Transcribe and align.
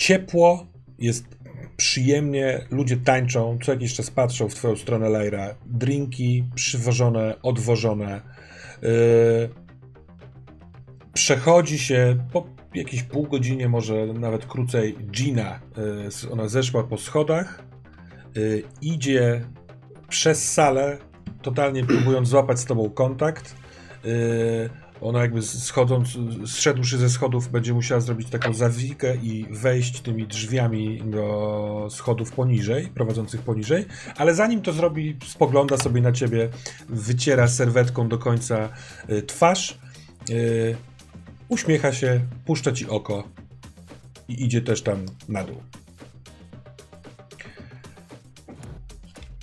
ciepło, 0.00 0.66
jest 0.98 1.24
przyjemnie, 1.76 2.66
ludzie 2.70 2.96
tańczą, 2.96 3.58
co 3.62 3.72
jakiś 3.72 3.94
czas 3.94 4.10
patrzą 4.10 4.48
w 4.48 4.54
twoją 4.54 4.76
stronę, 4.76 5.08
Lejra. 5.08 5.54
Drinki 5.66 6.44
przywożone, 6.54 7.42
odwożone. 7.42 8.20
Yy, 8.82 8.88
przechodzi 11.12 11.78
się 11.78 12.16
po 12.32 12.46
jakiejś 12.74 13.02
pół 13.02 13.26
godzinie, 13.26 13.68
może 13.68 14.06
nawet 14.06 14.46
krócej, 14.46 14.96
Gina. 15.10 15.60
Yy, 16.22 16.30
ona 16.32 16.48
zeszła 16.48 16.84
po 16.84 16.98
schodach, 16.98 17.62
yy, 18.34 18.62
idzie 18.82 19.44
przez 20.08 20.52
salę, 20.52 20.98
totalnie 21.42 21.84
próbując 21.84 22.28
złapać 22.28 22.60
z 22.60 22.64
tobą 22.64 22.90
kontakt. 22.90 23.54
Yy, 24.04 24.70
ona 25.00 25.20
jakby 25.20 25.42
schodząc, 25.42 26.08
zszedłszy 26.46 26.98
ze 26.98 27.10
schodów, 27.10 27.50
będzie 27.50 27.74
musiała 27.74 28.00
zrobić 28.00 28.30
taką 28.30 28.54
zawikę 28.54 29.16
i 29.16 29.46
wejść 29.50 30.00
tymi 30.00 30.26
drzwiami 30.26 31.02
do 31.04 31.88
schodów 31.90 32.32
poniżej, 32.32 32.86
prowadzących 32.86 33.40
poniżej, 33.40 33.84
ale 34.16 34.34
zanim 34.34 34.62
to 34.62 34.72
zrobi, 34.72 35.16
spogląda 35.26 35.76
sobie 35.76 36.00
na 36.00 36.12
ciebie, 36.12 36.48
wyciera 36.88 37.48
serwetką 37.48 38.08
do 38.08 38.18
końca 38.18 38.68
y, 39.10 39.22
twarz, 39.22 39.78
y, 40.30 40.76
uśmiecha 41.48 41.92
się, 41.92 42.20
puszcza 42.44 42.72
ci 42.72 42.88
oko 42.88 43.28
i 44.28 44.44
idzie 44.44 44.60
też 44.62 44.82
tam 44.82 45.06
na 45.28 45.44
dół. 45.44 45.62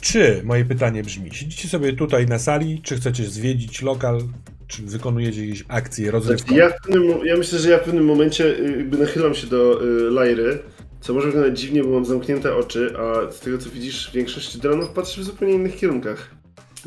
Czy, 0.02 0.42
moje 0.44 0.66
pytanie 0.66 1.04
brzmi, 1.04 1.30
siedzicie 1.34 1.70
sobie 1.70 1.94
tutaj 1.94 2.26
na 2.26 2.40
sali, 2.40 2.82
czy 2.82 2.98
chcecie 2.98 3.30
zwiedzić 3.30 3.82
lokal, 3.82 4.22
czy 4.68 4.82
wykonujecie 4.82 5.46
jakieś 5.46 5.66
akcje 5.68 6.12
rozrywkowe? 6.12 6.60
Ja, 6.60 6.70
w 6.70 6.82
pewnym, 6.82 7.04
ja 7.26 7.38
myślę, 7.38 7.60
że 7.60 7.70
ja 7.70 7.78
w 7.78 7.84
pewnym 7.84 8.06
momencie 8.06 8.60
y, 8.60 8.78
jakby 8.78 8.98
nachylam 8.98 9.36
się 9.36 9.48
do 9.48 9.84
y, 9.84 10.12
Lajry, 10.12 10.60
co 11.02 11.14
może 11.14 11.28
wyglądać 11.28 11.60
dziwnie, 11.60 11.84
bo 11.84 11.90
mam 11.90 12.06
zamknięte 12.06 12.56
oczy, 12.56 12.94
a 12.98 13.32
z 13.32 13.40
tego 13.40 13.58
co 13.58 13.70
widzisz, 13.70 14.12
większość 14.14 14.58
dronów 14.58 14.90
patrzy 14.90 15.22
w 15.22 15.24
zupełnie 15.24 15.54
innych 15.54 15.76
kierunkach. 15.76 16.32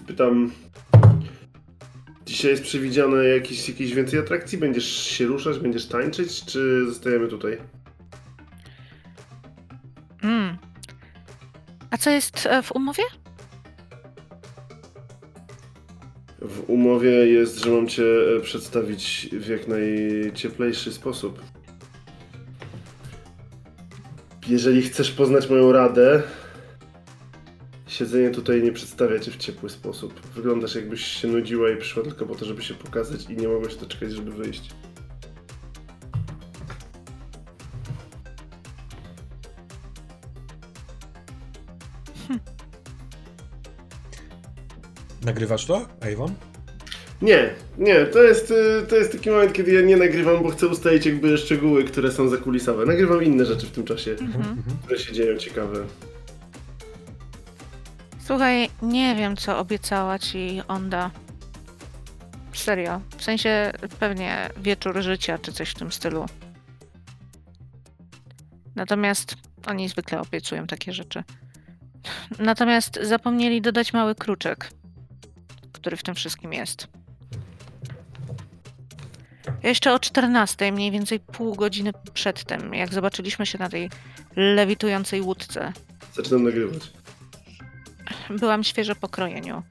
Pytam, 0.06 0.52
dzisiaj 2.26 2.50
jest 2.50 2.62
przewidziane 2.62 3.24
jakieś, 3.24 3.68
jakieś 3.68 3.94
więcej 3.94 4.18
atrakcji? 4.18 4.58
Będziesz 4.58 5.06
się 5.06 5.26
ruszać, 5.26 5.58
będziesz 5.58 5.86
tańczyć, 5.86 6.44
czy 6.44 6.86
zostajemy 6.86 7.28
tutaj? 7.28 7.58
Mm. 10.22 10.56
A 11.90 11.96
co 11.96 12.10
jest 12.10 12.46
e, 12.46 12.62
w 12.62 12.72
umowie? 12.72 13.02
W 16.40 16.70
umowie 16.70 17.10
jest, 17.10 17.64
że 17.64 17.70
mam 17.70 17.88
cię 17.88 18.04
e, 18.36 18.40
przedstawić 18.40 19.28
w 19.32 19.48
jak 19.48 19.68
najcieplejszy 19.68 20.92
sposób. 20.92 21.40
Jeżeli 24.48 24.82
chcesz 24.82 25.10
poznać 25.10 25.50
moją 25.50 25.72
radę, 25.72 26.22
siedzenie 27.86 28.30
tutaj 28.30 28.62
nie 28.62 28.72
przedstawia 28.72 29.18
cię 29.18 29.30
w 29.30 29.36
ciepły 29.36 29.70
sposób. 29.70 30.20
Wyglądasz 30.34 30.74
jakbyś 30.74 31.04
się 31.04 31.28
nudziła 31.28 31.70
i 31.70 31.76
przyszła 31.76 32.02
tylko 32.02 32.26
po 32.26 32.34
to, 32.34 32.44
żeby 32.44 32.62
się 32.62 32.74
pokazać 32.74 33.30
i 33.30 33.36
nie 33.36 33.48
mogła 33.48 33.70
się 33.70 33.76
doczekać, 33.76 34.12
żeby 34.12 34.30
wyjść. 34.30 34.70
Nagrywasz 45.24 45.66
to, 45.66 45.86
Avon? 46.12 46.34
Nie, 47.22 47.50
nie, 47.78 48.06
to 48.06 48.22
jest, 48.22 48.50
y, 48.50 48.86
to 48.88 48.96
jest 48.96 49.12
taki 49.12 49.30
moment, 49.30 49.52
kiedy 49.52 49.72
ja 49.72 49.80
nie 49.80 49.96
nagrywam, 49.96 50.42
bo 50.42 50.48
chcę 50.50 50.66
ustalić 50.66 51.06
jakby 51.06 51.38
szczegóły, 51.38 51.84
które 51.84 52.12
są 52.12 52.28
zakulisowe. 52.28 52.86
Nagrywam 52.86 53.24
inne 53.24 53.44
rzeczy 53.46 53.66
w 53.66 53.70
tym 53.70 53.84
czasie, 53.84 54.10
Mhm. 54.10 54.56
które 54.84 54.98
się 54.98 55.12
dzieją 55.12 55.38
ciekawe. 55.38 55.84
Słuchaj, 58.24 58.70
nie 58.82 59.14
wiem, 59.16 59.36
co 59.36 59.58
obiecała 59.58 60.18
ci 60.18 60.62
Onda. 60.68 61.10
Serio. 62.52 63.00
W 63.18 63.22
sensie 63.24 63.72
pewnie 64.00 64.50
wieczór 64.56 65.02
życia, 65.02 65.38
czy 65.38 65.52
coś 65.52 65.70
w 65.70 65.74
tym 65.74 65.92
stylu. 65.92 66.26
Natomiast 68.76 69.34
oni 69.66 69.88
zwykle 69.88 70.20
obiecują 70.20 70.66
takie 70.66 70.92
rzeczy. 70.92 71.22
Natomiast 72.38 72.98
zapomnieli 73.02 73.60
dodać 73.62 73.92
mały 73.92 74.14
kruczek, 74.14 74.70
który 75.80 75.96
w 75.96 76.02
tym 76.02 76.14
wszystkim 76.14 76.52
jest. 76.52 76.88
Jeszcze 79.62 79.94
o 79.94 79.98
14, 79.98 80.72
mniej 80.72 80.90
więcej 80.90 81.20
pół 81.20 81.54
godziny 81.54 81.92
przedtem, 82.14 82.74
jak 82.74 82.94
zobaczyliśmy 82.94 83.46
się 83.46 83.58
na 83.58 83.68
tej 83.68 83.90
lewitującej 84.36 85.20
łódce, 85.20 85.72
Zaczynam 86.14 86.44
nagrywać. 86.44 86.92
byłam 88.30 88.64
świeżo 88.64 88.94
po 88.94 89.08
krojeniu. 89.08 89.62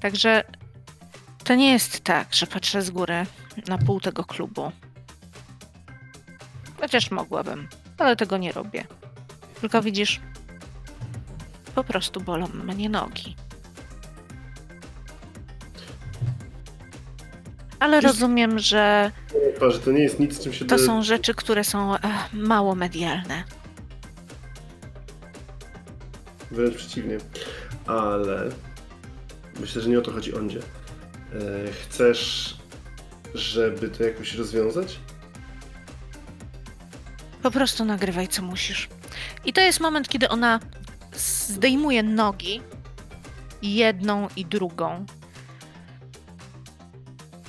Także 0.00 0.44
to 1.44 1.54
nie 1.54 1.72
jest 1.72 2.00
tak, 2.00 2.34
że 2.34 2.46
patrzę 2.46 2.82
z 2.82 2.90
góry 2.90 3.26
na 3.68 3.78
pół 3.78 4.00
tego 4.00 4.24
klubu. 4.24 4.72
Chociaż 6.80 7.10
mogłabym, 7.10 7.68
ale 7.98 8.16
tego 8.16 8.36
nie 8.36 8.52
robię. 8.52 8.84
Tylko 9.60 9.82
widzisz, 9.82 10.20
po 11.74 11.84
prostu 11.84 12.20
bolą 12.20 12.46
mnie 12.48 12.88
nogi. 12.88 13.36
Ale 17.80 18.00
rozumiem, 18.00 18.58
że 18.58 19.10
Twarzy, 19.56 19.78
to 19.78 19.92
nie 19.92 20.02
jest 20.02 20.20
nic, 20.20 20.40
czym 20.42 20.52
się 20.52 20.64
to 20.64 20.78
są 20.78 21.02
rzeczy, 21.02 21.34
które 21.34 21.64
są 21.64 21.94
e, 21.94 21.98
mało 22.32 22.74
medialne. 22.74 23.44
Wręcz 26.50 26.74
przeciwnie. 26.76 27.18
Ale 27.86 28.50
myślę, 29.60 29.82
że 29.82 29.88
nie 29.88 29.98
o 29.98 30.02
to 30.02 30.12
chodzi 30.12 30.34
Ondzie. 30.34 30.58
E, 30.58 31.72
chcesz, 31.72 32.56
żeby 33.34 33.88
to 33.88 34.04
jakoś 34.04 34.34
rozwiązać? 34.34 34.98
Po 37.42 37.50
prostu 37.50 37.84
nagrywaj, 37.84 38.28
co 38.28 38.42
musisz. 38.42 38.88
I 39.44 39.52
to 39.52 39.60
jest 39.60 39.80
moment, 39.80 40.08
kiedy 40.08 40.28
ona 40.28 40.60
zdejmuje 41.48 42.02
nogi, 42.02 42.62
jedną 43.62 44.28
i 44.36 44.44
drugą, 44.44 45.06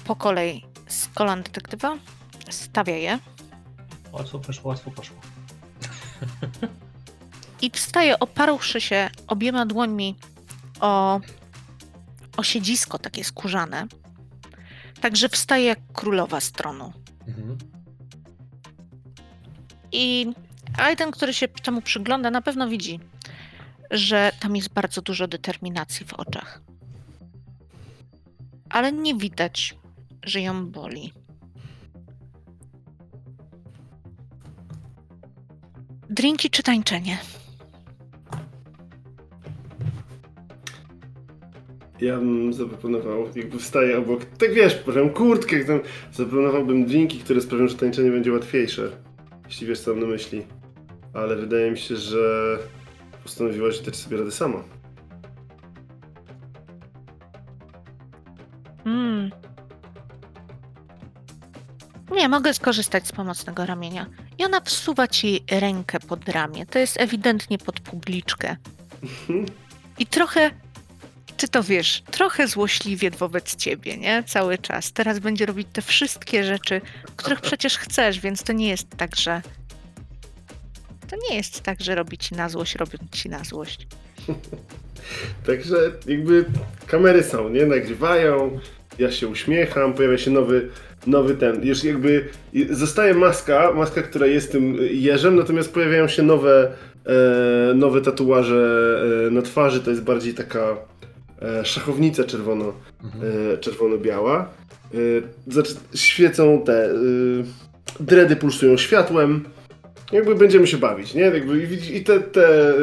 po 0.08 0.16
kolei 0.16 0.66
z 0.88 1.08
kolan 1.08 1.44
detektywa, 1.44 1.98
stawia 2.50 2.96
je 2.96 3.20
Łatwo 4.12 4.40
poszło, 4.40 4.70
łatwo 4.70 4.92
poszło. 4.92 5.18
i 7.62 7.72
wstaje, 7.72 8.20
oparłszy 8.20 8.82
się 8.82 9.10
obiema 9.28 9.66
dłońmi 9.66 10.16
o, 10.80 11.20
o 12.38 12.44
siedzisko 12.44 13.00
takie 13.00 13.24
skórzane. 13.24 13.88
Także 15.02 15.30
wstaje 15.30 15.66
jak 15.66 15.80
królowa 15.94 16.40
z 16.40 16.52
tronu. 16.52 16.94
Mhm. 17.28 17.58
I 19.92 20.34
Aiden, 20.78 21.12
który 21.12 21.34
się 21.34 21.48
temu 21.48 21.82
przygląda, 21.82 22.32
na 22.32 22.42
pewno 22.42 22.68
widzi, 22.68 23.00
że 23.92 24.32
tam 24.40 24.56
jest 24.56 24.74
bardzo 24.74 25.02
dużo 25.02 25.28
determinacji 25.28 26.06
w 26.06 26.14
oczach. 26.14 26.62
Ale 28.70 28.92
nie 28.92 29.16
widać, 29.16 29.76
że 30.28 30.42
ją 30.42 30.72
boli. 30.72 31.14
Drinki 36.10 36.50
czy 36.50 36.64
tańczenie? 36.64 37.18
Ja 42.02 42.18
bym 42.18 42.54
zaproponował, 42.54 43.28
jakby 43.36 43.60
wstaję 43.60 43.98
obok, 43.98 44.26
tak 44.26 44.54
wiesz, 44.54 44.76
pożem 44.76 45.10
kurtkę, 45.10 45.66
tam 45.66 45.80
zaproponowałbym 46.12 46.86
drinki, 46.86 47.20
które 47.20 47.42
sprawią, 47.42 47.68
że 47.68 47.76
tańczenie 47.76 48.12
będzie 48.12 48.32
łatwiejsze. 48.32 48.92
Jeśli 49.46 49.68
wiesz, 49.68 49.80
co 49.80 49.92
mam 49.92 50.00
na 50.00 50.08
myśli. 50.08 50.42
Ale 51.14 51.36
wydaje 51.36 51.72
mi 51.72 51.78
się, 51.78 51.96
że 51.96 52.58
postanowiłaś 53.24 53.80
dać 53.80 53.96
sobie 53.96 54.18
radę 54.18 54.32
sama. 54.32 54.64
Mm. 58.86 59.32
Nie, 62.12 62.30
mogę 62.30 62.54
skorzystać 62.54 63.08
z 63.08 63.12
pomocnego 63.12 63.66
ramienia. 63.66 64.06
I 64.38 64.46
ona 64.46 64.62
wsuwa 64.62 65.08
ci 65.08 65.44
rękę 65.52 66.00
pod 66.00 66.30
ramię. 66.30 66.66
To 66.66 66.80
jest 66.80 67.02
ewidentnie 67.02 67.58
pod 67.58 67.80
publiczkę. 67.80 68.56
I 70.00 70.06
trochę, 70.06 70.52
czy 71.38 71.48
to 71.48 71.64
wiesz, 71.64 72.04
trochę 72.12 72.48
złośliwie 72.48 73.12
wobec 73.12 73.56
ciebie, 73.56 73.98
nie? 73.98 74.24
Cały 74.24 74.58
czas. 74.58 74.92
Teraz 74.92 75.20
będzie 75.20 75.46
robić 75.46 75.68
te 75.74 75.82
wszystkie 75.82 76.44
rzeczy, 76.44 76.82
których 77.16 77.42
przecież 77.42 77.78
chcesz, 77.78 78.20
więc 78.20 78.44
to 78.44 78.54
nie 78.54 78.70
jest 78.70 78.90
tak, 78.98 79.16
że. 79.16 79.42
To 81.10 81.16
nie 81.30 81.36
jest 81.36 81.62
tak, 81.62 81.82
że 81.82 81.96
robi 81.96 82.18
ci 82.18 82.36
na 82.36 82.50
złość, 82.50 82.76
robią 82.76 82.98
ci 83.12 83.30
na 83.30 83.44
złość. 83.44 83.88
Także 85.46 85.76
jakby 86.08 86.46
kamery 86.88 87.24
są, 87.24 87.50
nie? 87.50 87.66
Nagrywają, 87.66 88.60
Ja 89.00 89.12
się 89.12 89.28
uśmiecham, 89.28 89.94
pojawia 89.94 90.18
się 90.18 90.32
nowy, 90.32 90.70
nowy 91.08 91.36
ten. 91.36 91.64
Już 91.68 91.84
jakby 91.84 92.26
zostaje 92.70 93.14
maska, 93.14 93.72
maska, 93.76 94.02
która 94.02 94.26
jest 94.28 94.52
tym 94.52 94.78
jeżem, 94.92 95.36
natomiast 95.36 95.74
pojawiają 95.74 96.08
się 96.08 96.24
nowe, 96.24 96.72
e, 97.06 97.74
nowe 97.74 98.02
tatuaże 98.02 99.00
e, 99.28 99.32
na 99.32 99.42
twarzy. 99.42 99.80
To 99.82 99.90
jest 99.90 100.04
bardziej 100.04 100.34
taka 100.34 100.78
e, 101.42 101.66
szachownica 101.66 102.24
czerwono, 102.24 102.74
e, 103.54 103.58
czerwono-biała. 103.58 104.50
E, 104.94 104.98
znaczy, 105.52 105.74
świecą 105.96 106.62
te. 106.66 106.86
E, 106.86 106.94
dredy 108.00 108.36
pulsują 108.36 108.78
światłem. 108.78 109.44
Jakby 110.12 110.36
będziemy 110.36 110.68
się 110.68 110.78
bawić, 110.78 111.14
nie? 111.14 111.22
Jakby, 111.22 111.64
i- 111.94 112.04
te, 112.04 112.20
te 112.20 112.74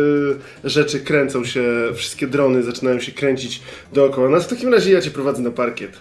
rzeczy 0.65 1.00
kręcą 1.00 1.44
się, 1.44 1.65
wszystkie 1.94 2.26
drony 2.26 2.62
zaczynają 2.62 3.00
się 3.00 3.12
kręcić 3.12 3.62
dookoła 3.93 4.29
nas. 4.29 4.44
W 4.44 4.49
takim 4.49 4.73
razie 4.75 4.93
ja 4.93 5.00
cię 5.00 5.11
prowadzę 5.11 5.43
na 5.43 5.50
parkiet. 5.50 6.00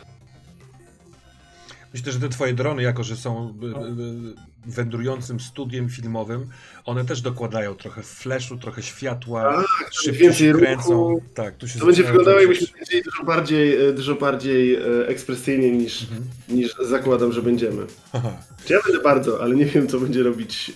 Myślę, 1.93 2.11
że 2.11 2.19
te 2.19 2.29
twoje 2.29 2.53
drony, 2.53 2.81
jako 2.83 3.03
że 3.03 3.15
są 3.17 3.49
y, 3.63 3.65
y, 3.65 4.71
wędrującym 4.71 5.39
studiem 5.39 5.89
filmowym, 5.89 6.49
one 6.85 7.05
też 7.05 7.21
dokładają 7.21 7.75
trochę 7.75 8.03
flashu, 8.03 8.57
trochę 8.57 8.83
światła, 8.83 9.53
Tak, 9.79 9.93
szybciej 9.93 10.13
więcej 10.21 10.39
się 10.47 10.51
ruchu. 10.51 10.65
kręcą. 10.65 11.15
Tak, 11.33 11.57
tu 11.57 11.67
się 11.67 11.79
To 11.79 11.85
będzie 11.85 12.03
wyglądało 12.03 12.39
jakbyśmy 12.39 12.67
powiedzieli 12.67 13.03
dużo 13.03 13.23
bardziej, 13.23 13.87
e, 13.89 13.93
dużo 13.93 14.15
bardziej 14.15 14.75
e, 14.75 14.79
ekspresyjnie 15.07 15.71
niż, 15.71 16.01
Mhm. 16.01 16.23
niż 16.49 16.75
zakładam, 16.89 17.31
że 17.33 17.41
będziemy. 17.41 17.85
Aha. 18.13 18.37
Ja 18.69 18.77
będę 18.85 19.01
bardzo, 19.03 19.41
ale 19.43 19.55
nie 19.55 19.65
wiem 19.65 19.87
co 19.87 19.99
będzie 19.99 20.23
robić 20.23 20.71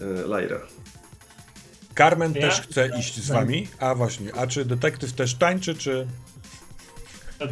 e, 0.00 0.04
e, 0.04 0.26
Lyra. 0.40 0.60
Carmen 1.98 2.32
Ja? 2.34 2.40
też 2.40 2.60
chce 2.60 2.90
iść 2.98 3.20
z 3.20 3.28
wami. 3.28 3.68
A 3.78 3.94
właśnie, 3.94 4.34
a 4.34 4.46
czy 4.46 4.64
detektyw 4.64 5.12
też 5.12 5.34
tańczy, 5.34 5.74
czy... 5.74 6.06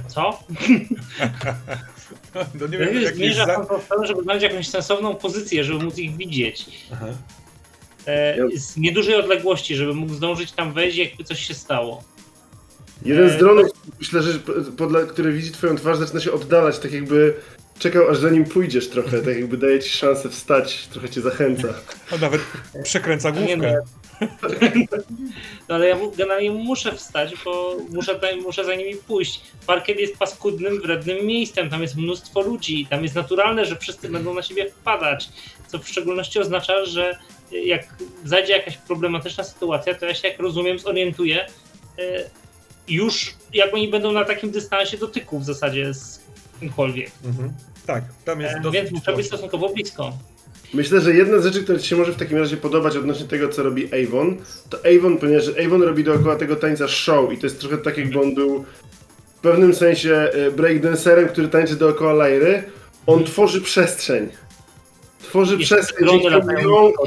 Co? 0.09 0.31
No 2.61 2.67
nie 2.67 2.79
wiem, 2.79 3.03
jak 3.03 3.17
Zmierza 3.17 3.47
za... 3.47 3.79
tego, 3.79 4.07
żeby 4.07 4.23
znaleźć 4.23 4.43
jakąś 4.43 4.69
sensowną 4.69 5.15
pozycję, 5.15 5.65
żeby 5.65 5.85
móc 5.85 5.99
ich 5.99 6.17
widzieć. 6.17 6.67
Aha. 6.93 7.07
E, 8.07 8.37
Z 8.57 8.77
niedużej 8.77 9.15
odległości, 9.15 9.77
żeby 9.77 9.95
mógł 9.95 10.15
zdążyć 10.15 10.53
tam 10.53 10.73
wejść, 10.73 10.99
jakby 10.99 11.25
coś 11.25 11.47
się 11.47 11.55
stało. 11.55 12.05
Jeden 13.05 13.31
z 13.31 13.33
E, 13.33 13.39
dronów, 13.39 13.67
myślę, 13.99 14.23
że 14.23 14.39
podle, 14.77 15.07
który 15.07 15.33
widzi 15.33 15.51
twoją 15.51 15.77
twarz, 15.77 15.99
zaczyna 15.99 16.21
się 16.21 16.33
oddalać, 16.33 16.79
tak 16.79 16.93
jakby 16.93 17.35
czekał, 17.79 18.09
aż 18.11 18.19
za 18.19 18.31
nim 18.31 18.45
pójdziesz 18.45 18.89
trochę, 18.89 19.19
tak 19.23 19.37
jakby 19.37 19.57
daje 19.57 19.81
ci 19.81 19.91
szansę 19.91 20.29
wstać, 20.29 20.87
trochę 20.87 21.09
cię 21.09 21.21
zachęca. 21.21 21.69
O, 22.13 22.19
nawet 22.19 22.41
przekręca 22.83 23.31
Nie, 23.31 23.57
główkę. 23.57 23.77
No 25.69 25.75
ale 25.75 25.89
ja 25.89 25.97
generalnie 26.17 26.51
muszę 26.51 26.93
wstać, 26.93 27.35
bo 27.45 27.77
muszę, 27.91 28.21
muszę 28.45 28.65
za 28.65 28.75
nimi 28.75 28.95
pójść. 28.97 29.41
Parkiet 29.67 30.01
jest 30.01 30.19
paskudnym, 30.19 30.81
wrednym 30.81 31.27
miejscem, 31.27 31.71
tam 31.71 31.83
jest 31.83 31.97
mnóstwo 31.97 32.41
ludzi, 32.41 32.87
tam 32.91 33.03
jest 33.03 33.15
naturalne, 33.15 33.65
że 33.65 33.77
wszyscy 33.77 34.09
będą 34.09 34.35
na 34.35 34.43
siebie 34.43 34.71
wpadać, 34.71 35.29
co 35.67 35.79
w 35.79 35.89
szczególności 35.89 36.39
oznacza, 36.39 36.85
że 36.85 37.19
jak 37.53 37.95
zajdzie 38.25 38.53
jakaś 38.53 38.77
problematyczna 38.77 39.45
sytuacja, 39.45 39.95
to 39.95 40.07
ja 40.07 40.15
się, 40.15 40.29
jak 40.29 40.39
rozumiem, 40.39 40.79
zorientuję 40.79 41.47
e, 41.99 42.31
już, 42.89 43.35
jak 43.53 43.75
oni 43.75 43.89
będą 43.89 44.13
na 44.13 44.25
takim 44.25 44.51
dystansie 44.51 44.99
dotyku 44.99 45.39
w 45.39 45.45
zasadzie 45.45 45.95
z 45.95 46.21
kimkolwiek. 46.61 47.11
Mhm. 47.25 47.53
Tak, 47.87 48.05
tam 48.25 48.41
jest 48.41 48.57
E, 48.57 48.61
dosyć 48.61 48.81
Więc 48.81 48.93
muszę 48.93 49.17
być 49.17 49.27
stosunkowo 49.27 49.69
blisko. 49.69 50.13
Myślę, 50.75 51.01
że 51.01 51.15
jedna 51.15 51.39
z 51.39 51.45
rzeczy, 51.45 51.63
która 51.63 51.79
ci 51.79 51.89
się 51.89 51.97
może 51.97 52.13
w 52.13 52.17
takim 52.17 52.39
razie 52.39 52.57
podobać 52.57 52.97
odnośnie 52.97 53.27
tego, 53.27 53.49
co 53.49 53.63
robi 53.63 53.89
Avon, 53.95 54.37
to 54.71 54.79
Avon, 54.97 55.19
ponieważ 55.19 55.45
Avon 55.67 55.83
robi 55.83 56.05
dookoła 56.05 56.37
tego 56.37 56.57
tańca 56.57 56.89
show 56.89 57.33
i 57.33 57.39
to 57.39 57.47
jest 57.47 57.61
trochę 57.61 57.79
tak, 57.79 57.99
jakby 57.99 58.21
on 58.21 58.35
był 58.35 58.65
w 59.37 59.41
pewnym 59.41 59.75
sensie 59.75 60.15
e, 60.15 60.51
breakdancerem, 60.51 61.29
który 61.29 61.49
tańczy 61.49 61.77
dookoła 61.77 62.13
Lyry. 62.13 62.63
On 63.07 63.25
tworzy 63.25 63.61
przestrzeń. 63.61 64.29
Tworzy 65.23 65.57
Jeszcze 65.57 65.77
przestrzeń, 65.77 66.09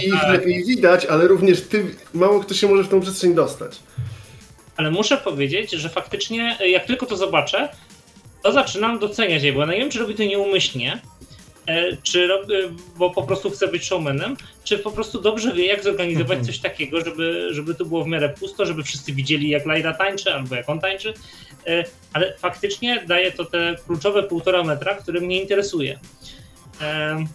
i 0.04 0.07
ich 0.07 0.24
lepiej 0.31 0.63
widać, 0.65 1.06
ale 1.06 1.27
również 1.27 1.62
ty, 1.62 1.86
mało 2.13 2.39
kto 2.39 2.54
się 2.54 2.68
może 2.68 2.83
w 2.83 2.88
tą 2.89 3.01
przestrzeń 3.01 3.33
dostać. 3.33 3.80
ale 4.77 4.92
muszę 4.92 5.18
powiedzieć, 5.18 5.71
że 5.71 5.89
faktycznie 5.89 6.57
e, 6.60 6.69
jak 6.69 6.86
tylko 6.86 7.06
to 7.06 7.18
zobaczę, 7.18 7.69
to 8.44 8.51
zaczynam 8.51 9.00
doceniać 9.00 9.44
je, 9.44 9.54
bo 9.54 9.60
ja 9.60 9.65
nie 9.65 9.80
wiem, 9.80 9.89
czy 9.89 10.00
robi 10.00 10.15
to 10.15 10.24
nieumyślnie, 10.24 11.01
czy 12.04 12.27
robi, 12.27 12.54
bo 12.98 13.10
po 13.10 13.24
prostu 13.24 13.50
chce 13.50 13.68
być 13.68 13.83
showmanem, 13.86 14.38
czy 14.63 14.77
po 14.80 14.92
prostu 14.92 15.21
dobrze 15.21 15.54
wie, 15.54 15.65
jak 15.65 15.83
zorganizować 15.83 16.45
coś 16.45 16.60
takiego, 16.60 17.01
żeby, 17.06 17.48
żeby 17.51 17.75
to 17.75 17.86
było 17.86 18.04
w 18.04 18.07
miarę 18.07 18.30
pusto, 18.30 18.65
żeby 18.65 18.83
wszyscy 18.83 19.13
widzieli, 19.13 19.50
jak 19.50 19.65
Lyra 19.65 19.94
tańczy, 19.94 20.33
albo 20.33 20.56
jak 20.56 20.69
on 20.69 20.80
tańczy, 20.80 21.13
E, 21.68 21.83
ale 22.13 22.33
faktycznie 22.38 23.04
daje 23.07 23.31
to 23.31 23.45
te 23.45 23.75
kluczowe 23.86 24.24
półtora 24.24 24.63
metra, 24.63 24.95
które 24.95 25.21
mnie 25.21 25.42
interesuje. 25.42 26.00
E, 26.81 27.25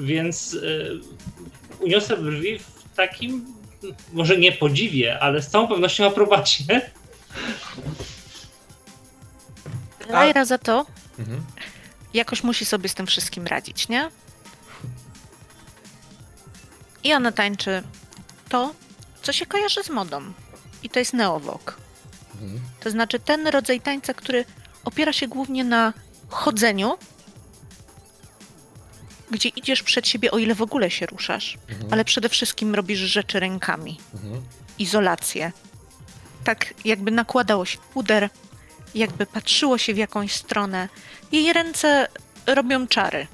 Więc 0.00 0.54
e, 0.54 1.78
uniosę 1.84 2.16
brwi 2.16 2.58
w 2.58 2.96
takim, 2.96 3.46
może 4.12 4.36
nie 4.36 4.52
podziwie, 4.52 5.18
ale 5.20 5.42
z 5.42 5.48
całą 5.48 5.68
pewnością 5.68 6.06
aprobacie. 6.06 6.80
A- 10.12 10.24
Lyra 10.24 10.44
za 10.44 10.58
to 10.58 10.86
Mhm. 11.18 11.44
Jakoś 12.14 12.42
musi 12.42 12.64
sobie 12.64 12.88
z 12.88 12.94
tym 12.94 13.06
wszystkim 13.06 13.46
radzić, 13.46 13.88
nie? 13.88 14.10
I 17.04 17.12
ona 17.14 17.32
tańczy 17.32 17.82
to, 18.48 18.74
co 19.22 19.32
się 19.32 19.46
kojarzy 19.46 19.84
z 19.84 19.90
modą. 19.90 20.32
I 20.82 20.90
to 20.90 20.98
jest 20.98 21.12
neowok. 21.12 21.76
Mhm. 22.34 22.60
To 22.80 22.90
znaczy 22.90 23.18
ten 23.20 23.46
rodzaj 23.46 23.80
tańca, 23.80 24.14
który 24.14 24.44
opiera 24.84 25.12
się 25.12 25.28
głównie 25.28 25.64
na 25.64 25.92
chodzeniu, 26.28 26.98
gdzie 29.30 29.48
idziesz 29.48 29.82
przed 29.82 30.08
siebie, 30.08 30.30
o 30.30 30.38
ile 30.38 30.54
w 30.54 30.62
ogóle 30.62 30.90
się 30.90 31.06
ruszasz, 31.06 31.58
Mhm. 31.68 31.92
ale 31.92 32.04
przede 32.04 32.28
wszystkim 32.28 32.74
robisz 32.74 32.98
rzeczy 32.98 33.40
rękami. 33.40 34.00
Mhm. 34.14 34.42
Izolację. 34.78 35.52
Tak 36.44 36.74
jakby 36.84 37.10
nakładało 37.10 37.64
się 37.64 37.78
puder, 37.78 38.30
jakby 38.94 39.26
patrzyło 39.26 39.78
się 39.78 39.94
w 39.94 39.96
jakąś 39.96 40.32
stronę. 40.32 40.88
Jej 41.32 41.52
ręce 41.52 42.08
robią 42.46 42.86
czary. 42.86 43.26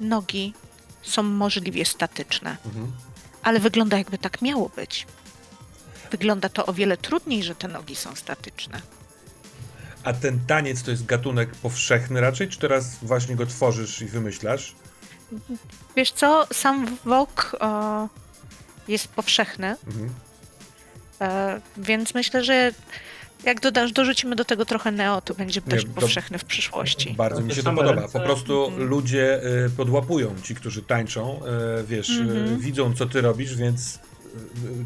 Nogi 0.00 0.54
są 1.02 1.22
możliwie 1.22 1.84
statyczne, 1.84 2.56
Mhm. 2.66 2.92
ale 3.42 3.60
wygląda 3.60 3.98
jakby 3.98 4.18
tak 4.18 4.42
miało 4.42 4.68
być. 4.68 5.06
Wygląda 6.10 6.48
to 6.48 6.66
o 6.66 6.72
wiele 6.72 6.96
trudniej, 6.96 7.42
że 7.42 7.54
te 7.54 7.68
nogi 7.68 7.96
są 7.96 8.14
statyczne. 8.16 8.80
A 10.04 10.12
ten 10.12 10.40
taniec 10.46 10.82
to 10.82 10.90
jest 10.90 11.04
gatunek 11.06 11.50
powszechny 11.54 12.20
raczej, 12.20 12.48
czy 12.48 12.58
teraz 12.58 12.96
właśnie 13.02 13.36
go 13.36 13.46
tworzysz 13.46 14.00
i 14.02 14.06
wymyślasz? 14.06 14.74
Wiesz 15.96 16.12
co, 16.12 16.46
sam 16.52 16.96
wok 17.04 17.56
e, 17.60 18.08
jest 18.88 19.08
powszechny, 19.08 19.76
Mhm. 19.86 20.10
e, 21.20 21.60
więc 21.76 22.14
myślę, 22.14 22.44
że 22.44 22.72
jak 23.44 23.60
dodasz, 23.60 23.92
dorzucimy 23.92 24.36
do 24.36 24.44
tego 24.44 24.64
trochę 24.64 24.92
neo, 24.92 25.20
to 25.20 25.34
będzie 25.34 25.60
Nie, 25.66 25.70
też 25.70 25.84
powszechny 25.84 26.38
w 26.38 26.44
przyszłości. 26.44 27.14
Bardzo 27.18 27.40
To 27.40 27.46
mi 27.46 27.54
się 27.54 27.62
to 27.62 27.72
podoba. 27.72 28.08
Po 28.08 28.20
prostu 28.20 28.64
Mhm. 28.66 28.88
ludzie 28.88 29.40
y, 29.66 29.70
podłapują 29.70 30.34
ci, 30.42 30.54
którzy 30.54 30.82
tańczą, 30.82 31.40
y, 31.80 31.84
wiesz, 31.86 32.10
Mhm. 32.10 32.58
widzą 32.58 32.94
co 32.94 33.06
ty 33.06 33.20
robisz, 33.20 33.56
więc 33.56 33.98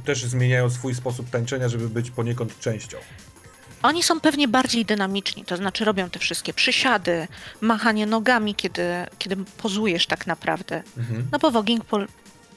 też 0.05 0.25
zmieniają 0.25 0.71
swój 0.71 0.95
sposób 0.95 1.31
tańczenia, 1.31 1.69
żeby 1.69 1.89
być 1.89 2.11
poniekąd 2.11 2.61
częścią. 2.61 2.97
Oni 3.83 4.03
są 4.03 4.21
pewnie 4.21 4.49
bardziej 4.49 4.85
dynamiczni, 4.85 5.45
to 5.45 5.57
znaczy 5.57 5.85
robią 5.85 6.11
te 6.11 6.19
wszystkie 6.19 6.53
przysiady, 6.55 7.29
machanie 7.61 8.07
nogami, 8.07 8.55
kiedy, 8.55 8.83
kiedy 9.19 9.37
pozujesz 9.37 10.07
tak 10.07 10.27
naprawdę. 10.27 10.83
Mhm. 10.99 11.27
No 11.33 11.39
bo 11.39 11.51
voguing 11.51 11.85
pol- 11.85 12.09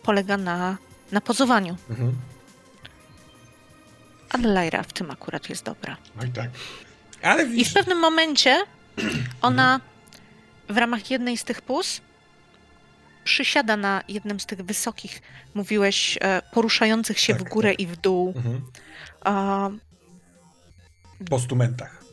polega 0.03 0.38
na, 0.38 0.77
na 1.12 1.22
pozowaniu, 1.22 1.77
Mhm. 1.89 2.13
Ale 4.29 4.83
w 4.83 4.93
tym 4.93 5.12
akurat 5.12 5.50
jest 5.50 5.63
dobra. 5.65 5.98
Oj 6.21 6.29
tak. 6.29 6.50
Ale 7.21 7.43
I 7.45 7.65
w 7.65 7.74
pewnym 7.74 8.00
momencie 8.00 8.57
ona 9.41 9.79
w 10.69 10.77
ramach 10.77 11.12
jednej 11.12 11.38
z 11.38 11.43
tych 11.43 11.62
pus 11.62 12.01
przysiada 13.24 13.77
na 13.77 14.03
jednym 14.07 14.39
z 14.39 14.45
tych 14.45 14.62
wysokich, 14.62 15.21
mówiłeś, 15.53 16.17
e, 16.21 16.41
poruszających 16.53 17.19
się 17.19 17.33
Tak, 17.33 17.43
w 17.43 17.50
górę 17.50 17.74
i 17.74 17.88
w 17.88 17.95
dół 17.98 18.33
mhm. 18.36 18.62
a, 19.21 19.69
postumentach. 21.29 22.03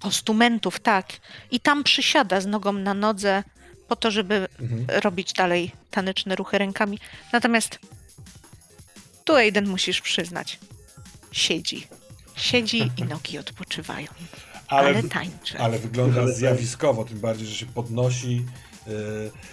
postumentów, 0.00 0.80
tak. 0.80 1.06
I 1.50 1.60
tam 1.60 1.84
przysiada 1.84 2.40
z 2.40 2.46
nogą 2.46 2.72
na 2.72 2.94
nodze 2.94 3.42
po 3.88 3.96
to, 3.96 4.10
żeby 4.10 4.48
Mhm. 4.60 5.00
robić 5.00 5.32
dalej 5.32 5.72
taneczne 5.90 6.36
ruchy 6.36 6.58
rękami. 6.58 6.98
Natomiast 7.32 7.78
tu 9.24 9.34
Aiden 9.34 9.68
musisz 9.68 10.00
przyznać, 10.00 10.58
siedzi. 11.34 11.86
Siedzi 12.36 12.90
i 12.96 13.02
nogi 13.04 13.38
odpoczywają, 13.38 14.06
ale, 14.68 14.88
Ale, 14.88 15.02
tańczy. 15.02 15.58
ale 15.58 15.78
wygląda 15.78 16.26
zjawiskowo, 16.28 17.04
tym 17.04 17.20
bardziej, 17.20 17.46
że 17.46 17.54
się 17.54 17.66
podnosi 17.66 18.44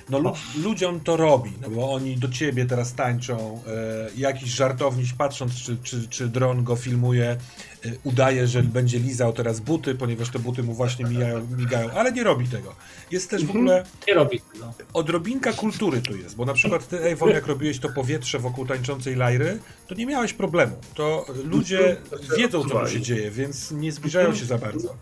No 0.09 0.19
lu 0.19 0.33
ludziom 0.63 0.99
to 0.99 1.17
robi, 1.17 1.51
no 1.61 1.69
bo 1.69 1.91
oni 1.93 2.17
do 2.17 2.29
ciebie 2.29 2.65
teraz 2.65 2.93
tańczą, 2.93 3.61
jakiś 4.17 4.49
żartowniś 4.49 5.13
patrząc, 5.13 5.53
czy, 5.55 5.77
czy, 5.83 6.07
czy 6.07 6.27
dron 6.27 6.63
go 6.63 6.75
filmuje, 6.75 7.37
udaje, 8.03 8.47
że 8.47 8.63
będzie 8.63 8.99
lizał 8.99 9.33
teraz 9.33 9.59
buty, 9.59 9.95
ponieważ 9.95 10.29
te 10.29 10.39
buty 10.39 10.63
mu 10.63 10.73
właśnie 10.73 11.05
mijają, 11.05 11.47
migają, 11.57 11.91
ale 11.91 12.11
nie 12.11 12.23
robi 12.23 12.47
tego. 12.47 12.75
Jest 13.11 13.29
też 13.29 13.41
w 13.41 13.45
Mhm. 13.45 13.59
ogóle 13.59 13.83
Nie 14.07 14.13
robi 14.13 14.39
tego. 14.53 14.73
odrobinka 14.93 15.53
kultury 15.53 16.01
tu 16.01 16.17
jest, 16.17 16.35
bo 16.35 16.45
na 16.45 16.53
przykład 16.53 16.87
ty, 16.87 16.99
Ewon, 16.99 17.29
jak 17.29 17.47
robiłeś 17.47 17.79
to 17.79 17.89
powietrze 17.89 18.39
wokół 18.39 18.65
tańczącej 18.65 19.15
Lajry, 19.15 19.59
to 19.87 19.95
nie 19.95 20.05
miałeś 20.05 20.33
problemu. 20.33 20.75
To 20.95 21.25
ludzie 21.45 21.97
wiedzą, 22.37 22.63
co 22.69 22.79
tu 22.79 22.87
się 22.91 23.01
dzieje, 23.01 23.31
więc 23.31 23.71
nie 23.71 23.91
zbliżają 23.91 24.35
się 24.35 24.45
za 24.45 24.57
bardzo. 24.57 24.95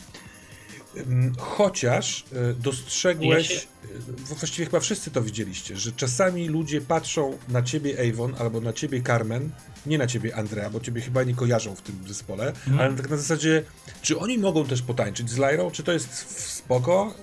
Chociaż 1.37 2.25
y, 2.33 2.53
dostrzegłeś, 2.53 3.67
y, 3.85 4.35
właściwie 4.35 4.65
chyba 4.65 4.79
wszyscy 4.79 5.11
to 5.11 5.21
widzieliście, 5.21 5.77
że 5.77 5.91
czasami 5.91 6.47
ludzie 6.47 6.81
patrzą 6.81 7.37
na 7.49 7.61
ciebie, 7.61 7.95
Avon, 8.09 8.35
albo 8.39 8.61
na 8.61 8.73
ciebie, 8.73 9.01
Carmen, 9.01 9.49
nie 9.85 9.97
na 9.97 10.07
ciebie, 10.07 10.35
Andrea, 10.35 10.69
bo 10.69 10.79
ciebie 10.79 11.01
chyba 11.01 11.23
nie 11.23 11.35
kojarzą 11.35 11.75
w 11.75 11.81
tym 11.81 11.95
zespole, 12.07 12.53
ale 12.79 12.93
tak 12.93 13.09
na 13.09 13.17
zasadzie, 13.17 13.63
czy 14.01 14.19
oni 14.19 14.37
mogą 14.37 14.65
też 14.65 14.81
potańczyć 14.81 15.29
z 15.29 15.37
Lajrą, 15.37 15.71
czy 15.71 15.83
to 15.83 15.91
jest 15.91 16.13
spoko, 16.53 17.13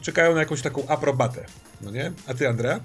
y, 0.00 0.04
czekają 0.04 0.34
na 0.34 0.40
jakąś 0.40 0.62
taką 0.62 0.88
aprobatę, 0.88 1.44
no 1.80 1.90
nie? 1.90 2.12
A 2.26 2.34
ty, 2.34 2.48
Andrea? 2.48 2.80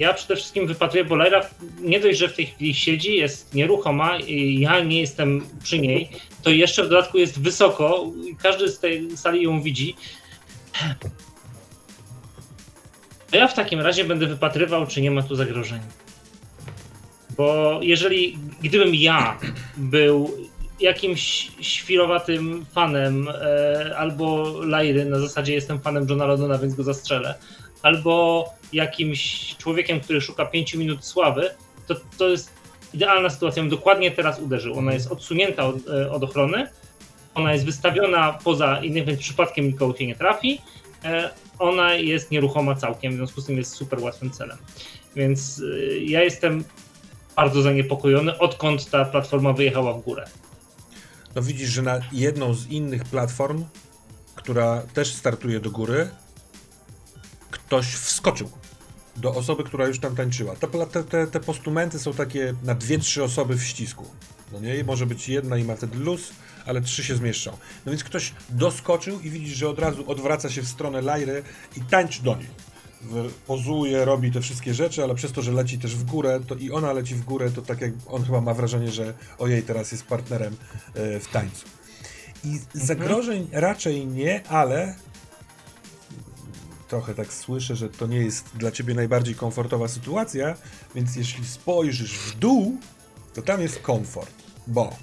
Ja 0.00 0.14
przede 0.14 0.36
wszystkim 0.36 0.66
wypatruję, 0.66 1.04
bo 1.04 1.16
Lyra 1.16 1.40
nie 1.80 2.00
dość, 2.00 2.18
że 2.18 2.28
w 2.28 2.36
tej 2.36 2.46
chwili 2.46 2.74
siedzi, 2.74 3.16
jest 3.16 3.54
nieruchoma 3.54 4.18
i 4.18 4.60
ja 4.60 4.80
nie 4.80 5.00
jestem 5.00 5.46
przy 5.62 5.78
niej, 5.78 6.08
to 6.42 6.50
jeszcze 6.50 6.84
w 6.84 6.88
dodatku 6.88 7.18
jest 7.18 7.40
wysoko 7.40 8.06
i 8.30 8.36
każdy 8.36 8.68
z 8.68 8.78
tej 8.78 9.16
sali 9.16 9.42
ją 9.42 9.62
widzi. 9.62 9.96
To 13.30 13.36
ja 13.36 13.48
w 13.48 13.54
takim 13.54 13.80
razie 13.80 14.04
będę 14.04 14.26
wypatrywał, 14.26 14.86
czy 14.86 15.00
nie 15.00 15.10
ma 15.10 15.22
tu 15.22 15.34
zagrożenia. 15.34 15.88
Bo 17.36 17.80
jeżeli, 17.82 18.38
gdybym 18.62 18.94
ja 18.94 19.38
był 19.76 20.30
jakimś 20.80 21.50
świrowatym 21.60 22.66
fanem 22.72 23.28
e, 23.28 23.96
albo 23.96 24.54
Lairy, 24.64 25.04
na 25.04 25.18
zasadzie 25.18 25.54
jestem 25.54 25.80
fanem 25.80 26.06
Johna 26.08 26.26
Londona, 26.26 26.58
więc 26.58 26.74
go 26.74 26.82
zastrzelę, 26.82 27.34
albo 27.82 28.44
jakimś 28.72 29.54
człowiekiem, 29.56 30.00
który 30.00 30.20
szuka 30.20 30.44
5 30.44 30.74
minut 30.74 31.04
sławy, 31.04 31.50
to, 31.86 31.94
to 32.18 32.28
jest 32.28 32.50
idealna 32.94 33.30
sytuacja. 33.30 33.62
Bym 33.62 33.70
dokładnie 33.70 34.10
teraz 34.10 34.40
uderzył. 34.40 34.78
Ona 34.78 34.92
jest 34.92 35.12
odsunięta 35.12 35.66
od, 35.66 35.88
e, 35.88 36.10
od 36.10 36.24
ochrony, 36.24 36.68
ona 37.34 37.52
jest 37.52 37.64
wystawiona 37.64 38.32
poza 38.44 38.80
innym, 38.80 39.04
więc 39.04 39.20
przypadkiem 39.20 39.66
nikogo 39.66 39.98
się 39.98 40.06
nie 40.06 40.16
trafi. 40.16 40.60
E, 41.04 41.30
Ona 41.58 41.94
jest 41.94 42.30
nieruchoma 42.30 42.74
całkiem, 42.74 43.12
w 43.12 43.16
związku 43.16 43.40
z 43.40 43.46
tym 43.46 43.56
jest 43.56 43.72
super 43.72 44.00
łatwym 44.00 44.30
celem. 44.30 44.58
Więc 45.16 45.62
e, 45.62 45.98
ja 45.98 46.22
jestem 46.22 46.64
bardzo 47.36 47.62
zaniepokojony, 47.62 48.38
odkąd 48.38 48.90
ta 48.90 49.04
platforma 49.04 49.52
wyjechała 49.52 49.92
w 49.92 50.00
górę. 50.00 50.24
No 51.34 51.42
widzisz, 51.42 51.68
że 51.68 51.82
na 51.82 52.00
jedną 52.12 52.54
z 52.54 52.66
innych 52.66 53.04
platform, 53.04 53.64
która 54.34 54.82
też 54.94 55.14
startuje 55.14 55.60
do 55.60 55.70
góry, 55.70 56.10
ktoś 57.50 57.86
wskoczył 57.86 58.50
do 59.20 59.34
osoby, 59.34 59.64
która 59.64 59.86
już 59.86 59.98
tam 59.98 60.16
tańczyła. 60.16 60.56
Te, 60.56 60.86
te, 60.86 61.04
te, 61.04 61.26
te 61.26 61.40
postumenty 61.40 61.98
są 61.98 62.12
takie 62.12 62.54
na 62.62 62.74
dwie, 62.74 62.98
trzy 62.98 63.24
osoby 63.24 63.56
w 63.56 63.62
ścisku. 63.62 64.04
No 64.52 64.60
nie, 64.60 64.84
może 64.84 65.06
być 65.06 65.28
jedna 65.28 65.56
i 65.56 65.64
ma 65.64 65.76
wtedy 65.76 65.98
luz, 65.98 66.32
ale 66.66 66.80
trzy 66.80 67.04
się 67.04 67.16
zmieszczą. 67.16 67.50
No 67.86 67.92
więc 67.92 68.04
ktoś 68.04 68.32
doskoczył 68.48 69.20
i 69.20 69.30
widzisz, 69.30 69.56
że 69.56 69.68
od 69.68 69.78
razu 69.78 70.10
odwraca 70.10 70.50
się 70.50 70.62
w 70.62 70.68
stronę 70.68 71.02
Lajry 71.02 71.42
i 71.76 71.80
tańczy 71.80 72.22
do 72.22 72.36
niej. 72.36 72.48
Pozuje, 73.46 74.04
robi 74.04 74.32
te 74.32 74.40
wszystkie 74.40 74.74
rzeczy, 74.74 75.02
ale 75.02 75.14
przez 75.14 75.32
to, 75.32 75.42
że 75.42 75.52
leci 75.52 75.78
też 75.78 75.96
w 75.96 76.04
górę, 76.04 76.40
to 76.46 76.54
i 76.54 76.70
ona 76.70 76.92
leci 76.92 77.14
w 77.14 77.24
górę, 77.24 77.50
to 77.50 77.62
tak 77.62 77.80
jak 77.80 77.92
on 78.06 78.24
chyba 78.24 78.40
ma 78.40 78.54
wrażenie, 78.54 78.90
że 78.90 79.14
ojej, 79.38 79.62
teraz 79.62 79.92
jest 79.92 80.04
partnerem 80.04 80.56
e, 80.94 81.20
w 81.20 81.28
tańcu. 81.28 81.66
I 82.44 82.60
zagrożeń 82.74 83.48
raczej 83.52 84.06
nie, 84.06 84.46
ale 84.48 84.94
trochę 86.90 87.14
tak 87.14 87.32
słyszę, 87.32 87.76
że 87.76 87.88
to 87.88 88.06
nie 88.06 88.18
jest 88.18 88.44
dla 88.54 88.70
ciebie 88.70 88.94
najbardziej 88.94 89.34
komfortowa 89.34 89.88
sytuacja, 89.88 90.54
więc 90.94 91.16
jeśli 91.16 91.46
spojrzysz 91.46 92.18
w 92.18 92.38
dół, 92.38 92.78
to 93.34 93.42
tam 93.42 93.60
jest 93.60 93.78
komfort, 93.78 94.34
bo 94.66 94.96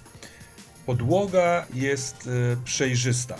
podłoga 0.85 1.65
jest 1.73 2.15
e, 2.27 2.57
przejrzysta. 2.65 3.35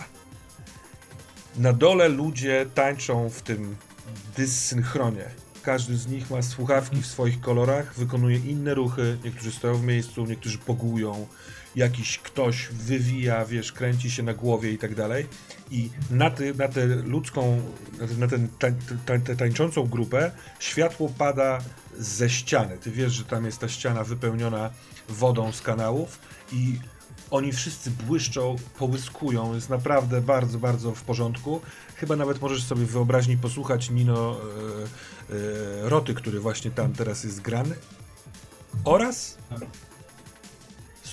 Na 1.57 1.73
dole 1.73 2.09
ludzie 2.09 2.65
tańczą 2.75 3.29
w 3.29 3.41
tym 3.41 3.75
dyssynchronie. 4.37 5.25
Każdy 5.63 5.97
z 5.97 6.07
nich 6.07 6.29
ma 6.29 6.41
słuchawki 6.41 7.01
w 7.01 7.07
swoich 7.07 7.41
kolorach, 7.41 7.93
wykonuje 7.95 8.37
inne 8.37 8.73
ruchy. 8.73 9.17
Niektórzy 9.23 9.51
stoją 9.51 9.75
w 9.75 9.83
miejscu, 9.83 10.25
niektórzy 10.25 10.57
pogują. 10.57 11.27
Jakiś 11.77 12.19
ktoś 12.19 12.67
wywija, 12.67 13.45
wiesz, 13.45 13.71
kręci 13.71 14.11
się 14.11 14.23
na 14.23 14.33
głowie 14.33 14.71
i 14.71 14.77
tak 14.77 14.95
dalej. 14.95 15.27
I 15.71 15.89
na, 16.11 16.29
ty, 16.29 16.53
na 16.55 16.67
tę 16.67 16.85
ludzką, 16.85 17.61
na, 18.17 18.27
ten, 18.27 18.47
tań, 18.59 18.75
tań, 19.05 19.21
tę 19.21 19.35
tańczącą 19.35 19.87
grupę 19.87 20.31
światło 20.59 21.11
pada 21.17 21.59
ze 21.99 22.29
ściany. 22.29 22.77
Ty 22.77 22.91
wiesz, 22.91 23.13
że 23.13 23.23
tam 23.23 23.45
jest 23.45 23.59
ta 23.59 23.69
ściana 23.69 24.03
wypełniona 24.03 24.69
wodą 25.09 25.51
z 25.51 25.61
kanałów 25.61 26.19
i 26.51 26.79
oni 27.31 27.51
wszyscy 27.51 27.91
błyszczą, 27.91 28.55
połyskują. 28.79 29.55
Jest 29.55 29.69
naprawdę 29.69 30.21
bardzo, 30.21 30.59
bardzo 30.59 30.95
w 30.95 31.01
porządku. 31.01 31.61
Chyba 31.95 32.15
nawet 32.15 32.41
możesz 32.41 32.63
sobie 32.63 32.85
wyobraźni 32.85 33.37
posłuchać 33.37 33.89
Nino 33.89 34.35
e, 34.35 35.35
e, 35.85 35.89
Roty, 35.89 36.13
który 36.13 36.39
właśnie 36.39 36.71
tam 36.71 36.93
teraz 36.93 37.23
jest 37.23 37.41
grany. 37.41 37.75
Oraz 38.83 39.37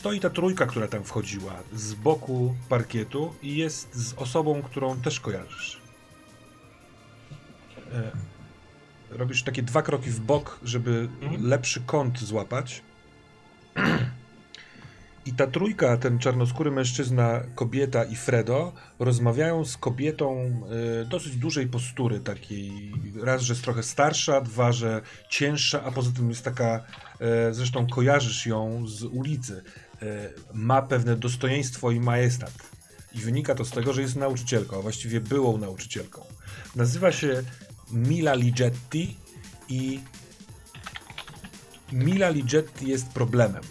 stoi 0.05 0.21
ta 0.21 0.31
trójka, 0.31 0.67
która 0.67 0.89
tam 0.89 1.05
wchodziła 1.05 1.63
z 1.73 1.95
boku 1.95 2.55
parkietu 2.69 3.35
i 3.43 3.57
jest 3.57 3.95
z 3.95 4.15
osobą, 4.15 4.63
którą 4.63 5.01
też 5.01 5.21
kojarzysz. 5.21 5.81
E, 7.93 8.11
robisz 9.11 9.43
takie 9.43 9.63
dwa 9.63 9.83
kroki 9.83 10.11
w 10.11 10.21
bok, 10.21 10.59
żeby 10.63 11.09
Mhm. 11.23 11.47
lepszy 11.47 11.81
kąt 11.81 12.19
złapać. 12.19 12.83
I 15.27 15.33
ta 15.33 15.47
trójka, 15.47 15.97
ten 15.97 16.19
czarnoskóry 16.19 16.71
mężczyzna, 16.71 17.41
kobieta 17.55 18.05
i 18.05 18.17
Fredo, 18.17 18.73
rozmawiają 18.99 19.65
z 19.65 19.77
kobietą 19.77 20.61
e, 21.03 21.05
dosyć 21.05 21.37
dużej 21.37 21.67
postury, 21.67 22.21
takiej 22.21 22.93
raz, 23.23 23.43
że 23.43 23.53
jest 23.53 23.65
trochę 23.65 23.83
starsza, 23.83 24.41
dwa, 24.41 24.73
że 24.73 25.01
cięższa, 25.29 25.83
a 25.85 25.91
poza 25.93 26.11
tym 26.17 26.29
jest 26.29 26.45
taka, 26.45 26.85
e, 27.21 27.55
zresztą 27.55 27.87
kojarzysz 27.87 28.47
ją 28.47 28.87
z 28.87 29.05
ulicy, 29.05 29.63
ma 30.53 30.83
pewne 30.83 31.17
dostojeństwo 31.17 31.91
i 31.91 32.01
majestat. 32.01 32.53
I 33.15 33.19
wynika 33.19 33.55
to 33.55 33.65
z 33.65 33.71
tego, 33.71 33.93
że 33.93 34.03
jest 34.03 34.17
nauczycielką, 34.17 34.79
a 34.79 34.83
właściwie 34.83 35.21
byłą 35.21 35.59
nauczycielką. 35.59 36.25
Nazywa 36.77 37.13
się 37.13 37.43
Mila 37.93 38.35
Ligetti 38.35 39.17
i 39.69 40.01
Mila 41.93 42.29
Ligetti 42.29 42.89
jest 42.89 43.09
problemem 43.09 43.63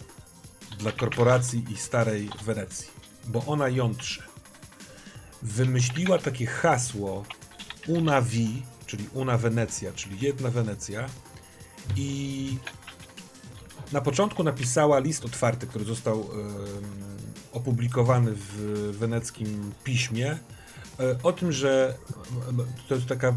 dla 0.80 0.92
korporacji 0.92 1.66
i 1.70 1.78
starej 1.78 2.30
Wenecji, 2.46 2.88
bo 3.28 3.46
ona 3.46 3.70
jątrzy. 3.70 4.24
Wymyśliła 5.42 6.18
takie 6.18 6.46
hasło 6.46 7.26
Una 7.88 8.22
Vi, 8.22 8.64
czyli 8.86 9.10
Una 9.14 9.38
Wenecja, 9.38 9.92
czyli 9.92 10.20
jedna 10.20 10.50
Wenecja 10.50 11.10
i 11.96 12.58
na 13.92 14.02
początku 14.02 14.44
napisała 14.44 15.00
list 15.00 15.26
otwarty, 15.26 15.68
który 15.68 15.86
został 15.86 16.30
opublikowany 17.54 18.32
w 18.36 18.56
weneckim 19.00 19.72
piśmie 19.84 20.38
e, 21.00 21.16
o 21.24 21.34
tym, 21.34 21.52
że 21.52 21.98
to 22.90 22.96
jest 22.96 23.08
taka 23.08 23.28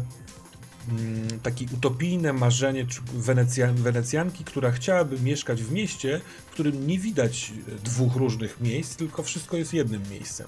mm, 0.89 1.39
takie 1.43 1.65
utopijne 1.73 2.33
marzenie 2.33 2.85
Wenecjan, 3.13 3.75
Wenecjanki, 3.75 4.43
która 4.43 4.71
chciałaby 4.71 5.19
mieszkać 5.19 5.63
w 5.63 5.71
mieście, 5.71 6.21
w 6.47 6.51
którym 6.51 6.87
nie 6.87 6.99
widać 6.99 7.53
dwóch 7.83 8.15
różnych 8.15 8.61
miejsc, 8.61 8.95
tylko 8.95 9.23
wszystko 9.23 9.57
jest 9.57 9.73
jednym 9.73 10.09
miejscem. 10.09 10.47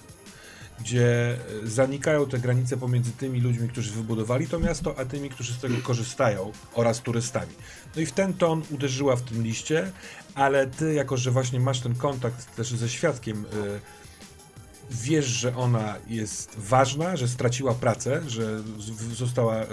Gdzie 0.79 1.37
e, 1.63 1.67
zanikają 1.67 2.25
te 2.25 2.39
granice 2.39 2.77
pomiędzy 2.77 3.11
tymi 3.11 3.41
ludźmi, 3.41 3.69
którzy 3.69 3.91
wybudowali 3.91 4.47
to 4.47 4.59
miasto, 4.59 4.99
a 4.99 5.05
tymi, 5.05 5.29
którzy 5.29 5.53
z 5.53 5.59
tego 5.59 5.75
korzystają, 5.83 6.51
oraz 6.73 7.01
turystami. 7.01 7.53
No 7.95 8.01
i 8.01 8.05
w 8.05 8.11
ten 8.11 8.33
ton 8.33 8.61
uderzyła 8.71 9.15
w 9.15 9.21
tym 9.21 9.43
liście, 9.43 9.91
ale 10.35 10.67
ty, 10.67 10.93
jako 10.93 11.17
że 11.17 11.31
właśnie 11.31 11.59
masz 11.59 11.79
ten 11.79 11.95
kontakt 11.95 12.55
też 12.55 12.69
ze 12.69 12.89
świadkiem, 12.89 13.45
e, 13.45 13.79
wiesz, 14.91 15.25
że 15.25 15.55
ona 15.55 15.95
jest 16.07 16.55
ważna, 16.57 17.17
że 17.17 17.27
straciła 17.27 17.73
pracę, 17.73 18.21
że 18.27 18.63
została 19.13 19.55
e, 19.55 19.67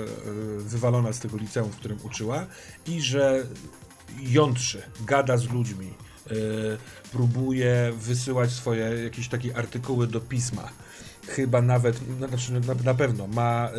wywalona 0.58 1.12
z 1.12 1.20
tego 1.20 1.36
liceum, 1.36 1.70
w 1.70 1.76
którym 1.76 1.98
uczyła 2.02 2.46
i 2.86 3.00
że 3.00 3.46
jątrzy, 4.20 4.82
gada 5.06 5.36
z 5.36 5.48
ludźmi, 5.50 5.94
próbuje 7.12 7.92
wysyłać 7.96 8.50
swoje 8.50 8.84
jakieś 9.04 9.28
takie 9.28 9.56
artykuły 9.56 10.06
do 10.06 10.20
pisma. 10.20 10.68
Chyba 11.26 11.62
nawet, 11.62 12.00
no, 12.20 12.28
znaczy 12.28 12.52
na, 12.52 12.74
na 12.84 12.94
pewno 12.94 13.26
ma 13.26 13.70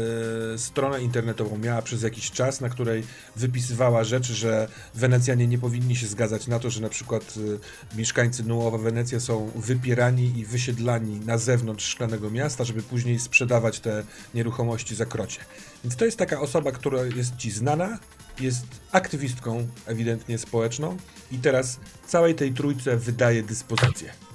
y, 0.53 0.57
stronę 0.57 1.01
internetową, 1.01 1.57
miała 1.57 1.81
przez 1.81 2.01
jakiś 2.01 2.31
czas, 2.31 2.61
na 2.61 2.69
której 2.69 3.03
wypisywała 3.35 4.03
rzeczy, 4.03 4.33
że 4.33 4.67
Wenecjanie 4.95 5.47
nie 5.47 5.57
powinni 5.57 5.95
się 5.95 6.07
zgadzać 6.07 6.47
na 6.47 6.59
to, 6.59 6.69
że 6.69 6.81
na 6.81 6.89
przykład 6.89 7.33
y, 7.37 7.97
mieszkańcy 7.97 8.43
Nuowa 8.43 8.77
Wenecja 8.77 9.19
są 9.19 9.51
wypierani 9.55 10.39
i 10.39 10.45
wysiedlani 10.45 11.19
na 11.19 11.37
zewnątrz 11.37 11.85
szklanego 11.85 12.29
miasta, 12.29 12.63
żeby 12.63 12.83
później 12.83 13.19
sprzedawać 13.19 13.79
te 13.79 14.03
nieruchomości 14.33 14.95
za 14.95 15.05
krocie. 15.05 15.39
Więc 15.83 15.95
to 15.95 16.05
jest 16.05 16.17
taka 16.17 16.41
osoba, 16.41 16.71
która 16.71 17.03
jest 17.03 17.35
ci 17.35 17.51
znana, 17.51 17.99
jest 18.39 18.65
aktywistką 18.91 19.67
ewidentnie 19.85 20.37
społeczną 20.37 20.97
i 21.31 21.37
teraz 21.37 21.79
całej 22.07 22.35
tej 22.35 22.53
trójce 22.53 22.97
wydaje 22.97 23.43
dyspozycję. 23.43 24.26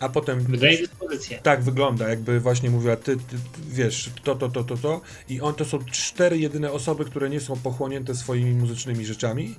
A 0.00 0.08
potem. 0.08 0.40
Wydaje 0.40 0.78
dyspozycję. 0.78 1.38
Tak 1.42 1.62
wygląda, 1.62 2.08
jakby 2.08 2.40
właśnie 2.40 2.70
mówiła, 2.70 2.96
ty, 2.96 3.16
ty, 3.16 3.22
ty 3.22 3.38
wiesz, 3.68 4.10
to, 4.24 4.34
to, 4.34 4.48
to, 4.48 4.64
to, 4.64 4.76
to. 4.76 5.00
I 5.28 5.40
on 5.40 5.54
to 5.54 5.64
są 5.64 5.78
cztery 5.84 6.38
jedyne 6.38 6.72
osoby, 6.72 7.04
które 7.04 7.30
nie 7.30 7.40
są 7.40 7.56
pochłonięte 7.56 8.14
swoimi 8.14 8.54
muzycznymi 8.54 9.06
rzeczami. 9.06 9.54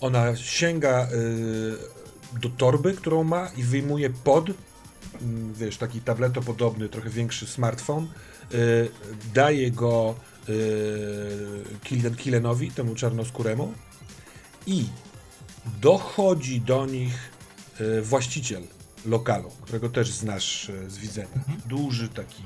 Ona 0.00 0.36
sięga 0.36 1.08
y, 1.12 2.38
do 2.40 2.48
torby, 2.48 2.94
którą 2.94 3.24
ma 3.24 3.48
i 3.56 3.62
wyjmuje 3.62 4.10
pod, 4.10 4.48
y, 4.48 4.54
wiesz, 5.54 5.76
taki 5.76 6.00
tabletopodobny, 6.00 6.88
trochę 6.88 7.10
większy 7.10 7.46
smartfon. 7.46 8.08
Y, 8.54 8.88
daje 9.34 9.70
go 9.70 10.14
y, 10.48 12.16
Killenowi, 12.16 12.70
temu 12.70 12.94
czarnoskóremu. 12.94 13.74
I 14.66 14.84
dochodzi 15.80 16.60
do 16.60 16.86
nich 16.86 17.30
y, 17.80 18.02
właściciel 18.02 18.62
lokalu, 19.06 19.50
którego 19.62 19.88
też 19.88 20.10
znasz 20.10 20.70
e, 20.70 20.90
z 20.90 20.98
widzenia. 20.98 21.44
Duży 21.66 22.08
taki 22.08 22.42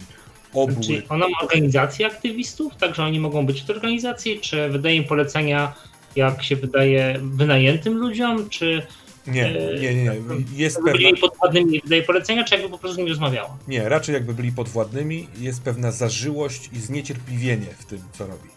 obły. 0.53 0.83
Czyli 0.85 1.03
ona 1.09 1.29
ma 1.29 1.39
organizację 1.43 2.07
aktywistów, 2.07 2.77
także 2.77 3.05
oni 3.05 3.21
mogą 3.21 3.47
być 3.47 3.61
w 3.63 3.67
tej 3.67 3.77
organizacji, 3.77 4.41
czy 4.41 4.69
wydaje 4.69 4.97
im 4.97 5.05
polecenia, 5.05 5.75
jak 6.17 6.43
się 6.43 6.57
wydaje, 6.57 7.21
wynajętym 7.23 7.99
ludziom, 7.99 8.49
czy 8.49 8.87
nie, 9.27 9.47
e, 9.47 9.81
nie, 9.81 9.95
nie, 9.95 10.05
nie. 10.05 10.15
Jest 10.57 10.77
pewna... 10.77 10.93
byli 10.93 11.17
podwładnymi 11.17 11.81
wydaje 11.85 12.03
polecenia, 12.03 12.45
czy 12.45 12.55
jakby 12.55 12.71
po 12.71 12.79
prostu 12.79 12.99
nimi 12.99 13.11
rozmawiała? 13.11 13.59
Nie, 13.69 13.89
raczej 13.89 14.13
jakby 14.13 14.35
byli 14.35 14.53
podwładnymi. 14.53 15.29
Jest 15.39 15.63
pewna 15.63 15.91
zażyłość 15.93 16.71
i 16.73 16.81
zniecierpliwienie 16.81 17.67
w 17.79 17.85
tym, 17.85 17.99
co 18.13 18.27
robi. 18.27 18.49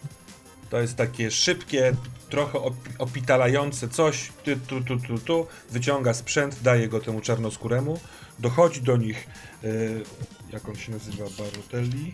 To 0.70 0.80
jest 0.80 0.96
takie 0.96 1.30
szybkie, 1.30 1.92
trochę 2.30 2.58
opitalające 2.98 3.88
coś, 3.88 4.32
tu, 4.44 4.56
tu, 4.56 4.80
tu, 4.80 5.06
tu, 5.06 5.18
tu, 5.18 5.46
wyciąga 5.70 6.14
sprzęt, 6.14 6.62
daje 6.62 6.88
go 6.88 7.00
temu 7.00 7.20
czarnoskóremu, 7.20 8.00
dochodzi 8.38 8.82
do 8.82 8.96
nich, 8.96 9.26
yy, 9.62 10.04
jak 10.52 10.68
on 10.68 10.76
się 10.76 10.92
nazywa, 10.92 11.24
Barotelli? 11.38 12.12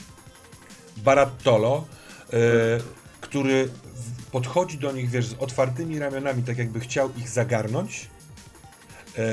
Barattolo, 0.96 1.86
yy, 2.32 2.38
który 3.20 3.68
podchodzi 4.32 4.78
do 4.78 4.92
nich, 4.92 5.10
wiesz, 5.10 5.26
z 5.26 5.34
otwartymi 5.34 5.98
ramionami, 5.98 6.42
tak 6.42 6.58
jakby 6.58 6.80
chciał 6.80 7.10
ich 7.16 7.28
zagarnąć. 7.28 8.08
Yy, 9.18 9.24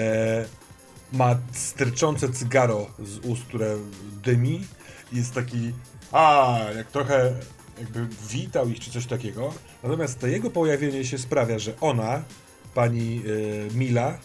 ma 1.13 1.37
sterczące 1.51 2.29
cygaro 2.29 2.87
z 2.99 3.17
ust, 3.17 3.43
które 3.43 3.77
dymi. 4.23 4.65
Jest 5.11 5.33
taki, 5.33 5.73
a, 6.11 6.57
jak 6.75 6.91
trochę 6.91 7.33
jakby 7.81 8.07
witał 8.29 8.70
ich 8.70 8.79
czy 8.79 8.91
coś 8.91 9.05
takiego. 9.05 9.53
Natomiast 9.83 10.20
to 10.20 10.27
jego 10.27 10.50
pojawienie 10.50 11.05
się 11.05 11.17
sprawia, 11.17 11.59
że 11.59 11.74
ona, 11.79 12.24
pani 12.74 13.22
y, 13.25 13.67
Mila, 13.75 14.17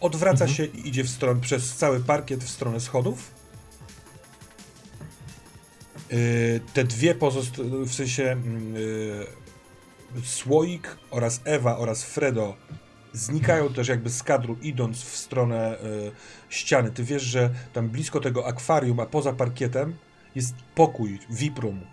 odwraca 0.00 0.44
mhm. 0.44 0.50
się 0.50 0.64
i 0.64 0.88
idzie 0.88 1.04
w 1.04 1.10
stronę, 1.10 1.40
przez 1.40 1.74
cały 1.74 2.00
parkiet 2.00 2.44
w 2.44 2.48
stronę 2.48 2.80
schodów. 2.80 3.30
Y, 6.12 6.60
te 6.74 6.84
dwie 6.84 7.14
pozostałe, 7.14 7.68
w 7.86 7.94
sensie 7.94 8.36
y, 10.16 10.22
Słoik 10.24 10.96
oraz 11.10 11.40
Ewa 11.44 11.78
oraz 11.78 12.04
Fredo 12.04 12.56
znikają 13.12 13.74
też 13.74 13.88
jakby 13.88 14.10
z 14.10 14.22
kadru 14.22 14.56
idąc 14.62 15.02
w 15.02 15.16
stronę 15.16 15.78
ściany. 16.48 16.90
Ty 16.90 17.04
wiesz, 17.04 17.22
że 17.22 17.50
tam 17.72 17.88
blisko 17.88 18.20
tego 18.20 18.46
akwarium, 18.46 19.00
a 19.00 19.06
poza 19.06 19.32
parkietem 19.32 19.96
jest 20.34 20.54
pokój, 20.74 21.18
VIP-room, 21.30 21.80
Y, 21.80 21.91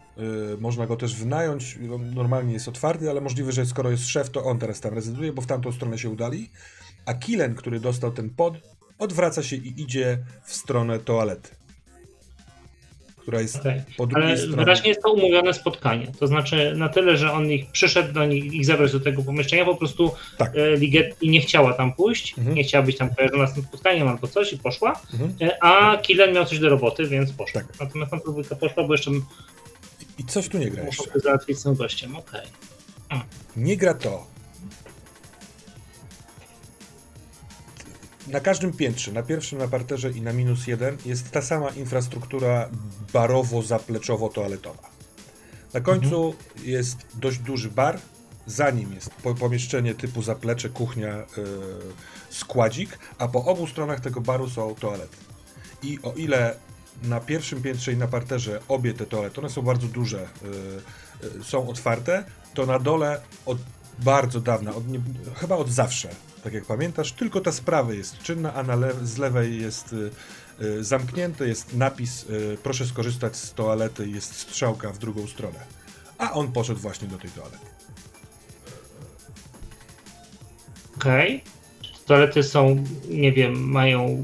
można 0.60 0.88
go 0.88 0.96
też 0.96 1.16
wynająć. 1.16 1.78
Normalnie 2.16 2.54
jest 2.54 2.68
otwarty, 2.68 3.10
ale 3.10 3.22
możliwe, 3.22 3.52
że 3.52 3.66
skoro 3.66 3.92
jest 3.92 4.08
szef, 4.08 4.30
to 4.30 4.44
on 4.44 4.60
teraz 4.60 4.82
tam 4.82 4.94
rezyduje, 4.94 5.34
bo 5.34 5.42
w 5.42 5.48
tamtą 5.48 5.72
stronę 5.72 5.98
się 5.98 6.10
udali. 6.10 6.50
A 7.06 7.14
Kilen, 7.14 7.56
który 7.56 7.80
dostał 7.80 8.12
ten 8.12 8.30
pod, 8.30 8.54
odwraca 9.00 9.44
się 9.44 9.56
i 9.56 9.82
idzie 9.82 10.18
w 10.44 10.54
stronę 10.54 11.00
toalety. 11.00 11.50
Która 13.18 13.42
jest 13.42 13.56
okay. 13.56 13.84
po 13.98 14.08
drugiej 14.08 14.28
ale 14.28 14.38
stronie. 14.38 14.56
Wyraźnie 14.56 14.90
jest 14.90 15.02
to 15.02 15.14
umówione 15.14 15.54
spotkanie. 15.54 16.08
To 16.20 16.28
znaczy 16.28 16.74
na 16.78 16.90
tyle, 16.90 17.18
że 17.18 17.32
on 17.32 17.52
ich 17.52 17.72
przyszedł 17.72 18.14
do 18.14 18.26
nich, 18.26 18.54
ich 18.54 18.66
zabrać 18.66 18.92
do 18.92 19.00
tego 19.00 19.24
pomieszczenia, 19.24 19.66
po 19.66 19.76
prostu 19.76 20.12
tak. 20.38 20.56
E, 20.56 20.78
Ligetti 20.78 21.30
nie 21.30 21.42
chciała 21.42 21.74
tam 21.74 21.94
pójść, 21.94 22.38
mhm. 22.38 22.56
nie 22.56 22.64
chciała 22.64 22.86
być 22.86 22.98
tam 22.98 23.16
kojarzona 23.16 23.48
z 23.48 23.54
tym 23.54 23.64
spotkaniem 23.64 24.08
albo 24.08 24.28
coś 24.28 24.54
i 24.54 24.58
poszła, 24.58 25.02
mhm. 25.14 25.34
E, 25.42 25.64
a 25.64 25.98
Kilen 25.98 26.34
miał 26.34 26.46
coś 26.46 26.60
do 26.60 26.70
roboty, 26.70 27.08
więc 27.08 27.32
poszła. 27.32 27.62
Tak. 27.62 27.80
Natomiast 27.80 28.12
tam 28.12 28.20
dwójka 28.20 28.56
poszła, 28.56 28.84
bo 28.84 28.94
jeszcze 28.94 29.12
i 30.20 30.24
coś 30.24 30.50
tu 30.50 30.58
nie 30.58 30.72
gra 30.72 30.84
jeszcze. 30.84 31.04
Muszę 31.08 31.20
załatwić 31.20 31.60
z 31.60 31.64
tym 31.64 31.76
gościem, 31.76 32.16
okej. 32.16 32.48
Okay. 33.10 33.22
Nie 33.56 33.78
gra 33.78 33.94
to. 33.94 34.28
Na 38.28 38.40
każdym 38.40 38.74
piętrze, 38.74 39.12
na 39.12 39.24
pierwszym, 39.24 39.60
na 39.60 39.68
parterze 39.68 40.12
i 40.12 40.22
na 40.22 40.34
minus 40.34 40.68
jeden 40.68 40.98
jest 41.06 41.32
ta 41.32 41.42
sama 41.42 41.70
infrastruktura 41.70 42.70
barowo-zapleczowo-toaletowa. 43.14 44.90
Na 45.74 45.82
końcu 45.82 46.26
mhm. 46.26 46.66
jest 46.70 46.98
dość 47.14 47.40
duży 47.40 47.70
bar, 47.70 48.00
za 48.46 48.72
nim 48.72 48.94
jest 48.94 49.10
pomieszczenie 49.40 49.96
typu 49.96 50.22
zaplecze, 50.22 50.70
kuchnia, 50.70 51.18
yy, 51.18 51.26
składzik, 52.30 53.00
a 53.18 53.28
po 53.28 53.46
obu 53.46 53.68
stronach 53.68 54.00
tego 54.00 54.22
baru 54.22 54.50
są 54.50 54.76
toalety. 54.76 55.18
I 55.84 56.00
o 56.04 56.14
ile 56.14 56.56
na 57.04 57.20
pierwszym 57.20 57.62
piętrze 57.62 57.94
i 57.94 57.98
na 57.98 58.08
parterze 58.08 58.60
obie 58.68 58.94
te 58.94 59.06
toalety, 59.06 59.40
one 59.40 59.50
są 59.50 59.62
bardzo 59.62 59.88
duże, 59.88 60.28
yy, 61.38 61.44
są 61.44 61.70
otwarte, 61.70 62.24
to 62.54 62.66
na 62.66 62.80
dole 62.80 63.22
od 63.46 63.58
bardzo 64.00 64.40
dawna, 64.40 64.76
od 64.76 64.88
nie, 64.88 65.00
chyba 65.36 65.56
od 65.56 65.70
zawsze, 65.72 66.10
tak 66.44 66.54
jak 66.54 66.66
pamiętasz, 66.66 67.12
tylko 67.12 67.42
ta 67.42 67.52
sprawa 67.52 67.94
jest 67.94 68.18
czynna, 68.18 68.54
a 68.54 68.76
le 68.76 68.94
z 69.04 69.18
lewej 69.18 69.62
jest 69.62 69.96
yy, 70.60 70.84
zamknięte, 70.84 71.48
jest 71.48 71.76
napis 71.76 72.26
proszę 72.64 72.86
skorzystać 72.86 73.38
z 73.38 73.54
toalety, 73.54 74.10
jest 74.10 74.36
strzałka 74.36 74.92
w 74.92 74.98
drugą 74.98 75.28
stronę. 75.28 75.60
A 76.18 76.32
on 76.34 76.52
poszedł 76.52 76.80
właśnie 76.80 77.08
do 77.08 77.18
tej 77.18 77.32
toalety. 77.32 77.58
Okej. 80.98 81.36
Okay. 81.36 81.60
Toalety 82.06 82.44
są, 82.44 82.84
nie 83.10 83.32
wiem, 83.32 83.70
mają 83.70 84.24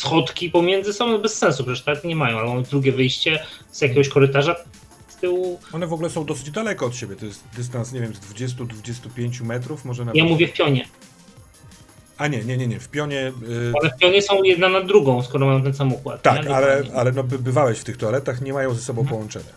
schodki 0.00 0.50
pomiędzy 0.50 0.92
są 0.92 1.18
bez 1.18 1.38
sensu, 1.38 1.64
przecież 1.64 1.84
tak 1.84 2.04
nie 2.04 2.16
mają, 2.16 2.38
ale 2.38 2.48
mamy 2.48 2.62
drugie 2.62 2.92
wyjście 2.92 3.42
z 3.70 3.80
jakiegoś 3.80 4.08
korytarza 4.08 4.56
z 5.08 5.16
tyłu. 5.16 5.60
One 5.72 5.86
w 5.86 5.92
ogóle 5.92 6.10
są 6.10 6.24
dosyć 6.24 6.50
daleko 6.50 6.86
od 6.86 6.96
siebie, 6.96 7.16
to 7.16 7.26
jest 7.26 7.44
dystans, 7.56 7.92
nie 7.92 8.00
wiem, 8.00 8.14
z 8.14 8.20
20-25 8.20 9.42
metrów, 9.42 9.84
może 9.84 10.04
nawet. 10.04 10.16
Ja 10.16 10.24
mówię 10.24 10.48
w 10.48 10.52
pionie. 10.52 10.88
A 12.18 12.26
nie, 12.26 12.44
nie, 12.44 12.56
nie, 12.56 12.66
nie, 12.66 12.80
w 12.80 12.88
pionie... 12.88 13.32
Yy... 13.48 13.72
One 13.80 13.90
w 13.90 13.96
pionie 13.96 14.22
są 14.22 14.42
jedna 14.42 14.68
na 14.68 14.80
drugą, 14.80 15.22
skoro 15.22 15.46
mają 15.46 15.62
ten 15.62 15.74
sam 15.74 15.92
układ. 15.92 16.22
Tak, 16.22 16.46
ale, 16.46 16.82
ale 16.94 17.12
no, 17.12 17.24
bywałeś 17.24 17.78
w 17.78 17.84
tych 17.84 17.96
toaletach, 17.96 18.40
nie 18.40 18.52
mają 18.52 18.74
ze 18.74 18.80
sobą 18.80 19.00
mhm. 19.00 19.16
połączenia. 19.16 19.52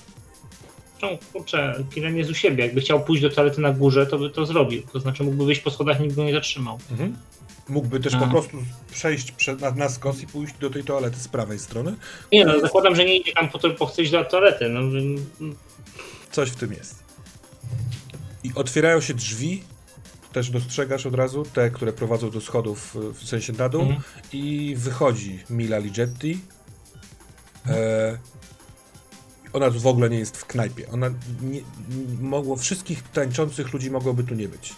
No, 1.02 1.10
kurczę, 1.34 1.84
Kiren 1.94 2.18
jest 2.18 2.32
u 2.32 2.34
siebie. 2.34 2.66
Jakby 2.66 2.82
chciał 2.82 3.04
pójść 3.04 3.22
do 3.22 3.30
toalety 3.30 3.62
na 3.62 3.72
górze, 3.72 4.08
to 4.08 4.20
by 4.20 4.30
to 4.30 4.46
zrobił. 4.46 4.82
To 4.94 5.00
znaczy 5.00 5.24
mógłby 5.24 5.46
wyjść 5.46 5.62
po 5.62 5.72
schodach, 5.72 6.00
nikt 6.00 6.16
go 6.16 6.24
nie 6.24 6.34
zatrzymał. 6.34 6.80
Mhm. 6.92 7.16
Mógłby 7.70 8.00
też 8.00 8.16
po 8.16 8.28
prostu 8.28 8.58
przejść 8.92 9.32
przed, 9.32 9.62
na, 9.62 9.72
na 9.72 9.90
skos 9.90 10.22
i 10.22 10.28
pójść 10.28 10.54
do 10.60 10.70
tej 10.70 10.84
toalety 10.84 11.20
z 11.20 11.28
prawej 11.28 11.60
strony. 11.60 11.96
Nie 12.32 12.46
no, 12.46 12.60
zakładam, 12.60 12.96
że 12.96 13.06
nie 13.06 13.18
idzie 13.18 13.34
tam 13.34 13.50
po 13.50 13.60
to, 13.60 13.70
bo 13.70 13.86
chce 13.86 14.02
iść 14.02 14.12
do 14.12 14.26
toalety. 14.26 14.70
No. 14.70 14.82
Coś 16.32 16.50
w 16.50 16.56
tym 16.56 16.74
jest. 16.74 17.04
I 18.44 18.52
otwierają 18.56 19.02
się 19.02 19.14
drzwi, 19.14 19.64
też 20.34 20.50
dostrzegasz 20.50 21.06
od 21.06 21.16
razu, 21.16 21.46
te, 21.54 21.70
które 21.70 21.94
prowadzą 21.94 22.30
do 22.30 22.42
schodów 22.42 22.96
w 23.14 23.28
sensie 23.28 23.54
na 23.54 23.70
dół 23.70 23.82
mhm. 23.82 24.02
i 24.34 24.76
wychodzi 24.78 25.40
Mila 25.50 25.78
Ligetti. 25.78 26.40
E, 27.68 28.18
ona 29.54 29.70
w 29.70 29.88
ogóle 29.88 30.10
nie 30.10 30.20
jest 30.20 30.38
w 30.38 30.46
knajpie. 30.46 30.90
Ona 30.92 31.10
nie, 31.42 31.62
mogło, 32.22 32.56
wszystkich 32.56 33.04
tańczących 33.04 33.74
ludzi 33.74 33.92
mogłoby 33.92 34.24
tu 34.24 34.36
nie 34.36 34.48
być. 34.48 34.74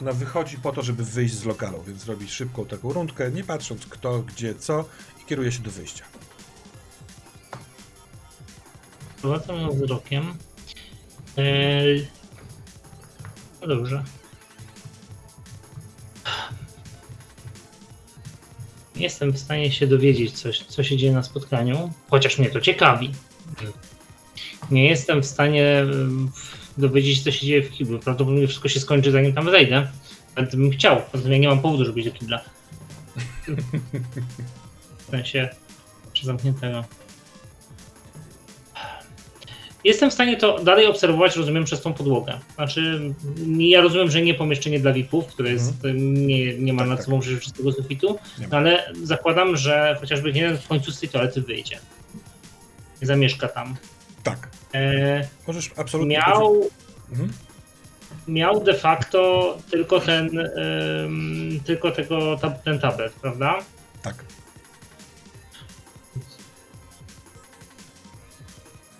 Ona 0.00 0.12
wychodzi 0.12 0.56
po 0.58 0.72
to, 0.72 0.82
żeby 0.82 1.04
wyjść 1.04 1.34
z 1.34 1.44
lokalu, 1.44 1.82
więc 1.82 2.06
robi 2.06 2.28
szybką 2.28 2.66
taką 2.66 2.92
rundkę, 2.92 3.30
nie 3.30 3.44
patrząc 3.44 3.86
kto, 3.86 4.18
gdzie, 4.18 4.54
co 4.54 4.84
i 5.22 5.24
kieruje 5.24 5.52
się 5.52 5.62
do 5.62 5.70
wyjścia. 5.70 6.04
Prowadzam 9.20 9.56
ją 9.56 9.70
wzrokiem. 9.70 10.34
Eee... 11.36 12.06
No 13.60 13.66
dobrze. 13.66 14.04
jestem 18.96 19.32
w 19.32 19.38
stanie 19.38 19.72
się 19.72 19.86
dowiedzieć, 19.86 20.32
coś, 20.32 20.58
co 20.58 20.82
się 20.82 20.96
dzieje 20.96 21.12
na 21.12 21.22
spotkaniu, 21.22 21.92
chociaż 22.10 22.38
mnie 22.38 22.50
to 22.50 22.60
ciekawi. 22.60 23.10
Nie 24.70 24.88
jestem 24.88 25.22
w 25.22 25.26
stanie 25.26 25.84
dowiedzieć 26.78 27.22
co 27.22 27.32
się 27.32 27.46
dzieje 27.46 27.62
w 27.62 27.70
kiblu. 27.70 27.98
Prawdopodobnie 27.98 28.46
wszystko 28.46 28.68
się 28.68 28.80
skończy, 28.80 29.10
zanim 29.10 29.32
tam 29.32 29.44
wejdę. 29.44 29.88
Nawet 30.36 30.56
bym 30.56 30.70
chciał, 30.70 31.02
poza 31.12 31.24
tym 31.24 31.32
ja 31.32 31.38
nie 31.38 31.48
mam 31.48 31.60
powodu, 31.60 31.84
żeby 31.84 32.00
iść 32.00 32.08
do 32.10 32.18
kibla. 32.18 32.40
W 34.98 35.10
sensie, 35.10 35.48
czy 36.12 36.26
zamkniętego. 36.26 36.84
Jestem 39.84 40.10
w 40.10 40.14
stanie 40.14 40.36
to 40.36 40.58
dalej 40.58 40.86
obserwować, 40.86 41.36
rozumiem, 41.36 41.64
przez 41.64 41.82
tą 41.82 41.92
podłogę. 41.94 42.40
Znaczy, 42.54 43.00
ja 43.58 43.80
rozumiem, 43.80 44.10
że 44.10 44.22
nie 44.22 44.34
pomieszczenie 44.34 44.80
dla 44.80 44.92
VIP-ów, 44.92 45.26
które 45.26 45.50
jest, 45.50 45.74
nie, 45.94 46.58
nie 46.58 46.72
ma 46.72 46.78
Tak, 46.78 46.88
nad 46.88 46.98
tak. 46.98 47.04
sobą 47.04 47.20
przejrzystego 47.20 47.72
sufitu, 47.72 48.18
no 48.50 48.56
ale 48.56 48.92
zakładam, 49.02 49.56
że 49.56 49.96
chociażby 50.00 50.30
jeden 50.30 50.58
w 50.58 50.68
końcu 50.68 50.92
z 50.92 51.00
tej 51.00 51.08
toalety 51.08 51.40
wyjdzie. 51.40 51.78
Zamieszka 53.02 53.48
tam. 53.48 53.76
Tak. 54.22 54.48
E, 54.74 55.28
Możesz 55.46 55.70
absolutnie... 55.76 56.18
miał, 56.18 56.70
Mhm. 57.10 57.32
miał 58.28 58.64
de 58.64 58.74
facto 58.74 59.58
tylko 59.70 60.00
ten, 60.00 60.48
tylko 61.66 61.90
tego, 61.90 62.38
ten 62.64 62.78
tablet, 62.78 63.12
prawda? 63.12 63.58
Tak. 64.02 64.24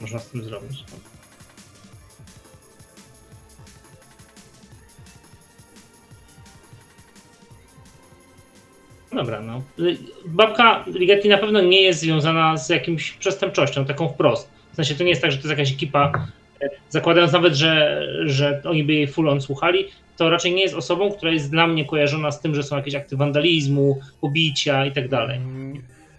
Można 0.00 0.18
z 0.18 0.26
tym 0.26 0.44
zrobić. 0.44 0.84
Dobra, 9.12 9.40
no. 9.40 9.62
Babka 10.26 10.84
Rigetti 10.94 11.28
na 11.28 11.38
pewno 11.38 11.60
nie 11.60 11.82
jest 11.82 12.00
związana 12.00 12.56
z 12.56 12.68
jakimś 12.68 13.10
przestępczością, 13.12 13.84
taką 13.84 14.08
wprost. 14.08 14.53
W 14.74 14.76
sensie 14.76 14.94
to 14.94 15.04
nie 15.04 15.10
jest 15.10 15.22
tak, 15.22 15.32
że 15.32 15.38
to 15.38 15.48
jest 15.48 15.58
jakaś 15.58 15.72
ekipa, 15.72 16.28
e, 16.62 16.68
zakładając 16.88 17.32
nawet, 17.32 17.54
że, 17.54 18.02
że 18.26 18.62
oni 18.64 18.84
by 18.84 18.92
jej 18.92 19.08
full 19.08 19.28
on 19.28 19.40
słuchali, 19.40 19.88
to 20.16 20.30
raczej 20.30 20.54
nie 20.54 20.62
jest 20.62 20.74
osobą, 20.74 21.12
która 21.12 21.32
jest 21.32 21.50
dla 21.50 21.66
mnie 21.66 21.84
kojarzona 21.84 22.30
z 22.30 22.40
tym, 22.40 22.54
że 22.54 22.62
są 22.62 22.76
jakieś 22.76 22.94
akty 22.94 23.16
wandalizmu, 23.16 24.00
pobicia 24.20 24.86
i 24.86 24.92
tak 24.92 25.08
dalej. 25.08 25.40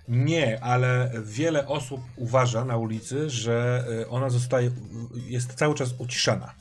Nie, 0.07 0.63
ale 0.63 1.11
wiele 1.23 1.67
osób 1.67 2.01
uważa 2.15 2.65
na 2.65 2.77
ulicy, 2.77 3.29
że 3.29 3.85
y, 4.01 4.09
ona 4.09 4.29
zostaje, 4.29 4.71
jest 5.27 5.53
cały 5.53 5.75
czas 5.75 5.95
uciszana. 5.97 6.53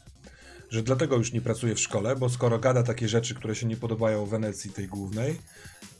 Że 0.70 0.82
dlatego 0.82 1.16
już 1.16 1.32
nie 1.32 1.40
pracuje 1.40 1.74
w 1.74 1.80
szkole, 1.80 2.16
bo 2.16 2.28
skoro 2.28 2.58
gada 2.58 2.82
takie 2.82 3.08
rzeczy, 3.08 3.34
które 3.34 3.54
się 3.54 3.66
nie 3.66 3.76
podobają 3.76 4.26
Wenecji 4.26 4.70
tej 4.70 4.86
głównej, 4.86 5.38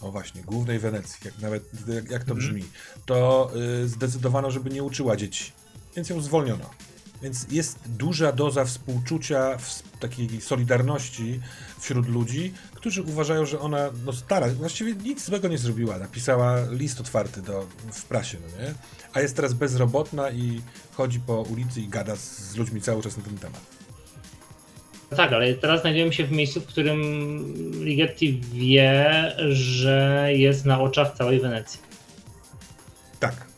o 0.00 0.11
właśnie, 0.11 0.42
głównej 0.42 0.78
Wenecji, 0.78 1.20
jak 1.24 1.38
nawet 1.38 1.62
jak, 2.11 2.24
to 2.24 2.35
brzmi, 2.35 2.64
to 3.07 3.50
y, 3.83 3.88
zdecydowano, 3.88 4.50
żeby 4.50 4.70
nie 4.70 4.83
uczyła 4.83 5.16
dzieci. 5.16 5.52
Więc 5.96 6.11
ją 6.11 6.20
zwolniono. 6.20 6.70
Więc 7.22 7.46
jest 7.50 7.78
duża 7.87 8.33
doza 8.33 8.64
współczucia, 8.64 9.57
takiej 10.00 10.40
solidarności 10.40 11.40
wśród 11.80 12.09
ludzi, 12.09 12.52
którzy 12.74 13.02
uważają, 13.02 13.46
że 13.46 13.61
ona, 13.61 13.90
no 14.04 14.12
stara, 14.12 14.48
właściwie 14.48 14.94
nic 14.94 15.24
złego 15.24 15.48
nie 15.48 15.59
zrobiła. 15.59 15.98
Napisała 15.98 16.59
list 16.70 17.00
otwarty 17.00 17.42
do, 17.42 17.66
w 17.92 18.04
prasie, 18.04 18.38
no 18.40 18.64
nie? 18.64 18.74
A 19.12 19.20
jest 19.20 19.37
teraz 19.37 19.52
bezrobotna 19.52 20.30
i 20.30 20.61
chodzi 20.92 21.20
po 21.20 21.42
ulicy 21.42 21.80
i 21.80 21.88
gada 21.88 22.16
z, 22.16 22.38
z 22.38 22.57
ludźmi 22.57 22.80
cały 22.80 23.02
czas 23.02 23.16
na 23.16 23.22
ten 23.22 23.38
temat. 23.38 23.61
No 25.11 25.16
Tak, 25.16 25.33
ale 25.33 25.54
teraz 25.54 25.80
znajdujemy 25.80 26.12
się 26.12 26.24
w 26.24 26.33
miejscu, 26.33 26.61
w 26.61 26.66
którym 26.66 27.00
Ligeti 27.85 28.40
wie, 28.52 29.33
że 29.48 30.28
jest 30.33 30.64
na 30.64 30.80
oczach 30.80 31.16
całej 31.16 31.40
Wenecji. 31.40 31.80
Tak. 33.20 33.53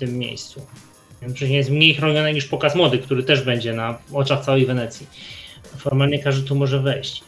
Tym 0.00 0.18
miejscu. 0.18 0.66
Przecież 1.20 1.50
jest 1.50 1.70
mniej 1.70 1.94
chronione 1.94 2.34
niż 2.34 2.44
pokaz 2.46 2.74
mody, 2.74 2.98
który 2.98 3.22
też 3.22 3.42
będzie 3.42 3.72
na 3.72 3.98
oczach 4.12 4.44
całej 4.44 4.66
Wenecji. 4.66 5.06
Formalnie 5.78 6.18
każdy 6.22 6.48
tu 6.48 6.54
może 6.54 6.80
wejść. 6.80 7.22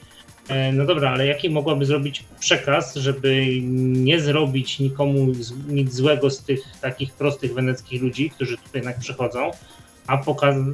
E, 0.49 0.73
No 0.73 0.87
dobra, 0.87 1.11
ale 1.11 1.27
jaki 1.27 1.51
mogłaby 1.51 1.85
zrobić 1.87 2.25
przekaz, 2.41 2.95
żeby 2.95 3.47
nie 3.83 4.21
zrobić 4.21 4.79
nikomu 4.79 5.27
nic 5.69 5.95
złego 5.95 6.31
z 6.31 6.39
tych 6.45 6.61
takich 6.81 7.13
prostych 7.13 7.55
weneckich 7.55 8.03
ludzi, 8.03 8.31
którzy 8.31 8.57
tu 8.57 8.63
jednak 8.75 8.99
przychodzą, 8.99 9.51
a 10.07 10.17
poka- 10.19 10.73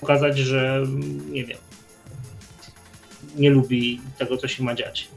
pokazać, 0.00 0.38
że 0.38 0.82
nie 1.30 1.44
wiem, 1.44 1.58
nie 3.36 3.50
lubi 3.50 4.00
tego, 4.18 4.36
co 4.36 4.48
się 4.48 4.62
ma 4.64 4.74
dziać. 4.74 5.08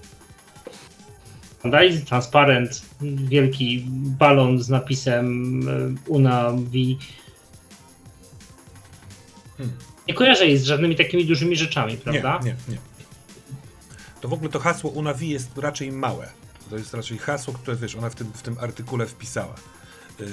Daj 1.70 2.02
transparent, 2.02 2.82
wielki 3.02 3.86
balon 3.90 4.64
z 4.64 4.70
napisem 4.70 5.62
e, 5.70 5.96
Una 6.08 6.52
Vi. 6.72 6.98
Hmm. 9.58 9.78
Nie 10.08 10.14
kojarzę 10.14 10.46
jej 10.46 10.58
z 10.58 10.64
żadnymi 10.64 10.96
takimi 10.96 11.26
dużymi 11.26 11.56
rzeczami, 11.56 11.98
prawda? 11.98 12.40
Nie, 12.44 12.50
nie, 12.50 12.74
nie. 12.74 12.78
To 14.22 14.30
w 14.30 14.34
ogóle 14.34 14.50
to 14.50 14.60
hasło 14.60 14.90
Unavi 14.90 15.30
jest 15.30 15.58
raczej 15.58 15.92
małe. 15.92 16.30
To 16.70 16.78
jest 16.78 16.94
raczej 16.94 17.18
hasło, 17.18 17.54
które 17.54 17.78
wiesz, 17.78 17.96
ona 17.96 18.10
w 18.10 18.16
tym, 18.16 18.32
w 18.34 18.42
tym 18.42 18.58
artykule 18.60 19.06
wpisała. 19.06 19.56
Yy, 20.20 20.28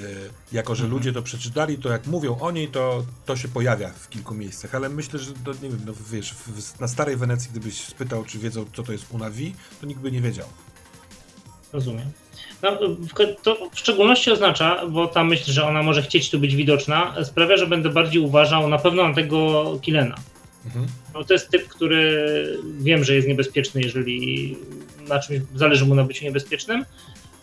jako, 0.51 0.75
że 0.75 0.87
ludzie 0.87 1.13
to 1.13 1.21
przeczytali, 1.21 1.77
to 1.77 1.89
jak 1.89 2.07
mówią 2.07 2.39
o 2.39 2.51
niej, 2.51 2.67
to, 2.67 3.05
to 3.25 3.35
się 3.35 3.47
pojawia 3.47 3.89
w 3.89 4.09
kilku 4.09 4.35
miejscach, 4.35 4.75
ale 4.75 4.89
myślę, 4.89 5.19
że 5.19 5.33
to 5.33 5.53
nie 5.53 5.69
wiem, 5.69 5.81
no 5.85 5.93
wiesz, 6.11 6.33
w, 6.33 6.79
na 6.79 6.87
starej 6.87 7.17
Wenecji, 7.17 7.51
gdybyś 7.51 7.81
spytał, 7.81 8.23
czy 8.23 8.39
wiedzą, 8.39 8.65
co 8.73 8.83
to 8.83 8.91
jest 8.91 9.05
Unavi, 9.11 9.55
to 9.81 9.87
nikt 9.87 10.01
by 10.01 10.11
nie 10.11 10.21
wiedział. 10.21 10.47
Rozumiem. 11.73 12.05
No, 12.61 12.77
to 13.43 13.69
w 13.73 13.79
szczególności 13.79 14.31
oznacza, 14.31 14.87
bo 14.87 15.07
ta 15.07 15.23
myśl, 15.23 15.51
że 15.51 15.65
ona 15.65 15.83
może 15.83 16.01
chcieć 16.01 16.29
tu 16.29 16.39
być 16.39 16.55
widoczna, 16.55 17.15
sprawia, 17.23 17.57
że 17.57 17.67
będę 17.67 17.89
bardziej 17.89 18.21
uważał 18.21 18.69
na 18.69 18.77
pewno 18.77 19.07
na 19.07 19.13
tego 19.13 19.63
Kilena. 19.81 20.15
Mhm. 20.65 20.87
No, 21.13 21.23
to 21.23 21.33
jest 21.33 21.49
typ, 21.49 21.67
który 21.67 22.27
wiem, 22.79 23.03
że 23.03 23.15
jest 23.15 23.27
niebezpieczny, 23.27 23.81
jeżeli 23.81 24.57
na 25.07 25.19
czymś 25.19 25.41
zależy 25.55 25.85
mu 25.85 25.95
na 25.95 26.03
byciu 26.03 26.25
niebezpiecznym, 26.25 26.85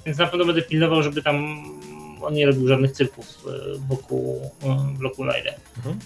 więc 0.07 0.19
na 0.19 0.27
pewno 0.27 0.45
będę 0.45 0.62
pilnował, 0.62 1.03
żeby 1.03 1.23
tam 1.23 1.64
on 2.23 2.35
nie 2.35 2.47
robił 2.47 2.69
żadnych 2.69 2.93
cyrków 2.93 3.27
e, 3.47 3.51
wokół 3.88 4.51
e, 4.62 4.95
bloku 4.99 5.25
Lyle. 5.25 5.55
Mhm. 5.77 5.99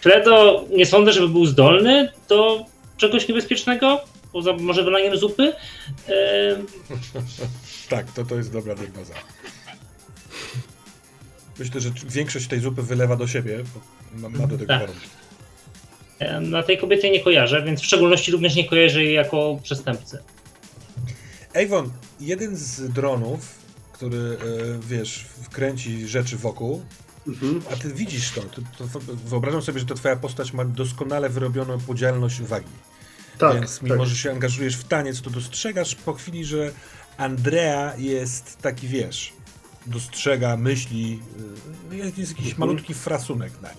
Fredo 0.00 0.64
nie 0.76 0.86
sądzę, 0.86 1.12
żeby 1.12 1.28
był 1.28 1.46
zdolny 1.46 2.12
do 2.28 2.64
czegoś 2.96 3.28
niebezpiecznego, 3.28 4.00
poza 4.32 4.52
może 4.52 4.84
wylaniem 4.84 5.16
zupy. 5.16 5.52
E, 6.08 6.12
Tak, 7.88 8.12
to, 8.12 8.24
to 8.24 8.36
jest 8.36 8.52
dobra 8.52 8.74
diagnoza. 8.74 9.14
Myślę, 11.58 11.80
że 11.80 11.90
większość 12.08 12.46
tej 12.48 12.60
zupy 12.60 12.82
wylewa 12.82 13.16
do 13.16 13.26
siebie, 13.26 13.58
bo 14.14 14.28
ma, 14.28 14.38
ma 14.38 14.46
do 14.46 14.58
tego 14.58 14.66
Tak. 14.66 14.80
warunki. 14.80 15.06
Na 16.50 16.62
tej 16.62 16.78
kobiety 16.78 17.10
nie 17.10 17.20
kojarzę, 17.20 17.62
więc 17.62 17.80
w 17.80 17.84
szczególności 17.84 18.32
również 18.32 18.54
nie 18.56 18.68
kojarzę 18.68 19.04
jej 19.04 19.14
jako 19.14 19.58
przestępcy. 19.62 20.18
Avon, 21.66 21.90
jeden 22.20 22.56
z 22.56 22.92
dronów, 22.92 23.40
który, 23.92 24.18
e, 24.18 24.36
wiesz, 24.88 25.26
wkręci 25.42 26.08
rzeczy 26.08 26.36
wokół, 26.36 26.82
Mhm. 27.26 27.62
a 27.72 27.76
ty 27.76 27.94
widzisz 27.94 28.30
to, 28.32 28.40
to, 28.40 28.84
to 28.88 29.00
wyobrażam 29.24 29.62
sobie, 29.62 29.80
że 29.80 29.86
to 29.86 29.94
twoja 29.94 30.16
postać 30.16 30.52
ma 30.52 30.64
doskonale 30.64 31.28
wyrobioną 31.28 31.80
podzielność 31.80 32.40
uwagi. 32.40 32.66
Tak, 33.40 33.54
Więc 33.54 33.82
mimo, 33.82 33.96
tak. 33.96 34.06
że 34.06 34.16
się 34.16 34.30
angażujesz 34.30 34.76
w 34.76 34.84
taniec, 34.84 35.22
to 35.22 35.30
dostrzegasz 35.30 35.94
po 35.94 36.12
chwili, 36.14 36.44
że 36.44 36.70
Andrea 37.18 37.92
jest 37.98 38.58
taki, 38.62 38.88
wiesz, 38.88 39.32
dostrzega, 39.86 40.56
myśli, 40.56 41.18
y, 41.92 41.96
jest 41.96 42.16
jakiś 42.18 42.38
Mhm. 42.50 42.58
malutki 42.58 42.94
frasunek 42.94 43.52
na 43.62 43.68
nim. 43.68 43.78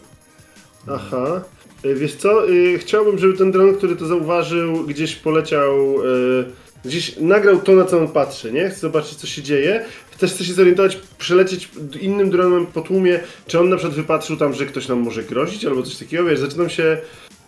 Aha. 0.88 1.41
Y, 1.86 1.95
Wiesz 1.95 2.15
co, 2.15 2.50
y, 2.50 2.80
chciałbym, 2.80 3.19
żeby 3.19 3.38
ten 3.38 3.52
dron, 3.52 3.76
który 3.76 3.95
to 3.95 4.06
zauważył, 4.06 4.86
gdzieś 4.88 5.15
poleciał, 5.15 5.95
y, 6.06 6.45
gdzieś 6.86 7.17
nagrał 7.17 7.62
to, 7.62 7.71
na 7.71 7.86
co 7.86 7.97
on 8.00 8.08
patrzy, 8.08 8.52
nie? 8.54 8.69
Chcę 8.69 8.80
zobaczyć, 8.80 9.15
co 9.17 9.28
się 9.28 9.41
dzieje. 9.43 9.86
Też 10.17 10.34
chcę 10.34 10.45
się 10.45 10.54
zorientować, 10.54 11.00
przelecieć 11.17 11.69
innym 12.02 12.30
dronem 12.30 12.65
po 12.65 12.82
tłumie, 12.82 13.19
czy 13.47 13.60
on 13.60 13.69
na 13.69 13.76
przykład 13.78 13.95
wypatrzył 13.95 14.38
tam, 14.38 14.54
że 14.54 14.65
ktoś 14.65 14.88
nam 14.88 15.00
może 15.00 15.24
grozić, 15.24 15.65
albo 15.65 15.84
coś 15.84 15.95
takiego, 15.97 16.24
wiesz, 16.26 16.39
zaczynam 16.39 16.69
się 16.69 16.97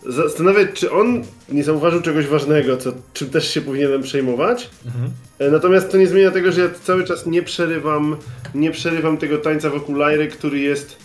zastanawiać, 0.06 0.68
czy 0.74 0.92
on 0.92 1.24
nie 1.48 1.64
zauważył 1.64 2.02
czegoś 2.02 2.26
ważnego, 2.26 2.76
co, 2.76 2.92
czym 3.12 3.30
też 3.30 3.50
się 3.54 3.60
powinienem 3.60 4.02
przejmować. 4.02 4.70
Mhm. 4.86 5.10
E, 5.38 5.50
Natomiast 5.50 5.90
to 5.90 5.96
nie 5.96 6.06
zmienia 6.06 6.30
tego, 6.30 6.52
że 6.52 6.60
ja 6.60 6.68
cały 6.82 7.04
czas 7.04 7.26
nie 7.26 7.42
przerywam, 7.42 8.16
nie 8.54 8.70
przerywam 8.70 9.16
tego 9.16 9.38
tańca 9.38 9.70
wokół 9.70 9.94
Lajry, 9.94 10.28
który 10.28 10.58
jest 10.58 10.96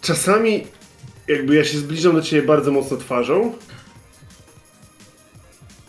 czasami, 0.00 0.66
jakby 1.28 1.54
ja 1.54 1.64
się 1.64 1.78
zbliżam 1.78 2.12
do 2.12 2.22
ciebie 2.22 2.42
bardzo 2.46 2.72
mocno 2.72 2.96
twarzą. 2.96 3.52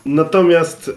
Natomiast 0.06 0.88
e, 0.88 0.92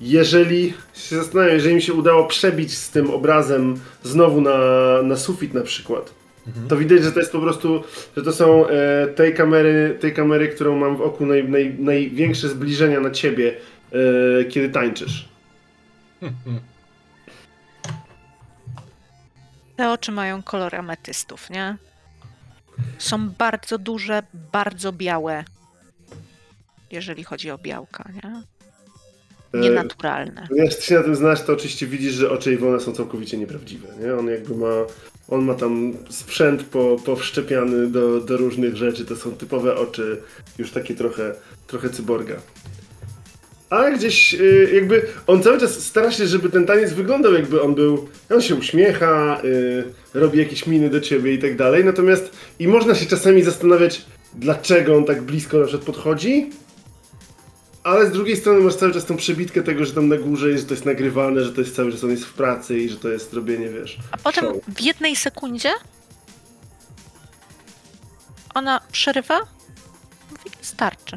jeżeli 0.00 0.74
się 0.94 1.16
zastanawiam, 1.16 1.54
jeżeli 1.54 1.74
mi 1.74 1.82
się 1.82 1.92
udało 1.92 2.26
przebić 2.26 2.76
z 2.78 2.90
tym 2.90 3.10
obrazem 3.10 3.76
znowu 4.02 4.40
na, 4.40 4.58
na 5.02 5.16
sufit 5.16 5.54
na 5.54 5.60
przykład, 5.62 6.10
to 6.68 6.76
widać, 6.76 7.02
że 7.02 7.12
to 7.12 7.20
jest 7.20 7.32
po 7.32 7.40
prostu, 7.40 7.82
że 8.16 8.22
to 8.22 8.32
są 8.32 8.66
e, 8.68 9.06
tej 9.06 9.34
kamery, 9.34 9.98
tej 10.00 10.14
kamery, 10.14 10.48
którą 10.48 10.78
mam 10.78 10.96
w 10.96 11.00
oku 11.00 11.26
naj, 11.26 11.48
naj, 11.48 11.76
największe 11.78 12.48
zbliżenia 12.48 13.00
na 13.00 13.10
ciebie, 13.10 13.56
e, 14.40 14.44
kiedy 14.44 14.68
tańczysz. 14.68 15.28
Te 19.76 19.90
oczy 19.90 20.12
mają 20.12 20.42
kolor 20.42 20.76
ametystów, 20.76 21.50
nie? 21.50 21.76
Są 22.98 23.30
bardzo 23.30 23.78
duże, 23.78 24.22
bardzo 24.52 24.92
białe. 24.92 25.44
Jeżeli 26.90 27.24
chodzi 27.24 27.50
o 27.50 27.58
białka, 27.58 28.10
nie? 28.14 28.42
E, 29.54 29.62
Nienaturalne. 29.62 30.48
Jak 30.56 30.74
ty 30.74 30.82
się 30.82 30.94
na 30.94 31.02
tym 31.02 31.16
znasz, 31.16 31.42
to 31.42 31.52
oczywiście 31.52 31.86
widzisz, 31.86 32.12
że 32.12 32.30
oczy 32.30 32.52
Iwona 32.52 32.80
są 32.80 32.92
całkowicie 32.92 33.38
nieprawdziwe. 33.38 33.88
Nie? 34.00 34.14
On 34.14 34.26
jakby 34.26 34.56
ma, 34.56 34.66
on 35.28 35.44
ma 35.44 35.54
tam 35.54 35.92
sprzęt 36.10 36.62
po, 36.62 36.96
powszczepiany 37.04 37.86
do, 37.86 38.20
do 38.20 38.36
różnych 38.36 38.76
rzeczy. 38.76 39.04
To 39.04 39.16
są 39.16 39.32
typowe 39.32 39.76
oczy, 39.76 40.16
już 40.58 40.70
takie 40.70 40.94
trochę, 40.94 41.34
trochę 41.66 41.90
cyborga. 41.90 42.36
Ale 43.70 43.96
gdzieś 43.96 44.34
y, 44.34 44.70
jakby 44.74 45.02
on 45.26 45.42
cały 45.42 45.60
czas 45.60 45.84
stara 45.84 46.10
się, 46.10 46.26
żeby 46.26 46.50
ten 46.50 46.66
taniec 46.66 46.92
wyglądał 46.92 47.34
jakby 47.34 47.62
on 47.62 47.74
był, 47.74 48.08
on 48.30 48.42
się 48.42 48.54
uśmiecha, 48.54 49.40
y, 49.44 49.84
robi 50.14 50.38
jakieś 50.38 50.66
miny 50.66 50.90
do 50.90 51.00
ciebie 51.00 51.34
i 51.34 51.38
tak 51.38 51.56
dalej. 51.56 51.84
Natomiast 51.84 52.30
i 52.58 52.68
można 52.68 52.94
się 52.94 53.06
czasami 53.06 53.42
zastanawiać, 53.42 54.04
dlaczego 54.34 54.96
on 54.96 55.04
tak 55.04 55.22
blisko 55.22 55.58
na 55.58 55.66
przykład 55.66 55.86
podchodzi, 55.86 56.50
ale 57.84 58.06
z 58.06 58.12
drugiej 58.12 58.36
strony 58.36 58.60
masz 58.60 58.74
cały 58.76 58.92
czas 58.92 59.04
tą 59.04 59.16
przebitkę 59.16 59.62
tego, 59.62 59.84
że 59.84 59.92
tam 59.92 60.08
na 60.08 60.16
górze 60.16 60.48
jest, 60.50 60.62
że 60.62 60.68
to 60.68 60.74
jest 60.74 60.84
nagrywane, 60.84 61.44
że 61.44 61.52
to 61.52 61.60
jest 61.60 61.76
cały 61.76 61.92
czas 61.92 62.04
on 62.04 62.10
jest 62.10 62.24
w 62.24 62.32
pracy 62.32 62.78
i 62.78 62.88
że 62.88 62.96
to 62.96 63.08
jest 63.08 63.32
robienie, 63.32 63.68
wiesz. 63.68 63.98
A 64.10 64.16
potem 64.16 64.44
show. 64.44 64.56
w 64.68 64.80
jednej 64.80 65.16
sekundzie 65.16 65.70
ona 68.54 68.80
przerywa, 68.92 69.40
mówi, 70.30 70.50
starczy. 70.60 71.16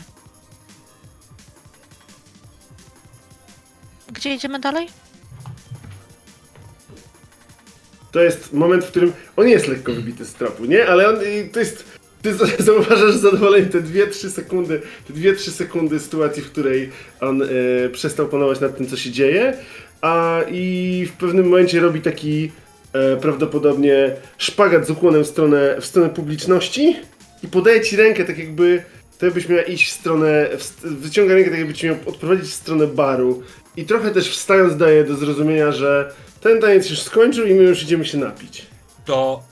Gdzie 4.12 4.34
idziemy 4.34 4.60
dalej? 4.60 4.88
To 8.12 8.20
jest 8.22 8.54
moment, 8.54 8.86
w 8.86 8.88
którym 8.88 9.14
on 9.36 9.48
jest 9.48 9.68
lekko 9.68 9.94
wybity 9.94 10.26
z 10.26 10.34
tropu, 10.34 10.66
nie? 10.66 10.88
Ale 10.90 11.10
on 11.10 11.16
i 11.16 11.50
to 11.50 11.60
jest. 11.60 11.97
Ty 12.22 12.34
zauważasz 12.64 13.14
z 13.14 13.22
zadowoleniem 13.22 13.70
te 13.70 13.82
2-3 13.82 14.30
sekundy, 14.30 14.82
te 15.08 15.14
2-3 15.14 15.50
sekundy 15.52 16.00
sytuacji, 16.00 16.44
w 16.44 16.52
której 16.52 16.90
on 17.22 17.42
e, 17.42 17.48
przestał 17.90 18.28
panować 18.28 18.60
nad 18.60 18.78
tym, 18.78 18.88
co 18.88 18.98
się 18.98 19.12
dzieje, 19.12 19.54
a 20.02 20.42
i 20.52 21.06
w 21.10 21.14
pewnym 21.14 21.46
momencie 21.46 21.80
robi 21.80 22.02
taki 22.02 22.52
e, 22.94 23.18
prawdopodobnie 23.18 24.16
szpagat 24.38 24.88
z 24.88 24.90
ukłonem 24.90 25.24
w 25.24 25.28
stronę, 25.28 25.76
w 25.82 25.86
stronę 25.86 26.10
publiczności 26.10 26.96
i 27.44 27.48
podaje 27.48 27.82
ci 27.82 27.96
rękę, 27.96 28.26
tak 28.26 28.38
jakby 28.38 28.84
to 29.20 29.26
jakbyś 29.26 29.50
miała 29.50 29.62
iść 29.62 29.90
w 29.90 29.92
stronę, 29.92 30.50
w, 30.58 30.82
wyciąga 30.82 31.34
rękę, 31.34 31.50
tak 31.50 31.60
jakby 31.60 31.74
ci 31.74 31.86
miał 31.86 31.96
odprowadzić 32.06 32.50
w 32.50 32.54
stronę 32.54 32.88
baru 32.88 33.44
i 33.78 33.86
trochę 33.86 34.12
też 34.12 34.30
wstając 34.30 34.78
daje 34.78 35.04
do 35.04 35.16
zrozumienia, 35.16 35.72
że 35.72 36.14
ten 36.42 36.62
taniec 36.62 36.90
już 36.90 37.02
skończył 37.02 37.46
i 37.46 37.54
my 37.54 37.64
już 37.64 37.84
idziemy 37.84 38.06
się 38.06 38.18
napić. 38.18 38.66
To 39.06 39.44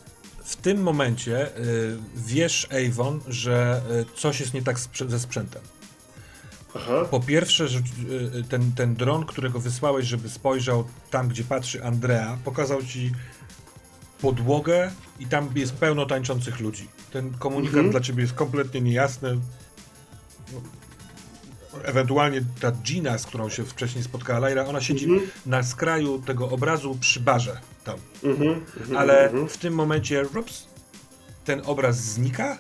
w 0.46 0.56
tym 0.56 0.82
momencie 0.82 1.58
y, 1.58 1.98
wiesz, 2.16 2.68
Avon, 2.72 3.20
że 3.28 3.82
y, 4.16 4.18
coś 4.18 4.40
jest 4.40 4.54
nie 4.54 4.62
tak 4.62 4.80
ze 5.08 5.20
sprzętem. 5.20 5.62
Aha. 6.76 7.06
Po 7.12 7.20
pierwsze, 7.20 7.66
y, 7.66 8.44
ten, 8.50 8.72
ten 8.72 8.96
dron, 8.96 9.26
którego 9.26 9.60
wysłałeś, 9.60 10.06
żeby 10.06 10.30
spojrzał 10.30 10.88
tam, 11.12 11.28
gdzie 11.28 11.44
patrzy 11.44 11.84
Andrea, 11.84 12.38
pokazał 12.44 12.84
ci 12.84 13.12
podłogę 14.22 14.92
i 15.20 15.26
tam 15.26 15.50
jest 15.56 15.74
pełno 15.74 16.06
tańczących 16.06 16.60
ludzi. 16.60 16.88
Ten 17.12 17.34
komunikat 17.34 17.76
Mhm. 17.76 17.92
dla 17.92 18.00
ciebie 18.00 18.22
jest 18.22 18.34
kompletnie 18.34 18.82
niejasny. 18.82 19.40
Ewentualnie 21.84 22.42
ta 22.60 22.72
Gina, 22.72 23.18
z 23.18 23.26
którą 23.26 23.50
się 23.50 23.66
wcześniej 23.66 24.04
spotkała 24.04 24.48
Lyra, 24.48 24.66
ona 24.66 24.82
siedzi 24.82 25.06
Mhm. 25.06 25.30
na 25.46 25.64
skraju 25.64 26.20
tego 26.22 26.50
obrazu 26.50 26.98
przy 27.00 27.20
barze 27.20 27.60
tam. 27.84 28.00
Mhm. 28.24 28.50
mhm, 28.80 28.98
Ale 28.98 29.26
mhm. 29.26 29.48
w 29.50 29.58
tym 29.58 29.74
momencie 29.74 30.24
rups, 30.24 30.68
ten 31.46 31.62
obraz 31.66 31.98
znika. 32.04 32.58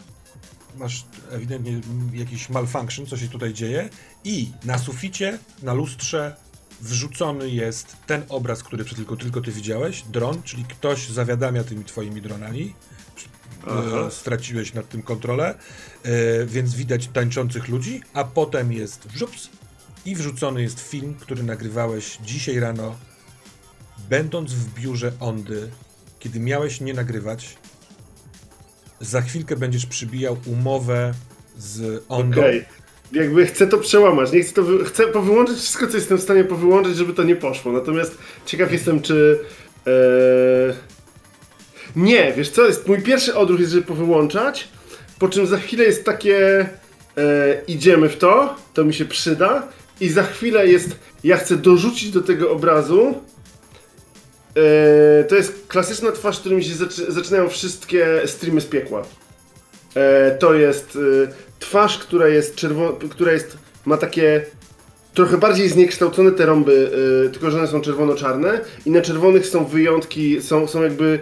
Masz 0.77 1.05
ewidentnie 1.31 1.81
jakiś 2.13 2.49
malfunction, 2.49 3.05
co 3.05 3.17
się 3.17 3.27
tutaj 3.27 3.53
dzieje. 3.53 3.89
I 4.23 4.51
na 4.63 4.77
suficie, 4.77 5.39
na 5.63 5.73
lustrze 5.73 6.35
wrzucony 6.81 7.49
jest 7.49 7.97
ten 8.07 8.23
obraz, 8.29 8.63
który 8.63 8.85
tylko, 8.85 9.15
tylko 9.15 9.41
ty 9.41 9.51
widziałeś, 9.51 10.01
dron, 10.01 10.43
czyli 10.43 10.63
ktoś 10.63 11.09
zawiadamia 11.09 11.63
tymi 11.63 11.85
twoimi 11.85 12.21
dronami. 12.21 12.73
Aha. 13.67 14.07
E, 14.07 14.11
straciłeś 14.11 14.73
nad 14.73 14.89
tym 14.89 15.01
kontrolę, 15.01 15.55
e, 16.03 16.45
więc 16.45 16.75
widać 16.75 17.07
tańczących 17.07 17.67
ludzi, 17.67 18.01
a 18.13 18.23
potem 18.23 18.71
jest 18.71 19.07
wrzups 19.07 19.49
i 20.05 20.15
wrzucony 20.15 20.61
jest 20.61 20.79
film, 20.79 21.15
który 21.19 21.43
nagrywałeś 21.43 22.17
dzisiaj 22.23 22.59
rano, 22.59 22.95
będąc 24.09 24.53
w 24.53 24.73
biurze 24.73 25.11
Ondy, 25.19 25.69
kiedy 26.19 26.39
miałeś 26.39 26.81
nie 26.81 26.93
nagrywać. 26.93 27.57
Za 28.99 29.21
chwilkę 29.21 29.55
będziesz 29.55 29.85
przybijał 29.85 30.37
umowę 30.45 31.13
z 31.57 32.03
Ondą. 32.09 32.41
Okej. 32.41 32.65
Jakby 33.11 33.45
chcę 33.45 33.67
to 33.67 33.77
przełamać, 33.77 34.31
nie 34.31 34.43
chcę 34.43 34.53
to 34.53 34.63
wy... 34.63 34.85
chcę 34.85 35.07
powyłączyć 35.07 35.57
wszystko, 35.57 35.87
co 35.87 35.97
jestem 35.97 36.17
w 36.17 36.21
stanie 36.21 36.43
powyłączyć, 36.43 36.97
żeby 36.97 37.13
to 37.13 37.23
nie 37.23 37.35
poszło. 37.35 37.71
Natomiast 37.71 38.17
ciekaw 38.45 38.71
jestem, 38.71 39.01
czy. 39.01 39.39
E... 39.87 40.94
Nie, 41.95 42.33
wiesz 42.33 42.49
co, 42.49 42.65
jest 42.65 42.87
mój 42.87 43.01
pierwszy 43.01 43.35
odruch 43.35 43.59
jest, 43.59 43.71
żeby 43.71 43.85
powyłączać, 43.85 44.67
po 45.19 45.29
czym 45.29 45.47
za 45.47 45.57
chwilę 45.57 45.83
jest 45.83 46.03
takie 46.03 46.69
e... 47.17 47.61
idziemy 47.67 48.09
w 48.09 48.17
to, 48.17 48.55
to 48.73 48.85
mi 48.85 48.93
się 48.93 49.05
przyda 49.05 49.67
i 49.99 50.09
za 50.09 50.23
chwilę 50.23 50.67
jest 50.67 50.89
ja 51.23 51.37
chcę 51.37 51.55
dorzucić 51.55 52.11
do 52.11 52.21
tego 52.21 52.51
obrazu 52.51 53.21
e... 54.55 55.23
to 55.23 55.35
jest 55.35 55.67
klasyczna 55.67 56.11
twarz, 56.11 56.39
którym 56.39 56.61
się 56.61 56.75
zaczy... 56.75 57.11
zaczynają 57.11 57.49
wszystkie 57.49 58.21
streamy 58.25 58.61
z 58.61 58.65
piekła. 58.65 59.05
E, 59.95 60.31
to 60.39 60.53
jest 60.53 60.97
e, 61.23 61.27
twarz, 61.59 61.97
która 61.97 62.27
jest 62.27 62.55
czerwona, 62.55 62.97
która 63.09 63.31
jest, 63.31 63.57
ma 63.85 63.97
takie 63.97 64.45
trochę 65.15 65.37
bardziej 65.37 65.69
zniekształcone 65.69 66.31
te 66.31 66.45
rąby, 66.45 66.91
e, 67.25 67.29
tylko 67.29 67.51
że 67.51 67.57
one 67.57 67.67
są 67.67 67.81
czerwono-czarne 67.81 68.61
i 68.85 68.91
na 68.91 69.01
czerwonych 69.01 69.47
są 69.47 69.65
wyjątki, 69.65 70.41
są, 70.41 70.67
są 70.67 70.83
jakby 70.83 71.19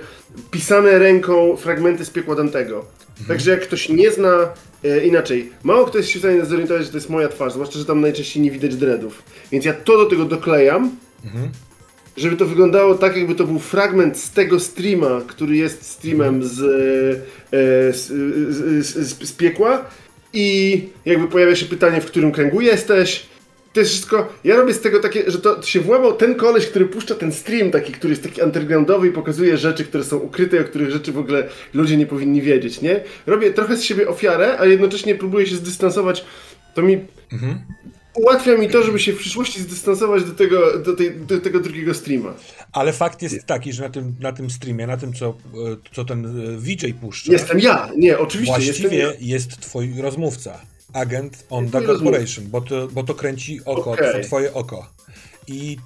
pisane 0.52 1.00
ręką 1.00 1.58
fragmenty 1.58 2.06
z 2.06 2.10
piekła 2.10 2.36
Dantego. 2.36 2.86
Także 3.28 3.52
jak 3.52 3.62
ktoś 3.62 3.90
nie 3.90 4.12
zna 4.12 4.50
e, 4.84 5.06
inaczej, 5.06 5.50
mało 5.64 5.86
kto 5.86 5.98
jest 5.98 6.10
się 6.10 6.20
w 6.20 6.22
stanie 6.22 6.46
zorientować, 6.46 6.84
że 6.86 6.92
to 6.92 6.98
jest 6.98 7.10
moja 7.10 7.30
twarz, 7.30 7.54
zwłaszcza, 7.54 7.80
że 7.80 7.86
tam 7.86 8.02
najczęściej 8.02 8.44
nie 8.44 8.52
widać 8.52 8.76
dreadów. 8.76 9.24
Więc 9.52 9.66
ja 9.66 9.74
to 9.74 9.98
do 9.98 10.06
tego 10.06 10.26
doklejam, 10.26 10.92
żeby 12.18 12.36
to 12.36 12.46
wyglądało 12.46 12.96
tak, 12.96 13.18
jakby 13.18 13.36
to 13.36 13.44
był 13.44 13.60
fragment 13.60 14.18
z 14.18 14.32
tego 14.32 14.60
streama, 14.60 15.22
który 15.28 15.56
jest 15.56 15.92
streamem 15.92 16.44
z, 16.44 16.60
e, 16.62 17.94
z, 17.94 18.08
z, 18.56 18.86
z, 18.86 19.30
z 19.30 19.34
piekła 19.34 19.86
i 20.34 20.80
jakby 21.06 21.28
pojawia 21.28 21.56
się 21.56 21.66
pytanie, 21.66 22.02
w 22.02 22.06
którym 22.06 22.32
kręgu 22.32 22.62
jesteś. 22.62 23.33
To 23.74 23.80
jest 23.80 23.92
wszystko, 23.92 24.34
ja 24.44 24.56
robię 24.56 24.74
z 24.74 24.82
tego 24.82 25.00
takie, 25.00 25.32
że 25.32 25.40
to 25.40 25.62
się 25.62 25.80
włamał 25.80 26.14
ten 26.14 26.36
koleś, 26.36 26.68
który 26.68 26.86
puszcza 26.86 27.16
ten 27.16 27.32
stream 27.32 27.72
taki, 27.72 27.92
który 27.94 28.12
jest 28.12 28.24
taki 28.24 28.42
undergroundowy 28.42 29.08
i 29.08 29.12
pokazuje 29.12 29.58
rzeczy, 29.58 29.86
które 29.86 30.04
są 30.04 30.18
ukryte, 30.18 30.62
o 30.62 30.64
których 30.64 30.92
rzeczy 30.92 31.12
w 31.12 31.18
ogóle 31.18 31.50
ludzie 31.74 31.98
nie 31.98 32.06
powinni 32.06 32.42
wiedzieć, 32.42 32.82
nie? 32.82 33.04
Robię 33.26 33.54
trochę 33.54 33.78
z 33.78 33.84
siebie 33.84 34.08
ofiarę, 34.08 34.60
a 34.60 34.66
jednocześnie 34.66 35.16
próbuję 35.16 35.48
się 35.48 35.56
zdystansować. 35.56 36.26
To 36.74 36.82
mi 36.82 36.98
ułatwia 38.16 38.58
mi 38.58 38.70
to, 38.70 38.84
żeby 38.84 39.00
się 39.00 39.14
w 39.14 39.18
przyszłości 39.18 39.62
zdystansować 39.62 40.24
do 40.24 40.32
tego, 40.32 40.80
do 40.80 40.96
tej, 40.96 41.16
do 41.16 41.40
tego 41.40 41.60
drugiego 41.60 41.94
streama. 41.94 42.34
Ale 42.72 42.94
fakt 42.94 43.22
jest 43.22 43.46
taki, 43.46 43.74
że 43.74 43.84
na 43.84 43.90
tym, 43.90 44.16
na 44.20 44.32
tym 44.32 44.50
streamie, 44.50 44.88
na 44.88 44.98
tym, 44.98 45.14
co, 45.14 45.30
e, 45.30 45.34
co 45.96 46.06
ten 46.06 46.26
e, 46.26 46.58
VJ 46.58 46.94
puszcza, 47.02 47.32
Jestem 47.32 47.60
ja, 47.60 47.90
nie, 47.98 48.20
oczywiście 48.20 48.56
właściwie 48.56 48.98
jestem 48.98 49.20
ja. 49.20 49.36
jest 49.36 49.60
twój 49.60 49.94
rozmówca. 50.02 50.60
Agent 50.94 51.46
Onda. 51.50 51.82
Corporation, 51.82 52.48
bo 52.48 52.62
to, 52.62 52.88
bo 52.88 53.04
to 53.04 53.16
kręci 53.16 53.60
oko, 53.66 53.92
Okej. 53.92 54.22
to 54.22 54.28
twoje 54.28 54.54
oko. 54.54 54.88
I 55.48 55.78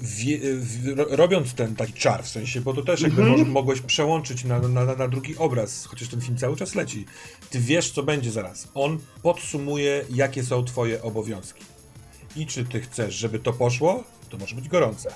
wie, 0.00 0.38
w, 0.56 0.88
ro- 0.98 1.06
robiąc 1.10 1.54
ten 1.54 1.76
taki 1.76 1.92
czar, 1.92 2.24
w 2.24 2.28
sensie, 2.28 2.60
bo 2.60 2.74
to 2.74 2.82
też 2.82 3.00
jakby 3.00 3.20
Mhm. 3.22 3.38
może, 3.38 3.50
mogłeś 3.50 3.80
przełączyć 3.80 4.44
na, 4.44 4.58
na, 4.60 4.84
na 4.84 5.08
drugi 5.08 5.36
obraz, 5.36 5.84
chociaż 5.84 6.08
ten 6.08 6.20
film 6.20 6.36
cały 6.38 6.56
czas 6.56 6.74
leci. 6.74 7.06
Ty 7.50 7.60
wiesz, 7.60 7.90
co 7.90 8.02
będzie 8.02 8.30
zaraz. 8.30 8.68
On 8.74 8.98
podsumuje, 9.22 10.04
jakie 10.10 10.42
są 10.44 10.64
twoje 10.64 11.02
obowiązki. 11.02 11.64
I 12.36 12.46
czy 12.46 12.64
ty 12.64 12.80
chcesz, 12.80 13.14
żeby 13.14 13.38
to 13.38 13.52
poszło, 13.52 14.04
to 14.28 14.38
może 14.38 14.56
być 14.56 14.68
gorące. 14.68 15.12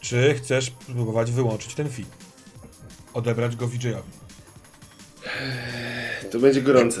Czy 0.00 0.34
chcesz 0.34 0.70
próbować 0.70 1.30
wyłączyć 1.30 1.74
ten 1.74 1.90
film? 1.90 2.08
Odebrać 3.14 3.56
go 3.56 3.68
VJ-owi. 3.68 4.10
To 6.30 6.38
będzie 6.38 6.62
gorące. 6.62 7.00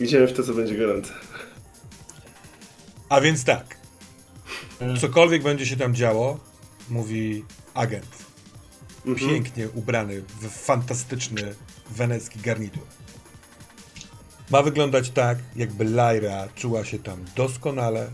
Idziemy 0.00 0.26
w 0.26 0.32
to, 0.32 0.42
co 0.42 0.54
będzie 0.54 0.78
gorące. 0.78 1.12
A 3.08 3.20
więc 3.20 3.44
tak. 3.44 3.76
Cokolwiek 5.00 5.42
będzie 5.42 5.66
się 5.66 5.76
tam 5.76 5.94
działo, 5.94 6.40
mówi 6.90 7.44
agent. 7.74 8.28
Pięknie 9.16 9.68
ubrany 9.68 10.22
w 10.40 10.48
fantastyczny 10.48 11.54
wenecki 11.90 12.40
garnitur. 12.40 12.82
Ma 14.50 14.62
wyglądać 14.62 15.10
tak, 15.10 15.38
jakby 15.56 15.84
Lyra 15.84 16.48
czuła 16.54 16.84
się 16.84 16.98
tam 16.98 17.24
doskonale, 17.36 18.10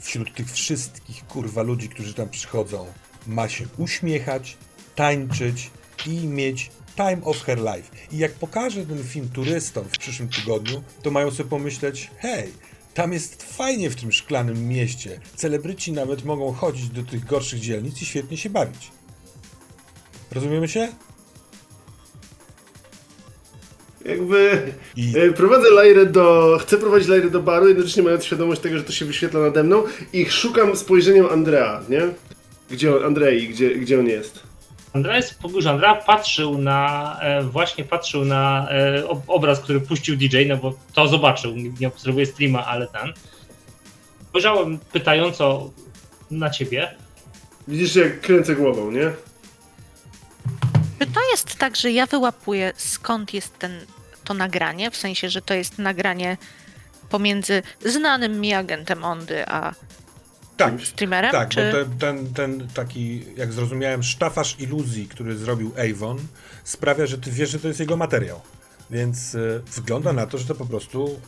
wśród 0.00 0.34
tych 0.34 0.52
wszystkich 0.52 1.26
kurwa 1.26 1.62
ludzi, 1.62 1.88
którzy 1.88 2.14
tam 2.14 2.28
przychodzą, 2.28 2.86
ma 3.26 3.48
się 3.48 3.64
uśmiechać, 3.78 4.56
tańczyć 4.94 5.70
i 6.06 6.26
mieć 6.26 6.70
time 6.96 7.24
of 7.24 7.42
her 7.42 7.58
life. 7.58 7.90
I 8.12 8.18
jak 8.18 8.32
pokażę 8.32 8.86
ten 8.86 9.04
film 9.04 9.28
turystom 9.28 9.84
w 9.84 9.98
przyszłym 9.98 10.28
tygodniu, 10.28 10.82
to 11.02 11.10
mają 11.10 11.30
sobie 11.30 11.50
pomyśleć, 11.50 12.10
hej, 12.18 12.52
tam 12.94 13.12
jest 13.12 13.42
fajnie 13.42 13.90
w 13.90 13.96
tym 13.96 14.12
szklanym 14.12 14.68
mieście. 14.68 15.20
Celebryci 15.36 15.92
nawet 15.92 16.24
mogą 16.24 16.52
chodzić 16.52 16.88
do 16.88 17.02
tych 17.02 17.24
gorszych 17.24 17.60
dzielnic 17.60 18.02
i 18.02 18.06
świetnie 18.06 18.36
się 18.36 18.50
bawić. 18.50 18.90
Rozumiemy 20.30 20.68
się? 20.68 20.88
Jakby 24.04 24.62
I 24.96 25.18
e, 25.18 25.32
prowadzę 25.32 25.70
Lajrę 25.70 26.06
do... 26.06 26.58
Chcę 26.60 26.78
prowadzić 26.78 27.08
Lajrę 27.08 27.30
do 27.30 27.42
baru, 27.42 27.68
jednocześnie 27.68 28.02
mając 28.02 28.24
świadomość 28.24 28.60
tego, 28.60 28.78
że 28.78 28.84
to 28.84 28.92
się 28.92 29.04
wyświetla 29.04 29.40
nade 29.40 29.62
mną 29.62 29.84
i 30.12 30.30
szukam 30.30 30.76
spojrzeniem 30.76 31.26
Andrea, 31.26 31.82
nie? 31.88 32.02
Gdzie 32.70 32.96
on, 32.96 33.04
Andrei, 33.04 33.48
gdzie, 33.48 33.74
gdzie 33.74 34.00
on 34.00 34.06
jest? 34.06 34.51
Pobliżu. 35.42 35.68
Andrea 35.70 35.94
patrzył 35.94 36.58
na, 36.58 37.16
e, 37.20 37.42
właśnie 37.42 37.84
patrzył 37.84 38.24
na 38.24 38.68
e, 38.70 39.08
ob- 39.08 39.24
obraz, 39.26 39.60
który 39.60 39.80
puścił 39.80 40.16
DJ, 40.16 40.46
no 40.46 40.56
bo 40.56 40.74
to 40.92 41.08
zobaczył, 41.08 41.56
nie, 41.56 41.70
nie 41.80 41.88
obserwuje 41.88 42.26
streama, 42.26 42.66
ale 42.66 42.86
ten. 42.86 43.12
Spojrzałem 44.28 44.78
pytająco 44.78 45.70
na 46.30 46.50
ciebie. 46.50 46.94
Widzisz, 47.68 47.96
jak 47.96 48.20
kręcę 48.20 48.54
głową, 48.54 48.90
nie? 48.90 49.10
Czy 50.98 51.06
to 51.06 51.20
jest 51.30 51.56
tak, 51.56 51.76
że 51.76 51.90
ja 51.90 52.06
wyłapuję 52.06 52.72
skąd 52.76 53.34
jest 53.34 53.58
ten, 53.58 53.80
to 54.24 54.34
nagranie? 54.34 54.90
W 54.90 54.96
sensie, 54.96 55.30
że 55.30 55.42
to 55.42 55.54
jest 55.54 55.78
nagranie 55.78 56.36
pomiędzy 57.10 57.62
znanym 57.84 58.40
mi 58.40 58.54
agentem 58.54 59.04
Ondy 59.04 59.48
a 59.48 59.74
tak, 60.70 60.86
streamerem? 60.86 61.32
tak, 61.32 61.48
czy... 61.48 61.72
bo 61.72 61.78
ten, 61.78 61.98
ten, 61.98 62.34
ten 62.34 62.68
taki, 62.68 63.24
jak 63.36 63.52
zrozumiałem, 63.52 64.02
sztafaż 64.02 64.56
iluzji, 64.60 65.08
który 65.08 65.36
zrobił 65.36 65.72
Avon, 65.90 66.18
sprawia, 66.64 67.06
że 67.06 67.18
ty 67.18 67.30
wiesz, 67.30 67.50
że 67.50 67.58
to 67.58 67.68
jest 67.68 67.80
jego 67.80 67.96
materiał. 67.96 68.40
Więc 68.90 69.34
y, 69.34 69.62
wygląda 69.74 70.12
na 70.12 70.26
to, 70.26 70.38
że 70.38 70.44
to 70.44 70.54
po 70.54 70.66
prostu 70.66 71.20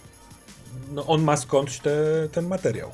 no, 0.93 1.07
on 1.07 1.23
ma 1.23 1.37
skądś 1.37 1.79
te, 1.79 1.95
ten 2.33 2.47
materiał. 2.47 2.91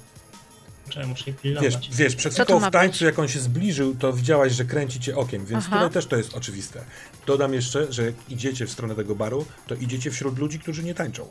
Czy 0.89 1.07
muszę 1.07 1.25
Wiesz, 1.25 1.41
pilnować. 1.43 1.89
wiesz, 1.93 2.17
przed 2.17 2.35
Co 2.35 2.45
to 2.45 2.55
chwilą 2.55 2.71
w 2.71 2.73
tańcu, 2.73 3.05
jak 3.05 3.19
on 3.19 3.29
się 3.29 3.41
zbliżył, 3.41 3.95
to 3.95 4.13
widziałaś, 4.13 4.53
że 4.53 4.65
kręci 4.65 5.01
cię 5.01 5.17
okiem, 5.17 5.47
więc 5.47 5.65
Aha. 5.67 5.77
tutaj 5.77 5.91
też 5.91 6.07
to 6.07 6.17
jest 6.17 6.35
oczywiste. 6.35 6.85
Dodam 7.27 7.55
jeszcze, 7.55 7.93
że 7.93 8.05
jak 8.05 8.15
idziecie 8.29 8.67
w 8.67 8.71
stronę 8.71 8.95
tego 8.95 9.15
baru, 9.15 9.47
to 9.67 9.75
idziecie 9.75 10.11
wśród 10.11 10.39
ludzi, 10.39 10.59
którzy 10.59 10.83
nie 10.83 10.95
tańczą. 10.95 11.29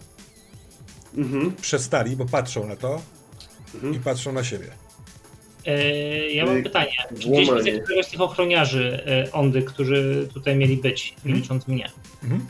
Mhm. 1.18 1.56
Przestali, 1.56 2.16
bo 2.16 2.26
patrzą 2.26 2.68
na 2.68 2.76
to 2.76 3.02
i 3.96 4.00
patrzą 4.00 4.32
na 4.32 4.44
siebie. 4.44 4.68
E, 5.66 6.30
ja 6.30 6.46
mam 6.46 6.56
Ej, 6.56 6.64
pytanie. 6.64 6.94
Czy 7.20 7.30
gdzieś 7.30 7.50
widzę 7.52 7.72
któregoś 7.72 8.06
z 8.06 8.10
tych 8.10 8.22
ochroniarzy 8.22 9.04
e, 9.06 9.32
Ondy, 9.32 9.62
którzy 9.62 10.28
tutaj 10.34 10.56
mieli 10.56 10.78
być, 10.78 11.10
nie 11.12 11.16
Mhm. 11.18 11.42
licząc 11.42 11.68
mnie? 11.68 11.92
Mhm. 12.24 12.46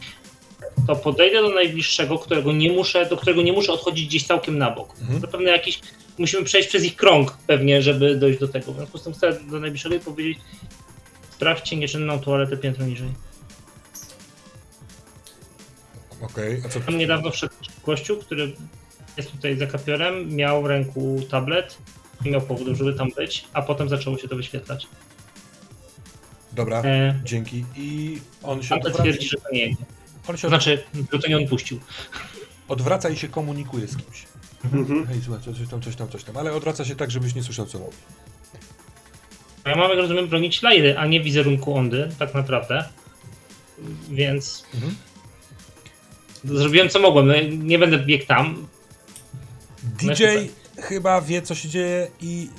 To 0.87 0.95
podejdę 0.95 1.41
do 1.41 1.49
najbliższego, 1.49 2.19
którego 2.19 2.51
nie 2.51 2.71
muszę, 2.71 3.05
do 3.05 3.17
którego 3.17 3.41
nie 3.41 3.53
muszę 3.53 3.71
odchodzić 3.73 4.07
gdzieś 4.07 4.27
całkiem 4.27 4.57
na 4.57 4.71
bok. 4.71 4.95
Mhm. 5.01 5.19
Zapewne 5.21 5.51
jakiś. 5.51 5.79
Musimy 6.17 6.43
przejść 6.43 6.69
przez 6.69 6.83
ich 6.85 6.95
krąg 6.95 7.37
pewnie, 7.47 7.81
żeby 7.81 8.15
dojść 8.15 8.39
do 8.39 8.47
tego. 8.47 8.71
W 8.73 8.75
związku 8.75 8.97
z 8.97 9.03
tym 9.03 9.13
chcę 9.13 9.39
do 9.51 9.59
najbliższego 9.59 9.95
i 9.95 9.99
powiedzieć. 9.99 10.37
Sprawdźcie 11.29 11.75
nieczynną 11.75 12.19
toaletę 12.19 12.57
piętro 12.57 12.85
niżej. 12.85 13.09
Okej, 16.21 16.61
a 16.65 16.69
co 16.69 16.79
Tam 16.79 16.97
niedawno 16.97 17.31
wszedł 17.31 17.53
gościu, 17.85 18.17
który 18.17 18.51
jest 19.17 19.31
tutaj 19.31 19.57
za 19.57 19.67
kapiorem, 19.67 20.35
miał 20.35 20.63
w 20.63 20.65
ręku 20.65 21.21
tablet, 21.29 21.77
miał 22.25 22.41
powodu, 22.41 22.75
żeby 22.75 22.93
tam 22.93 23.09
być, 23.17 23.45
a 23.53 23.61
potem 23.61 23.89
zaczęło 23.89 24.17
się 24.17 24.27
to 24.27 24.35
wyświetlać. 24.35 24.87
Dobra, 26.53 26.81
E, 26.83 27.19
dzięki. 27.23 27.65
I 27.75 28.19
on 28.43 28.63
się 28.63 28.75
a 28.75 28.79
to 28.79 28.87
odwraca, 28.87 29.03
twierdzi, 29.03 29.27
że 29.29 29.37
to 29.37 29.49
nie 29.53 29.59
jego. 29.59 29.81
on 30.27 30.37
się 30.37 30.41
To 30.41 30.47
znaczy, 30.49 30.83
że 31.13 31.19
to 31.19 31.27
nie 31.27 31.37
on 31.37 31.47
puścił. 31.47 31.79
odwraca 32.67 33.09
i 33.09 33.17
się 33.17 33.27
komunikuje 33.27 33.87
z 33.87 33.97
kimś. 33.97 34.25
Mhm. 34.73 35.07
Hej, 35.07 35.21
słuchaj, 35.25 35.43
coś 35.43 35.67
tam, 35.69 35.81
coś 35.81 35.95
tam, 35.95 36.09
coś 36.09 36.23
tam. 36.23 36.37
Ale 36.37 36.53
odwraca 36.53 36.85
się 36.85 36.95
tak, 36.95 37.11
żebyś 37.11 37.35
nie 37.35 37.43
słyszał, 37.43 37.65
co 37.65 37.79
mówi. 37.79 37.97
Ja 39.65 39.75
mam, 39.75 39.89
jak 39.89 39.99
rozumiem, 39.99 40.27
bronić 40.27 40.61
Lajry, 40.61 40.97
a 40.97 41.05
nie 41.05 41.21
wizerunku 41.21 41.75
Ondy, 41.75 42.09
tak 42.19 42.33
naprawdę. 42.33 42.83
Więc 44.09 44.63
Mhm. 44.73 44.95
zrobiłem 46.43 46.89
co 46.89 46.99
mogłem. 46.99 47.27
No, 47.27 47.33
nie 47.65 47.79
będę 47.79 47.99
biegł 47.99 48.25
tam. 48.25 48.67
No 49.83 49.89
DJ 50.13 50.13
super. 50.13 50.47
Chyba 50.81 51.21
wie, 51.21 51.41
co 51.41 51.55
się 51.55 51.69
dzieje 51.69 52.07
i 52.21 52.49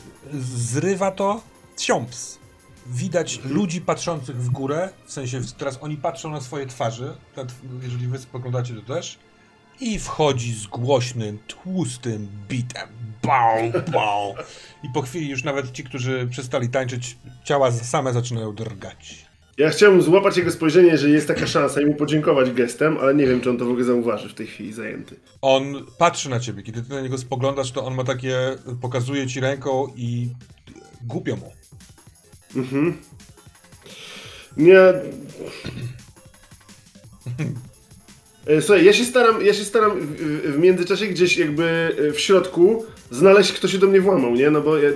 zrywa 0.42 1.10
to 1.10 1.40
ciąps. 1.76 2.38
Widać 2.86 3.40
ludzi 3.44 3.80
patrzących 3.80 4.36
w 4.36 4.50
górę, 4.50 4.90
w 5.06 5.12
sensie 5.12 5.40
teraz 5.58 5.78
oni 5.80 5.96
patrzą 5.96 6.30
na 6.30 6.40
swoje 6.40 6.66
twarze, 6.66 7.16
jeżeli 7.82 8.06
wy 8.06 8.18
spoglądacie 8.18 8.74
to 8.74 8.94
też, 8.94 9.18
i 9.80 9.98
wchodzi 9.98 10.54
z 10.54 10.66
głośnym, 10.66 11.38
tłustym 11.46 12.28
bitem. 12.48 12.88
Bał, 13.22 13.58
bał. 13.92 14.34
I 14.82 14.88
po 14.94 15.02
chwili 15.02 15.28
już 15.28 15.44
nawet 15.44 15.72
ci, 15.72 15.84
którzy 15.84 16.28
przestali 16.30 16.68
tańczyć, 16.68 17.16
ciała 17.44 17.72
same 17.72 18.12
zaczynają 18.12 18.54
drgać. 18.54 19.29
Ja 19.60 19.70
chciałbym 19.70 20.02
złapać 20.02 20.36
jego 20.36 20.50
spojrzenie, 20.50 20.98
że 20.98 21.10
jest 21.10 21.28
taka 21.28 21.46
szansa 21.46 21.80
i 21.80 21.86
mu 21.86 21.94
podziękować 21.94 22.50
gestem, 22.50 22.98
ale 23.00 23.14
nie 23.14 23.26
wiem, 23.26 23.40
czy 23.40 23.50
on 23.50 23.58
to 23.58 23.64
w 23.64 23.68
ogóle 23.70 23.84
zauważy 23.84 24.28
w 24.28 24.34
tej 24.34 24.46
chwili 24.46 24.72
zajęty. 24.72 25.16
On 25.42 25.86
patrzy 25.98 26.30
na 26.30 26.40
ciebie, 26.40 26.62
kiedy 26.62 26.82
ty 26.82 26.90
na 26.94 27.00
niego 27.00 27.18
spoglądasz, 27.18 27.72
to 27.72 27.84
on 27.84 27.94
ma 27.94 28.04
takie, 28.04 28.38
pokazuje 28.80 29.26
ci 29.26 29.40
ręką 29.40 29.92
i 29.96 30.28
głupio 31.06 31.36
mu. 31.36 31.52
Mhm. 32.56 32.96
Nie. 34.56 34.78
E, 38.46 38.62
Słuchaj, 38.62 38.84
ja 38.84 38.92
się 38.92 39.04
staram, 39.04 39.44
ja 39.44 39.54
się 39.54 39.64
staram 39.64 40.00
w, 40.00 40.04
w- 40.16 40.52
w 40.54 40.58
międzyczasie 40.58 41.06
gdzieś 41.06 41.36
jakby 41.38 41.96
e, 42.08 42.12
w 42.12 42.20
środku 42.20 42.84
znaleźć, 43.10 43.52
kto 43.52 43.68
się 43.68 43.78
do 43.78 43.86
mnie 43.86 44.00
włamał, 44.00 44.34
nie? 44.34 44.50
No 44.50 44.60
bo 44.60 44.78
ja, 44.78 44.90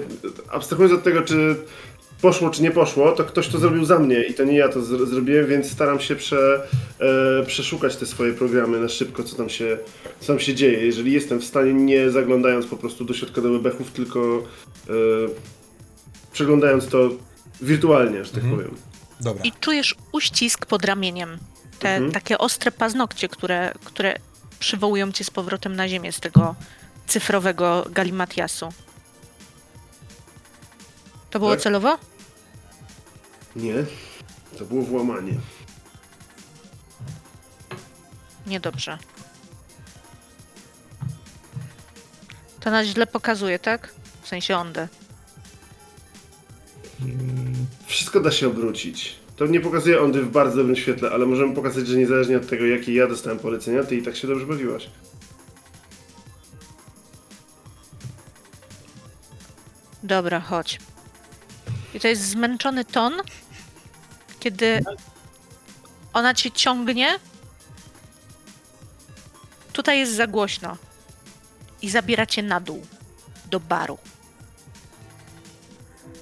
abstrahując 0.50 0.94
od 0.94 1.02
tego, 1.04 1.22
czy 1.22 1.56
poszło, 2.24 2.50
czy 2.50 2.62
nie 2.62 2.70
poszło, 2.70 3.12
to 3.12 3.24
ktoś 3.24 3.48
to 3.48 3.58
zrobił 3.58 3.84
za 3.84 3.98
mnie 3.98 4.22
i 4.22 4.34
to 4.34 4.44
nie 4.44 4.56
ja 4.56 4.68
to 4.68 4.80
zro- 4.80 5.06
zrobiłem, 5.06 5.46
więc 5.46 5.70
staram 5.72 6.00
się 6.00 6.16
prze, 6.16 6.68
e, 7.40 7.46
przeszukać 7.46 7.96
te 7.96 8.06
swoje 8.06 8.32
programy 8.32 8.80
na 8.80 8.88
szybko, 8.88 9.22
co 9.24 9.36
tam, 9.36 9.48
się, 9.50 9.78
co 10.20 10.26
tam 10.26 10.40
się 10.40 10.54
dzieje. 10.54 10.86
Jeżeli 10.86 11.12
jestem 11.12 11.40
w 11.40 11.44
stanie, 11.44 11.72
nie 11.74 12.10
zaglądając 12.10 12.66
po 12.66 12.76
prostu 12.76 13.04
do 13.04 13.14
środka 13.14 13.40
do 13.40 13.48
bebechów, 13.50 13.90
tylko 13.90 14.42
e, 14.88 14.92
przeglądając 16.32 16.88
to 16.88 17.10
wirtualnie, 17.62 18.24
że 18.24 18.30
tak 18.30 18.44
Mhm. 18.44 18.56
powiem. 18.62 18.74
Dobra. 19.20 19.44
I 19.44 19.52
czujesz 19.60 19.94
uścisk 20.12 20.66
pod 20.66 20.84
ramieniem. 20.84 21.38
Te 21.78 21.88
Mhm. 21.88 22.12
takie 22.12 22.38
ostre 22.38 22.72
paznokcie, 22.72 23.28
które, 23.28 23.72
które 23.84 24.16
przywołują 24.58 25.12
cię 25.12 25.24
z 25.24 25.30
powrotem 25.30 25.76
na 25.76 25.88
ziemię 25.88 26.12
z 26.12 26.20
tego 26.20 26.54
cyfrowego 27.06 27.86
galimatiasu. 27.90 28.68
To 31.30 31.38
było 31.38 31.50
Tak. 31.50 31.60
celowo? 31.60 31.98
Nie, 33.56 33.84
to 34.58 34.64
było 34.64 34.82
włamanie. 34.82 35.34
Niedobrze. 38.46 38.98
To 42.60 42.70
nas 42.70 42.86
źle 42.86 43.06
pokazuje, 43.06 43.58
tak? 43.58 43.94
W 44.22 44.28
sensie 44.28 44.56
ondę. 44.56 44.88
Wszystko 47.86 48.20
da 48.20 48.30
się 48.30 48.46
obrócić. 48.46 49.16
To 49.36 49.46
nie 49.46 49.60
pokazuje 49.60 50.00
Ondy 50.00 50.22
w 50.22 50.30
bardzo 50.30 50.56
dobrym 50.56 50.76
świetle, 50.76 51.10
ale 51.10 51.26
możemy 51.26 51.54
pokazać, 51.54 51.86
że 51.86 51.96
niezależnie 51.96 52.36
od 52.36 52.48
tego, 52.48 52.66
jakie 52.66 52.94
ja 52.94 53.06
dostałem 53.06 53.38
polecenia, 53.38 53.84
ty 53.84 53.96
i 53.96 54.02
tak 54.02 54.16
się 54.16 54.28
dobrze 54.28 54.46
bawiłaś. 54.46 54.90
Dobra, 60.02 60.40
chodź. 60.40 60.78
I 61.94 62.00
to 62.00 62.08
jest 62.08 62.22
zmęczony 62.22 62.84
ton, 62.84 63.12
kiedy 64.44 64.84
ona 66.12 66.34
cię 66.34 66.50
ciągnie. 66.50 67.18
Tutaj 69.72 69.98
jest 69.98 70.12
za 70.12 70.26
głośno. 70.26 70.76
I 71.82 71.90
zabiera 71.90 72.26
cię 72.26 72.42
na 72.42 72.60
dół, 72.60 72.86
do 73.50 73.60
baru. 73.60 73.98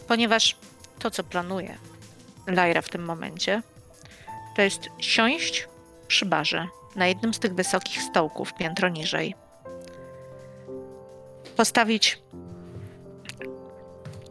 Ponieważ 0.09 0.57
to, 0.99 1.11
co 1.11 1.25
planuje 1.25 1.79
Lyra 2.47 2.83
w 2.83 2.89
tym 2.89 3.05
momencie, 3.05 3.63
to 4.57 4.63
jest 4.63 4.89
siąść 4.99 5.69
przy 6.09 6.27
barze 6.27 6.69
na 6.97 7.07
jednym 7.07 7.35
z 7.35 7.39
tych 7.39 7.55
wysokich 7.55 8.03
stołków 8.03 8.55
piętro 8.55 8.89
niżej. 8.89 9.35
Postawić 11.57 12.23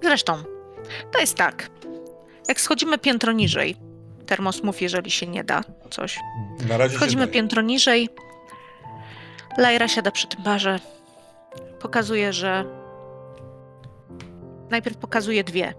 Zresztą, 0.02 0.44
to 1.12 1.20
jest 1.20 1.36
tak. 1.36 1.70
Jak 2.52 2.62
schodzimy 2.62 2.98
piętro 2.98 3.32
niżej, 3.32 3.76
termos 4.26 4.64
mów, 4.64 4.82
jeżeli 4.82 5.12
się 5.12 5.28
nie 5.28 5.44
da 5.44 5.62
coś. 5.90 6.20
Na 6.70 6.78
razie 6.78 6.96
Schodzimy 6.98 7.28
piętro 7.28 7.62
niżej. 7.62 8.10
Lajra 9.58 9.88
siada 9.88 10.12
przy 10.12 10.28
tym 10.28 10.44
barze. 10.44 10.80
Pokazuje, 11.80 12.34
że 12.34 12.66
najpierw 14.70 14.98
pokazuje 14.98 15.44
dwie, 15.44 15.74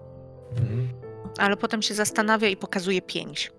Mhm. 0.61 0.89
ale 1.39 1.57
potem 1.57 1.83
się 1.83 1.95
zastanawia 1.95 2.49
i 2.49 2.57
pokazuje 2.57 3.03
pięć. 3.03 3.53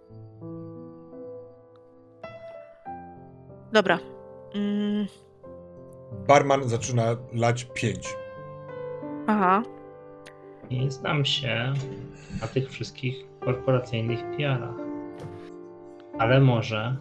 Dobra. 3.73 3.99
Mm, 4.55 5.07
Barman 6.27 6.69
zaczyna 6.69 7.03
lać 7.33 7.63
pięć. 7.73 8.15
aha. 9.27 9.63
Nie 10.73 10.91
znam 10.91 11.25
się 11.25 11.73
na 12.41 12.47
tych 12.47 12.69
wszystkich 12.71 13.15
korporacyjnych 13.39 14.19
PR-ach. 14.37 14.75
Ale 16.19 16.39
może. 16.41 16.95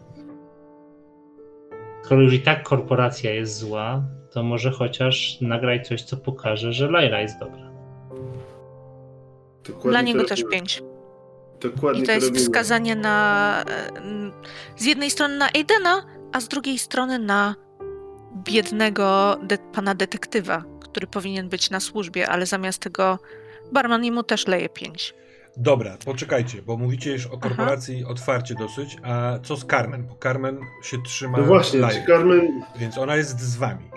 Skoro 2.05 2.20
już 2.23 2.35
i 2.35 2.41
tak 2.41 2.62
korporacja 2.62 3.35
jest 3.35 3.57
zła, 3.59 4.03
to 4.31 4.43
może 4.43 4.70
chociaż 4.70 5.39
nagraj 5.41 5.83
coś, 5.83 6.03
co 6.03 6.16
pokaże, 6.16 6.73
że 6.73 6.87
Lyra 6.87 7.20
jest 7.20 7.39
dobra. 7.39 7.73
Dokładnie 9.64 9.91
Dla 9.91 10.03
niego 10.03 10.25
też 10.25 10.45
pięć. 10.53 10.83
Dokładnie 11.61 12.03
I 12.03 12.07
to 12.07 12.12
jest 12.12 12.27
robimy. 12.27 12.45
wskazanie 12.45 12.97
na. 12.97 13.64
e, 13.68 13.91
z 14.77 14.85
jednej 14.85 15.11
strony 15.11 15.37
na 15.37 15.47
Aidena, 15.55 16.03
a 16.33 16.41
z 16.41 16.49
drugiej 16.49 16.79
strony 16.79 17.18
na 17.18 17.55
biednego 18.45 19.37
de- 19.43 19.59
pana 19.73 19.95
detektywa, 19.95 20.64
który 20.81 21.07
powinien 21.07 21.49
być 21.49 21.70
na 21.70 21.81
służbie, 21.81 22.29
ale 22.29 22.47
zamiast 22.47 22.79
tego 22.83 23.18
barman 23.73 24.12
mu 24.12 24.23
też 24.23 24.47
leje 24.47 24.68
pięć. 24.68 25.14
Dobra, 25.57 25.97
poczekajcie, 26.05 26.62
bo 26.62 26.77
mówicie 26.77 27.12
już 27.12 27.27
o 27.27 27.39
korporacji 27.39 28.05
otwarcie 28.05 28.55
dosyć, 28.55 28.97
a 29.03 29.39
co 29.43 29.57
z 29.57 29.66
Carmen? 29.66 30.07
Bo 30.07 30.16
Carmen 30.23 30.61
się 30.83 31.03
trzyma 31.03 31.39
No 31.39 31.45
właśnie, 31.45 31.81
live, 31.81 32.07
Carmen... 32.07 32.62
więc 32.77 32.99
ona 32.99 33.16
jest 33.16 33.41
z 33.41 33.57
wami. 33.57 33.91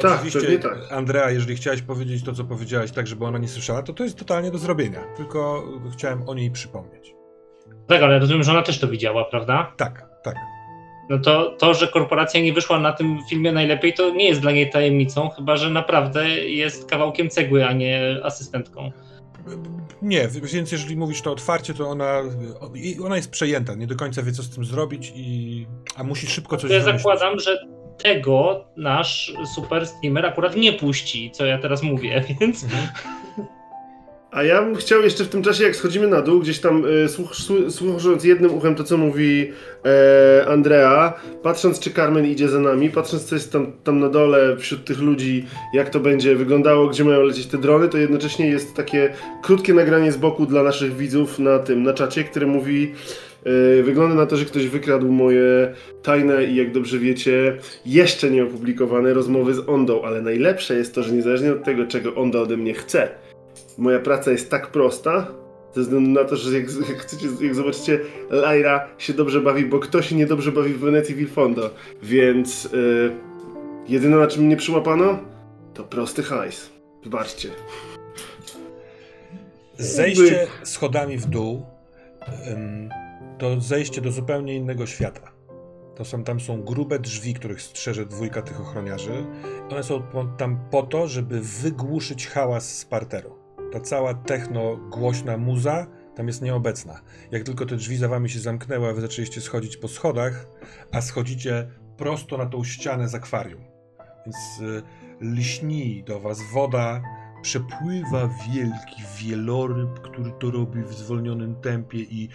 Tak, 0.00 0.20
Oczywiście, 0.20 0.58
tak. 0.58 0.92
Andrea, 0.92 1.30
jeżeli 1.30 1.56
chciałaś 1.56 1.82
powiedzieć 1.82 2.24
to, 2.24 2.32
co 2.32 2.44
powiedziałaś, 2.44 2.92
tak, 2.92 3.06
żeby 3.06 3.24
ona 3.24 3.38
nie 3.38 3.48
słyszała, 3.48 3.82
to 3.82 3.92
to 3.92 4.04
jest 4.04 4.18
totalnie 4.18 4.50
do 4.50 4.58
zrobienia. 4.58 5.00
Tylko 5.16 5.64
chciałem 5.92 6.28
o 6.28 6.34
niej 6.34 6.50
przypomnieć. 6.50 7.14
Tak, 7.86 8.02
ale 8.02 8.18
rozumiem, 8.18 8.42
że 8.42 8.52
ona 8.52 8.62
też 8.62 8.78
to 8.80 8.88
widziała, 8.88 9.24
prawda? 9.24 9.72
Tak, 9.76 10.06
tak. 10.22 10.34
No 11.10 11.18
to, 11.18 11.50
to, 11.58 11.74
że 11.74 11.88
korporacja 11.88 12.40
nie 12.40 12.52
wyszła 12.52 12.80
na 12.80 12.92
tym 12.92 13.18
filmie 13.30 13.52
najlepiej, 13.52 13.94
to 13.94 14.10
nie 14.10 14.28
jest 14.28 14.40
dla 14.40 14.52
niej 14.52 14.70
tajemnicą, 14.70 15.28
chyba 15.28 15.56
że 15.56 15.70
naprawdę 15.70 16.28
jest 16.38 16.90
kawałkiem 16.90 17.30
cegły, 17.30 17.66
a 17.66 17.72
nie 17.72 18.20
asystentką. 18.24 18.92
Nie, 20.02 20.28
więc 20.52 20.72
jeżeli 20.72 20.96
mówisz 20.96 21.22
to 21.22 21.32
otwarcie, 21.32 21.74
to 21.74 21.88
ona, 21.88 22.22
ona 23.04 23.16
jest 23.16 23.30
przejęta, 23.30 23.74
nie 23.74 23.86
do 23.86 23.96
końca 23.96 24.22
wie, 24.22 24.32
co 24.32 24.42
z 24.42 24.50
tym 24.50 24.64
zrobić, 24.64 25.12
i, 25.14 25.66
a 25.96 26.04
musi 26.04 26.26
szybko 26.26 26.56
coś 26.56 26.70
To 26.70 26.76
ja 26.76 26.82
zakładam, 26.82 27.40
że 27.40 27.58
tego 27.98 28.64
nasz 28.76 29.32
super 29.54 29.86
streamer 29.86 30.26
akurat 30.26 30.56
nie 30.56 30.72
puści, 30.72 31.30
co 31.30 31.46
ja 31.46 31.58
teraz 31.58 31.82
mówię, 31.82 32.24
więc 32.40 32.64
Mhm. 32.64 32.88
A 34.30 34.42
ja 34.42 34.62
bym 34.62 34.76
chciał 34.76 35.02
jeszcze 35.02 35.24
w 35.24 35.28
tym 35.28 35.42
czasie, 35.42 35.64
jak 35.64 35.76
schodzimy 35.76 36.06
na 36.06 36.22
dół, 36.22 36.40
gdzieś 36.40 36.58
tam 36.58 36.84
e, 37.04 37.08
słuch, 37.08 37.30
słu- 37.34 37.70
słuchając 37.70 38.24
jednym 38.24 38.54
uchem 38.54 38.74
to, 38.74 38.84
co 38.84 38.96
mówi 38.96 39.50
e, 39.84 40.46
Andrea, 40.48 41.14
patrząc, 41.42 41.78
czy 41.80 41.90
Carmen 41.90 42.26
idzie 42.26 42.48
za 42.48 42.60
nami, 42.60 42.90
patrząc, 42.90 43.24
co 43.24 43.34
jest 43.34 43.52
tam, 43.52 43.72
tam 43.84 44.00
na 44.00 44.08
dole 44.08 44.56
wśród 44.56 44.84
tych 44.84 44.98
ludzi, 44.98 45.46
jak 45.74 45.90
to 45.90 46.00
będzie 46.00 46.36
wyglądało, 46.36 46.86
gdzie 46.86 47.04
mają 47.04 47.22
lecieć 47.22 47.46
te 47.46 47.58
drony, 47.58 47.88
to 47.88 47.98
jednocześnie 47.98 48.48
jest 48.48 48.74
takie 48.74 49.12
krótkie 49.42 49.74
nagranie 49.74 50.12
z 50.12 50.16
boku 50.16 50.46
dla 50.46 50.62
naszych 50.62 50.96
widzów 50.96 51.38
na 51.38 51.58
tym, 51.58 51.82
na 51.82 51.92
czacie, 51.92 52.24
które 52.24 52.46
mówi 52.46 52.92
e, 53.78 53.82
wygląda 53.82 54.14
na 54.14 54.26
to, 54.26 54.36
że 54.36 54.44
ktoś 54.44 54.68
wykradł 54.68 55.08
moje 55.12 55.74
tajne 56.02 56.44
i 56.44 56.56
jak 56.56 56.72
dobrze 56.72 56.98
wiecie, 56.98 57.58
jeszcze 57.86 58.30
nie 58.30 58.44
opublikowane 58.44 59.14
rozmowy 59.14 59.54
z 59.54 59.68
Ondą, 59.68 60.02
ale 60.02 60.22
najlepsze 60.22 60.74
jest 60.74 60.94
to, 60.94 61.02
że 61.02 61.12
niezależnie 61.12 61.52
od 61.52 61.64
tego, 61.64 61.86
czego 61.86 62.14
Onda 62.14 62.40
ode 62.40 62.56
mnie 62.56 62.74
chce, 62.74 63.08
moja 63.78 63.98
praca 64.00 64.30
jest 64.30 64.50
tak 64.50 64.66
prosta, 64.66 65.26
ze 65.74 65.82
względu 65.82 66.10
na 66.10 66.24
to, 66.24 66.36
że 66.36 66.58
jak, 66.58 66.66
jak, 66.88 66.98
chcecie, 66.98 67.26
jak 67.40 67.54
zobaczycie, 67.54 68.00
Lyra 68.30 68.88
się 68.98 69.12
dobrze 69.12 69.40
bawi, 69.40 69.66
bo 69.66 69.78
kto 69.78 70.02
się 70.02 70.16
niedobrze 70.16 70.52
bawi 70.52 70.72
w 70.72 70.78
Wenecji 70.78 71.14
Wilfondo. 71.14 71.70
Więc 72.02 72.64
yy, 72.64 73.16
jedyne 73.88 74.16
na 74.16 74.26
czym 74.26 74.44
mnie 74.44 74.56
przyłapano, 74.56 75.18
to 75.74 75.84
prosty 75.84 76.22
hajs. 76.22 76.70
Wybaczcie. 77.04 77.50
Zejście 79.78 80.46
schodami 80.62 81.18
w 81.18 81.26
dół 81.26 81.66
ym, 82.52 82.90
to 83.38 83.60
zejście 83.60 84.00
do 84.00 84.10
zupełnie 84.10 84.54
innego 84.54 84.86
świata. 84.86 85.32
To 85.96 86.04
są, 86.04 86.24
tam 86.24 86.40
są 86.40 86.62
grube 86.62 86.98
drzwi, 86.98 87.34
których 87.34 87.62
strzeże 87.62 88.06
dwójka 88.06 88.42
tych 88.42 88.60
ochroniarzy. 88.60 89.24
One 89.70 89.82
są 89.82 90.02
tam 90.38 90.58
po 90.70 90.82
to, 90.82 91.08
żeby 91.08 91.40
wygłuszyć 91.40 92.26
hałas 92.26 92.78
z 92.78 92.84
parteru. 92.84 93.35
Ta 93.72 93.80
cała 93.80 94.14
techno 94.14 94.76
głośna 94.76 95.36
muza 95.36 95.86
tam 96.16 96.26
jest 96.26 96.42
nieobecna. 96.42 97.00
Jak 97.30 97.42
tylko 97.42 97.66
te 97.66 97.76
drzwi 97.76 97.96
za 97.96 98.08
wami 98.08 98.30
się 98.30 98.40
zamknęły, 98.40 98.88
a 98.88 98.92
wy 98.92 99.00
zaczęliście 99.00 99.40
schodzić 99.40 99.76
po 99.76 99.88
schodach, 99.88 100.46
a 100.92 101.00
schodzicie 101.00 101.70
prosto 101.96 102.36
na 102.36 102.46
tą 102.46 102.64
ścianę 102.64 103.08
z 103.08 103.14
akwarium. 103.14 103.64
Więc 104.26 104.36
y, 104.60 104.82
lśni 105.20 106.04
do 106.04 106.20
was 106.20 106.42
woda, 106.52 107.02
przepływa 107.42 108.28
wielki 108.48 109.02
wieloryb, 109.18 110.00
który 110.00 110.32
to 110.40 110.50
robi 110.50 110.82
w 110.82 110.92
zwolnionym 110.92 111.56
tempie 111.56 111.98
i 111.98 112.28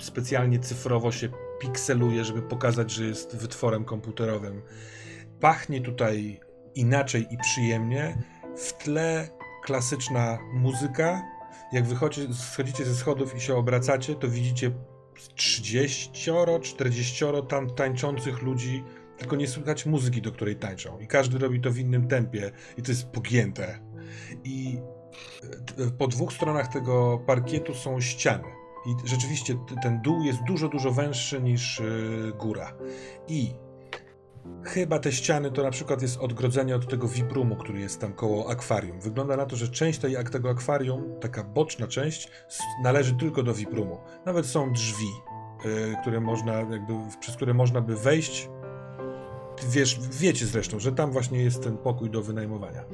specjalnie 0.00 0.58
cyfrowo 0.58 1.12
się 1.12 1.28
pikseluje, 1.60 2.24
żeby 2.24 2.42
pokazać, 2.42 2.90
że 2.90 3.04
jest 3.04 3.36
wytworem 3.36 3.84
komputerowym. 3.84 4.62
Pachnie 5.40 5.80
tutaj 5.80 6.40
inaczej 6.74 7.26
i 7.30 7.38
przyjemnie. 7.38 8.18
W 8.56 8.72
tle 8.72 9.28
klasyczna 9.66 10.38
muzyka. 10.52 11.22
Jak 11.72 11.86
wychodzi, 11.86 12.28
schodzicie 12.34 12.84
ze 12.84 12.94
schodów 12.94 13.36
i 13.36 13.40
się 13.40 13.56
obracacie, 13.56 14.14
to 14.14 14.28
widzicie 14.28 14.70
30, 15.34 16.30
40 16.62 17.24
tam 17.48 17.70
tańczących 17.70 18.42
ludzi, 18.42 18.84
tylko 19.18 19.36
nie 19.36 19.48
słychać 19.48 19.86
muzyki, 19.86 20.22
do 20.22 20.32
której 20.32 20.56
tańczą. 20.56 20.98
I 20.98 21.06
każdy 21.06 21.38
robi 21.38 21.60
to 21.60 21.70
w 21.70 21.78
innym 21.78 22.08
tempie 22.08 22.50
i 22.78 22.82
to 22.82 22.90
jest 22.92 23.06
pogięte. 23.06 23.78
I 24.44 24.78
e, 25.78 25.90
po 25.90 26.06
dwóch 26.06 26.32
stronach 26.32 26.68
tego 26.68 27.18
parkietu 27.26 27.74
są 27.74 28.00
ściany. 28.00 28.44
I 28.86 29.08
rzeczywiście 29.08 29.54
ten 29.82 30.02
dół 30.02 30.22
jest 30.22 30.38
dużo, 30.46 30.68
dużo 30.68 30.90
węższy 30.90 31.42
niż 31.42 31.80
yy, 31.80 32.32
góra. 32.32 32.72
I 33.28 33.54
chyba 34.66 34.98
te 34.98 35.12
ściany 35.12 35.50
to 35.50 35.62
na 35.62 35.70
przykład 35.70 36.02
jest 36.02 36.16
odgrodzenie 36.16 36.76
od 36.76 36.88
tego 36.88 37.08
VIP-roomu, 37.08 37.56
który 37.56 37.80
jest 37.80 38.00
tam 38.00 38.12
koło 38.12 38.50
akwarium. 38.50 39.00
Wygląda 39.00 39.36
na 39.36 39.46
to, 39.46 39.56
że 39.56 39.68
część 39.68 39.98
tej, 39.98 40.16
tego 40.32 40.50
akwarium, 40.50 41.04
taka 41.20 41.44
boczna 41.44 41.86
część, 41.86 42.30
należy 42.82 43.14
tylko 43.14 43.42
do 43.42 43.54
VIP-roomu. 43.54 43.98
Nawet 44.26 44.46
są 44.46 44.72
drzwi, 44.72 45.08
yy, 45.64 45.96
które 46.00 46.20
można, 46.20 46.52
jakby, 46.52 46.92
przez 47.20 47.36
które 47.36 47.54
można 47.54 47.80
by 47.80 47.96
wejść. 47.96 48.48
Wiesz, 49.64 49.98
wiecie 50.10 50.46
zresztą, 50.46 50.80
że 50.80 50.92
tam 50.92 51.12
właśnie 51.12 51.42
jest 51.42 51.62
ten 51.62 51.78
pokój 51.78 52.10
do 52.10 52.22
wynajmowania. 52.22 52.84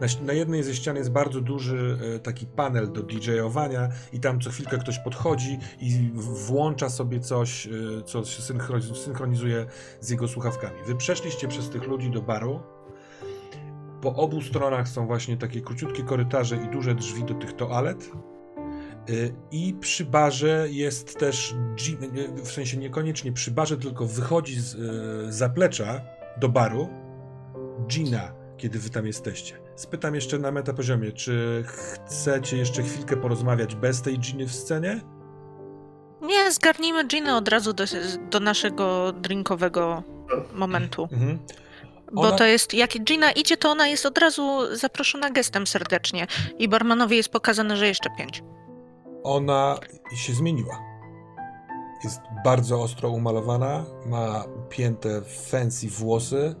Na, 0.00 0.06
na 0.26 0.32
jednej 0.32 0.62
ze 0.62 0.74
ścian 0.74 0.96
jest 0.96 1.10
bardzo 1.10 1.40
duży 1.40 1.98
e, 2.14 2.18
taki 2.18 2.46
panel 2.46 2.92
do 2.92 3.02
DJ-owania 3.02 3.88
i 4.12 4.20
tam 4.20 4.40
co 4.40 4.50
chwilkę 4.50 4.78
ktoś 4.78 4.98
podchodzi 4.98 5.58
i 5.80 6.10
włącza 6.14 6.88
sobie 6.90 7.20
coś, 7.20 7.66
e, 7.66 7.70
co 8.04 8.24
się 8.24 8.42
synchroniz- 8.42 8.94
synchronizuje 8.94 9.66
z 10.00 10.10
jego 10.10 10.28
słuchawkami. 10.28 10.76
Wy 10.86 10.94
przeszliście 10.96 11.48
przez 11.48 11.70
tych 11.70 11.82
ludzi 11.86 12.10
do 12.10 12.22
baru. 12.22 12.60
Po 14.02 14.14
obu 14.14 14.42
stronach 14.42 14.88
są 14.88 15.06
właśnie 15.06 15.36
takie 15.36 15.60
króciutkie 15.60 16.02
korytarze 16.02 16.56
i 16.56 16.68
duże 16.68 16.94
drzwi 16.94 17.24
do 17.24 17.34
tych 17.34 17.52
toalet. 17.52 18.10
E, 19.08 19.12
I 19.50 19.74
przy 19.80 20.04
barze 20.04 20.66
jest 20.70 21.18
też, 21.18 21.54
w 22.44 22.52
sensie 22.52 22.76
niekoniecznie 22.76 23.32
przy 23.32 23.50
barze, 23.50 23.76
tylko 23.76 24.06
wychodzi 24.06 24.60
z 24.60 24.74
e, 24.74 25.32
zaplecza 25.32 26.00
do 26.36 26.48
baru 26.48 26.88
Gina, 27.86 28.32
kiedy 28.56 28.78
wy 28.78 28.90
tam 28.90 29.06
jesteście. 29.06 29.58
Spytam 29.76 30.14
jeszcze 30.14 30.38
na 30.38 30.50
metapoziomie, 30.50 31.12
czy 31.12 31.64
chcecie 31.66 32.56
jeszcze 32.56 32.82
chwilkę 32.82 33.16
porozmawiać 33.16 33.74
bez 33.74 34.02
tej 34.02 34.18
Giny 34.18 34.46
w 34.46 34.54
scenie? 34.54 35.00
Nie, 36.22 36.52
zgarnijmy 36.52 37.04
Ginę 37.06 37.36
od 37.36 37.48
razu 37.48 37.72
do, 37.72 37.84
do 38.30 38.40
naszego 38.40 39.12
drinkowego 39.12 40.02
momentu. 40.54 41.08
Mhm. 41.12 41.38
Bo 42.12 42.22
Ona- 42.22 42.36
to 42.36 42.44
jest, 42.44 42.74
jak 42.74 42.90
Gina 43.04 43.32
idzie, 43.32 43.56
to 43.56 43.70
ona 43.70 43.88
jest 43.88 44.06
od 44.06 44.18
razu 44.18 44.76
zaproszona 44.76 45.30
gestem 45.30 45.66
serdecznie. 45.66 46.26
I 46.58 46.68
barmanowi 46.68 47.16
jest 47.16 47.28
pokazane, 47.28 47.76
że 47.76 47.86
jeszcze 47.86 48.10
pięć. 48.18 48.42
Ona 49.22 49.78
się 50.14 50.32
zmieniła. 50.32 50.78
Jest 52.04 52.20
bardzo 52.44 52.82
ostro 52.82 53.10
umalowana, 53.10 53.84
ma 54.06 54.44
upięte 54.66 55.22
fancy 55.22 55.88
włosy, 55.88 56.54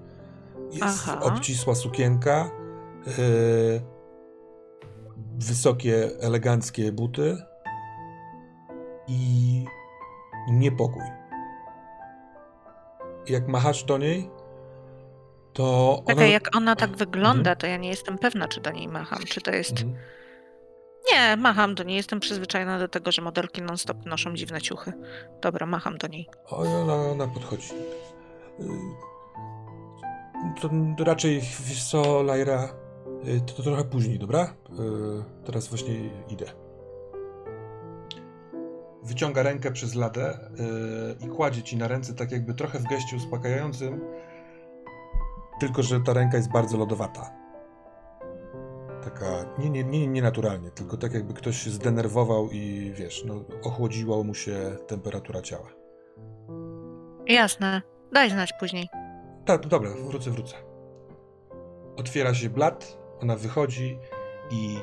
jest 0.70 0.82
Aha. 1.08 1.20
obcisła 1.22 1.74
sukienka, 1.74 2.50
yy, 3.06 3.82
wysokie, 5.38 6.10
eleganckie 6.20 6.92
buty 6.92 7.36
i 9.08 9.64
niepokój. 10.50 11.02
Jak 13.28 13.48
machasz 13.48 13.84
do 13.84 13.98
niej, 13.98 14.30
to 15.52 15.96
ona... 15.98 16.06
Czekaj, 16.14 16.32
jak 16.32 16.56
ona 16.56 16.76
tak 16.76 16.96
wygląda, 16.96 17.40
Mhm. 17.50 17.56
to 17.56 17.66
ja 17.66 17.76
nie 17.76 17.88
jestem 17.88 18.18
pewna, 18.18 18.48
czy 18.48 18.60
do 18.60 18.70
niej 18.70 18.88
macham, 18.88 19.18
czy 19.18 19.40
to 19.40 19.50
jest... 19.50 19.72
Mhm. 19.82 19.94
Nie, 21.12 21.36
macham 21.36 21.74
do 21.74 21.82
niej. 21.82 21.96
Jestem 21.96 22.20
przyzwyczajona 22.20 22.78
do 22.78 22.88
tego, 22.88 23.12
że 23.12 23.22
modelki 23.22 23.62
non-stop 23.62 24.06
noszą 24.06 24.34
dziwne 24.34 24.60
ciuchy. 24.60 24.92
Dobra, 25.42 25.66
macham 25.66 25.98
do 25.98 26.06
niej. 26.08 26.28
O, 26.46 26.64
i 26.64 26.68
ona, 26.68 26.94
ona 26.94 27.26
podchodzi. 27.26 27.68
Y, 28.60 28.64
To, 30.60 31.04
raczej, 31.04 31.40
wiesz 31.60 31.84
co, 31.90 32.22
Lajra, 32.22 32.68
y, 33.28 33.40
to, 33.40 33.52
to 33.54 33.62
trochę 33.62 33.84
później, 33.84 34.18
dobra? 34.18 34.44
Y, 34.44 35.44
Teraz 35.46 35.68
właśnie 35.68 35.94
idę. 36.28 36.46
Wyciąga 39.02 39.42
rękę 39.42 39.72
przez 39.72 39.94
ladę 39.94 40.38
i 41.20 41.28
kładzie 41.28 41.62
ci 41.62 41.76
na 41.76 41.88
ręce, 41.88 42.14
tak 42.14 42.32
jakby 42.32 42.54
trochę 42.54 42.78
w 42.78 42.84
geście 42.84 43.16
uspokajającym, 43.16 44.00
tylko 45.60 45.82
że 45.82 46.00
ta 46.00 46.12
ręka 46.12 46.36
jest 46.36 46.52
bardzo 46.52 46.78
lodowata. 46.78 47.30
Taka 49.08 49.44
nie, 49.58 49.70
nie, 49.70 49.84
nie, 49.84 50.06
nienaturalnie, 50.06 50.70
tylko 50.70 50.96
tak 50.96 51.14
jakby 51.14 51.34
ktoś 51.34 51.56
się 51.56 51.70
zdenerwował 51.70 52.50
i 52.50 52.92
wiesz, 52.94 53.24
no, 53.24 53.44
ochłodziła 53.62 54.22
mu 54.22 54.34
się 54.34 54.76
temperatura 54.86 55.42
ciała. 55.42 55.68
Jasne. 57.26 57.82
Daj 58.12 58.30
znać 58.30 58.52
później. 58.60 58.88
Tak, 59.44 59.66
dobra, 59.66 59.90
wrócę, 60.08 60.30
wrócę. 60.30 60.56
Otwiera 61.96 62.34
się 62.34 62.50
blat, 62.50 62.98
ona 63.20 63.36
wychodzi 63.36 63.98
i 64.50 64.76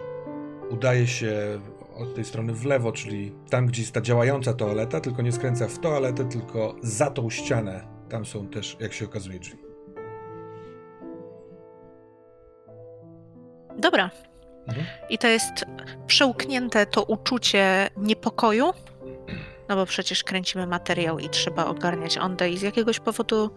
udaje 0.70 1.08
się 1.08 1.60
od 1.96 2.16
tej 2.16 2.26
strony 2.26 2.54
w 2.54 2.66
lewo, 2.66 2.92
czyli 2.92 3.36
tam, 3.50 3.66
gdzie 3.66 3.82
jest 3.82 3.94
ta 3.94 4.02
działająca 4.02 4.54
toaleta, 4.54 5.02
tylko 5.02 5.22
nie 5.22 5.32
skręca 5.32 5.68
w 5.68 5.80
toaletę, 5.80 6.26
tylko 6.30 6.76
za 6.82 7.12
tą 7.12 7.30
ścianę. 7.30 7.88
Tam 8.10 8.26
są 8.26 8.48
też, 8.48 8.78
jak 8.80 8.94
się 8.94 9.06
okazuje, 9.06 9.40
drzwi. 9.40 9.65
Dobra. 13.78 14.10
Mhm. 14.68 14.86
I 15.10 15.18
to 15.18 15.28
jest 15.28 15.66
przełknięte 16.08 16.86
to 16.86 17.04
uczucie 17.04 17.90
niepokoju, 17.98 18.66
no 19.70 19.76
bo 19.76 19.86
przecież 19.86 20.24
kręcimy 20.24 20.68
materiał 20.68 21.20
i 21.20 21.30
trzeba 21.30 21.66
ogarniać 21.66 22.18
Ondę 22.18 22.50
i 22.50 22.58
z 22.58 22.62
jakiegoś 22.62 23.00
powodu, 23.00 23.50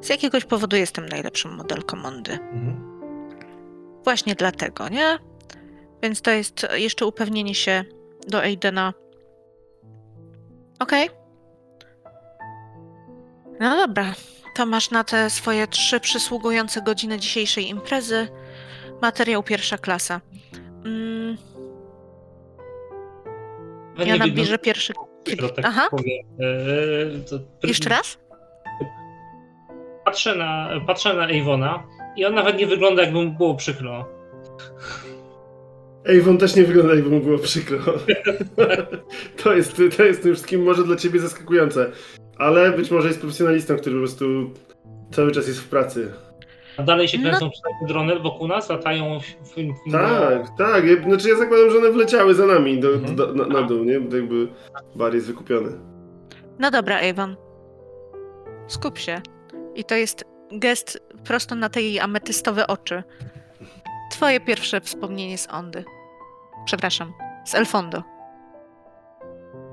z 0.00 0.08
jakiegoś 0.08 0.44
powodu 0.44 0.76
jestem 0.76 1.08
najlepszą 1.08 1.48
modelką 1.48 2.04
Ondy. 2.04 2.32
Mhm. 2.32 2.94
Właśnie 4.04 4.34
dlatego, 4.34 4.88
nie? 4.88 5.18
Więc 6.02 6.22
to 6.22 6.30
jest 6.30 6.66
jeszcze 6.74 7.06
upewnienie 7.06 7.54
się 7.54 7.84
do 8.28 8.40
Aidena. 8.40 8.94
Okej. 10.78 11.10
No 13.60 13.76
dobra, 13.76 14.14
to 14.54 14.66
masz 14.66 14.90
na 14.90 15.04
te 15.04 15.30
swoje 15.30 15.66
trzy 15.66 16.00
przysługujące 16.00 16.82
godziny 16.82 17.18
dzisiejszej 17.18 17.68
imprezy 17.68 18.28
materiał 19.04 19.42
pierwsza 19.42 19.78
klasa. 19.78 20.20
Mm, 20.84 21.36
ja 23.98 24.16
nabliżę 24.16 24.58
pierwszy 24.58 24.92
tak 25.56 25.64
Aha, 25.64 25.88
powiem. 25.90 26.26
E, 26.40 27.24
to- 27.30 27.66
jeszcze 27.66 27.88
raz? 27.88 28.18
Patrzę 30.04 30.34
na, 30.34 30.80
patrzę 30.86 31.14
na 31.14 31.24
Avona 31.24 31.86
i 32.16 32.24
on 32.24 32.34
nawet 32.34 32.58
nie 32.58 32.66
wygląda 32.66 33.02
jakby 33.02 33.24
mu 33.24 33.30
było 33.30 33.54
przykro. 33.54 34.08
Avon 36.20 36.38
też 36.38 36.56
nie 36.56 36.64
wygląda, 36.64 36.94
jakby 36.94 37.10
mu 37.10 37.20
było 37.20 37.38
przykro. 37.38 37.78
to, 39.42 39.54
jest, 39.54 39.76
to 39.96 40.04
jest 40.04 40.22
tym 40.22 40.34
wszystkim 40.34 40.62
może 40.62 40.84
dla 40.84 40.96
ciebie 40.96 41.20
zaskakujące. 41.20 41.92
Ale 42.38 42.72
być 42.72 42.90
może 42.90 43.08
jest 43.08 43.20
profesjonalistą, 43.20 43.76
który 43.76 43.94
po 43.94 44.00
prostu 44.00 44.50
cały 45.10 45.32
czas 45.32 45.48
jest 45.48 45.60
w 45.60 45.68
pracy. 45.68 46.12
A 46.76 46.82
dalej 46.82 47.08
się 47.08 47.18
No. 47.18 47.24
kręcą 47.28 47.50
cztery 47.50 47.74
drony 47.88 48.18
wokół 48.20 48.48
nas, 48.48 48.68
latają 48.70 49.20
w, 49.20 49.24
w, 49.50 49.92
Tak, 49.92 50.48
tak. 50.58 50.84
Ja, 50.84 51.02
znaczy 51.02 51.28
ja 51.28 51.36
zakładam, 51.36 51.70
że 51.70 51.78
one 51.78 51.90
wleciały 51.90 52.34
za 52.34 52.46
nami 52.46 52.80
do, 52.80 52.88
Mhm. 52.94 53.16
do, 53.16 53.34
na, 53.34 53.46
na 53.46 53.62
dół, 53.62 53.84
nie? 53.84 54.00
Bo 54.00 54.16
jakby 54.16 54.48
bar 54.94 55.14
jest 55.14 55.26
wykupiony. 55.26 55.70
No 56.58 56.70
dobra, 56.70 57.00
Avon. 57.10 57.36
Skup 58.66 58.98
się. 58.98 59.20
I 59.74 59.84
to 59.84 59.94
jest 59.94 60.24
gest 60.52 60.98
prosto 61.24 61.54
na 61.54 61.68
te 61.68 61.82
jej 61.82 62.00
ametystowe 62.00 62.66
oczy. 62.66 63.02
Twoje 64.10 64.40
pierwsze 64.40 64.80
wspomnienie 64.80 65.38
z 65.38 65.48
Ondy. 65.50 65.84
Przepraszam, 66.66 67.12
z 67.46 67.54
Elfondo. 67.54 68.02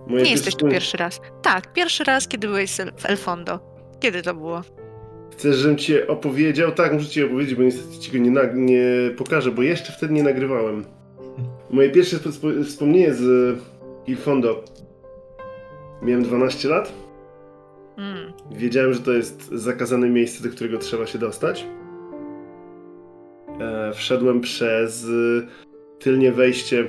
Moje 0.08 0.24
Nie 0.24 0.32
jesteś 0.32 0.56
tu 0.56 0.68
pierwszy 0.68 0.98
raz. 0.98 1.22
Tak, 1.42 1.74
pierwszy 1.74 2.04
raz, 2.04 2.28
kiedy 2.28 2.48
byłeś 2.48 2.72
w 2.98 3.06
Elfondo. 3.06 3.60
Kiedy 4.00 4.22
to 4.22 4.34
było? 4.34 4.62
Chcesz, 5.42 5.56
żebym 5.56 5.78
ci 5.78 6.08
opowiedział? 6.08 6.72
Tak, 6.72 6.94
muszę 6.94 7.06
ci 7.06 7.24
opowiedzieć, 7.24 7.56
bo 7.56 7.64
niestety 7.64 8.00
ci 8.00 8.12
go 8.12 8.18
nie, 8.18 8.32
nag- 8.32 8.56
nie 8.56 8.86
pokażę, 9.18 9.52
bo 9.52 9.62
jeszcze 9.62 9.94
wtedy 9.94 10.14
nie 10.14 10.24
nagrywałem. 10.24 10.86
Moje 11.70 11.90
pierwsze 11.90 12.16
sp- 12.24 12.34
sp- 12.38 12.64
wspomnienie 12.66 13.14
z 13.14 13.58
Il 14.08 14.18
Fondo. 14.18 14.64
Miałem 16.02 16.24
12 16.24 16.70
lat. 16.70 16.94
Mm. 17.98 18.34
Wiedziałem, 18.52 18.94
że 18.94 19.00
to 19.00 19.12
jest 19.12 19.50
zakazane 19.52 20.10
miejsce, 20.10 20.44
do 20.50 20.56
którego 20.56 20.78
trzeba 20.78 21.06
się 21.08 21.20
dostać. 21.20 21.66
E, 23.60 23.92
wszedłem 23.94 24.42
przez 24.42 25.04
y, 25.04 25.48
tylnie 26.00 26.32
wejście. 26.32 26.88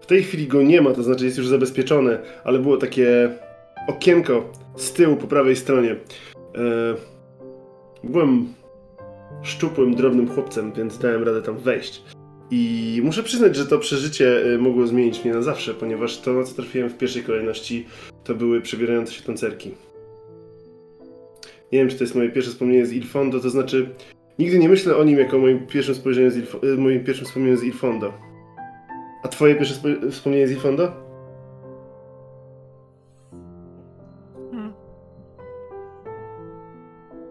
W 0.00 0.06
tej 0.06 0.22
chwili 0.22 0.46
go 0.46 0.62
nie 0.62 0.80
ma, 0.80 0.92
to 0.92 1.02
znaczy 1.02 1.24
jest 1.24 1.38
już 1.38 1.48
zabezpieczone, 1.48 2.18
ale 2.44 2.58
było 2.58 2.76
takie 2.76 3.30
okienko 3.88 4.52
z 4.76 4.92
tyłu 4.92 5.16
po 5.16 5.26
prawej 5.26 5.56
stronie. 5.56 5.90
E, 6.54 7.19
byłem 8.04 8.54
szczupłym, 9.42 9.94
drobnym 9.94 10.28
chłopcem, 10.28 10.72
więc 10.72 10.98
dałem 10.98 11.22
radę 11.22 11.42
tam 11.42 11.58
wejść. 11.58 12.02
I 12.50 13.00
muszę 13.04 13.22
przyznać, 13.22 13.56
że 13.56 13.66
to 13.66 13.78
przeżycie 13.78 14.46
y, 14.46 14.58
mogło 14.58 14.86
zmienić 14.86 15.24
mnie 15.24 15.34
na 15.34 15.42
zawsze, 15.42 15.74
ponieważ 15.74 16.20
to, 16.20 16.32
na 16.32 16.44
co 16.44 16.54
trafiłem 16.54 16.88
w 16.90 16.98
pierwszej 16.98 17.22
kolejności, 17.22 17.86
to 18.24 18.34
były 18.34 18.60
przebierające 18.60 19.12
się 19.12 19.22
tancerki. 19.22 19.70
Nie 21.72 21.78
wiem, 21.78 21.88
czy 21.88 21.96
to 21.96 22.04
jest 22.04 22.14
moje 22.14 22.30
pierwsze 22.30 22.50
wspomnienie 22.50 22.86
z 22.86 22.92
Il 22.92 23.06
Fondo, 23.06 23.40
to 23.40 23.50
znaczy 23.50 23.90
nigdy 24.38 24.58
nie 24.58 24.68
myślę 24.68 24.96
o 24.96 25.04
nim 25.04 25.18
jako 25.18 25.38
moim 25.38 25.66
pierwszym 25.66 25.94
spojrzeniu 25.94 26.30
z 26.30 26.36
y, 26.36 26.76
moim 26.78 27.04
pierwszym 27.04 27.26
wspomnieniu 27.26 27.56
z 27.56 27.64
Il 27.64 27.72
Fondo. 27.72 28.12
A 29.22 29.28
twoje 29.28 29.54
pierwsze 29.54 29.74
spo- 29.74 30.10
wspomnienie 30.10 30.48
z 30.48 30.50
Il 30.50 30.60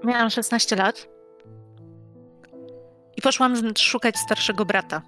Miałam 0.09 0.29
16 0.29 0.75
lat. 0.75 1.07
I 3.17 3.21
poszłam 3.21 3.55
szukać 3.77 4.17
starszego 4.17 4.65
brata. 4.65 5.01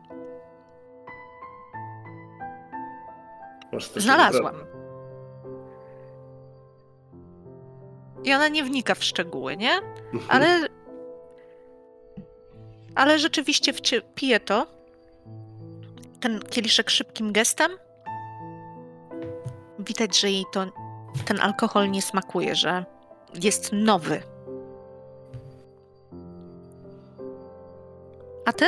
Znalazłam. 3.96 4.56
I 8.24 8.34
ona 8.34 8.48
nie 8.48 8.64
wnika 8.64 8.96
w 8.96 9.04
szczegóły, 9.04 9.58
nie? 9.58 9.72
Mhm. 10.14 10.24
Ale. 10.30 10.68
Ale 12.96 13.20
rzeczywiście 13.20 13.74
wcie- 13.74 14.02
pije 14.16 14.40
to. 14.40 14.68
Ten 16.20 16.40
kieliszek 16.40 16.90
szybkim 16.90 17.32
gestem. 17.34 17.72
Widać, 19.80 20.20
że 20.20 20.30
jej 20.32 20.46
to. 20.52 20.66
Ten 21.26 21.40
alkohol 21.42 21.92
nie 21.92 22.02
smakuje, 22.02 22.56
że 22.56 22.86
jest 23.44 23.70
nowy. 23.74 24.22
A 28.46 28.54
ty? 28.54 28.66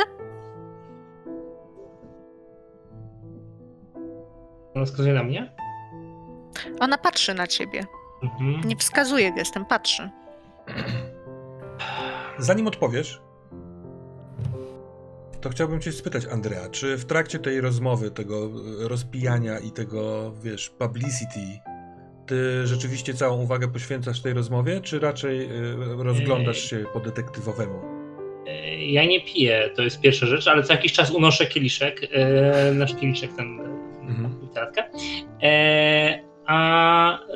Ona 4.76 4.86
wskazuje 4.86 5.14
na 5.14 5.24
mnie? 5.24 5.54
Ona 6.80 6.98
patrzy 6.98 7.34
na 7.34 7.48
ciebie. 7.48 7.86
Mhm. 8.24 8.62
Nie 8.66 8.76
wskazuje 8.76 9.34
gestem, 9.34 9.66
patrzy. 9.66 10.10
Zanim 12.38 12.68
odpowiesz, 12.68 13.22
to 15.42 15.50
chciałbym 15.50 15.82
cię 15.82 15.92
spytać, 15.92 16.26
Andrea, 16.26 16.70
czy 16.70 16.98
w 16.98 17.06
trakcie 17.06 17.40
tej 17.40 17.62
rozmowy, 17.62 18.12
tego 18.12 18.46
e, 18.46 18.88
rozpijania 18.88 19.60
i 19.60 19.72
tego, 19.72 20.32
wiesz, 20.32 20.70
publicity, 20.70 21.60
ty 22.26 22.68
rzeczywiście 22.68 23.14
całą 23.14 23.42
uwagę 23.42 23.68
poświęcasz 23.68 24.22
tej 24.22 24.34
rozmowie, 24.34 24.82
czy 24.82 25.00
raczej 25.00 25.46
e, 25.46 25.50
rozglądasz 25.98 26.58
się 26.58 26.86
po 26.94 27.00
detektywowemu? 27.00 27.93
Ja 28.86 29.06
nie 29.06 29.22
piję, 29.22 29.70
to 29.76 29.82
jest 29.82 30.02
pierwsza 30.02 30.26
rzecz, 30.26 30.48
ale 30.48 30.64
co 30.64 30.74
jakiś 30.74 30.94
czas 30.94 31.12
unoszę 31.12 31.46
kieliszek, 31.46 32.10
e, 32.12 32.74
nasz 32.74 32.96
kieliszek 32.96 33.34
ten, 33.38 33.60
Mhm. 34.10 34.38
E, 35.44 36.20
a 36.46 37.20
e, 37.20 37.28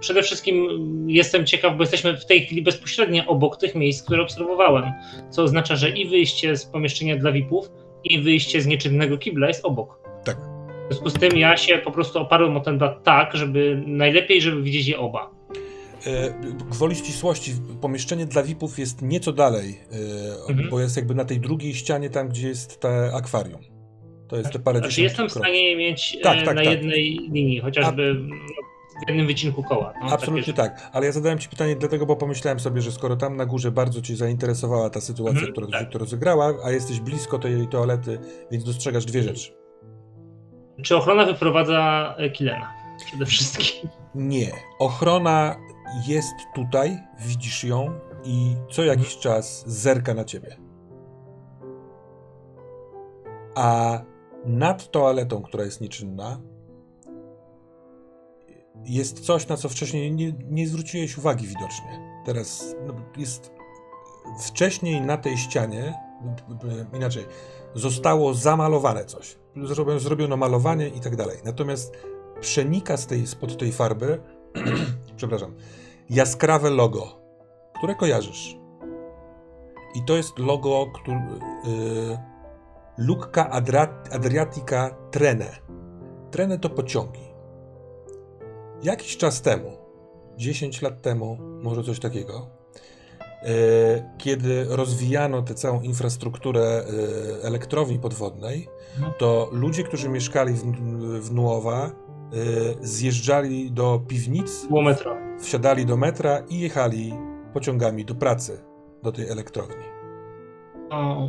przede 0.00 0.22
wszystkim 0.22 0.66
jestem 1.08 1.46
ciekaw, 1.46 1.76
bo 1.76 1.82
jesteśmy 1.82 2.16
w 2.16 2.26
tej 2.26 2.40
chwili 2.40 2.62
bezpośrednio 2.62 3.26
obok 3.26 3.56
tych 3.56 3.74
miejsc, 3.74 4.06
które 4.06 4.22
obserwowałem, 4.22 4.84
co 5.30 5.42
oznacza, 5.42 5.76
że 5.76 5.90
i 5.90 6.08
wyjście 6.08 6.56
z 6.56 6.64
pomieszczenia 6.64 7.16
dla 7.16 7.32
VIP-ów, 7.32 7.70
i 8.04 8.20
wyjście 8.20 8.60
z 8.60 8.66
nieczynnego 8.66 9.18
kibla 9.18 9.48
jest 9.48 9.64
obok. 9.64 9.98
Tak. 10.24 10.36
W 10.36 10.86
związku 10.88 11.10
z 11.10 11.14
tym 11.14 11.38
ja 11.38 11.56
się 11.56 11.78
po 11.78 11.90
prostu 11.90 12.18
oparłem 12.18 12.56
o 12.56 12.60
ten 12.60 12.78
blat 12.78 13.04
tak, 13.04 13.36
żeby 13.36 13.82
najlepiej, 13.86 14.40
żeby 14.40 14.62
widzieć 14.62 14.86
je 14.88 14.98
oba. 14.98 15.30
E, 16.06 16.34
Gwoli 16.70 16.96
ścisłości, 16.96 17.52
pomieszczenie 17.80 18.26
dla 18.26 18.42
VIP-ów 18.42 18.78
jest 18.78 19.02
nieco 19.02 19.32
dalej, 19.32 19.80
e, 19.92 20.48
Mhm. 20.50 20.70
bo 20.70 20.80
jest 20.80 20.96
jakby 20.96 21.14
na 21.14 21.24
tej 21.24 21.40
drugiej 21.40 21.74
ścianie, 21.74 22.10
tam 22.10 22.28
gdzie 22.28 22.48
jest 22.48 22.80
te 22.80 23.10
akwarium. 23.14 23.60
To 24.28 24.36
jest 24.36 24.50
te 24.52 24.58
parę 24.58 24.78
Znaczy 24.78 24.94
dziesiąt 24.94 25.08
jestem 25.10 25.28
w 25.28 25.32
stanie 25.32 25.62
je 25.70 25.76
mieć 25.76 26.18
Tak, 26.22 26.38
e, 26.38 26.42
tak, 26.42 26.56
na 26.56 26.62
tak. 26.62 26.70
jednej 26.72 27.18
linii, 27.32 27.60
chociażby 27.60 28.14
no, 28.28 28.34
w 29.06 29.08
jednym 29.08 29.26
wycinku 29.26 29.62
koła. 29.62 29.92
No, 30.02 30.10
Absolutnie 30.10 30.52
takie, 30.54 30.70
tak, 30.70 30.90
ale 30.92 31.06
ja 31.06 31.12
zadałem 31.12 31.38
ci 31.38 31.48
pytanie 31.48 31.76
dlatego, 31.76 32.06
bo 32.06 32.16
pomyślałem 32.16 32.60
sobie, 32.60 32.82
że 32.82 32.92
skoro 32.92 33.16
tam 33.16 33.36
na 33.36 33.46
górze 33.46 33.70
bardzo 33.70 34.02
cię 34.02 34.16
zainteresowała 34.16 34.90
ta 34.90 35.00
sytuacja, 35.00 35.38
Mhm, 35.40 35.52
która 35.52 35.66
tak. 35.66 35.92
się 35.92 35.98
rozegrała, 35.98 36.54
a 36.64 36.70
jesteś 36.70 37.00
blisko 37.00 37.38
tej 37.38 37.68
toalety, 37.68 38.18
więc 38.50 38.64
dostrzegasz 38.64 39.04
dwie 39.04 39.22
rzeczy. 39.22 39.52
Czy 40.82 40.96
ochrona 40.96 41.24
wyprowadza 41.26 42.14
Kilena? 42.32 42.72
Przede 43.06 43.26
wszystkim. 43.26 43.90
Nie. 44.14 44.52
Ochrona 44.78 45.56
jest 46.06 46.34
tutaj, 46.54 46.98
widzisz 47.18 47.64
ją 47.64 47.98
i 48.24 48.56
co 48.70 48.84
jakiś 48.84 49.18
czas 49.18 49.64
zerka 49.66 50.14
na 50.14 50.24
ciebie. 50.24 50.56
A 53.54 54.00
nad 54.44 54.90
toaletą, 54.90 55.42
która 55.42 55.64
jest 55.64 55.80
nieczynna, 55.80 56.40
jest 58.84 59.20
coś, 59.20 59.48
na 59.48 59.56
co 59.56 59.68
wcześniej 59.68 60.12
nie, 60.12 60.32
nie 60.50 60.68
zwróciłeś 60.68 61.18
uwagi 61.18 61.46
widocznie. 61.46 62.22
Teraz 62.26 62.74
no, 62.86 62.94
jest 63.16 63.52
wcześniej 64.38 65.00
na 65.00 65.16
tej 65.16 65.36
ścianie, 65.36 65.94
inaczej, 66.94 67.24
zostało 67.74 68.34
zamalowane 68.34 69.04
coś. 69.04 69.38
Zrobiono, 69.62 70.00
zrobiono 70.00 70.36
malowanie 70.36 70.88
i 70.88 71.00
tak 71.00 71.16
dalej. 71.16 71.38
Natomiast 71.44 71.92
przenika 72.40 72.96
z 72.96 73.06
tej, 73.06 73.26
spod 73.26 73.58
tej 73.58 73.72
farby, 73.72 74.20
przepraszam, 75.16 75.54
jaskrawe 76.10 76.70
logo, 76.70 77.06
które 77.78 77.94
kojarzysz. 77.94 78.56
I 79.94 80.04
to 80.04 80.16
jest 80.16 80.38
logo, 80.38 80.86
który, 80.94 81.16
yy, 81.64 82.18
Adra- 83.50 84.14
Adriatica 84.14 84.90
Trene. 85.10 85.56
Trene 86.30 86.58
to 86.58 86.70
pociągi. 86.70 87.32
Jakiś 88.82 89.16
czas 89.16 89.42
temu, 89.42 89.70
10 90.36 90.82
lat 90.82 91.02
temu, 91.02 91.38
może 91.62 91.82
coś 91.84 92.00
takiego, 92.00 92.46
yy, 93.42 93.48
kiedy 94.18 94.64
rozwijano 94.68 95.42
tę 95.42 95.54
całą 95.54 95.80
infrastrukturę 95.80 96.84
yy, 96.86 97.42
elektrowni 97.42 97.98
podwodnej, 97.98 98.68
Mhm. 98.96 99.12
to 99.18 99.48
ludzie, 99.52 99.82
którzy 99.84 100.08
mieszkali 100.08 100.54
w, 100.54 100.62
w 101.20 101.32
Nuowa, 101.34 101.86
y, 101.86 101.92
zjeżdżali 102.80 103.70
do 103.70 104.00
piwnic, 104.08 104.66
Było 104.66 104.82
metro. 104.82 105.16
wsiadali 105.38 105.86
do 105.86 105.96
metra 105.96 106.38
i 106.48 106.60
jechali 106.60 107.14
pociągami 107.52 108.04
do 108.04 108.14
pracy, 108.14 108.64
do 109.02 109.12
tej 109.12 109.28
elektrowni. 109.28 109.84
O. 110.90 111.28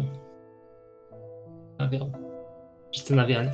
Nawiał. 1.80 2.12
Wszyscy 2.91 3.16
nawiali. 3.16 3.49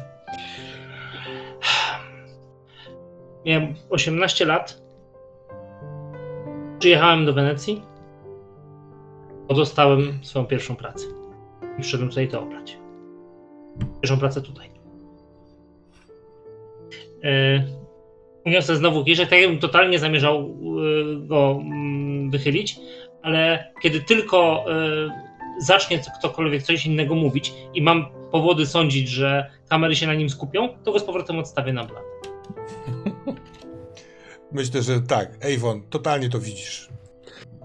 Miałem 3.46 3.74
18 3.90 4.46
lat. 4.46 4.82
Przyjechałem 6.80 7.26
do 7.26 7.34
Wenecji. 7.34 7.84
Dostałem 9.56 10.20
swoją 10.24 10.46
pierwszą 10.46 10.76
pracę. 10.76 11.06
I 11.78 11.82
przyszedłem 11.82 12.10
tutaj 12.10 12.28
to 12.28 12.42
obrać. 12.42 12.78
Pierwszą 14.02 14.20
pracę 14.20 14.42
tutaj. 14.42 14.70
Uniosę 18.46 18.76
znowu 18.76 19.06
kieszek, 19.06 19.30
tak 19.30 19.40
jakbym 19.40 19.60
totalnie 19.60 20.00
zamierzał 20.00 20.58
yy, 20.76 21.28
go 21.28 21.60
mm, 21.62 22.32
wychylić, 22.32 22.80
ale 23.22 23.74
kiedy 23.82 24.02
tylko 24.02 24.66
yy, 24.68 25.10
zacznie 25.60 26.02
ktokolwiek 26.20 26.64
coś 26.64 26.86
innego 26.86 27.16
mówić 27.16 27.54
i 27.74 27.82
mam 27.82 28.06
powody 28.32 28.66
sądzić, 28.66 29.10
że 29.10 29.52
kamery 29.70 29.96
się 29.96 30.08
na 30.08 30.14
nim 30.14 30.30
skupią, 30.30 30.70
to 30.84 30.92
go 30.92 31.00
z 31.00 31.04
powrotem 31.04 31.40
odstawię 31.40 31.74
na 31.74 31.86
blat. 31.86 32.04
Myślę, 34.52 34.82
że 34.82 35.02
tak, 35.02 35.46
Avon, 35.56 35.82
totalnie 35.90 36.30
to 36.30 36.40
widzisz. 36.40 36.90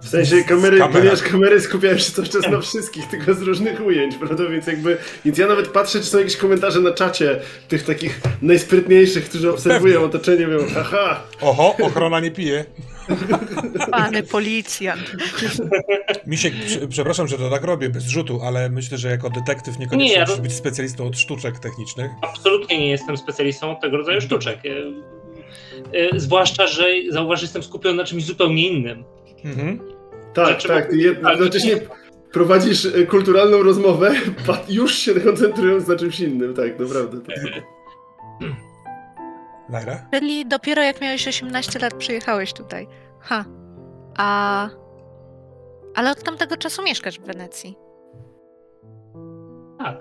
W 0.04 0.08
sensie 0.08 0.44
kamery, 0.44 0.78
Kamera. 0.78 0.98
ponieważ 1.00 1.22
kamery 1.22 1.60
skupiają 1.60 1.98
się 1.98 2.12
cały 2.12 2.28
czas 2.28 2.48
na 2.50 2.60
wszystkich, 2.60 3.06
tylko 3.06 3.34
z 3.34 3.42
różnych 3.42 3.86
ujęć, 3.86 4.14
prawda? 4.16 4.48
Więc 4.48 4.66
jakby, 4.66 4.96
więc 5.24 5.38
ja 5.38 5.46
nawet 5.46 5.68
patrzę, 5.68 5.98
czy 5.98 6.04
są 6.06 6.18
jakieś 6.18 6.36
komentarze 6.36 6.80
na 6.80 6.92
czacie 6.92 7.40
tych 7.68 7.82
takich 7.82 8.20
najsprytniejszych, 8.42 9.24
którzy 9.28 9.50
obserwują 9.50 9.92
Pewnie. 9.94 10.06
otoczenie, 10.06 10.46
mówią, 10.46 10.66
haha, 10.74 11.22
Oho, 11.40 11.76
ochrona 11.82 12.20
nie 12.20 12.30
pije. 12.30 12.64
Pany 13.90 14.22
policjant. 14.22 15.12
Misiek, 16.26 16.54
prze- 16.66 16.88
przepraszam, 16.88 17.28
że 17.28 17.38
to 17.38 17.50
tak 17.50 17.64
robię 17.64 17.88
bez 17.90 18.04
rzutu, 18.04 18.40
ale 18.42 18.68
myślę, 18.70 18.98
że 18.98 19.08
jako 19.08 19.30
detektyw 19.30 19.78
niekoniecznie 19.78 20.08
Nie, 20.08 20.14
ja 20.14 20.20
musisz 20.20 20.36
to- 20.36 20.42
być 20.42 20.52
specjalistą 20.52 21.06
od 21.06 21.18
sztuczek 21.18 21.58
technicznych. 21.58 22.10
Absolutnie 22.22 22.78
nie 22.78 22.88
jestem 22.90 23.16
specjalistą 23.16 23.70
od 23.70 23.80
tego 23.80 23.96
rodzaju 23.96 24.20
sztuczek. 24.20 24.58
E, 24.66 24.70
e, 25.98 26.20
Zwłaszcza, 26.20 26.66
że 26.66 26.84
zauważ, 27.10 27.40
że 27.40 27.44
jestem 27.44 27.62
skupiony 27.62 27.96
na 27.96 28.04
czymś 28.04 28.24
zupełnie 28.24 28.68
innym. 28.68 29.04
Mhm. 29.44 29.93
Tak, 30.34 30.62
tak, 30.62 30.90
ty 30.90 30.96
jednocześnie 30.96 31.80
prowadzisz 32.32 32.86
e, 32.86 33.06
kulturalną 33.06 33.62
rozmowę, 33.62 34.12
już 34.68 34.94
się 34.94 35.20
koncentrując 35.20 35.88
na 35.88 35.96
czymś 35.96 36.20
innym, 36.20 36.54
tak, 36.54 36.78
naprawdę. 36.78 37.18
Tak. 39.70 39.84
Laira? 39.86 40.06
Czyli 40.12 40.46
dopiero 40.46 40.82
jak 40.82 41.00
miałeś 41.00 41.28
18 41.28 41.78
lat 41.78 41.94
przyjechałeś 41.94 42.52
tutaj. 42.52 42.88
Ha. 43.20 43.44
A... 44.18 44.68
Ale 45.94 46.10
od 46.10 46.22
tamtego 46.22 46.56
czasu 46.56 46.82
mieszkasz 46.82 47.20
w 47.20 47.24
Wenecji. 47.24 47.76
Tak. 49.78 49.96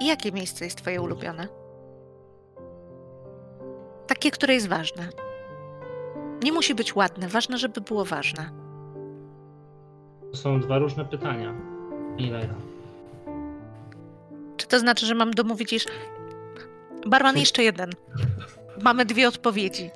I 0.00 0.06
jakie 0.06 0.32
miejsce 0.32 0.64
jest 0.64 0.78
twoje 0.78 1.02
ulubione? 1.02 1.48
Takie, 4.06 4.30
które 4.30 4.54
jest 4.54 4.68
ważne. 4.68 5.08
Nie 6.42 6.52
musi 6.52 6.74
być 6.74 6.96
ładne, 6.96 7.28
ważne, 7.28 7.58
żeby 7.58 7.80
było 7.80 8.04
ważne. 8.04 8.63
To 10.34 10.38
są 10.38 10.60
dwa 10.60 10.78
różne 10.78 11.04
pytania. 11.04 11.54
Lejla. 12.18 12.54
Czy 14.56 14.66
to 14.66 14.78
znaczy, 14.78 15.06
że 15.06 15.14
mam 15.14 15.30
domówić 15.30 15.72
iż... 15.72 15.86
Barman, 17.06 17.38
jeszcze 17.38 17.62
jeden. 17.62 17.90
Mamy 18.82 19.04
dwie 19.04 19.28
odpowiedzi. 19.28 19.90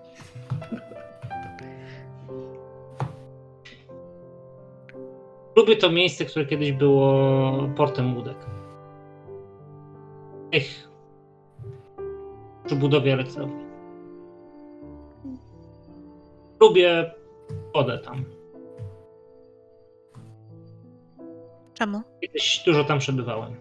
Lubię 5.56 5.76
to 5.76 5.90
miejsce, 5.90 6.24
które 6.24 6.46
kiedyś 6.46 6.72
było 6.72 7.68
portem 7.76 8.16
łódek. 8.16 8.36
Ech. 10.52 10.88
Przy 12.66 12.76
budowie 12.76 13.12
elektrowni. 13.12 13.64
Lubię 16.60 17.14
wodę 17.74 17.98
tam. 17.98 18.37
Czemu? 21.78 22.02
Kiedyś 22.20 22.62
dużo 22.66 22.84
tam 22.84 22.98
przebywałem. 22.98 23.56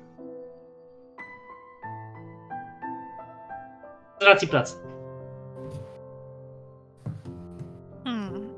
Z 4.22 4.24
racji 4.24 4.48
pracy. 4.48 4.76
Hmm. 8.04 8.50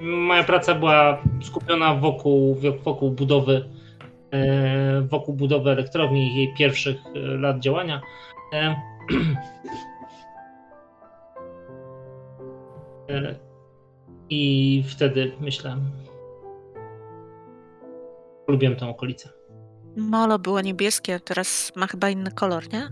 Moja 0.00 0.44
praca 0.44 0.74
była 0.74 1.22
skupiona 1.42 1.94
wokół, 1.94 2.56
wokół 2.84 3.10
budowy 3.10 3.68
e, 4.30 5.00
wokół 5.00 5.34
budowy 5.34 5.70
elektrowni 5.70 6.32
i 6.32 6.36
jej 6.36 6.54
pierwszych 6.54 6.96
e, 7.06 7.18
lat 7.18 7.60
działania. 7.60 8.00
E, 8.52 8.76
I 14.30 14.84
wtedy 14.88 15.32
myślałem, 15.40 15.90
lubiłem 18.50 18.76
tę 18.76 18.88
okolicę. 18.88 19.28
Molo 19.96 20.38
było 20.38 20.60
niebieskie, 20.60 21.20
teraz 21.20 21.72
ma 21.76 21.86
chyba 21.86 22.08
inny 22.10 22.30
kolor, 22.30 22.72
nie? 22.72 22.88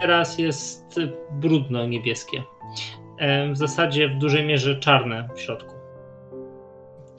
Teraz 0.00 0.38
jest 0.38 0.94
brudno 1.30 1.86
niebieskie. 1.86 2.42
E, 3.18 3.52
W 3.52 3.56
zasadzie 3.56 4.08
w 4.08 4.18
dużej 4.18 4.46
mierze 4.46 4.76
czarne 4.80 5.28
w 5.36 5.40
środku. 5.40 5.74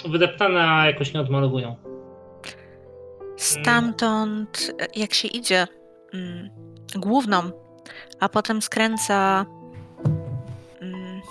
Wydeptane, 0.09 0.69
a 0.71 0.85
jakoś 0.85 1.13
nie 1.13 1.19
odmalowują. 1.21 1.75
Stamtąd, 3.37 4.73
jak 4.95 5.13
się 5.13 5.27
idzie 5.27 5.67
mm, 6.13 6.49
główną, 6.95 7.37
a 8.19 8.29
potem 8.29 8.61
skręca 8.61 9.45
mm, 10.81 11.21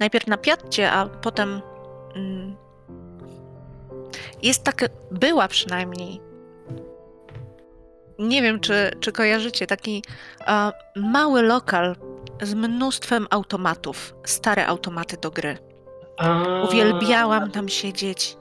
najpierw 0.00 0.26
na 0.26 0.36
Piatcie, 0.36 0.90
a 0.92 1.06
potem 1.06 1.60
jest 4.42 4.64
tak, 4.64 4.84
była 5.10 5.48
przynajmniej, 5.48 6.20
nie 8.18 8.42
wiem, 8.42 8.60
czy, 8.60 8.90
czy 9.00 9.12
kojarzycie, 9.12 9.66
taki 9.66 10.02
e, 10.46 10.72
mały 10.96 11.42
lokal 11.42 11.96
z 12.42 12.54
mnóstwem 12.54 13.26
automatów, 13.30 14.14
stare 14.24 14.66
automaty 14.66 15.16
do 15.16 15.30
gry. 15.30 15.58
Uwielbiałam 16.68 17.50
tam 17.50 17.68
siedzieć. 17.68 18.36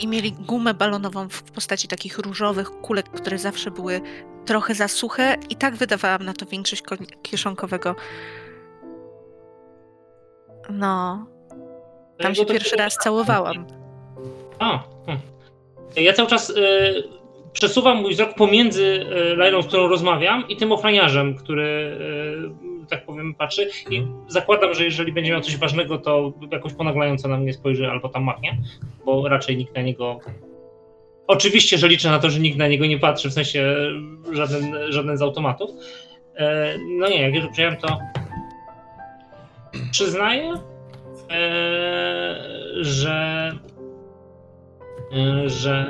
i 0.00 0.08
mieli 0.08 0.32
gumę 0.32 0.74
balonową 0.74 1.28
w 1.28 1.42
postaci 1.42 1.88
takich 1.88 2.18
różowych 2.18 2.70
kulek, 2.70 3.08
które 3.10 3.38
zawsze 3.38 3.70
były 3.70 4.00
trochę 4.44 4.74
za 4.74 4.88
suche 4.88 5.36
i 5.50 5.56
tak 5.56 5.76
wydawałam 5.76 6.22
na 6.24 6.32
to 6.32 6.46
większość 6.46 6.82
ko- 6.82 6.96
kieszonkowego. 7.22 7.94
No, 10.70 11.26
tam 12.22 12.34
się 12.34 12.46
pierwszy 12.46 12.76
raz 12.76 12.96
całowałam. 12.96 13.66
A, 14.58 14.84
hm. 15.06 15.18
ja 15.96 16.12
cały 16.12 16.28
czas 16.28 16.50
y, 16.50 16.54
przesuwam 17.52 18.02
mój 18.02 18.12
wzrok 18.12 18.34
pomiędzy 18.34 19.06
y, 19.32 19.36
Lailą, 19.36 19.62
z 19.62 19.66
którą 19.66 19.88
rozmawiam, 19.88 20.48
i 20.48 20.56
tym 20.56 20.72
ochroniarzem, 20.72 21.34
który, 21.36 21.98
y, 22.84 22.86
tak 22.90 23.06
powiem, 23.06 23.34
patrzy. 23.34 23.70
I 23.90 24.02
zakładam, 24.28 24.74
że 24.74 24.84
jeżeli 24.84 25.12
będzie 25.12 25.30
miał 25.32 25.40
coś 25.40 25.56
ważnego, 25.56 25.98
to 25.98 26.32
jakoś 26.50 26.72
ponaglająco 26.72 27.28
na 27.28 27.36
mnie 27.36 27.52
spojrzy 27.52 27.86
albo 27.86 28.08
tam 28.08 28.24
machnie, 28.24 28.58
bo 29.04 29.28
raczej 29.28 29.56
nikt 29.56 29.74
na 29.74 29.82
niego. 29.82 30.20
Oczywiście, 31.26 31.78
że 31.78 31.88
liczę 31.88 32.10
na 32.10 32.18
to, 32.18 32.30
że 32.30 32.40
nikt 32.40 32.58
na 32.58 32.68
niego 32.68 32.86
nie 32.86 32.98
patrzy, 32.98 33.30
w 33.30 33.32
sensie 33.32 33.76
żaden, 34.32 34.74
żaden 34.88 35.18
z 35.18 35.22
automatów. 35.22 35.70
E, 36.36 36.74
no 36.98 37.08
nie, 37.08 37.22
jak 37.22 37.34
już 37.34 37.46
przyjąłem, 37.52 37.76
to 37.76 37.98
przyznaję, 39.90 40.54
że 42.80 43.52
e, 45.12 45.48
że 45.48 45.86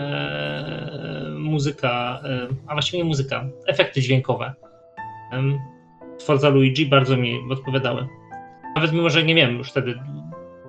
muzyka, 1.38 2.20
e, 2.24 2.48
a 2.66 2.72
właściwie 2.72 2.98
nie 2.98 3.08
muzyka, 3.08 3.44
efekty 3.66 4.00
dźwiękowe 4.00 4.54
Forza 6.22 6.48
Luigi 6.48 6.86
bardzo 6.86 7.16
mi 7.16 7.40
odpowiadały. 7.50 8.08
Nawet 8.74 8.92
mimo, 8.92 9.10
że 9.10 9.24
nie 9.24 9.34
miałem 9.34 9.58
już 9.58 9.70
wtedy 9.70 9.98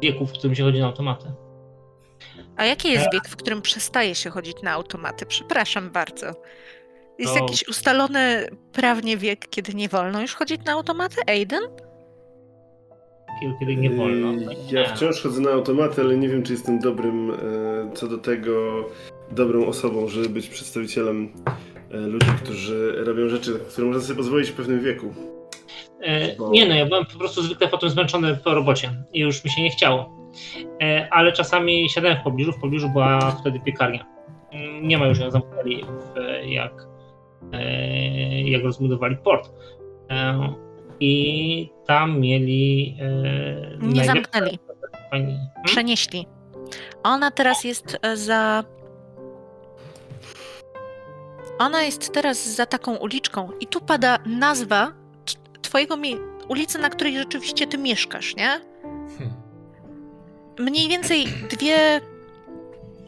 wieku, 0.01 0.25
w 0.25 0.31
którym 0.31 0.55
się 0.55 0.63
chodzi 0.63 0.79
na 0.79 0.85
automaty. 0.85 1.31
A 2.57 2.65
jaki 2.65 2.91
jest 2.91 3.13
wiek, 3.13 3.27
w 3.27 3.35
którym 3.35 3.61
przestaje 3.61 4.15
się 4.15 4.29
chodzić 4.29 4.61
na 4.63 4.71
automaty? 4.71 5.25
Przepraszam 5.25 5.89
bardzo. 5.89 6.27
Jest 7.19 7.33
To- 7.33 7.39
jakiś 7.39 7.67
ustalony 7.67 8.47
prawnie 8.73 9.17
wiek, 9.17 9.49
kiedy 9.49 9.73
nie 9.73 9.89
wolno 9.89 10.21
już 10.21 10.35
chodzić 10.35 10.65
na 10.65 10.73
automaty, 10.73 11.15
Aiden? 11.27 11.63
Kiedy, 13.59 13.75
nie 13.75 13.89
wolno. 13.89 14.31
Yy, 14.31 14.55
Ja 14.71 14.81
nie. 14.81 14.87
wciąż 14.87 15.21
chodzę 15.23 15.41
na 15.41 15.51
automaty, 15.51 16.01
ale 16.01 16.17
nie 16.17 16.29
wiem, 16.29 16.43
czy 16.43 16.51
jestem 16.53 16.79
dobrym 16.79 17.31
e, 17.31 17.35
co 17.93 18.07
do 18.07 18.17
tego, 18.17 18.85
dobrą 19.31 19.65
osobą, 19.65 20.07
żeby 20.07 20.29
być 20.29 20.47
przedstawicielem 20.49 21.33
e, 21.91 21.97
ludzi, 21.97 22.27
którzy 22.43 22.93
robią 23.05 23.29
rzeczy, 23.29 23.59
które 23.71 23.87
można 23.87 24.01
sobie 24.01 24.17
pozwolić 24.17 24.49
w 24.49 24.53
pewnym 24.53 24.79
wieku. 24.83 25.13
E, 26.01 26.35
Bo- 26.35 26.49
Nie 26.49 26.65
no, 26.67 26.75
ja 26.75 26.85
byłem 26.85 27.05
po 27.05 27.19
prostu 27.19 27.41
zwykle 27.41 27.67
potem 27.67 27.89
zmęczony 27.89 28.37
po 28.43 28.53
robocie 28.53 28.91
i 29.13 29.19
już 29.19 29.43
mi 29.45 29.51
się 29.51 29.61
nie 29.63 29.69
chciało. 29.69 30.23
Ale 31.11 31.31
czasami 31.31 31.89
siadałem 31.89 32.17
w 32.17 32.23
pobliżu, 32.23 32.51
w 32.51 32.59
pobliżu 32.59 32.89
była 32.89 33.31
wtedy 33.31 33.59
piekarnia. 33.59 34.05
Mm, 34.51 34.87
Nie 34.87 34.97
ma 34.97 35.07
już 35.07 35.19
jak 35.19 35.31
zamknęli, 35.31 35.85
jak, 36.45 36.87
jak 38.45 38.63
rozbudowali 38.63 39.15
port. 39.23 39.49
I 40.99 41.69
tam 41.87 42.19
mieli. 42.19 42.97
e, 43.01 43.77
Nie 43.81 44.05
zamknęli, 44.05 44.59
Pani, 45.11 45.25
hmm? 45.25 45.47
przenieśli. 45.65 46.27
Ona 47.03 47.31
teraz 47.31 47.63
jest 47.63 47.97
e, 48.01 48.17
za. 48.17 48.63
Ona 51.59 51.83
jest 51.83 52.13
teraz 52.13 52.55
za 52.55 52.65
taką 52.65 52.95
uliczką 52.95 53.49
i 53.59 53.67
tu 53.67 53.81
pada 53.81 54.17
nazwa 54.25 54.91
twojego 55.61 55.97
mi- 55.97 56.17
ulicy, 56.47 56.79
na 56.79 56.89
której 56.89 57.17
rzeczywiście 57.17 57.67
ty 57.67 57.77
mieszkasz, 57.77 58.35
nie? 58.35 58.47
Hmm. 59.17 59.33
Mniej 60.59 60.89
więcej 60.89 61.25
dwie, 61.49 62.01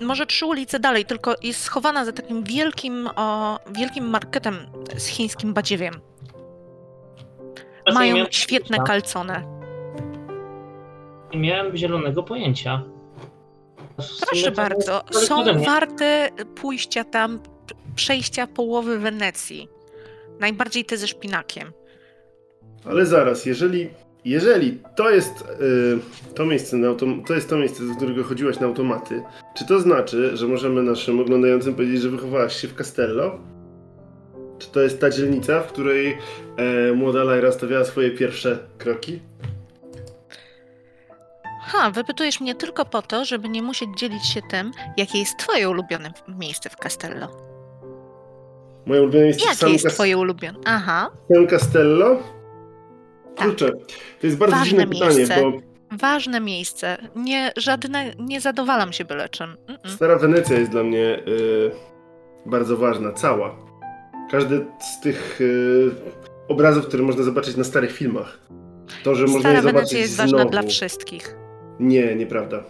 może 0.02 0.26
trzy 0.26 0.46
ulice 0.46 0.80
dalej, 0.80 1.06
tylko 1.06 1.36
jest 1.44 1.60
schowana 1.64 2.06
za 2.06 2.12
takim 2.12 2.44
wielkim, 2.44 3.10
o, 3.16 3.60
wielkim 3.72 4.10
marketem 4.10 4.58
z 4.98 5.06
chińskim 5.08 5.54
badziewiem. 5.54 5.94
Mają 7.94 8.16
miałem- 8.16 8.32
świetne 8.32 8.78
kalcone. 8.88 9.44
Nie 11.34 11.40
miałem 11.40 11.78
zielonego 11.78 12.24
pojęcia. 12.24 12.84
Proszę 14.28 14.52
bardzo, 14.52 15.02
są 15.12 15.44
warte 15.66 16.30
pójścia 16.56 17.04
tam, 17.04 17.40
przejścia 17.96 18.48
połowy 18.48 19.00
Wenecji. 19.00 19.68
Najbardziej 20.40 20.86
te 20.86 20.98
ze 20.98 21.08
szpinakiem. 21.08 21.72
Ale 22.86 23.06
zaraz, 23.06 23.46
jeżeli, 23.46 23.90
jeżeli 24.26 24.80
to 24.96 25.10
jest 25.10 25.42
y, 25.42 26.34
to 26.36 26.46
miejsce, 26.46 26.78
na 26.78 26.88
autom- 26.88 27.24
to 27.28 27.34
jest 27.34 27.50
to 27.50 27.58
miejsce, 27.58 27.84
do 27.88 27.96
którego 27.96 28.24
chodziłaś 28.24 28.60
na 28.60 28.68
automaty, 28.68 29.24
czy 29.58 29.66
to 29.68 29.80
znaczy, 29.80 30.38
że 30.38 30.48
możemy 30.48 30.84
naszym 30.84 31.20
oglądającym 31.20 31.76
powiedzieć, 31.76 32.02
że 32.02 32.10
wychowałaś 32.10 32.56
się 32.62 32.68
w 32.68 32.76
Castello? 32.76 33.40
Czy 34.60 34.72
to 34.72 34.82
jest 34.82 35.02
ta 35.02 35.10
dzielnica, 35.10 35.62
w 35.62 35.68
której 35.68 36.18
e, 36.58 36.94
młoda 36.94 37.24
Lyra 37.24 37.52
stawiała 37.52 37.86
swoje 37.86 38.12
pierwsze 38.12 38.60
kroki? 38.78 39.20
Ha, 41.62 41.92
wypytujesz 41.92 42.42
mnie 42.42 42.56
tylko 42.56 42.86
po 42.86 43.02
to, 43.02 43.26
żeby 43.26 43.50
nie 43.50 43.62
musieć 43.62 43.90
dzielić 43.98 44.26
się 44.28 44.42
tym, 44.50 44.72
jakie 44.98 45.20
jest 45.20 45.38
twoje 45.40 45.70
ulubione 45.70 46.14
miejsce 46.28 46.70
w 46.70 46.76
Castello. 46.76 47.28
Moje 48.86 49.02
ulubione 49.02 49.26
miejsce 49.26 49.46
Jakie 49.50 49.70
jest 49.70 49.86
Cas- 49.86 49.94
twoje 49.94 50.18
ulubione? 50.18 50.60
Aha, 50.66 51.12
San 51.34 51.48
Castello? 51.48 52.20
Tak. 53.36 53.48
Kurczę, 53.48 53.72
to 54.22 54.28
jest 54.28 54.38
bardzo 54.38 54.56
Ważne 54.56 54.70
dziwne 54.70 54.88
pytanie, 54.88 55.16
miejsce. 55.16 55.42
bo 55.42 55.52
ważne 55.98 56.40
miejsce. 56.40 56.98
Nie, 57.16 57.52
żadne, 57.58 58.14
nie 58.20 58.42
zadowalam 58.42 58.94
się 58.94 59.06
byle 59.06 59.30
czym. 59.30 59.58
Mm-mm. 59.68 59.90
Stara 59.90 60.16
Wenecja 60.16 60.60
jest 60.60 60.72
dla 60.72 60.84
mnie 60.84 61.20
y, 61.28 61.72
bardzo 62.46 62.78
ważna, 62.78 63.12
cała. 63.12 63.56
Każdy 64.32 64.66
z 64.80 65.00
tych 65.02 65.42
y, 65.42 65.92
obrazów, 66.48 66.86
które 66.86 67.04
można 67.04 67.24
zobaczyć 67.24 67.58
na 67.58 67.64
starych 67.64 67.92
filmach. 67.92 68.40
To, 69.04 69.16
że 69.16 69.24
można 69.24 69.40
Stara 69.40 69.56
je 69.56 69.62
zobaczyć 69.62 69.94
jest 69.94 70.14
znowu. 70.14 70.32
ważna 70.32 70.46
dla 70.46 70.64
wszystkich. 70.64 71.36
Nie, 71.80 72.16
nieprawda. 72.16 72.64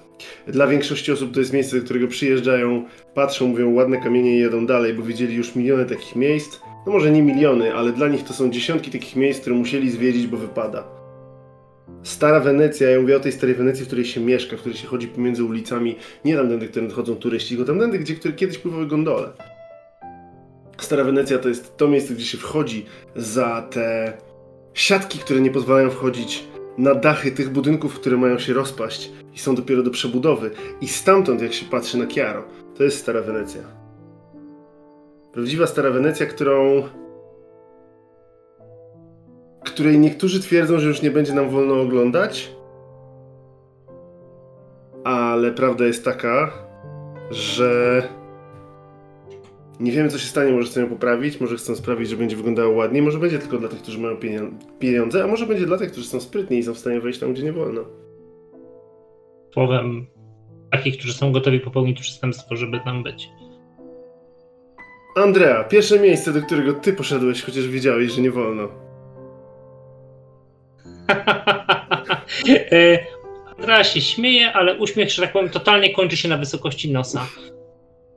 Dla 0.48 0.68
większości 0.68 1.12
osób 1.12 1.34
to 1.34 1.40
jest 1.40 1.54
miejsce, 1.54 1.78
do 1.78 1.84
którego 1.86 2.08
przyjeżdżają, 2.08 2.86
patrzą, 3.14 3.48
mówią 3.48 3.74
ładne 3.74 3.98
kamienie 3.98 4.36
i 4.36 4.40
jedą 4.40 4.66
dalej, 4.66 4.94
bo 4.94 5.04
widzieli 5.04 5.36
już 5.36 5.56
miliony 5.56 5.86
takich 5.86 6.16
miejsc. 6.16 6.60
No 6.86 6.92
może 6.92 7.12
nie 7.12 7.22
miliony, 7.22 7.76
ale 7.76 7.92
dla 7.92 8.08
nich 8.08 8.24
to 8.24 8.34
są 8.34 8.50
dziesiątki 8.50 8.92
takich 8.92 9.16
miejsc, 9.16 9.42
które 9.42 9.56
musieli 9.56 9.92
zwiedzić, 9.92 10.28
bo 10.28 10.38
wypada. 10.38 10.84
Stara 12.04 12.40
Wenecja, 12.40 12.90
ja 12.90 13.02
mówię 13.02 13.18
o 13.18 13.20
tej 13.20 13.32
starej 13.32 13.56
Wenecji, 13.56 13.84
w 13.84 13.88
której 13.88 14.06
się 14.06 14.22
mieszka, 14.22 14.58
w 14.58 14.60
której 14.60 14.78
się 14.78 14.88
chodzi 14.88 15.08
pomiędzy 15.08 15.44
ulicami, 15.44 15.96
nie 16.26 16.36
tamtędy, 16.36 16.68
które 16.68 16.90
chodzą 16.90 17.16
turyści, 17.16 17.56
tylko 17.56 17.66
tamtędy, 17.72 18.00
gdzie 18.00 18.16
kiedyś 18.16 18.58
pływały 18.58 18.88
gondole. 18.88 19.30
Stara 20.78 21.04
Wenecja 21.04 21.40
to 21.40 21.50
jest 21.50 21.78
to 21.78 21.88
miejsce, 21.88 22.14
gdzie 22.14 22.26
się 22.26 22.38
wchodzi 22.38 22.86
za 23.16 23.62
te 23.72 24.18
siatki, 24.74 25.20
które 25.20 25.42
nie 25.42 25.52
pozwalają 25.52 25.90
wchodzić 25.90 26.48
na 26.78 26.96
dachy 26.96 27.32
tych 27.32 27.50
budynków, 27.50 28.00
które 28.00 28.18
mają 28.18 28.40
się 28.40 28.54
rozpaść 28.54 29.12
i 29.34 29.40
są 29.40 29.56
dopiero 29.56 29.84
do 29.84 29.92
przebudowy. 29.92 30.52
I 30.82 30.88
stamtąd, 30.88 31.42
jak 31.42 31.54
się 31.54 31.66
patrzy 31.66 31.98
na 31.98 32.08
Chiaro, 32.08 32.44
to 32.78 32.84
jest 32.84 33.00
Stara 33.00 33.22
Wenecja. 33.22 33.62
Prawdziwa 35.34 35.68
Stara 35.68 35.90
Wenecja, 35.90 36.26
którą. 36.26 36.84
której 39.66 40.00
niektórzy 40.00 40.40
twierdzą, 40.40 40.80
że 40.80 40.88
już 40.88 41.02
nie 41.02 41.12
będzie 41.12 41.34
nam 41.34 41.50
wolno 41.50 41.82
oglądać. 41.82 42.52
Ale 45.04 45.52
prawda 45.52 45.86
jest 45.86 46.06
taka, 46.06 46.52
że 47.32 48.02
nie 49.80 49.92
wiemy, 49.92 50.10
co 50.10 50.18
się 50.18 50.28
stanie. 50.28 50.52
Może 50.52 50.68
chcą 50.68 50.82
ją 50.82 50.90
poprawić, 50.90 51.40
może 51.40 51.56
chcą 51.56 51.76
sprawić, 51.76 52.10
że 52.10 52.18
będzie 52.18 52.36
wyglądało 52.36 52.76
ładniej, 52.76 53.02
może 53.02 53.20
będzie 53.20 53.40
tylko 53.40 53.58
dla 53.58 53.70
tych, 53.70 53.82
którzy 53.82 54.00
mają 54.00 54.18
pieniądze, 54.80 55.24
a 55.24 55.28
może 55.28 55.46
będzie 55.46 55.66
dla 55.66 55.78
tych, 55.78 55.92
którzy 55.92 56.08
są 56.08 56.20
sprytni 56.20 56.58
i 56.58 56.64
są 56.64 56.74
w 56.74 56.80
stanie 56.80 57.02
wejść 57.02 57.20
tam, 57.20 57.34
gdzie 57.34 57.44
nie 57.44 57.54
wolno. 57.54 57.86
Słowem 59.54 60.08
takich, 60.72 60.98
którzy 60.98 61.14
są 61.14 61.32
gotowi 61.32 61.60
popełnić 61.60 62.02
przestępstwo, 62.02 62.56
żeby 62.56 62.80
tam 62.80 63.04
być. 63.04 63.30
Andrea, 65.16 65.64
pierwsze 65.64 66.00
miejsce, 66.00 66.34
do 66.34 66.42
którego 66.42 66.74
ty 66.74 66.94
poszedłeś, 66.94 67.44
chociaż 67.44 67.68
wiedziałeś, 67.68 68.12
że 68.12 68.22
nie 68.22 68.32
wolno. 68.32 68.70
E, 72.72 73.06
Andrea 73.58 73.84
się 73.84 74.02
śmieje, 74.02 74.54
ale 74.54 74.78
uśmiech, 74.78 75.12
że 75.12 75.22
tak 75.22 75.34
powiem, 75.34 75.50
totalnie 75.50 75.94
kończy 75.94 76.18
się 76.18 76.30
na 76.30 76.38
wysokości 76.38 76.92
nosa. 76.92 77.28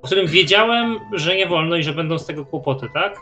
O 0.03 0.07
którym 0.07 0.27
wiedziałem, 0.27 0.97
że 1.13 1.37
nie 1.37 1.47
wolno 1.47 1.77
i 1.77 1.83
że 1.83 1.93
będą 1.93 2.19
z 2.19 2.27
tego 2.27 2.45
kłopoty, 2.47 2.87
tak? 2.95 3.17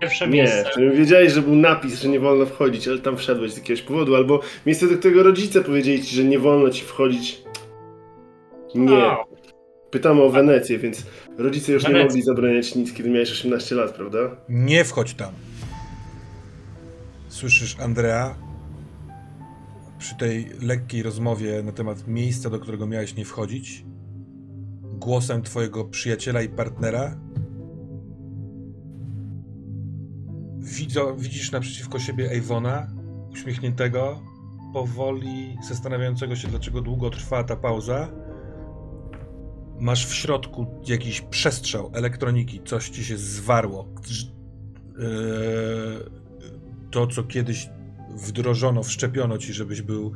Pierwsze 0.00 0.26
Nie, 0.28 0.32
miejsce. 0.32 0.64
w 0.64 0.70
którym 0.70 0.92
wiedziałeś, 0.96 1.32
że 1.32 1.42
był 1.42 1.54
napis, 1.56 2.00
że 2.02 2.08
nie 2.08 2.20
wolno 2.20 2.46
wchodzić, 2.46 2.88
ale 2.88 2.98
tam 2.98 3.16
wszedłeś 3.16 3.52
z 3.52 3.56
jakiegoś 3.56 3.82
powodu, 3.82 4.16
albo 4.16 4.40
miejsce, 4.66 4.88
do 4.88 4.98
którego 4.98 5.22
rodzice 5.22 5.64
powiedzieli 5.64 6.02
ci, 6.02 6.16
że 6.16 6.24
nie 6.24 6.38
wolno 6.38 6.70
ci 6.70 6.84
wchodzić. 6.84 7.42
Nie. 8.74 8.96
O, 9.06 9.28
Pytamy 9.90 10.22
o 10.22 10.30
Wenecję, 10.30 10.78
więc 10.78 11.06
rodzice 11.38 11.72
już 11.72 11.82
nie 11.82 11.88
Wenecja. 11.88 12.06
mogli 12.08 12.22
zabraniać 12.22 12.74
nic, 12.74 12.92
kiedy 12.92 13.10
miałeś 13.10 13.32
18 13.32 13.74
lat, 13.74 13.92
prawda? 13.92 14.18
Nie 14.48 14.84
wchodź 14.84 15.14
tam. 15.14 15.32
Słyszysz, 17.28 17.76
Andrea, 17.80 18.34
przy 19.98 20.16
tej 20.16 20.46
lekkiej 20.62 21.02
rozmowie 21.02 21.62
na 21.62 21.72
temat 21.72 22.06
miejsca, 22.08 22.50
do 22.50 22.58
którego 22.58 22.86
miałeś 22.86 23.14
nie 23.16 23.24
wchodzić, 23.24 23.84
głosem 24.98 25.42
twojego 25.42 25.84
przyjaciela 25.84 26.42
i 26.42 26.48
partnera. 26.48 27.20
Widzo, 30.58 31.16
widzisz 31.16 31.52
naprzeciwko 31.52 31.98
siebie 31.98 32.30
Avona, 32.38 32.86
uśmiechniętego, 33.32 34.22
powoli 34.72 35.56
zastanawiającego 35.68 36.36
się, 36.36 36.48
dlaczego 36.48 36.80
długo 36.80 37.10
trwa 37.10 37.44
ta 37.44 37.56
pauza. 37.56 38.08
Masz 39.80 40.06
w 40.06 40.14
środku 40.14 40.66
jakiś 40.88 41.20
przestrzał 41.20 41.90
elektroniki, 41.94 42.60
coś 42.64 42.88
ci 42.88 43.04
się 43.04 43.16
zwarło. 43.16 43.88
Yy, 44.98 45.04
to, 46.90 47.06
co 47.06 47.22
kiedyś 47.22 47.70
wdrożono, 48.16 48.82
wszczepiono 48.82 49.38
ci, 49.38 49.52
żebyś 49.52 49.82
był 49.82 50.12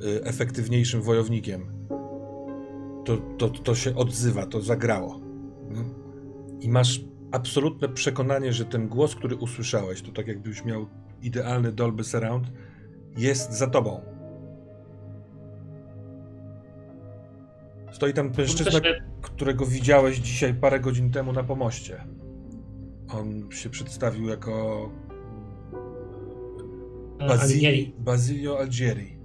yy, 0.00 0.24
efektywniejszym 0.24 1.02
wojownikiem. 1.02 1.66
To, 3.08 3.16
to, 3.16 3.48
to 3.48 3.74
się 3.74 3.96
odzywa, 3.96 4.46
to 4.46 4.60
zagrało. 4.60 5.20
I 6.60 6.68
masz 6.68 7.00
absolutne 7.32 7.88
przekonanie, 7.88 8.52
że 8.52 8.64
ten 8.64 8.88
głos, 8.88 9.14
który 9.14 9.36
usłyszałeś, 9.36 10.02
to 10.02 10.12
tak 10.12 10.26
jakbyś 10.26 10.64
miał 10.64 10.86
idealny 11.22 11.72
Dolby 11.72 12.04
Surround, 12.04 12.46
jest 13.16 13.52
za 13.52 13.66
tobą. 13.66 14.00
Stoi 17.92 18.12
tam 18.12 18.30
mężczyzna, 18.38 18.80
którego 19.22 19.66
widziałeś 19.66 20.18
dzisiaj 20.18 20.54
parę 20.54 20.80
godzin 20.80 21.10
temu 21.10 21.32
na 21.32 21.44
pomoście. 21.44 22.04
On 23.10 23.50
się 23.50 23.70
przedstawił 23.70 24.28
jako 24.28 24.90
Bazili, 27.28 27.94
Basilio 27.98 28.58
Algieri. 28.58 29.18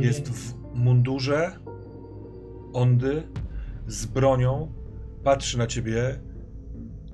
Jest 0.00 0.28
w 0.28 0.54
mundurze 0.74 1.60
ondy 2.72 3.22
z 3.86 4.06
bronią, 4.06 4.72
patrzy 5.24 5.58
na 5.58 5.66
ciebie, 5.66 6.20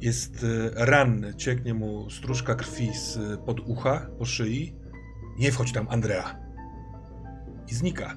jest 0.00 0.44
e, 0.44 0.86
ranny, 0.86 1.34
cieknie 1.34 1.74
mu 1.74 2.10
stróżka 2.10 2.54
krwi 2.54 2.94
z 2.94 3.18
pod 3.40 3.60
ucha, 3.60 4.06
po 4.18 4.24
szyi. 4.24 4.74
Nie 5.38 5.52
wchodź 5.52 5.72
tam, 5.72 5.86
Andrea. 5.88 6.36
I 7.68 7.74
znika. 7.74 8.16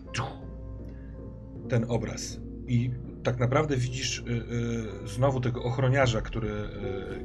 Ten 1.70 1.86
obraz. 1.88 2.40
I 2.68 2.92
tak 3.24 3.40
naprawdę 3.40 3.78
widzisz 3.78 4.20
y, 4.20 5.08
znowu 5.08 5.42
tego 5.42 5.64
ochroniarza, 5.64 6.22
który 6.22 6.52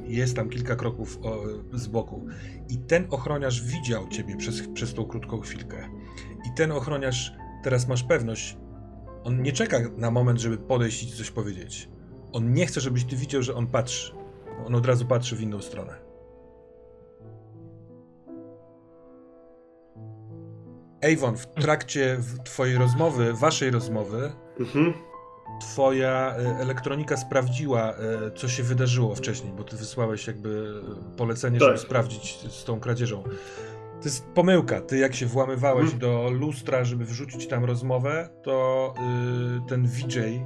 jest 0.03 0.35
tam 0.35 0.49
kilka 0.49 0.75
kroków 0.75 1.19
z 1.73 1.87
boku. 1.87 2.25
I 2.69 2.77
ten 2.77 3.07
ochroniarz 3.09 3.63
widział 3.63 4.07
ciebie 4.07 4.37
przez, 4.37 4.67
przez 4.67 4.93
tą 4.93 5.05
krótką 5.05 5.39
chwilkę. 5.39 5.89
I 6.47 6.55
ten 6.57 6.71
ochroniarz, 6.71 7.33
teraz 7.63 7.87
masz 7.87 8.03
pewność, 8.03 8.57
on 9.25 9.41
nie 9.41 9.51
czeka 9.51 9.77
na 9.97 10.11
moment, 10.11 10.39
żeby 10.39 10.57
podejść 10.57 11.03
i 11.03 11.07
ci 11.07 11.17
coś 11.17 11.31
powiedzieć. 11.31 11.89
On 12.33 12.53
nie 12.53 12.65
chce, 12.65 12.81
żebyś 12.81 13.05
ty 13.05 13.15
widział, 13.15 13.41
że 13.43 13.55
on 13.55 13.67
patrzy. 13.67 14.13
On 14.65 14.75
od 14.75 14.85
razu 14.85 15.05
patrzy 15.05 15.35
w 15.35 15.41
inną 15.41 15.61
stronę. 15.61 16.05
Avon, 21.13 21.37
w 21.37 21.45
trakcie 21.45 22.17
twojej 22.45 22.77
rozmowy, 22.77 23.33
waszej 23.33 23.71
rozmowy, 23.71 24.31
mhm. 24.59 24.93
twoja 25.61 26.35
e, 26.37 26.59
elektronika 26.59 27.17
sprawdziła, 27.17 27.93
e, 27.93 28.31
co 28.35 28.47
się 28.47 28.63
wydarzyło 28.63 29.15
wcześniej, 29.15 29.53
bo 29.53 29.63
ty 29.63 29.75
wysłałeś 29.75 30.27
jakby 30.27 30.81
polecenie, 31.17 31.59
tak. 31.59 31.67
żeby 31.67 31.79
sprawdzić 31.79 32.37
z 32.51 32.63
tą 32.63 32.79
kradzieżą. 32.79 33.23
To 34.05 34.09
jest 34.09 34.25
pomyłka. 34.25 34.81
Ty 34.81 34.97
jak 34.97 35.15
się 35.15 35.25
włamywałeś 35.25 35.91
hmm. 35.91 35.99
do 35.99 36.29
lustra, 36.29 36.83
żeby 36.83 37.05
wrzucić 37.05 37.47
tam 37.47 37.65
rozmowę, 37.65 38.29
to 38.43 38.93
y, 39.65 39.69
ten 39.69 39.87
VJ 39.87 40.19
y, 40.19 40.39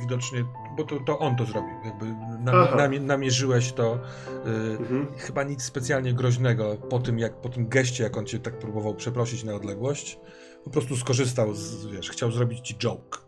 widocznie, 0.00 0.44
bo 0.76 0.84
to, 0.84 1.00
to, 1.00 1.18
on 1.18 1.36
to 1.36 1.44
zrobił, 1.44 1.74
jakby 1.84 2.06
nam, 2.44 3.06
namierzyłeś 3.06 3.72
to. 3.72 3.94
Y, 3.94 4.50
mhm. 4.78 5.06
Chyba 5.16 5.42
nic 5.42 5.62
specjalnie 5.62 6.14
groźnego 6.14 6.76
po 6.90 6.98
tym, 6.98 7.18
jak, 7.18 7.40
po 7.40 7.48
tym 7.48 7.68
geście, 7.68 8.04
jak 8.04 8.16
on 8.16 8.26
cię 8.26 8.38
tak 8.38 8.58
próbował 8.58 8.94
przeprosić 8.94 9.44
na 9.44 9.54
odległość. 9.54 10.18
Po 10.64 10.70
prostu 10.70 10.96
skorzystał, 10.96 11.54
z, 11.54 11.86
wiesz, 11.86 12.10
chciał 12.10 12.32
zrobić 12.32 12.60
ci 12.60 12.74
joke. 12.74 13.18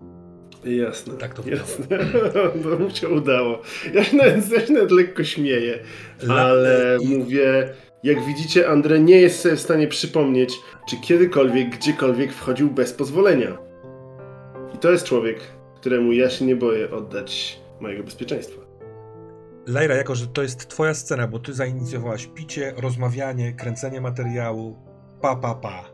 Jasne. 0.64 1.14
Tak 1.14 1.34
to 1.34 1.48
jasne. 1.48 1.86
to 2.62 2.78
mu 2.78 2.90
się 2.90 3.08
udało. 3.08 3.62
Ja 3.94 4.04
się 4.04 4.16
nawet, 4.16 4.50
ja 4.50 4.66
się 4.66 4.72
nawet 4.72 4.90
lekko 4.90 5.24
śmieję, 5.24 5.78
ale 6.28 6.98
i... 7.00 7.18
mówię 7.18 7.74
jak 8.02 8.24
widzicie, 8.24 8.68
Andre 8.68 9.00
nie 9.00 9.20
jest 9.20 9.40
sobie 9.40 9.56
w 9.56 9.60
stanie 9.60 9.88
przypomnieć, 9.88 10.60
czy 10.88 10.96
kiedykolwiek, 10.96 11.70
gdziekolwiek 11.70 12.32
wchodził 12.32 12.70
bez 12.70 12.92
pozwolenia. 12.92 13.58
I 14.74 14.78
to 14.78 14.90
jest 14.90 15.04
człowiek, 15.04 15.40
któremu 15.76 16.12
ja 16.12 16.30
się 16.30 16.44
nie 16.44 16.56
boję 16.56 16.90
oddać 16.90 17.60
mojego 17.80 18.04
bezpieczeństwa. 18.04 18.60
Lejra, 19.66 19.94
jako 19.94 20.14
że 20.14 20.26
to 20.26 20.42
jest 20.42 20.68
twoja 20.68 20.94
scena, 20.94 21.26
bo 21.26 21.38
ty 21.38 21.52
zainicjowałaś 21.54 22.26
picie, 22.26 22.74
rozmawianie, 22.76 23.52
kręcenie 23.52 24.00
materiału, 24.00 24.76
pa, 25.20 25.36
pa, 25.36 25.54
pa, 25.54 25.84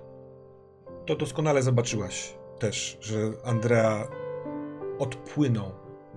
to 1.06 1.16
doskonale 1.16 1.62
zobaczyłaś 1.62 2.34
też, 2.58 2.98
że 3.00 3.16
Andrea 3.44 4.08
odpłynął 4.98 5.72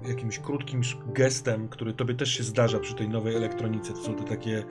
jakimś 0.07 0.39
krótkim 0.39 0.81
gestem, 1.13 1.69
który 1.69 1.93
tobie 1.93 2.13
też 2.13 2.29
się 2.29 2.43
zdarza 2.43 2.79
przy 2.79 2.95
tej 2.95 3.09
nowej 3.09 3.35
elektronice. 3.35 3.93
To 3.93 3.99
są 3.99 4.15
te 4.15 4.23
takie 4.23 4.63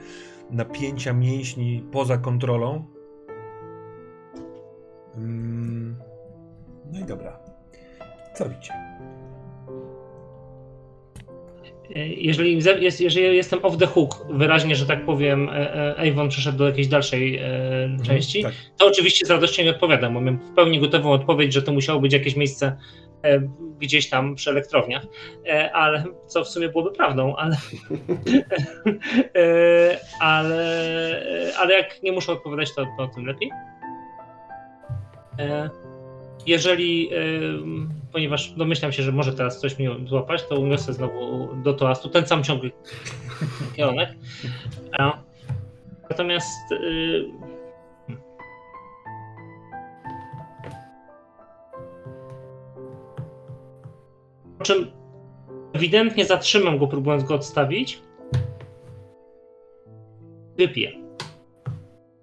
napięcia 0.49 1.13
mięśni 1.13 1.83
poza 1.91 2.17
kontrolą. 2.17 2.85
Mm. 5.15 5.95
No 6.91 6.99
i 6.99 7.03
dobra. 7.03 7.39
Co 8.35 8.43
robicie? 8.43 8.73
Jeżeli, 12.17 12.59
jest, 12.81 13.01
jeżeli 13.01 13.35
jestem 13.35 13.59
off 13.63 13.77
the 13.77 13.85
hook, 13.85 14.27
wyraźnie, 14.29 14.75
że 14.75 14.85
tak 14.85 15.05
powiem, 15.05 15.49
e, 15.49 15.75
e, 15.97 16.11
Avon 16.11 16.29
przeszedł 16.29 16.57
do 16.57 16.65
jakiejś 16.65 16.87
dalszej 16.87 17.37
e, 17.37 17.45
mhm, 17.83 18.03
części, 18.03 18.43
tak. 18.43 18.53
to 18.77 18.87
oczywiście 18.87 19.25
z 19.25 19.29
radością 19.29 19.63
nie 19.63 19.69
odpowiadam, 19.69 20.13
bo 20.13 20.21
mam 20.21 20.37
w 20.37 20.55
pełni 20.55 20.79
gotową 20.79 21.11
odpowiedź, 21.11 21.53
że 21.53 21.61
to 21.61 21.73
musiało 21.73 21.99
być 21.99 22.13
jakieś 22.13 22.35
miejsce 22.35 22.77
gdzieś 23.79 24.09
tam 24.09 24.35
przy 24.35 24.49
elektrowniach, 24.49 25.03
e, 25.47 25.71
ale 25.73 26.03
co 26.27 26.43
w 26.43 26.47
sumie 26.47 26.69
byłoby 26.69 26.91
prawdą, 26.91 27.35
ale, 27.35 27.55
e, 29.35 29.99
ale, 30.19 30.63
ale 31.59 31.73
jak 31.73 32.03
nie 32.03 32.11
muszę 32.11 32.31
odpowiadać, 32.31 32.75
to, 32.75 32.85
to 32.97 33.07
tym 33.07 33.25
lepiej. 33.25 33.51
Jeżeli, 36.45 37.09
ponieważ 38.11 38.51
domyślam 38.51 38.91
się, 38.91 39.03
że 39.03 39.11
może 39.11 39.33
teraz 39.33 39.59
coś 39.59 39.79
mi 39.79 39.87
złapać, 40.07 40.43
to 40.47 40.59
uniosę 40.59 40.93
znowu 40.93 41.49
do 41.55 41.73
toastu 41.73 42.09
ten 42.09 42.27
sam 42.27 42.43
ciągły 42.43 42.71
kierunek. 43.75 44.09
Natomiast 46.09 46.73
Po 54.57 54.63
czym 54.63 54.91
ewidentnie 55.73 56.25
zatrzymam 56.25 56.77
go, 56.77 56.87
próbując 56.87 57.23
go 57.23 57.35
odstawić. 57.35 58.01
Wypiję. 60.57 60.91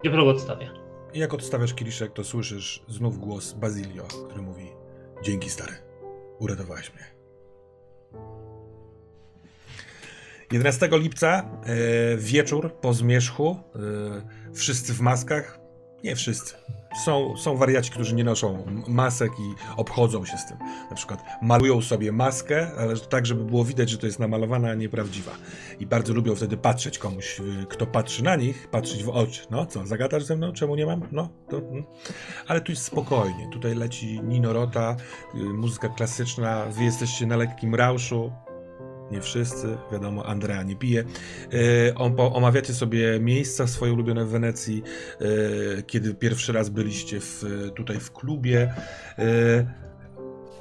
Dopiero 0.05 0.24
go 0.24 0.30
odstawię. 0.30 0.70
Jak 1.14 1.35
odstawiasz 1.35 1.74
kieliszek, 1.74 2.12
to 2.12 2.24
słyszysz 2.24 2.82
znów 2.89 3.18
głos 3.18 3.53
Bazilio, 3.53 4.05
który 4.28 4.43
mówi 4.43 4.64
Dzięki 5.24 5.51
stary, 5.51 5.72
uratowałeś 6.39 6.93
mnie. 6.95 7.05
11 10.53 10.89
lipca, 10.99 11.51
e, 11.64 12.16
wieczór 12.16 12.72
po 12.72 12.93
zmierzchu, 12.93 13.57
e, 13.74 14.55
wszyscy 14.55 14.95
w 14.95 15.01
maskach, 15.01 15.61
nie 16.05 16.16
wszyscy, 16.16 16.55
są, 17.05 17.36
są 17.36 17.57
wariaci, 17.57 17.90
którzy 17.90 18.14
nie 18.14 18.24
noszą 18.24 18.66
masek 18.88 19.32
i 19.32 19.76
obchodzą 19.76 20.24
się 20.24 20.38
z 20.38 20.46
tym. 20.46 20.57
Na 20.90 20.96
przykład 20.96 21.24
malują 21.42 21.82
sobie 21.82 22.12
maskę, 22.12 22.70
ale 22.78 22.96
tak, 22.96 23.26
żeby 23.26 23.44
było 23.44 23.64
widać, 23.64 23.90
że 23.90 23.98
to 23.98 24.07
jest 24.07 24.18
namalowana, 24.18 24.70
a 24.70 24.74
nie 24.74 24.88
prawdziwa. 24.88 25.32
I 25.80 25.86
bardzo 25.86 26.14
lubią 26.14 26.34
wtedy 26.34 26.57
patrzeć 26.57 26.98
komuś, 26.98 27.40
y, 27.40 27.66
kto 27.68 27.86
patrzy 27.86 28.24
na 28.24 28.36
nich, 28.36 28.68
patrzeć 28.68 29.05
w 29.05 29.09
oczy. 29.09 29.46
No 29.50 29.66
co, 29.66 29.86
zagadasz 29.86 30.24
ze 30.24 30.36
mną? 30.36 30.52
Czemu 30.52 30.76
nie 30.76 30.86
mam? 30.86 31.09
No, 31.12 31.28
to... 31.48 31.61
Hmm. 31.61 31.84
Ale 32.46 32.61
tu 32.61 32.72
jest 32.72 32.84
spokojnie. 32.84 33.48
Tutaj 33.52 33.74
leci 33.74 34.20
Nino 34.22 34.52
Rota, 34.52 34.96
y, 35.34 35.38
muzyka 35.38 35.88
klasyczna, 35.88 36.66
wy 36.66 36.84
jesteście 36.84 37.26
na 37.26 37.36
lekkim 37.36 37.74
rauszu, 37.74 38.32
nie 39.11 39.20
wszyscy, 39.20 39.76
wiadomo, 39.92 40.26
Andrea 40.26 40.62
nie 40.62 40.76
pije. 40.76 41.05
E, 41.90 41.94
omawiacie 42.18 42.74
sobie 42.74 43.20
miejsca 43.20 43.66
swoje 43.66 43.92
ulubione 43.92 44.24
w 44.24 44.28
Wenecji, 44.28 44.82
e, 45.20 45.82
kiedy 45.82 46.14
pierwszy 46.14 46.52
raz 46.52 46.68
byliście 46.68 47.20
w, 47.20 47.44
tutaj 47.74 48.00
w 48.00 48.12
klubie. 48.12 48.74
E, 49.18 49.24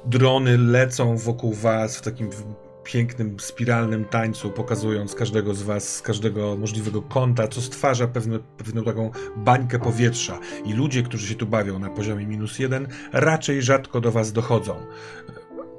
drony 0.06 0.58
lecą 0.58 1.16
wokół 1.16 1.52
was 1.52 1.96
w 1.96 2.02
takim 2.02 2.30
pięknym, 2.84 3.40
spiralnym 3.40 4.04
tańcu, 4.04 4.50
pokazując 4.50 5.14
każdego 5.14 5.54
z 5.54 5.62
was 5.62 5.96
z 5.96 6.02
każdego 6.02 6.56
możliwego 6.56 7.02
kąta, 7.02 7.48
co 7.48 7.60
stwarza 7.60 8.08
pewne, 8.08 8.38
pewną 8.38 8.84
taką 8.84 9.10
bańkę 9.36 9.78
powietrza. 9.78 10.38
I 10.64 10.72
ludzie, 10.72 11.02
którzy 11.02 11.26
się 11.26 11.34
tu 11.34 11.46
bawią 11.46 11.78
na 11.78 11.90
poziomie 11.90 12.26
minus 12.26 12.58
jeden, 12.58 12.88
raczej 13.12 13.62
rzadko 13.62 14.00
do 14.00 14.12
was 14.12 14.32
dochodzą 14.32 14.74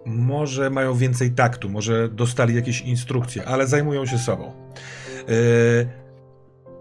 może 0.06 0.70
mają 0.70 0.96
więcej 0.96 1.32
taktu, 1.32 1.70
może 1.70 2.10
dostali 2.10 2.56
jakieś 2.56 2.82
instrukcje, 2.82 3.46
ale 3.46 3.68
zajmują 3.68 4.06
się 4.06 4.18
sobą. 4.18 4.52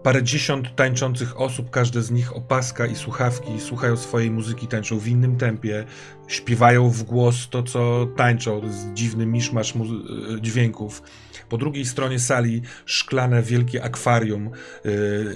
Parę 0.03 0.23
dziesiąt 0.23 0.75
tańczących 0.75 1.41
osób, 1.41 1.69
każde 1.69 2.01
z 2.01 2.11
nich 2.11 2.35
opaska 2.35 2.85
i 2.85 2.95
słuchawki, 2.95 3.59
słuchają 3.59 3.97
swojej 3.97 4.31
muzyki, 4.31 4.67
tańczą 4.67 4.99
w 4.99 5.07
innym 5.07 5.37
tempie, 5.37 5.85
śpiewają 6.27 6.89
w 6.89 7.03
głos 7.03 7.49
to, 7.49 7.63
co 7.63 8.07
tańczą, 8.15 8.63
jest 8.63 8.93
dziwny 8.93 9.25
miszmasz 9.25 9.73
dźwięków. 10.41 11.03
Po 11.49 11.57
drugiej 11.57 11.85
stronie 11.85 12.19
sali 12.19 12.61
szklane 12.85 13.41
wielkie 13.41 13.83
akwarium, 13.83 14.49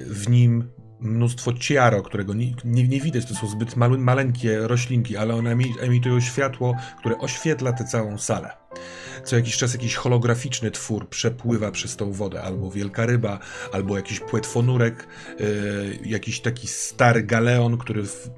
w 0.05 0.25
nim 0.29 0.69
mnóstwo 0.99 1.53
ciaro, 1.53 2.01
którego 2.01 2.33
nie, 2.33 2.53
nie, 2.65 2.87
nie, 2.87 3.01
widać, 3.01 3.25
to 3.25 3.35
są 3.35 3.47
zbyt 3.47 3.75
maleńkie 3.75 4.59
roślinki, 4.59 5.17
ale 5.17 5.35
one 5.35 5.55
emitują 5.81 6.19
światło, 6.19 6.75
które 6.99 7.17
oświetla 7.17 7.73
tę 7.73 7.85
całą 7.85 8.17
salę. 8.17 8.51
Co 9.23 9.35
jakiś 9.35 9.57
czas 9.57 9.73
jakiś 9.73 9.95
holograficzny 9.95 10.71
twór 10.71 11.09
przepływa 11.09 11.71
przez 11.71 11.95
tą 11.95 12.11
wodę, 12.11 12.41
albo 12.41 12.71
wielka 12.71 13.05
ryba, 13.05 13.39
albo 13.71 13.95
jakiś 13.95 14.19
płetwonurek, 14.19 15.07
yy, 15.39 15.99
jakiś 16.05 16.39
taki 16.39 16.67
stary 16.67 17.23
galeon, 17.23 17.77
który 17.77 18.03
w, 18.03 18.29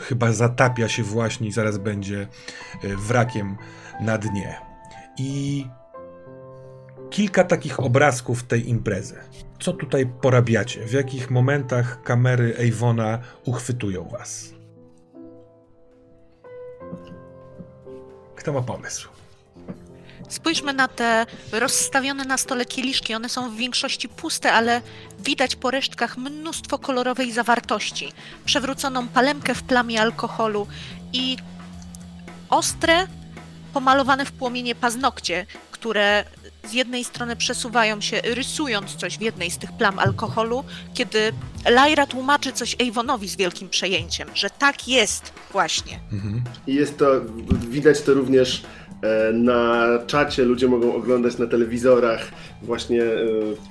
chyba 0.00 0.32
zatapia 0.32 0.88
się 0.88 1.02
właśnie 1.02 1.48
i 1.48 1.52
zaraz 1.52 1.78
będzie 1.78 2.28
e, 2.84 2.96
wrakiem 2.96 3.56
na 4.00 4.18
dnie. 4.18 4.56
I 5.18 5.64
kilka 7.10 7.44
takich 7.44 7.80
obrazków 7.80 8.42
tej 8.42 8.68
imprezy. 8.68 9.16
Co 9.60 9.72
tutaj 9.72 10.06
porabiacie? 10.22 10.86
W 10.86 10.92
jakich 10.92 11.30
momentach 11.30 12.02
kamery 12.02 12.56
Avona 12.68 13.18
uchwytują 13.44 14.08
was? 14.08 14.52
Kto 18.36 18.52
ma 18.52 18.62
pomysł? 18.62 19.08
Spójrzmy 20.28 20.72
na 20.72 20.88
te 20.88 21.26
rozstawione 21.52 22.24
na 22.24 22.38
stole 22.38 22.64
kieliszki. 22.64 23.14
One 23.14 23.28
są 23.28 23.50
w 23.50 23.56
większości 23.56 24.08
puste, 24.08 24.52
ale 24.52 24.82
widać 25.18 25.56
po 25.56 25.70
resztkach 25.70 26.16
mnóstwo 26.16 26.78
kolorowej 26.78 27.32
zawartości. 27.32 28.12
Przewróconą 28.44 29.08
palemkę 29.08 29.54
w 29.54 29.62
plamie 29.62 30.00
alkoholu 30.00 30.66
i 31.12 31.36
ostre, 32.48 33.06
pomalowane 33.74 34.24
w 34.24 34.32
płomienie 34.32 34.74
paznokcie, 34.74 35.46
które 35.70 36.24
z 36.68 36.72
jednej 36.72 37.04
strony 37.04 37.36
przesuwają 37.36 38.00
się, 38.00 38.20
rysując 38.24 38.96
coś 38.96 39.18
w 39.18 39.20
jednej 39.20 39.50
z 39.50 39.58
tych 39.58 39.72
plam 39.72 39.98
alkoholu, 39.98 40.64
kiedy 40.94 41.32
Lyra 41.70 42.06
tłumaczy 42.06 42.52
coś 42.52 42.76
Avonowi 42.88 43.28
z 43.28 43.36
wielkim 43.36 43.68
przejęciem, 43.68 44.28
że 44.34 44.50
tak 44.50 44.88
jest 44.88 45.32
właśnie. 45.52 46.00
Mhm. 46.12 46.42
I 46.66 46.74
jest 46.74 46.98
to, 46.98 47.06
widać 47.70 48.02
to 48.02 48.14
również 48.14 48.62
e, 49.02 49.32
na 49.32 49.86
czacie, 50.06 50.44
ludzie 50.44 50.68
mogą 50.68 50.94
oglądać 50.94 51.38
na 51.38 51.46
telewizorach 51.46 52.30
właśnie 52.62 53.02
e, 53.02 53.16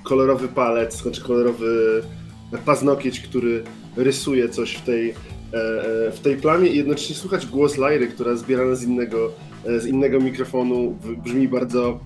kolorowy 0.04 0.48
palec, 0.48 1.02
znaczy 1.02 1.22
kolorowy 1.22 2.02
paznokieć, 2.66 3.20
który 3.20 3.64
rysuje 3.96 4.50
coś 4.50 4.76
w 4.76 4.82
tej, 4.82 5.10
e, 5.10 5.14
w 6.12 6.20
tej 6.24 6.38
plamie 6.38 6.70
i 6.70 6.78
jednocześnie 6.78 7.16
słuchać 7.16 7.46
głos 7.46 7.78
Lyry, 7.78 8.08
która 8.08 8.36
zbierana 8.36 8.76
z 8.76 8.84
innego, 8.84 9.32
z 9.78 9.86
innego 9.86 10.20
mikrofonu 10.20 10.98
brzmi 11.24 11.48
bardzo 11.48 12.00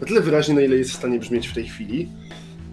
na 0.00 0.06
tyle 0.06 0.20
wyraźnie, 0.20 0.54
na 0.54 0.60
ile 0.60 0.76
jest 0.76 0.90
w 0.90 0.96
stanie 0.96 1.18
brzmieć 1.18 1.48
w 1.48 1.54
tej 1.54 1.68
chwili. 1.68 2.08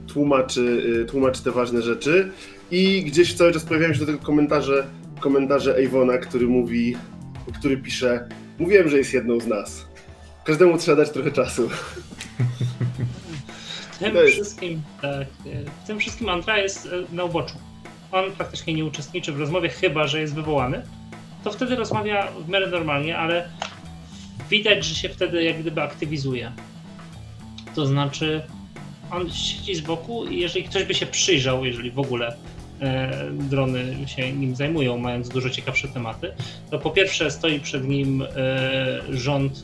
Tłumaczy, 0.08 0.84
y, 1.02 1.06
tłumaczy 1.06 1.44
te 1.44 1.52
ważne 1.52 1.82
rzeczy 1.82 2.32
i 2.72 3.04
gdzieś 3.04 3.34
cały 3.34 3.52
czas 3.52 3.64
pojawiają 3.64 3.94
się 3.94 4.00
do 4.00 4.06
tego 4.06 4.18
komentarze, 4.18 4.88
komentarze 5.20 5.76
Avona, 5.88 6.18
który 6.18 6.48
mówi, 6.48 6.96
który 7.60 7.78
pisze 7.78 8.28
Mówiłem, 8.62 8.90
że 8.90 8.98
jest 8.98 9.14
jedną 9.14 9.40
z 9.40 9.48
nas. 9.48 9.86
Każdemu 10.44 10.78
trzeba 10.78 10.98
dać 10.98 11.12
trochę 11.12 11.32
czasu. 11.32 11.70
W 13.92 14.04
tym 14.04 14.28
wszystkim, 14.28 14.82
tak, 15.02 15.28
w 15.84 15.88
tym 15.88 16.00
wszystkim 16.00 16.30
Andra 16.30 16.58
jest 16.58 16.86
e, 16.86 17.16
na 17.16 17.24
uboczu. 17.24 17.56
On 18.12 18.32
praktycznie 18.32 18.74
nie 18.74 18.86
uczestniczy 18.86 19.32
w 19.32 19.40
rozmowie, 19.40 19.70
chyba 19.70 20.08
że 20.08 20.22
jest 20.22 20.36
wywołany. 20.36 20.82
To 21.44 21.52
wtedy 21.52 21.76
rozmawia 21.76 22.32
w 22.46 22.50
miarę 22.50 22.68
normalnie, 22.68 23.18
ale 23.18 23.50
widać, 24.50 24.86
że 24.86 24.96
się 24.96 25.10
wtedy 25.10 25.44
jak 25.44 25.60
gdyby 25.60 25.82
aktywizuje. 25.82 26.52
To 27.76 27.86
znaczy, 27.86 28.42
on 29.12 29.30
siedzi 29.30 29.76
z 29.76 29.82
boku 29.82 30.26
i 30.26 30.40
jeżeli 30.40 30.66
ktoś 30.66 30.84
by 30.84 30.94
się 30.94 31.06
przyjrzał, 31.06 31.66
jeżeli 31.66 31.92
w 31.92 32.00
ogóle 32.00 32.36
e, 32.82 33.32
drony 33.32 34.08
się 34.08 34.34
nim 34.34 34.56
zajmują, 34.56 34.98
mając 34.98 35.30
dużo 35.30 35.50
ciekawsze 35.50 35.88
tematy, 35.88 36.34
to 36.72 36.80
po 36.80 36.92
pierwsze 36.92 37.32
stoi 37.32 37.60
przed 37.60 37.88
nim 37.88 38.22
e, 38.22 38.28
rząd 39.10 39.64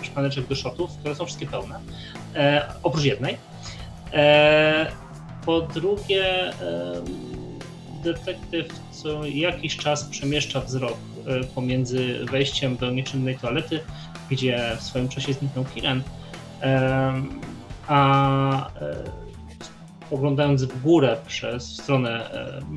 e, 0.00 0.04
szpaneczek 0.04 0.46
do 0.46 0.54
shotów, 0.54 0.90
które 0.98 1.14
są 1.14 1.24
wszystkie 1.24 1.46
pełne, 1.46 1.80
e, 2.34 2.68
oprócz 2.82 3.04
jednej. 3.04 3.36
E, 4.12 4.86
po 5.46 5.60
drugie, 5.60 6.48
e, 6.48 6.52
detektyw 8.04 8.80
co 8.90 9.26
jakiś 9.26 9.76
czas 9.76 10.04
przemieszcza 10.04 10.60
wzrok 10.60 10.96
pomiędzy 11.54 12.24
wejściem 12.24 12.76
do 12.76 12.90
nieczynnej 12.90 13.38
toalety, 13.38 13.80
gdzie 14.30 14.76
w 14.78 14.82
swoim 14.82 15.08
czasie 15.08 15.32
zniknął 15.32 15.64
Kiren, 15.64 16.02
a 17.86 18.70
e, 18.80 18.96
oglądając 20.10 20.64
w 20.64 20.82
górę 20.82 21.16
przez 21.26 21.76
stronę 21.76 22.30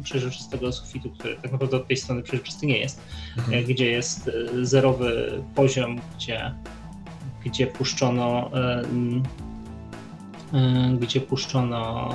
przeźroczystego 0.04 0.72
sufitu, 0.72 1.10
który 1.10 1.36
tak 1.36 1.52
naprawdę 1.52 1.78
od 1.78 1.88
tej 1.88 1.98
strony 1.98 2.24
przeźroczysty 2.24 2.66
nie 2.66 2.78
jest, 2.78 3.02
mhm. 3.38 3.60
E, 3.60 3.64
gdzie 3.64 3.92
jest 3.92 4.28
e, 4.28 4.66
zerowy 4.66 5.42
poziom, 5.56 6.02
gdzie, 6.16 6.52
gdzie 7.46 7.68
puszczono 7.68 8.52
gdzie 11.00 11.22
puszczono 11.22 12.10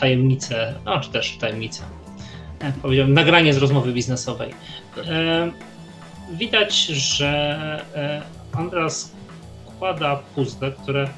tajemnicę, 0.00 0.74
no 0.84 1.00
czy 1.00 1.10
też 1.10 1.36
tajemnicę, 1.36 1.82
powiedziałbym, 2.82 3.14
nagranie 3.14 3.54
z 3.54 3.56
rozmowy 3.56 3.92
biznesowej. 3.92 4.54
Widać, 6.32 6.86
że 6.86 7.84
Andras 8.52 9.12
składa 9.66 10.16
puzzle, 10.16 10.72
które 10.72 11.08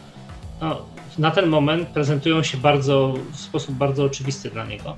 no, 0.61 0.85
na 1.18 1.30
ten 1.30 1.47
moment 1.47 1.89
prezentują 1.89 2.43
się 2.43 2.59
bardzo, 2.59 3.14
w 3.32 3.37
sposób 3.37 3.74
bardzo 3.74 4.05
oczywisty 4.05 4.51
dla 4.51 4.66
niego. 4.66 4.97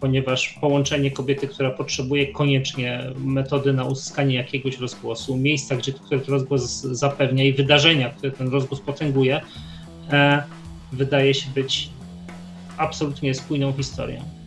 Ponieważ 0.00 0.58
połączenie 0.60 1.10
kobiety, 1.10 1.48
która 1.48 1.70
potrzebuje 1.70 2.32
koniecznie 2.32 3.04
metody 3.16 3.72
na 3.72 3.84
uzyskanie 3.84 4.34
jakiegoś 4.34 4.78
rozgłosu, 4.78 5.36
miejsca, 5.36 5.76
gdzie 5.76 5.92
który 5.92 6.20
ten 6.20 6.34
rozgłos 6.34 6.80
zapewnia 6.80 7.44
i 7.44 7.52
wydarzenia, 7.52 8.10
które 8.10 8.32
ten 8.32 8.48
rozgłos 8.48 8.80
potęguje, 8.80 9.40
e, 10.10 10.42
wydaje 10.92 11.34
się 11.34 11.50
być 11.50 11.90
absolutnie 12.76 13.34
spójną 13.34 13.72
historią. 13.72 14.41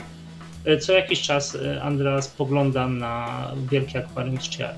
E, 0.66 0.78
co 0.78 0.93
jakiś 0.93 1.22
czas 1.22 1.55
e, 1.55 1.84
Andreas 1.84 2.26
spogląda 2.26 2.88
na 2.88 3.51
wielkie 3.72 3.99
akwarium 3.99 4.41
z 4.41 4.49
Ciara. 4.49 4.76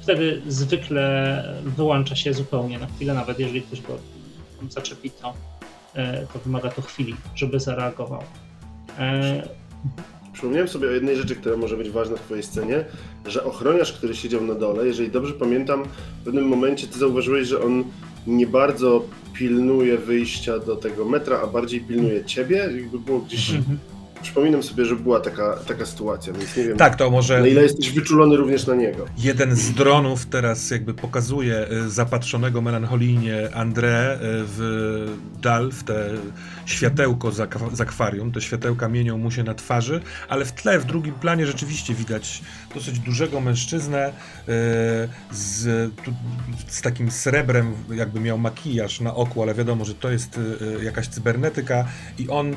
Wtedy 0.00 0.42
zwykle 0.46 1.44
wyłącza 1.76 2.16
się 2.16 2.34
zupełnie 2.34 2.78
na 2.78 2.86
chwilę, 2.86 3.14
nawet 3.14 3.38
jeżeli 3.38 3.62
ktoś 3.62 3.80
go 3.80 3.98
zaczepi, 4.68 5.10
to, 5.10 5.34
e, 5.94 6.26
to 6.32 6.38
wymaga 6.38 6.70
to 6.70 6.82
chwili, 6.82 7.16
żeby 7.34 7.60
zareagował. 7.60 8.22
Przypomniałem 10.32 10.68
sobie 10.68 10.88
o 10.88 10.90
jednej 10.90 11.16
rzeczy, 11.16 11.36
która 11.36 11.56
może 11.56 11.76
być 11.76 11.90
ważna 11.90 12.16
w 12.16 12.20
Twojej 12.20 12.44
scenie, 12.44 12.84
że 13.26 13.44
ochroniarz, 13.44 13.92
który 13.92 14.14
siedział 14.14 14.42
na 14.42 14.54
dole, 14.54 14.86
jeżeli 14.86 15.10
dobrze 15.10 15.32
pamiętam, 15.32 15.84
w 16.20 16.24
pewnym 16.24 16.48
momencie 16.48 16.86
Ty 16.86 16.98
zauważyłeś, 16.98 17.48
że 17.48 17.62
on 17.62 17.84
nie 18.26 18.46
bardzo 18.46 19.04
pilnuje 19.32 19.98
wyjścia 19.98 20.58
do 20.58 20.76
tego 20.76 21.04
metra, 21.04 21.40
a 21.42 21.46
bardziej 21.46 21.80
pilnuje 21.80 22.24
Ciebie, 22.24 22.56
jakby 22.56 22.98
było 22.98 23.20
gdzieś 23.20 23.50
mhm 23.50 23.78
przypominam 24.26 24.62
sobie, 24.62 24.84
że 24.84 24.96
była 24.96 25.20
taka, 25.20 25.56
taka 25.56 25.86
sytuacja, 25.86 26.32
więc 26.32 26.56
nie 26.56 26.64
wiem. 26.64 26.76
Tak, 26.76 26.96
to 26.96 27.10
może. 27.10 27.40
Na 27.40 27.46
ile 27.46 27.62
jesteś 27.62 27.90
wyczulony 27.90 28.36
również 28.36 28.66
na 28.66 28.74
niego. 28.74 29.06
Jeden 29.18 29.56
z 29.56 29.70
dronów 29.70 30.26
teraz 30.26 30.70
jakby 30.70 30.94
pokazuje 30.94 31.66
y, 31.72 31.90
zapatrzonego 31.90 32.60
melancholijnie 32.60 33.48
André 33.54 34.14
y, 34.14 34.18
w 34.22 35.16
dal, 35.42 35.72
w 35.72 35.84
te 35.84 36.08
światełko 36.66 37.32
z 37.72 37.80
akwarium. 37.80 38.32
Te 38.32 38.40
światełka 38.40 38.88
mienią 38.88 39.18
mu 39.18 39.30
się 39.30 39.42
na 39.42 39.54
twarzy, 39.54 40.00
ale 40.28 40.44
w 40.44 40.52
tle, 40.52 40.78
w 40.78 40.84
drugim 40.84 41.14
planie 41.14 41.46
rzeczywiście 41.46 41.94
widać 41.94 42.42
dosyć 42.74 42.98
dużego 42.98 43.40
mężczyznę 43.40 44.08
y, 44.08 44.12
z, 45.32 45.92
z 46.68 46.82
takim 46.82 47.10
srebrem, 47.10 47.74
jakby 47.90 48.20
miał 48.20 48.38
makijaż 48.38 49.00
na 49.00 49.14
oku, 49.14 49.42
ale 49.42 49.54
wiadomo, 49.54 49.84
że 49.84 49.94
to 49.94 50.10
jest 50.10 50.40
jakaś 50.82 51.08
cybernetyka 51.08 51.86
i 52.18 52.28
on 52.28 52.56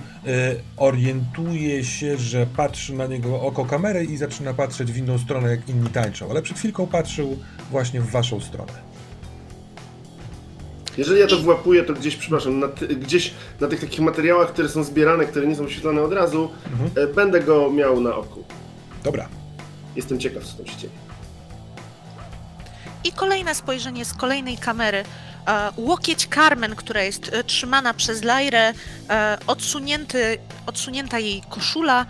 orientuje 0.77 1.69
okazuje 1.69 1.83
się, 1.83 2.17
że 2.17 2.45
patrzy 2.45 2.93
na 2.93 3.07
niego 3.07 3.41
oko 3.41 3.65
kamery 3.65 4.05
i 4.05 4.17
zaczyna 4.17 4.53
patrzeć 4.53 4.91
w 4.91 4.97
inną 4.97 5.17
stronę, 5.17 5.49
jak 5.49 5.69
inni 5.69 5.89
tańczą, 5.89 6.29
ale 6.29 6.41
przed 6.41 6.57
chwilką 6.57 6.87
patrzył 6.87 7.37
właśnie 7.71 8.01
w 8.01 8.11
waszą 8.11 8.39
stronę. 8.39 8.88
Jeżeli 10.99 11.19
ja 11.19 11.27
to 11.27 11.37
włapuję, 11.37 11.83
to 11.83 11.93
gdzieś, 11.93 12.15
przepraszam, 12.15 12.59
na 12.59 12.67
gdzieś 12.99 13.33
na 13.59 13.67
tych 13.67 13.79
takich 13.79 13.99
materiałach, 13.99 14.53
które 14.53 14.69
są 14.69 14.83
zbierane, 14.83 15.25
które 15.25 15.47
nie 15.47 15.55
są 15.55 15.63
wyświetlane 15.63 16.01
od 16.01 16.13
razu, 16.13 16.49
mhm. 16.71 17.09
e, 17.09 17.13
będę 17.13 17.39
go 17.39 17.71
miał 17.71 18.01
na 18.01 18.15
oku. 18.15 18.43
Dobra. 19.03 19.29
Jestem 19.95 20.19
ciekaw, 20.19 20.43
co 20.43 20.57
tam 20.57 20.67
się 20.67 20.77
dzieje. 20.77 20.93
I 23.03 23.11
kolejne 23.11 23.55
spojrzenie 23.55 24.05
z 24.05 24.13
kolejnej 24.13 24.57
kamery. 24.57 25.03
E, 25.47 25.71
łokieć 25.77 26.27
Carmen, 26.35 26.75
która 26.75 27.01
jest 27.01 27.33
e, 27.33 27.43
trzymana 27.43 27.93
przez 27.93 28.23
Lajrę, 28.23 28.73
e, 29.09 29.37
odsunięty, 29.47 30.37
odsunięta 30.65 31.19
jej 31.19 31.41
koszula, 31.49 32.05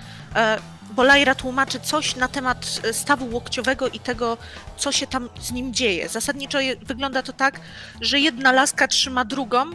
e, 1.00 1.04
bo 1.04 1.04
Lajra 1.04 1.36
tłumaczy 1.36 1.80
coś 1.80 2.16
na 2.16 2.28
temat 2.28 2.82
e, 2.84 2.94
stawu 2.94 3.36
łokciowego 3.36 3.88
i 3.88 4.00
tego, 4.00 4.38
co 4.78 4.92
się 4.92 5.08
tam 5.08 5.30
z 5.42 5.52
nim 5.52 5.74
dzieje. 5.74 6.10
Zasadniczo 6.10 6.60
je, 6.60 6.76
wygląda 6.76 7.24
to 7.24 7.34
tak, 7.34 7.60
że 8.02 8.20
jedna 8.20 8.52
laska 8.52 8.88
trzyma 8.88 9.26
drugą, 9.26 9.66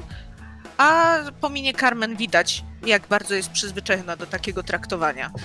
a 0.79 1.17
po 1.41 1.51
minie 1.51 1.75
Carmen 1.75 2.17
widać, 2.17 2.65
jak 2.87 3.09
bardzo 3.09 3.35
jest 3.35 3.51
przyzwyczajona 3.51 4.17
do 4.17 4.27
takiego 4.27 4.63
traktowania. 4.63 5.31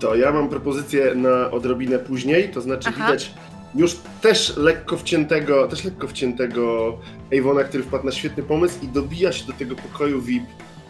To 0.00 0.14
ja 0.14 0.32
mam 0.32 0.48
propozycję 0.48 1.14
na 1.14 1.50
odrobinę 1.50 1.98
później, 1.98 2.48
to 2.48 2.60
znaczy 2.60 2.88
Aha. 2.88 3.06
widać 3.06 3.34
już 3.74 3.96
też 4.20 4.56
lekko 4.56 4.96
wciętego, 4.96 5.68
też 5.68 5.84
lekko 5.84 6.08
wciętego 6.08 6.98
Avona, 7.38 7.64
który 7.64 7.82
wpadł 7.82 8.04
na 8.04 8.12
świetny 8.12 8.42
pomysł 8.42 8.78
i 8.82 8.88
dobija 8.88 9.32
się 9.32 9.46
do 9.46 9.52
tego 9.52 9.76
pokoju 9.76 10.22
VIP, 10.22 10.44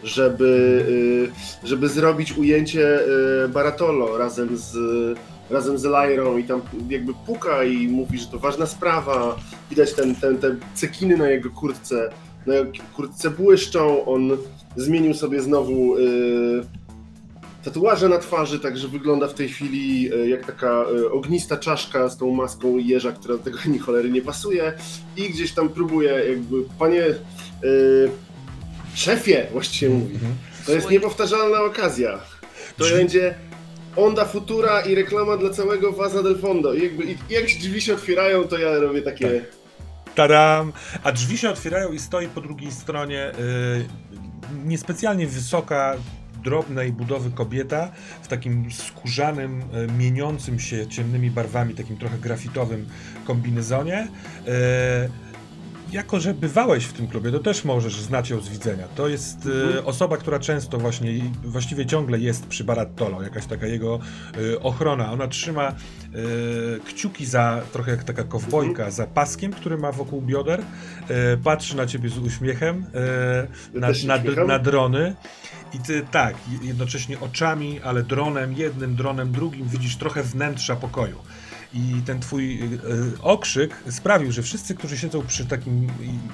żeby, 0.05 0.85
y, 1.63 1.67
żeby 1.67 1.89
zrobić 1.89 2.37
ujęcie 2.37 2.99
y, 3.45 3.47
Baratolo 3.47 4.17
razem 4.17 4.57
z, 4.57 4.77
razem 5.49 5.77
z 5.77 5.83
Lyrą 5.83 6.37
i 6.37 6.43
tam 6.43 6.61
jakby 6.89 7.13
puka 7.25 7.63
i 7.63 7.87
mówi, 7.87 8.17
że 8.17 8.27
to 8.27 8.39
ważna 8.39 8.65
sprawa. 8.65 9.39
Widać 9.69 9.93
ten, 9.93 10.15
ten, 10.15 10.37
te 10.37 10.55
cekiny 10.73 11.17
na 11.17 11.29
jego 11.29 11.49
kurtce, 11.49 12.09
na 12.45 12.55
jego 12.55 12.71
kurtce 12.95 13.29
błyszczą, 13.29 14.05
on 14.05 14.37
zmienił 14.75 15.13
sobie 15.13 15.41
znowu 15.41 15.97
y, 15.97 16.01
tatuaże 17.63 18.09
na 18.09 18.17
twarzy, 18.17 18.59
także 18.59 18.87
wygląda 18.87 19.27
w 19.27 19.33
tej 19.33 19.49
chwili 19.49 20.09
jak 20.29 20.45
taka 20.45 20.85
ognista 21.11 21.57
czaszka 21.57 22.09
z 22.09 22.17
tą 22.17 22.31
maską 22.31 22.77
jeża, 22.77 23.11
która 23.11 23.37
do 23.37 23.43
tego 23.43 23.59
ni 23.71 23.79
cholery 23.79 24.09
nie 24.09 24.21
pasuje. 24.21 24.73
I 25.17 25.29
gdzieś 25.29 25.51
tam 25.51 25.69
próbuje 25.69 26.11
jakby, 26.11 26.55
panie 26.79 27.05
szefie 28.95 29.47
właściwie 29.51 29.93
mówi, 29.95 30.13
Mhm. 30.15 30.35
to 30.65 30.71
jest 30.71 30.89
niepowtarzalna 30.89 31.61
okazja. 31.61 32.19
To 32.77 32.83
Drzwi- 32.83 32.95
będzie 32.95 33.35
Onda 33.95 34.25
Futura 34.25 34.81
i 34.81 34.95
reklama 34.95 35.37
dla 35.37 35.49
całego 35.49 35.91
Vaza 35.91 36.23
del 36.23 36.39
Fondo. 36.39 36.73
I 36.73 36.83
jakby 36.83 37.03
i 37.03 37.17
jak 37.29 37.49
się 37.49 37.59
drzwi 37.59 37.81
się 37.81 37.93
otwierają, 37.93 38.43
to 38.43 38.57
ja 38.57 38.79
robię 38.79 39.01
takie... 39.01 39.45
Tadam! 40.15 40.73
A 41.03 41.11
drzwi 41.11 41.37
się 41.37 41.49
otwierają 41.49 41.91
i 41.91 41.99
stoi 41.99 42.27
po 42.27 42.41
drugiej 42.41 42.71
stronie 42.71 43.31
yy, 43.37 43.85
niespecjalnie 44.65 45.27
wysoka, 45.27 45.95
drobnej 46.43 46.91
budowy 46.91 47.31
kobieta 47.31 47.91
w 48.23 48.27
takim 48.27 48.71
skórzanym, 48.71 49.61
y, 49.61 49.91
mieniącym 49.97 50.59
się 50.59 50.87
ciemnymi 50.87 51.31
barwami, 51.31 51.73
takim 51.75 51.97
trochę 51.97 52.17
grafitowym 52.17 52.87
kombinezonie. 53.25 54.07
Yy, 54.45 54.51
jako, 55.95 56.19
że 56.19 56.33
bywałeś 56.33 56.85
w 56.85 56.93
tym 56.93 57.07
klubie, 57.07 57.31
to 57.31 57.39
też 57.39 57.63
możesz 57.65 58.01
znać 58.01 58.29
ją 58.29 58.41
z 58.41 58.49
widzenia. 58.49 58.87
To 58.95 59.07
jest 59.07 59.45
y, 59.45 59.49
Mhm. 59.65 59.85
osoba, 59.85 60.17
która 60.17 60.39
często 60.39 60.77
właśnie, 60.77 61.11
właściwie 61.43 61.85
ciągle 61.85 62.19
jest 62.19 62.47
przy 62.47 62.63
Barattolo, 62.63 63.23
jakaś 63.23 63.45
taka 63.45 63.67
jego 63.67 63.99
y, 64.37 64.59
ochrona. 64.59 65.11
Ona 65.11 65.27
trzyma 65.27 65.69
y, 65.71 66.79
kciuki 66.85 67.25
za, 67.25 67.61
trochę 67.73 67.91
jak 67.91 68.03
taka 68.03 68.23
kowbojka, 68.23 68.91
za 68.91 69.07
paskiem, 69.07 69.53
który 69.53 69.77
ma 69.77 69.91
wokół 69.91 70.21
bioder. 70.21 70.61
Patrzy 71.43 71.77
na 71.77 71.85
ciebie 71.85 72.09
z 72.09 72.17
uśmiechem, 72.17 72.85
na, 73.73 73.87
na, 74.37 74.45
na 74.45 74.59
drony. 74.59 75.15
I 75.73 75.79
ty 75.79 76.05
tak, 76.11 76.35
jednocześnie 76.61 77.19
oczami, 77.19 77.79
ale 77.83 78.03
dronem, 78.03 78.53
jednym 78.53 78.95
dronem, 78.95 79.31
drugim 79.31 79.67
widzisz 79.67 79.95
trochę 79.95 80.23
wnętrza 80.23 80.75
pokoju. 80.75 81.15
I 81.75 82.01
ten 82.05 82.19
twój 82.19 82.63
y, 82.63 82.65
y, 82.65 83.21
okrzyk 83.21 83.75
sprawił, 83.89 84.31
że 84.31 84.41
wszyscy, 84.41 84.75
którzy 84.75 84.97
siedzą 84.97 85.21
przy 85.27 85.45
takim 85.45 85.87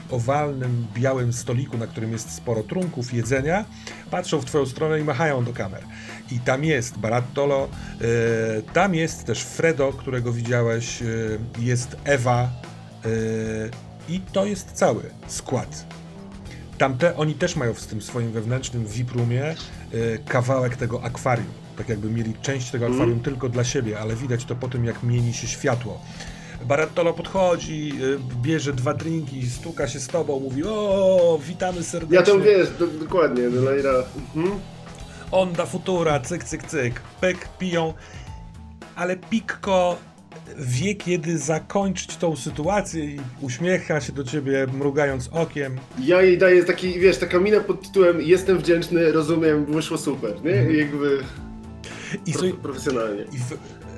owalnym, 0.10 0.88
białym 0.96 1.34
stoliku, 1.34 1.78
na 1.78 1.88
którym 1.88 2.12
jest 2.12 2.32
sporo 2.32 2.64
trunków, 2.64 3.14
jedzenia, 3.14 3.66
patrzą 4.12 4.40
w 4.40 4.46
twoją 4.46 4.66
stronę 4.66 5.00
i 5.00 5.04
machają 5.04 5.44
do 5.44 5.54
kamer. 5.54 5.84
I 6.32 6.40
tam 6.40 6.64
jest 6.64 6.98
Barattolo, 6.98 7.70
y, 8.02 8.64
tam 8.74 8.96
jest 8.96 9.26
też 9.26 9.44
Fredo, 9.44 9.94
którego 9.94 10.34
widziałeś, 10.34 11.04
jest 11.60 11.96
Ewa 12.04 12.50
i 14.10 14.20
to 14.20 14.46
jest 14.46 14.72
cały 14.72 15.04
skład. 15.28 15.86
Tamte, 16.78 17.16
oni 17.18 17.34
też 17.34 17.56
mają 17.56 17.74
w 17.74 17.88
tym 17.88 18.02
swoim 18.02 18.32
wewnętrznym 18.32 18.86
VIP-roomie 18.86 19.56
y, 19.94 20.20
kawałek 20.28 20.76
tego 20.76 21.04
akwarium. 21.04 21.61
Tak 21.82 21.90
jakby 21.90 22.10
mieli 22.10 22.34
część 22.42 22.72
tego 22.72 22.86
akwarium 22.86 23.20
tylko 23.20 23.50
dla 23.50 23.64
siebie, 23.64 24.00
ale 24.00 24.16
widać 24.16 24.46
to 24.46 24.56
po 24.56 24.68
tym, 24.68 24.86
jak 24.86 25.04
mieni 25.04 25.34
się 25.34 25.48
światło. 25.48 26.02
Barattolo 26.66 27.14
podchodzi, 27.14 27.92
y, 28.02 28.18
bierze 28.42 28.74
dwa 28.74 28.94
drinki, 28.94 29.50
stuka 29.50 29.88
się 29.88 30.00
z 30.00 30.08
tobą, 30.08 30.40
mówi 30.40 30.64
o, 30.64 31.40
witamy 31.48 31.84
serdecznie. 31.84 32.16
Ja 32.16 32.24
to 32.24 32.40
wiesz, 32.40 32.70
do, 32.80 32.88
dokładnie, 32.88 33.50
Lejra. 33.50 33.94
Mhm. 34.36 34.60
Onda 35.32 35.66
Futura, 35.66 36.20
cyk, 36.20 36.44
cyk, 36.44 36.64
cyk, 36.64 37.02
pyk, 37.22 37.50
piją. 37.60 37.94
Ale 38.96 39.16
Pikko 39.18 39.98
wie, 40.58 40.96
kiedy 40.96 41.38
zakończyć 41.38 42.18
tą 42.18 42.36
sytuację 42.36 43.06
i 43.06 43.20
uśmiecha 43.42 44.02
się 44.02 44.14
do 44.14 44.24
ciebie, 44.24 44.68
mrugając 44.74 45.30
okiem. 45.32 45.78
Ja 46.00 46.22
jej 46.22 46.38
daję 46.38 46.64
taki, 46.64 47.00
wiesz, 47.00 47.18
taka 47.18 47.40
mina 47.40 47.60
pod 47.60 47.82
tytułem 47.82 48.22
jestem 48.22 48.58
wdzięczny, 48.58 49.12
rozumiem, 49.12 49.66
wyszło 49.66 49.98
super, 49.98 50.44
nie? 50.44 50.54
Mhm. 50.54 50.76
Jakby 50.76 51.24
I, 52.26 52.34
pro, 52.34 52.48
profesjonalnie. 52.62 53.24
i 53.24 53.38
w, 53.38 53.52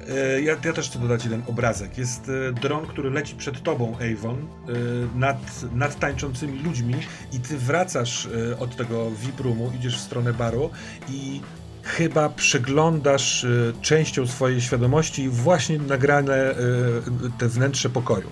e, 0.10 0.42
ja, 0.42 0.56
ja 0.66 0.74
też 0.74 0.90
chcę 0.90 1.00
dodać 1.00 1.24
jeden 1.24 1.44
obrazek. 1.48 1.98
Jest 1.98 2.30
e, 2.30 2.54
dron, 2.54 2.88
który 2.88 3.10
leci 3.10 3.36
przed 3.36 3.64
tobą, 3.64 3.98
Avon, 3.98 4.38
e, 4.38 5.18
nad, 5.20 5.38
nad 5.74 6.00
tańczącymi 6.00 6.60
ludźmi 6.60 6.96
i 7.32 7.40
ty 7.40 7.58
wracasz 7.58 8.26
e, 8.52 8.60
od 8.60 8.76
tego 8.76 9.12
VIP-roomu, 9.12 9.72
idziesz 9.80 9.98
w 9.98 10.02
stronę 10.02 10.34
baru 10.34 10.70
i 11.10 11.42
chyba 11.84 12.30
przeglądasz 12.30 13.44
e, 13.44 13.50
częścią 13.82 14.28
swojej 14.28 14.62
świadomości 14.62 15.30
właśnie 15.30 15.80
nagrane 15.80 16.36
e, 16.36 16.56
te 17.38 17.48
wnętrze 17.48 17.90
pokoju. 17.90 18.30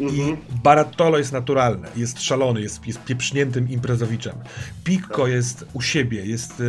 Mhm. 0.00 0.28
I 0.28 0.36
Barattolo 0.62 1.18
jest 1.18 1.32
naturalny, 1.32 1.88
jest 1.96 2.22
szalony, 2.22 2.60
jest, 2.60 2.86
jest 2.86 3.04
pieprzniętym 3.04 3.70
imprezowiczem. 3.70 4.34
Pikko 4.84 5.26
jest 5.26 5.64
u 5.72 5.82
siebie, 5.82 6.24
jest 6.24 6.60
e, 6.60 6.64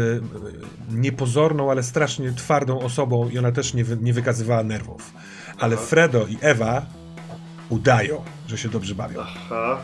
niepozorną, 0.91 1.71
ale 1.71 1.83
strasznie 1.83 2.31
twardą 2.31 2.79
osobą 2.79 3.29
i 3.29 3.37
ona 3.37 3.51
też 3.51 3.73
nie, 3.73 3.83
wy, 3.83 3.97
nie 4.01 4.13
wykazywała 4.13 4.63
nerwów. 4.63 5.13
Ale 5.59 5.75
Aha. 5.75 5.85
Fredo 5.85 6.27
i 6.27 6.37
Ewa 6.41 6.85
udają, 7.69 8.21
że 8.47 8.57
się 8.57 8.69
dobrze 8.69 8.95
bawią. 8.95 9.19
Aha. 9.21 9.79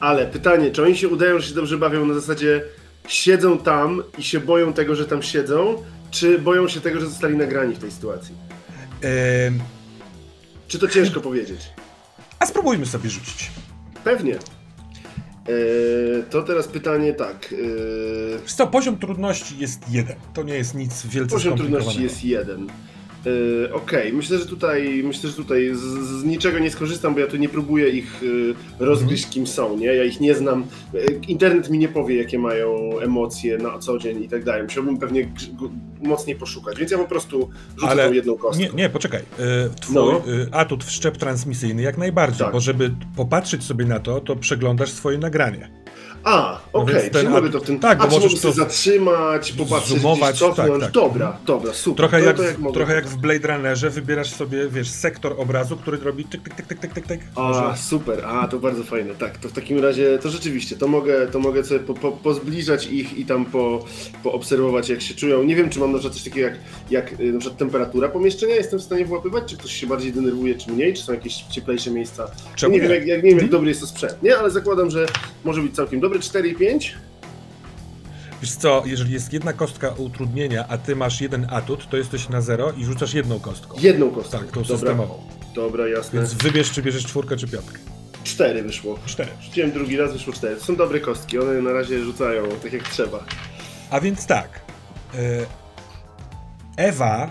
Ale 0.00 0.26
pytanie, 0.26 0.70
czy 0.70 0.82
oni 0.82 0.96
się 0.96 1.08
udają, 1.08 1.38
że 1.38 1.48
się 1.48 1.54
dobrze 1.54 1.78
bawią 1.78 2.06
na 2.06 2.14
zasadzie 2.14 2.62
siedzą 3.08 3.58
tam 3.58 4.02
i 4.18 4.22
się 4.22 4.40
boją 4.40 4.72
tego, 4.72 4.94
że 4.94 5.06
tam 5.06 5.22
siedzą, 5.22 5.82
czy 6.10 6.38
boją 6.38 6.68
się 6.68 6.80
tego, 6.80 7.00
że 7.00 7.06
zostali 7.06 7.36
nagrani 7.36 7.74
w 7.74 7.78
tej 7.78 7.90
sytuacji? 7.90 8.34
Czy 10.68 10.78
to 10.78 10.88
ciężko 10.88 11.20
powiedzieć? 11.20 11.60
A 12.40 12.46
spróbujmy 12.46 12.86
sobie 12.86 13.10
rzucić. 13.10 13.50
Pewnie. 14.04 14.34
Eee, 14.34 16.22
to 16.30 16.42
teraz 16.42 16.68
pytanie 16.68 17.14
tak. 17.14 17.52
Eee, 17.52 18.46
co, 18.46 18.66
poziom 18.66 18.98
trudności 18.98 19.58
jest 19.58 19.90
jeden. 19.90 20.16
To 20.34 20.42
nie 20.42 20.54
jest 20.54 20.74
nic 20.74 21.06
wielce 21.06 21.34
poziom 21.34 21.58
trudności 21.58 22.02
jest 22.02 22.24
jeden. 22.24 22.66
Eee, 23.26 23.72
Okej, 23.72 24.12
myślę, 24.12 24.38
że 24.38 24.46
tutaj 24.46 25.02
myślę, 25.04 25.30
że 25.30 25.36
tutaj 25.36 25.70
z, 25.74 25.78
z 26.20 26.24
niczego 26.24 26.58
nie 26.58 26.70
skorzystam, 26.70 27.14
bo 27.14 27.20
ja 27.20 27.26
tu 27.26 27.36
nie 27.36 27.48
próbuję 27.48 27.88
ich 27.88 28.20
e, 28.80 28.84
rozgryźć 28.84 29.28
kim 29.30 29.46
są, 29.46 29.76
nie? 29.78 29.86
Ja 29.86 30.04
ich 30.04 30.20
nie 30.20 30.34
znam. 30.34 30.64
E, 30.94 30.98
internet 31.28 31.70
mi 31.70 31.78
nie 31.78 31.88
powie, 31.88 32.16
jakie 32.16 32.38
mają 32.38 32.98
emocje 33.00 33.58
na 33.58 33.78
co 33.78 33.98
dzień 33.98 34.22
i 34.22 34.28
tak 34.28 34.44
dalej. 34.44 34.62
Musiałbym 34.62 34.98
pewnie 34.98 35.28
mocniej 36.02 36.36
poszukać, 36.36 36.78
więc 36.78 36.90
ja 36.90 36.98
po 36.98 37.04
prostu 37.04 37.50
rzucę 37.76 37.92
Ale 37.92 38.06
tą 38.08 38.12
jedną 38.12 38.36
kostkę. 38.36 38.64
Nie, 38.64 38.70
nie, 38.74 38.90
poczekaj. 38.90 39.20
E, 39.38 39.70
Twój 39.80 39.94
No. 39.94 40.12
e, 40.50 40.54
atut 40.54 40.84
wszczep 40.84 41.16
transmisyjny 41.16 41.82
jak 41.82 41.98
najbardziej, 41.98 42.38
Tak. 42.44 42.52
bo 42.52 42.60
żeby 42.60 42.90
popatrzeć 43.16 43.64
sobie 43.64 43.84
na 43.84 44.00
to, 44.00 44.20
to 44.20 44.36
przeglądasz 44.36 44.90
swoje 44.90 45.18
nagranie. 45.18 45.70
A, 46.24 46.60
No 46.74 46.80
okej, 46.80 46.94
czyli 46.96 47.10
ten- 47.10 47.30
mogę 47.30 47.50
to 47.50 47.60
w 47.60 47.62
ten... 47.62 47.78
tak, 47.78 47.98
bo 47.98 48.06
możesz 48.06 48.40
to 48.40 48.52
zatrzymać, 48.52 49.52
popatrzeć, 49.52 50.00
zoomować, 50.00 50.30
gdzieś 50.36 50.48
cofnąć. 50.48 50.70
tak, 50.70 50.80
tak. 50.80 50.90
Dobra, 50.90 51.36
dobra, 51.46 51.72
super. 51.72 51.96
Trochę, 51.96 52.20
to, 52.20 52.26
jak, 52.26 52.36
to 52.36 52.42
w, 52.42 52.46
jak 52.46 52.58
mogę. 52.58 52.74
trochę 52.74 52.94
jak 52.94 53.06
w 53.08 53.16
Blade 53.16 53.48
Runnerze 53.48 53.90
wybierasz 53.90 54.30
sobie, 54.30 54.68
wiesz, 54.68 54.90
sektor 54.90 55.34
obrazu, 55.38 55.76
który 55.76 55.96
robi 55.98 56.24
tyk, 56.24 56.42
tyk, 56.42 56.54
tyk, 56.54 56.66
tyk, 56.66 56.78
tyk, 56.80 56.92
tyk, 56.92 57.06
tyk. 57.06 57.20
A, 57.36 57.40
Może- 57.40 57.82
super, 57.82 58.24
a 58.26 58.48
to 58.48 58.58
bardzo 58.58 58.84
fajne. 58.84 59.14
Tak, 59.14 59.38
to 59.38 59.48
w 59.48 59.52
takim 59.52 59.78
razie, 59.78 60.18
to 60.18 60.28
rzeczywiście, 60.28 60.76
to 60.76 60.88
mogę, 60.88 61.26
to 61.26 61.38
mogę 61.38 61.64
sobie 61.64 61.80
po, 61.80 61.94
po, 61.94 62.12
pozbliżać 62.12 62.86
ich 62.86 63.18
i 63.18 63.26
tam 63.26 63.44
po, 63.44 63.84
poobserwować, 64.22 64.88
jak 64.88 65.00
się 65.02 65.14
czują. 65.14 65.42
Nie 65.42 65.56
wiem, 65.56 65.70
czy 65.70 65.80
mam 65.80 65.92
na 65.92 65.98
przykład 65.98 66.14
coś 66.14 66.24
takiego 66.24 66.46
jak, 66.48 66.58
jak 66.90 67.20
y, 67.20 67.32
na 67.32 67.38
przykład 67.38 67.58
temperatura 67.58 68.08
pomieszczenia, 68.08 68.54
jestem 68.54 68.78
w 68.78 68.82
stanie 68.82 69.04
włapywać, 69.04 69.44
czy 69.50 69.56
ktoś 69.56 69.72
się 69.72 69.86
bardziej 69.86 70.12
denerwuje, 70.12 70.54
czy 70.54 70.70
mniej, 70.72 70.94
czy 70.94 71.02
są 71.02 71.12
jakieś 71.12 71.34
cieplejsze 71.50 71.90
miejsca. 71.90 72.30
Czemu 72.56 72.74
nie, 72.74 72.80
wiem, 72.80 72.90
nie? 72.90 72.94
jak, 72.96 73.06
jak, 73.06 73.16
nie 73.22 73.30
wiem, 73.30 73.38
jak 73.38 73.44
Mhm. 73.44 73.50
dobry 73.50 73.68
jest 73.68 73.80
to 73.80 73.86
sprzęt, 73.86 74.22
nie? 74.22 74.38
Ale 74.38 74.50
zakładam, 74.50 74.90
że 74.90 75.06
może 75.44 75.60
być 75.62 75.74
całkiem 75.74 76.00
dobry. 76.00 76.09
4 76.18 76.48
i 76.48 76.54
5? 76.54 76.94
Wiesz 78.42 78.52
co, 78.52 78.82
jeżeli 78.86 79.12
jest 79.12 79.32
jedna 79.32 79.52
kostka 79.52 79.88
utrudnienia, 79.88 80.64
a 80.68 80.78
ty 80.78 80.96
masz 80.96 81.20
jeden 81.20 81.46
atut, 81.50 81.88
to 81.90 81.96
jesteś 81.96 82.28
na 82.28 82.40
zero 82.40 82.72
i 82.72 82.84
rzucasz 82.84 83.14
jedną 83.14 83.40
kostką. 83.40 83.76
Jedną 83.80 84.10
kostkę. 84.10 84.38
Tak, 84.38 84.46
tą 84.46 84.62
Dobra. 84.62 84.76
systemową. 84.76 85.22
Dobra, 85.54 85.88
jasne. 85.88 86.18
Więc 86.20 86.34
wybierz, 86.34 86.70
czy 86.72 86.82
bierzesz 86.82 87.06
czwórkę, 87.06 87.36
czy 87.36 87.48
piątkę. 87.48 87.78
Cztery 88.24 88.62
wyszło. 88.62 88.98
Cztery. 89.06 89.28
Rzuciłem 89.42 89.72
drugi 89.72 89.96
raz, 89.96 90.12
wyszło 90.12 90.32
cztery. 90.32 90.56
To 90.56 90.64
są 90.64 90.76
dobre 90.76 91.00
kostki, 91.00 91.38
one 91.38 91.62
na 91.62 91.72
razie 91.72 92.04
rzucają 92.04 92.48
tak 92.62 92.72
jak 92.72 92.88
trzeba. 92.88 93.24
A 93.90 94.00
więc 94.00 94.26
tak. 94.26 94.60
e, 95.14 95.46
Ewa 96.76 97.30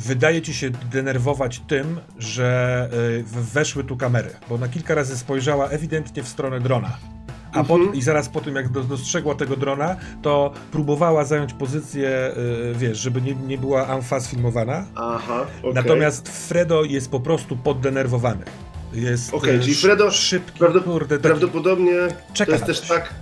wydaje 0.00 0.42
ci 0.42 0.54
się 0.54 0.70
denerwować 0.70 1.62
tym, 1.68 2.00
że 2.18 2.88
w- 3.24 3.52
weszły 3.52 3.84
tu 3.84 3.96
kamery, 3.96 4.30
bo 4.48 4.58
na 4.58 4.68
kilka 4.68 4.94
razy 4.94 5.18
spojrzała 5.18 5.68
ewidentnie 5.68 6.22
w 6.22 6.28
stronę 6.28 6.60
drona. 6.60 6.96
A 7.52 7.64
po, 7.64 7.74
Mhm. 7.74 7.94
I 7.94 8.02
zaraz 8.02 8.28
po 8.28 8.40
tym, 8.40 8.56
jak 8.56 8.68
do- 8.68 8.84
dostrzegła 8.84 9.34
tego 9.34 9.56
drona, 9.56 9.96
to 10.22 10.52
próbowała 10.72 11.24
zająć 11.24 11.52
pozycję, 11.52 12.08
e, 12.10 12.34
wiesz, 12.74 12.98
żeby 12.98 13.22
nie, 13.22 13.34
nie 13.34 13.58
była 13.58 13.86
amfas 13.86 14.28
filmowana. 14.28 14.84
Aha, 14.96 15.46
okej. 15.60 15.74
Natomiast 15.74 16.28
Fredo 16.28 16.84
jest 16.84 17.10
po 17.10 17.20
prostu 17.20 17.56
poddenerwowany. 17.56 18.44
Jest 18.92 19.34
e, 19.34 19.40
czyli 19.60 19.74
Fredo 19.74 20.10
szybki, 20.10 20.58
kurde, 20.84 21.16
taki, 21.16 21.22
Prawdopodobnie 21.28 21.92
czeka 22.32 22.52
to 22.52 22.52
jest 22.52 22.66
też 22.66 22.80
tak. 22.80 23.14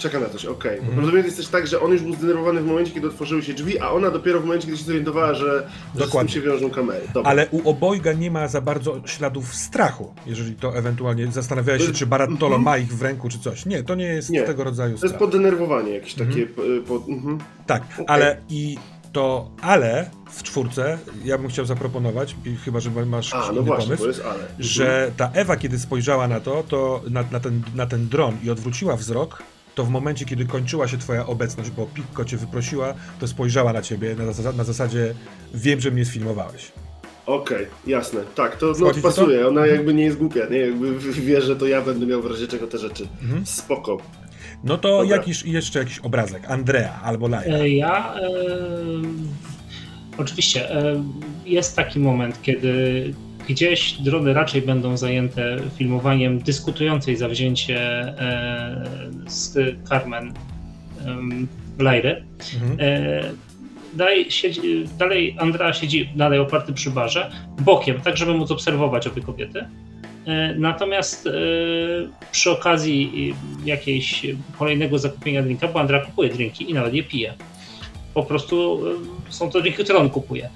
Czeka 0.00 0.20
na 0.20 0.28
coś, 0.28 0.44
okej. 0.44 0.70
Mhm. 0.72 0.86
Prawdopodobnie 0.86 1.20
to 1.22 1.26
jest 1.26 1.36
też 1.36 1.48
tak, 1.48 1.66
że 1.66 1.80
on 1.80 1.92
już 1.92 2.02
był 2.02 2.14
zdenerwowany 2.14 2.60
w 2.60 2.66
momencie, 2.66 2.92
kiedy 2.92 3.06
otworzyły 3.06 3.42
się 3.42 3.54
drzwi, 3.54 3.78
a 3.78 3.90
ona 3.90 4.10
dopiero 4.10 4.40
w 4.40 4.44
momencie, 4.44 4.66
kiedy 4.66 4.78
się 4.78 4.84
zorientowała, 4.84 5.34
że, 5.34 5.40
że 5.44 5.60
z 5.60 5.92
tym 5.98 6.06
Dokładnie. 6.06 6.32
się 6.32 6.40
wiążą 6.40 6.70
kamery. 6.70 7.00
Dobra. 7.14 7.30
Ale 7.30 7.48
u 7.50 7.68
obojga 7.70 8.12
nie 8.12 8.30
ma 8.30 8.48
za 8.48 8.60
bardzo 8.60 9.00
śladów 9.06 9.54
strachu, 9.54 10.14
jeżeli 10.26 10.54
to 10.54 10.76
ewentualnie 10.76 11.26
zastanawiałeś 11.32 11.86
się, 11.86 11.92
czy 11.92 12.06
Barattolo 12.06 12.56
mhm. 12.56 12.62
ma 12.62 12.78
ich 12.78 12.96
w 12.96 13.02
ręku, 13.02 13.28
czy 13.28 13.38
coś. 13.38 13.66
Nie, 13.66 13.82
to 13.82 13.94
nie 13.94 14.04
jest 14.04 14.30
Nie. 14.30 14.42
tego 14.42 14.64
rodzaju 14.64 14.90
To 14.98 15.04
jest 15.04 15.14
strach. 15.14 15.18
poddenerwowanie 15.18 15.90
jakieś 15.94 16.12
Mhm. 16.20 16.30
takie. 16.30 16.46
Po, 16.46 16.62
po, 17.00 17.12
mhm. 17.12 17.38
Tak, 17.66 17.82
Okej. 17.92 18.04
ale 18.08 18.36
i 18.48 18.78
to 19.12 19.50
ale 19.62 20.10
w 20.30 20.42
czwórce, 20.42 20.98
ja 21.24 21.38
bym 21.38 21.48
chciał 21.48 21.66
zaproponować, 21.66 22.36
chyba, 22.64 22.80
że 22.80 22.90
masz 22.90 23.34
A, 23.34 23.52
no 23.52 23.62
właśnie, 23.62 23.84
pomysł, 23.96 24.02
to 24.02 24.08
jest 24.08 24.22
ale. 24.24 24.44
że 24.58 25.10
ta 25.16 25.30
Ewa, 25.34 25.56
kiedy 25.56 25.78
spojrzała 25.78 26.28
na 26.28 26.40
to, 26.40 26.64
to 26.68 27.02
na, 27.10 27.24
na, 27.32 27.40
ten, 27.40 27.62
na 27.74 27.86
ten 27.86 28.08
dron 28.08 28.36
i 28.44 28.50
odwróciła 28.50 28.96
wzrok, 28.96 29.42
to 29.80 29.84
w 29.84 29.90
momencie, 29.90 30.24
kiedy 30.24 30.44
kończyła 30.44 30.88
się 30.88 30.98
twoja 30.98 31.26
obecność, 31.26 31.70
bo 31.70 31.86
Pikko 31.86 32.24
cię 32.24 32.36
wyprosiła, 32.36 32.94
to 33.20 33.28
spojrzała 33.28 33.72
na 33.72 33.82
ciebie 33.82 34.14
na, 34.14 34.24
zas- 34.32 34.56
na 34.56 34.64
zasadzie 34.64 35.14
wiem, 35.54 35.80
że 35.80 35.90
mnie 35.90 36.04
sfilmowałeś. 36.04 36.72
Okej, 37.26 37.66
jasne. 37.86 38.20
Tak, 38.34 38.56
to 38.56 38.66
no, 38.80 38.92
ci 38.94 39.02
to? 39.02 39.08
pasuje. 39.08 39.48
Ona 39.48 39.66
jakby 39.66 39.94
nie 39.94 40.04
jest 40.04 40.18
głupia, 40.18 40.46
nie? 40.50 40.58
Jakby 40.58 40.98
wie, 40.98 41.42
że 41.42 41.56
to 41.56 41.66
ja 41.66 41.82
będę 41.82 42.06
miał 42.06 42.22
w 42.22 42.26
razie 42.26 42.46
czego 42.46 42.66
te 42.66 42.78
rzeczy. 42.78 43.08
Mhm. 43.22 43.46
Spoko. 43.46 43.98
No 44.64 44.78
to 44.78 44.88
Dobra. 45.02 45.16
jakiś, 45.16 45.42
jeszcze 45.44 45.78
jakiś 45.78 45.98
obrazek, 45.98 46.42
Andrea 46.50 47.00
albo 47.02 47.28
Laja. 47.28 47.54
E, 47.58 47.68
Ja 47.68 48.14
e, 48.14 48.28
oczywiście 50.18 50.70
e, 50.70 51.04
jest 51.44 51.76
taki 51.76 51.98
moment, 52.00 52.42
kiedy 52.42 52.72
gdzieś 53.50 53.92
drony 53.92 54.34
raczej 54.34 54.62
będą 54.62 54.96
zajęte 54.96 55.56
filmowaniem 55.76 56.38
dyskutującej 56.38 57.16
za 57.16 57.28
wzięcie 57.28 57.78
e, 57.80 58.86
z 59.26 59.58
Carmen 59.88 60.32
Lajry. 61.78 62.24
Mhm. 62.54 62.76
E, 62.80 63.22
Dalej, 63.94 64.30
siedzi, 64.30 64.84
dalej 64.98 65.36
Andrea 65.38 65.72
siedzi 65.72 66.08
dalej 66.16 66.38
oparty 66.38 66.72
przy 66.72 66.90
barze, 66.90 67.30
bokiem, 67.60 68.00
tak 68.00 68.16
żeby 68.16 68.34
móc 68.34 68.50
obserwować 68.50 69.06
obie 69.06 69.22
kobiety. 69.22 69.64
E, 70.26 70.54
Natomiast 70.54 71.28
przy 72.32 72.50
okazji 72.50 73.34
jakiejś 73.64 74.26
kolejnego 74.58 74.98
zakupienia 74.98 75.42
drinka, 75.42 75.68
bo 75.68 75.80
Andrea 75.80 76.00
kupuje 76.00 76.28
drinki 76.28 76.70
i 76.70 76.74
nawet 76.74 76.94
je 76.94 77.02
pije. 77.02 77.34
Po 78.14 78.22
prostu 78.22 78.80
są 79.28 79.50
to 79.50 79.60
drinki, 79.60 79.84
które 79.84 79.98
on 79.98 80.10
kupuje. 80.10 80.48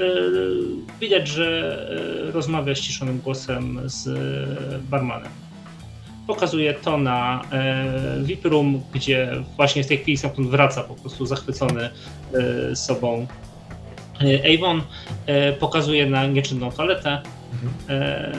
E, 0.00 0.04
Widać, 1.00 1.28
że 1.28 1.78
e, 2.28 2.32
rozmawia 2.32 2.74
ściszonym 2.74 3.20
głosem 3.20 3.80
z 3.84 4.06
e, 4.06 4.78
barmanem 4.78 5.28
pokazuje 6.26 6.74
to 6.74 6.98
na 6.98 7.42
VIP 8.22 8.44
Room, 8.44 8.82
gdzie 8.92 9.28
właśnie 9.56 9.84
w 9.84 9.86
tej 9.86 9.98
chwili 9.98 10.16
stamtąd 10.16 10.48
wraca 10.48 10.82
po 10.84 10.94
prostu 10.94 11.26
zachwycony 11.26 11.90
sobą 12.74 13.26
Avon. 14.54 14.82
Pokazuje 15.60 16.06
na 16.06 16.26
nieczynną 16.26 16.72
toaletę. 16.72 17.22
E, 17.88 18.32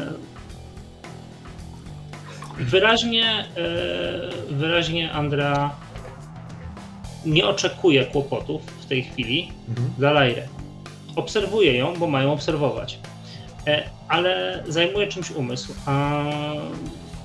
wyraźnie, 2.60 3.46
wyraźnie 4.50 5.12
Andrea 5.12 5.72
nie 7.26 7.48
oczekuje 7.48 8.06
kłopotów 8.06 8.62
w 8.82 8.86
tej 8.86 9.04
chwili 9.04 9.52
Mhm. 9.70 9.90
dla 9.98 10.12
Lajry. 10.12 10.48
Obserwuje 11.16 11.78
ją, 11.78 11.94
bo 11.96 12.08
mają 12.08 12.34
obserwować. 12.34 13.00
E, 13.68 13.90
Ale 14.08 14.64
zajmuje 14.68 15.08
czymś 15.08 15.32
umysł. 15.32 15.74
A 15.86 16.24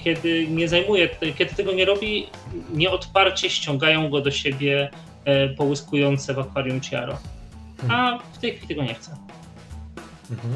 kiedy 0.04 0.46
nie 0.48 0.68
zajmuje, 0.68 1.08
kiedy 1.38 1.54
tego 1.54 1.72
nie 1.72 1.84
robi, 1.84 2.26
nieodparcie 2.74 3.50
ściągają 3.50 4.10
go 4.10 4.20
do 4.20 4.30
siebie 4.30 4.90
e, 5.24 5.48
połyskujące 5.48 6.34
w 6.34 6.38
akwarium 6.38 6.80
Ciaro. 6.80 7.18
A 7.88 8.18
w 8.32 8.38
tej 8.38 8.50
chwili 8.50 8.68
tego 8.68 8.82
nie 8.82 8.94
chce. 8.94 9.16
Mhm. 10.30 10.54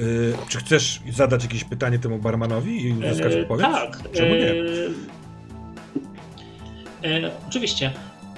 Y, 0.00 0.34
czy 0.48 0.58
chcesz 0.58 1.00
zadać 1.12 1.42
jakieś 1.42 1.64
pytanie 1.64 1.98
temu 1.98 2.18
barmanowi 2.18 2.86
i 2.86 2.92
uzyskać 2.92 3.34
odpowiedź? 3.34 3.66
Tak. 3.66 3.98
Czemu 4.12 4.34
nie? 4.34 4.52
E, 7.10 7.30
oczywiście. 7.48 7.92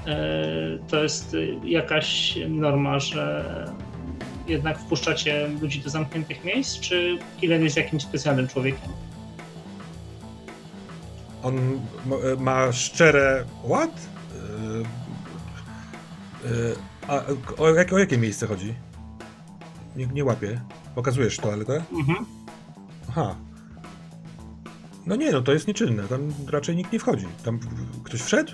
E, 0.07 0.79
to 0.89 1.03
jest 1.03 1.35
e, 1.35 1.69
jakaś 1.69 2.39
norma, 2.49 2.99
że 2.99 3.45
jednak 4.47 4.79
wpuszczacie 4.79 5.49
ludzi 5.61 5.81
do 5.81 5.91
zamkniętych 5.91 6.45
miejsc, 6.45 6.81
czy 6.81 7.19
Killen 7.41 7.65
jest 7.65 7.77
jakimś 7.77 8.03
specjalnym 8.03 8.49
człowiekiem? 8.49 8.91
On 11.43 11.81
ma, 12.07 12.17
ma 12.39 12.73
szczere... 12.73 13.45
Y, 13.65 13.69
y, 16.49 16.77
a 17.09 17.23
o, 17.59 17.69
jak, 17.75 17.93
o 17.93 17.99
jakie 17.99 18.19
miejsce 18.19 18.47
chodzi? 18.47 18.75
Nie, 19.97 20.07
nie 20.07 20.25
łapię. 20.25 20.61
Pokazujesz 20.95 21.37
toaletę? 21.37 21.83
Mhm. 21.93 22.27
Aha. 23.09 23.37
No 25.07 25.17
nie, 25.17 25.33
no 25.33 25.43
to 25.43 25.53
jest 25.53 25.69
nieczynne. 25.69 26.03
Tam 26.03 26.33
raczej 26.49 26.77
nikt 26.77 26.93
nie 26.93 26.99
wchodzi. 26.99 27.27
Tam 27.45 27.61
ktoś 28.05 28.21
wszedł? 28.21 28.53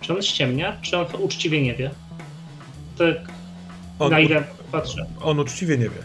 Czy 0.00 0.14
on 0.16 0.22
ściemnia, 0.22 0.76
czy 0.82 0.96
on 0.98 1.06
uczciwie 1.22 1.62
nie 1.62 1.74
wie? 1.74 1.90
Tak, 2.98 3.16
On, 3.98 4.10
na 4.10 4.20
ile 4.20 4.44
patrzę. 4.72 5.06
on 5.22 5.38
uczciwie 5.40 5.78
nie 5.78 5.88
wie. 5.88 6.02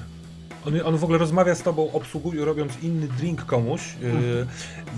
On, 0.68 0.74
on 0.86 0.98
w 0.98 1.04
ogóle 1.04 1.18
rozmawia 1.20 1.56
z 1.56 1.62
tobą, 1.64 1.92
obsługuje, 1.92 2.46
robiąc 2.46 2.74
inny 2.84 3.08
drink 3.08 3.46
komuś, 3.46 3.82
yy, 4.02 4.46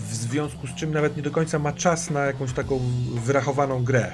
w 0.09 0.13
związku 0.15 0.67
z 0.67 0.76
czym 0.76 0.93
nawet 0.93 1.17
nie 1.17 1.23
do 1.23 1.31
końca 1.31 1.59
ma 1.59 1.72
czas 1.73 2.09
na 2.09 2.19
jakąś 2.26 2.53
taką 2.53 2.80
wyrachowaną 3.26 3.84
grę. 3.84 4.11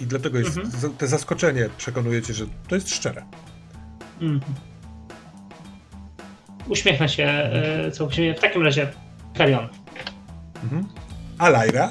I 0.00 0.06
dlatego 0.06 0.38
jest 0.38 0.56
Mhm. 0.58 0.94
te 0.94 1.06
zaskoczenie 1.06 1.68
przekonuje 1.78 2.22
cię, 2.22 2.34
że 2.34 2.44
to 2.68 2.74
jest 2.74 2.90
szczere. 2.94 3.22
Mhm. 4.20 4.54
Uśmiechnę 6.68 7.08
się 7.08 7.24
e, 7.24 7.90
całkowicie. 7.90 8.34
W 8.34 8.40
takim 8.40 8.62
razie 8.62 8.92
Karion. 9.38 9.68
Mhm. 10.62 10.88
A 11.38 11.48
Lyra? 11.48 11.90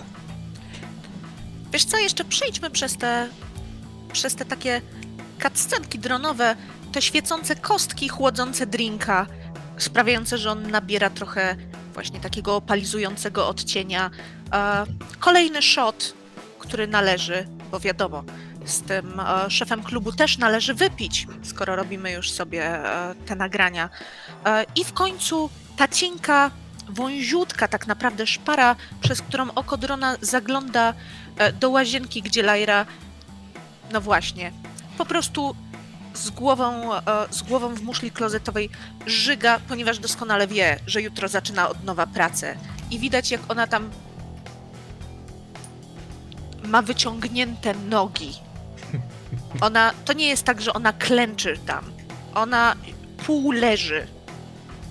Wiesz 1.74 1.86
co, 1.86 1.98
jeszcze 1.98 2.24
przejdźmy 2.24 2.70
przez 2.70 2.98
te, 2.98 3.30
przez 4.14 4.36
te 4.36 4.46
takie 4.46 4.82
cutscenki 5.44 6.00
dronowe, 6.00 6.56
te 6.92 7.02
świecące 7.02 7.56
kostki 7.56 8.10
chłodzące 8.10 8.66
drinka, 8.66 9.28
sprawiające, 9.78 10.38
że 10.38 10.52
on 10.52 10.72
nabiera 10.72 11.10
trochę 11.10 11.56
właśnie 11.94 12.20
takiego 12.20 12.56
opalizującego 12.56 13.48
odcienia. 13.48 14.12
E, 14.54 14.86
kolejny 15.20 15.62
shot, 15.62 16.14
który 16.60 16.88
należy, 16.88 17.48
bo 17.72 17.80
wiadomo, 17.80 18.24
z 18.66 18.82
tym 18.82 19.20
e, 19.20 19.50
szefem 19.50 19.84
klubu 19.84 20.12
też 20.12 20.38
należy 20.38 20.74
wypić, 20.74 21.28
skoro 21.44 21.76
robimy 21.76 22.12
już 22.12 22.32
sobie 22.32 22.64
e, 22.66 23.16
te 23.26 23.36
nagrania. 23.36 23.90
I 24.76 24.84
w 24.84 24.94
końcu 24.94 25.50
ta 25.78 25.88
cienka, 25.88 26.52
wąziutka 26.94 27.68
tak 27.68 27.88
naprawdę 27.88 28.28
szpara, 28.28 28.76
przez 29.02 29.22
którą 29.22 29.52
oko 29.52 29.78
drona 29.78 30.18
zagląda 30.22 30.94
e, 31.38 31.54
do 31.54 31.70
łazienki, 31.70 32.22
gdzie 32.22 32.44
Lyra, 32.44 32.86
no 33.92 34.02
właśnie, 34.02 34.52
po 34.98 35.06
prostu 35.06 35.56
z 36.14 36.30
głową, 36.30 36.94
e, 36.96 37.02
z 37.30 37.42
głową 37.42 37.76
w 37.76 37.82
muszli 37.82 38.12
klozetowej 38.12 38.70
żyga, 39.06 39.60
ponieważ 39.68 40.00
doskonale 40.00 40.48
wie, 40.48 40.80
że 40.88 41.02
jutro 41.02 41.28
zaczyna 41.28 41.70
od 41.70 41.84
nowa 41.84 42.08
pracę. 42.08 42.56
I 42.92 43.00
widać, 43.00 43.32
jak 43.32 43.42
ona 43.50 43.68
tam 43.68 43.90
ma 46.66 46.82
wyciągnięte 46.82 47.74
nogi. 47.74 48.34
Ona, 49.62 49.94
to 50.06 50.14
nie 50.14 50.28
jest 50.28 50.44
tak, 50.44 50.62
że 50.62 50.74
ona 50.74 50.94
klęczy 50.94 51.58
tam. 51.66 51.86
Ona 52.34 52.76
pół 53.26 53.52
leży. 53.52 54.08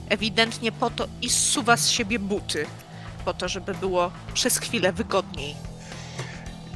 Ewidentnie 0.08 0.72
po 0.72 0.90
to 0.90 1.08
i 1.22 1.30
zsuwa 1.30 1.76
z 1.76 1.88
siebie 1.90 2.18
buty. 2.18 2.66
po 3.24 3.34
to, 3.34 3.48
żeby 3.48 3.74
było 3.74 4.10
przez 4.34 4.58
chwilę 4.58 4.92
wygodniej. 4.92 5.54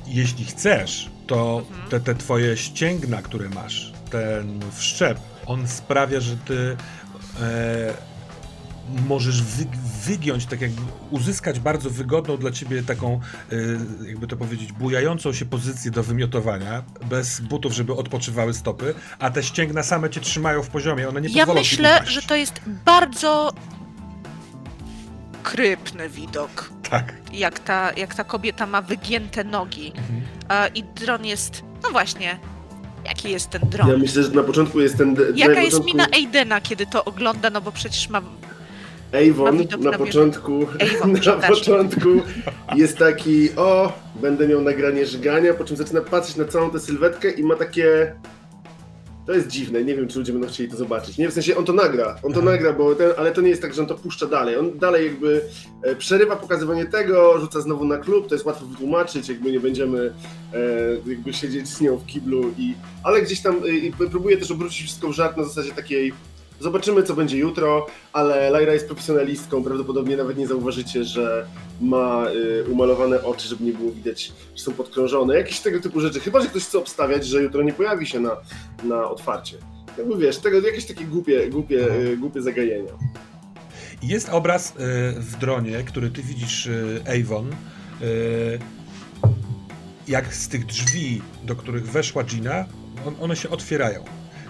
Jeśli 0.07 0.45
chcesz, 0.45 1.11
to 1.27 1.63
Mhm. 1.71 1.89
te, 1.91 2.01
te 2.01 2.15
twoje 2.15 2.57
ścięgna, 2.57 3.23
które 3.23 3.49
masz, 3.49 3.93
ten 4.11 4.61
wszczep, 4.73 5.19
on 5.47 5.69
sprawia, 5.69 6.21
że 6.21 6.37
ty 6.37 6.77
e, 7.41 7.95
możesz 9.09 9.43
wy, 9.43 9.67
wygiąć, 10.07 10.47
tak 10.47 10.61
jakby 10.61 10.83
uzyskać 11.11 11.61
bardzo 11.61 11.91
wygodną 11.91 12.37
dla 12.37 12.51
ciebie 12.51 12.83
taką, 12.83 13.21
e, 13.53 13.57
jakby 14.09 14.27
to 14.27 14.37
powiedzieć, 14.37 14.73
bujającą 14.73 15.33
się 15.33 15.45
pozycję 15.45 15.91
do 15.91 16.03
wymiotowania, 16.03 16.83
bez 17.05 17.41
butów, 17.41 17.73
żeby 17.73 17.93
odpoczywały 17.93 18.55
stopy, 18.55 18.95
a 19.19 19.31
te 19.31 19.43
ścięgna 19.43 19.83
same 19.83 20.11
cię 20.11 20.21
trzymają 20.21 20.63
w 20.63 20.69
poziomie, 20.69 21.09
one 21.09 21.21
nie 21.21 21.29
Ja 21.29 21.47
pozwolą 21.47 21.65
ci 21.65 21.77
myślę, 21.77 22.01
że 22.05 22.23
to 22.23 22.37
jest 22.37 22.61
bardzo 22.85 23.53
krypny 25.43 26.09
widok. 26.09 26.71
Tak. 26.91 27.15
Jak 27.33 27.59
ta, 27.59 27.93
jak 27.93 28.15
ta 28.15 28.25
kobieta 28.25 28.67
ma 28.67 28.83
wygięte 28.83 29.45
nogi. 29.45 29.93
Mhm. 29.97 30.23
A, 30.49 30.67
I 30.67 30.85
dron 30.85 31.25
jest. 31.25 31.63
No 31.83 31.91
właśnie. 31.91 32.39
Jaki 33.05 33.31
jest 33.31 33.51
ten 33.51 33.63
dron? 33.65 33.89
Ja 33.89 33.99
myślę, 33.99 34.23
że 34.23 34.31
na 34.31 34.43
początku 34.43 34.81
jest 34.81 34.99
ten... 34.99 35.17
Jaka 35.35 35.55
na 35.55 35.61
jest 35.61 35.77
początku... 35.77 35.87
mina 35.87 36.07
Aidena, 36.13 36.61
kiedy 36.61 36.87
to 36.87 37.05
ogląda? 37.05 37.51
No 37.51 37.61
bo 37.61 37.73
przecież 37.73 38.09
ma. 38.09 38.23
Avon 39.13 39.67
na 39.81 39.93
początku, 39.93 40.67
Avon, 40.99 41.13
na 41.27 41.49
początku 41.49 42.09
jest 42.77 42.99
taki, 42.99 43.49
o, 43.57 43.93
będę 44.15 44.49
miał 44.49 44.63
nagranie 44.63 45.07
żygania, 45.07 45.55
po 45.55 45.65
czym 45.65 45.77
zaczyna 45.77 46.01
patrzeć 46.01 46.37
na 46.37 46.45
całą 46.45 46.71
tę 46.71 46.81
sylwetkę 46.81 47.31
i 47.31 47.43
ma 47.43 47.57
takie... 47.57 48.13
To 49.27 49.33
jest 49.33 49.49
dziwne, 49.49 49.85
nie 49.85 49.97
wiem, 49.97 50.09
czy 50.09 50.19
ludzie 50.19 50.33
będą 50.33 50.49
chcieli 50.49 50.71
to 50.71 50.77
zobaczyć. 50.77 51.19
Nie, 51.19 51.29
w 51.29 51.33
sensie 51.33 51.57
on 51.57 51.65
to 51.65 51.73
nagra, 51.73 52.17
on 52.23 52.33
to 52.33 52.41
Aha. 52.41 52.51
nagra, 52.51 52.73
bo 52.73 52.95
ten, 52.95 53.11
ale 53.17 53.33
to 53.33 53.41
nie 53.41 53.49
jest 53.49 53.63
tak, 53.63 53.75
że 53.75 53.83
on 53.83 53.89
to 53.89 53.95
puszcza 53.95 54.27
dalej. 54.27 54.57
On 54.57 54.79
dalej 54.79 55.07
jakby 55.07 55.43
e, 55.83 55.97
przerywa 55.97 56.37
pokazywanie 56.37 56.85
tego, 56.87 57.41
rzuca 57.41 57.61
znowu 57.61 57.85
na 57.85 57.99
klub, 57.99 58.29
to 58.29 58.35
jest 58.35 58.47
łatwo 58.47 58.67
wytłumaczyć, 58.67 59.29
jakby 59.29 59.53
nie 59.53 59.61
będziemy 59.61 60.15
e, 60.55 60.59
jakby 61.11 61.33
siedzieć 61.33 61.69
z 61.69 61.81
nią 61.81 61.97
w 61.97 62.07
kiblu 62.07 62.53
i... 62.59 62.75
Ale 63.03 63.23
gdzieś 63.23 63.41
tam 63.41 63.57
e, 63.65 63.69
i 63.69 63.93
próbuje 63.93 64.37
też 64.37 64.51
obrócić 64.51 64.87
wszystko 64.87 65.09
w 65.09 65.13
żart 65.13 65.37
na 65.37 65.45
zasadzie 65.45 65.73
takiej 65.73 66.13
Zobaczymy, 66.61 67.03
co 67.03 67.15
będzie 67.15 67.39
jutro, 67.39 67.87
ale 68.13 68.51
Lyra 68.51 68.73
jest 68.73 68.87
profesjonalistką, 68.87 69.65
prawdopodobnie 69.65 70.17
nawet 70.17 70.39
nie 70.39 70.47
zauważycie, 70.47 71.05
że 71.05 71.47
ma 71.81 72.27
y, 72.31 72.65
umalowane 72.71 73.23
oczy, 73.25 73.49
żeby 73.49 73.65
nie 73.65 73.73
było 73.73 73.93
widać, 73.93 74.33
że 74.57 74.63
są 74.65 74.73
podkrążone, 74.73 75.37
jakieś 75.37 75.61
tego 75.61 75.81
typu 75.81 76.01
rzeczy. 76.01 76.21
Chyba, 76.21 76.41
że 76.41 76.49
ktoś 76.49 76.65
chce 76.65 76.79
obstawiać, 76.79 77.27
że 77.27 77.43
jutro 77.43 77.63
nie 77.63 77.73
pojawi 77.73 78.07
się 78.07 78.21
na, 78.21 78.37
na 78.85 79.11
otwarcie. 79.11 79.57
Jakby 79.99 80.17
wiesz, 80.19 80.37
tego, 80.39 80.61
jakieś 80.67 80.85
takie 80.87 81.05
głupie, 81.05 81.51
głupie, 81.51 81.83
Mhm. 81.85 82.07
y, 82.07 82.17
głupie 82.17 82.43
zagajenia. 82.43 82.93
Jest 84.03 84.29
obraz 84.29 84.71
e, 84.71 84.73
w 85.21 85.37
dronie, 85.41 85.83
który 85.87 86.11
ty 86.11 86.23
widzisz, 86.23 86.67
e, 86.67 86.73
Avon. 87.21 87.51
e, 87.51 87.55
Jak 90.09 90.35
z 90.35 90.49
tych 90.49 90.67
drzwi, 90.67 91.23
do 91.45 91.57
których 91.57 91.89
weszła 91.91 92.25
Gina, 92.25 92.65
on, 93.07 93.15
one 93.21 93.37
się 93.37 93.51
otwierają. 93.51 94.05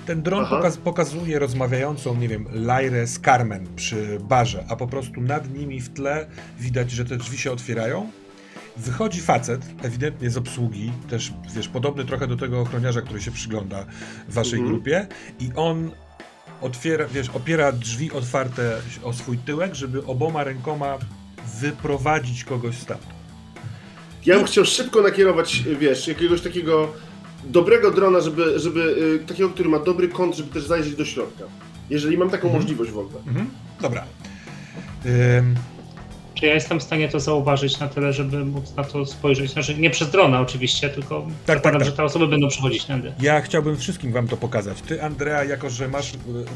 Ten 0.07 0.23
dron 0.23 0.47
pokaz, 0.47 0.77
pokazuje 0.77 1.39
rozmawiającą, 1.39 2.17
nie 2.17 2.29
wiem, 2.29 2.47
Lyrę 2.53 3.07
z 3.07 3.21
Carmen 3.21 3.67
przy 3.77 4.19
barze, 4.21 4.65
a 4.69 4.77
po 4.77 4.87
prostu 4.87 5.21
nad 5.21 5.55
nimi 5.55 5.81
w 5.81 5.89
tle 5.93 6.27
widać, 6.59 6.91
że 6.91 7.05
te 7.05 7.17
drzwi 7.17 7.39
się 7.39 7.53
otwierają. 7.53 8.11
Wychodzi 8.77 9.21
facet, 9.21 9.61
ewidentnie 9.83 10.31
z 10.31 10.37
obsługi, 10.37 10.93
też 11.11 11.33
wiesz, 11.55 11.69
podobny 11.69 12.05
trochę 12.05 12.27
do 12.27 12.37
tego 12.37 12.61
ochroniarza, 12.61 13.03
który 13.03 13.21
się 13.23 13.31
przygląda 13.31 13.87
w 14.29 14.35
waszej 14.35 14.59
Mhm. 14.59 14.75
grupie, 14.75 15.07
i 15.41 15.51
on 15.57 15.91
otwiera, 16.61 17.05
wiesz, 17.07 17.29
opiera 17.31 17.73
drzwi 17.73 18.13
otwarte 18.13 18.77
o 19.03 19.13
swój 19.13 19.39
tyłek, 19.39 19.75
żeby 19.75 20.07
oboma 20.07 20.45
rękoma 20.45 20.99
wyprowadzić 21.61 22.45
kogoś 22.45 22.77
stamtąd. 22.79 23.17
Ja 24.27 24.37
bym 24.37 24.47
chciał 24.47 24.65
szybko 24.65 25.03
nakierować, 25.03 25.63
wiesz, 25.81 26.09
jakiegoś 26.09 26.41
takiego 26.41 26.93
dobrego 27.51 27.91
drona, 27.91 28.21
żeby, 28.21 28.59
żeby 28.59 28.81
y, 29.23 29.27
takiego, 29.27 29.49
który 29.49 29.69
ma 29.69 29.79
dobry 29.79 30.09
kąt, 30.09 30.37
żeby 30.37 30.49
też 30.53 30.63
zajrzeć 30.67 30.95
do 30.97 31.05
środka. 31.05 31.45
Jeżeli 31.91 32.19
mam 32.19 32.31
taką 32.31 32.47
Mhm. 32.49 32.63
możliwość 32.63 32.91
w 32.91 32.99
ogóle. 32.99 33.19
Mhm. 33.27 33.51
Dobra. 33.81 34.05
Ym, 35.39 35.55
Czy 36.37 36.47
ja 36.47 36.55
jestem 36.55 36.81
w 36.81 36.83
stanie 36.83 37.09
to 37.09 37.21
zauważyć 37.21 37.81
na 37.81 37.89
tyle, 37.89 38.13
żeby 38.13 38.45
móc 38.45 38.75
na 38.77 38.85
to 38.85 39.07
spojrzeć? 39.07 39.53
Znaczy 39.53 39.79
nie 39.79 39.91
przez 39.91 40.11
drona 40.11 40.41
oczywiście, 40.41 40.89
tylko 40.91 41.27
tak, 41.47 41.57
zakładam, 41.57 41.81
tak. 41.81 41.91
że 41.91 41.97
te 41.97 42.05
osoby 42.05 42.29
będą 42.29 42.49
przychodzić 42.49 42.85
tędy. 42.85 43.13
Ja 43.21 43.41
chciałbym 43.41 43.77
wszystkim 43.77 44.13
wam 44.13 44.29
to 44.29 44.37
pokazać. 44.37 44.83
Ty, 44.83 45.03
Andrea, 45.03 45.45
jako 45.45 45.71
że 45.71 45.89
masz, 45.89 46.13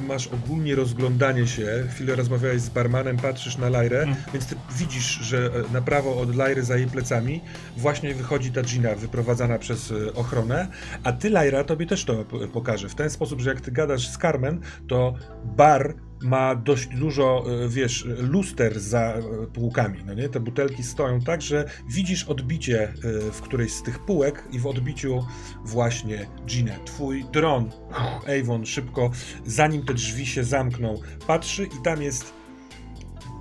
masz 0.09 0.27
ogólnie 0.27 0.75
rozglądanie 0.75 1.47
się, 1.47 1.85
chwilę 1.91 2.17
rozmawiałeś 2.17 2.61
z 2.61 2.69
barmanem, 2.69 3.17
patrzysz 3.17 3.57
na 3.59 3.69
Lajrę, 3.69 3.99
Mhm. 4.01 4.17
więc 4.33 4.47
ty 4.47 4.55
widzisz, 4.79 5.05
że 5.23 5.39
e, 5.71 5.73
na 5.73 5.83
prawo 5.83 6.21
od 6.21 6.37
Lajry 6.37 6.63
za 6.65 6.77
jej 6.77 6.87
plecami 6.87 7.41
właśnie 7.77 8.15
wychodzi 8.15 8.53
ta 8.53 8.63
Gina 8.63 8.95
wyprowadzana 8.95 9.59
przez 9.59 9.93
e, 9.93 10.15
ochronę, 10.15 10.69
a 11.05 11.13
ty, 11.13 11.31
Lajra, 11.31 11.65
tobie 11.65 11.87
też 11.87 12.05
to 12.05 12.25
pokażę. 12.53 12.89
W 12.89 12.95
ten 12.95 13.11
sposób, 13.11 13.41
że 13.41 13.51
jak 13.51 13.61
ty 13.61 13.73
gadasz 13.73 14.09
z 14.09 14.19
Carmen, 14.19 14.61
to 14.89 15.15
bar 15.45 15.95
ma 16.23 16.55
dość 16.55 16.87
dużo, 16.87 17.45
e, 17.65 17.69
wiesz, 17.69 18.05
luster 18.19 18.81
za 18.81 19.01
e, 19.01 19.23
półkami, 19.47 20.05
no 20.07 20.15
nie? 20.15 20.29
Te 20.29 20.41
butelki 20.41 20.83
stoją 20.83 21.21
tak, 21.21 21.43
że 21.43 21.65
widzisz 21.89 22.25
odbicie 22.25 22.83
e, 22.83 22.93
w 23.33 23.41
którejś 23.41 23.73
z 23.73 23.83
tych 23.83 23.99
półek 23.99 24.45
i 24.53 24.59
w 24.59 24.67
odbiciu 24.67 25.27
właśnie 25.65 26.27
Ginę. 26.47 26.79
Twój 26.85 27.25
dron, 27.33 27.71
Avon, 28.41 28.67
szybko, 28.67 29.11
zanim 29.47 29.85
te 29.85 29.95
drzwi 29.95 30.27
się 30.27 30.45
zamkną, 30.45 31.01
patrzy 31.27 31.65
i 31.65 31.83
tam 31.85 32.03
jest 32.03 32.33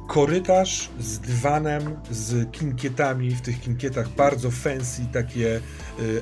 korytarz 0.07 0.89
z 0.99 1.19
dywanem, 1.19 1.99
z 2.11 2.51
kinkietami, 2.51 3.31
w 3.31 3.41
tych 3.41 3.61
kinkietach 3.61 4.10
bardzo 4.10 4.51
fancy, 4.51 5.01
takie 5.14 5.61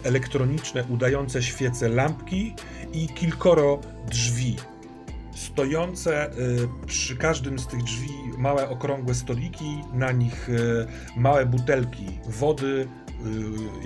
elektroniczne, 0.03 0.84
udające 0.84 1.43
świece 1.43 1.89
lampki 1.89 2.53
i 2.93 3.07
kilkoro 3.07 3.79
drzwi. 4.09 4.55
Stojące 5.38 6.31
y, 6.31 6.68
przy 6.85 7.18
każdym 7.18 7.59
z 7.59 7.68
tych 7.68 7.84
drzwi 7.84 8.09
małe 8.38 8.69
okrągłe 8.69 9.14
stoliki, 9.15 9.81
na 9.93 10.11
nich 10.11 10.49
y, 10.49 10.88
małe 11.18 11.45
butelki 11.45 12.05
wody, 12.27 12.88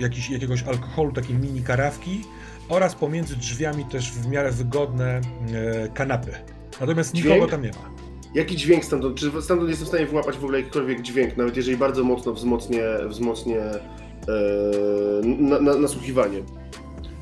y, 0.00 0.02
jakiś, 0.02 0.30
jakiegoś 0.30 0.62
alkoholu, 0.62 1.12
takie 1.12 1.34
mini 1.34 1.62
karawki 1.62 2.24
oraz 2.68 2.94
pomiędzy 2.94 3.36
drzwiami 3.36 3.84
też 3.84 4.12
w 4.12 4.28
miarę 4.28 4.52
wygodne 4.52 5.20
kanapy. 5.94 6.32
Natomiast 6.80 7.14
nikogo 7.14 7.34
Dźwięk? 7.34 7.50
tam 7.50 7.62
nie 7.62 7.68
ma. 7.70 7.90
Jaki 8.34 8.56
dźwięk 8.56 8.84
stamtąd? 8.84 9.16
Czy 9.16 9.42
stamtąd 9.42 9.70
jestem 9.70 9.86
w 9.86 9.88
stanie 9.88 10.06
wyłapać 10.06 10.36
w 10.36 10.44
ogóle 10.44 10.58
jakikolwiek 10.58 11.02
dźwięk, 11.02 11.36
nawet 11.36 11.56
jeżeli 11.56 11.76
bardzo 11.76 12.04
mocno 12.04 12.32
wzmocnię, 12.32 12.82
wzmocnię 13.08 13.60
e, 13.60 13.80
na, 15.24 15.60
na, 15.60 15.74
nasłuchiwanie? 15.74 16.42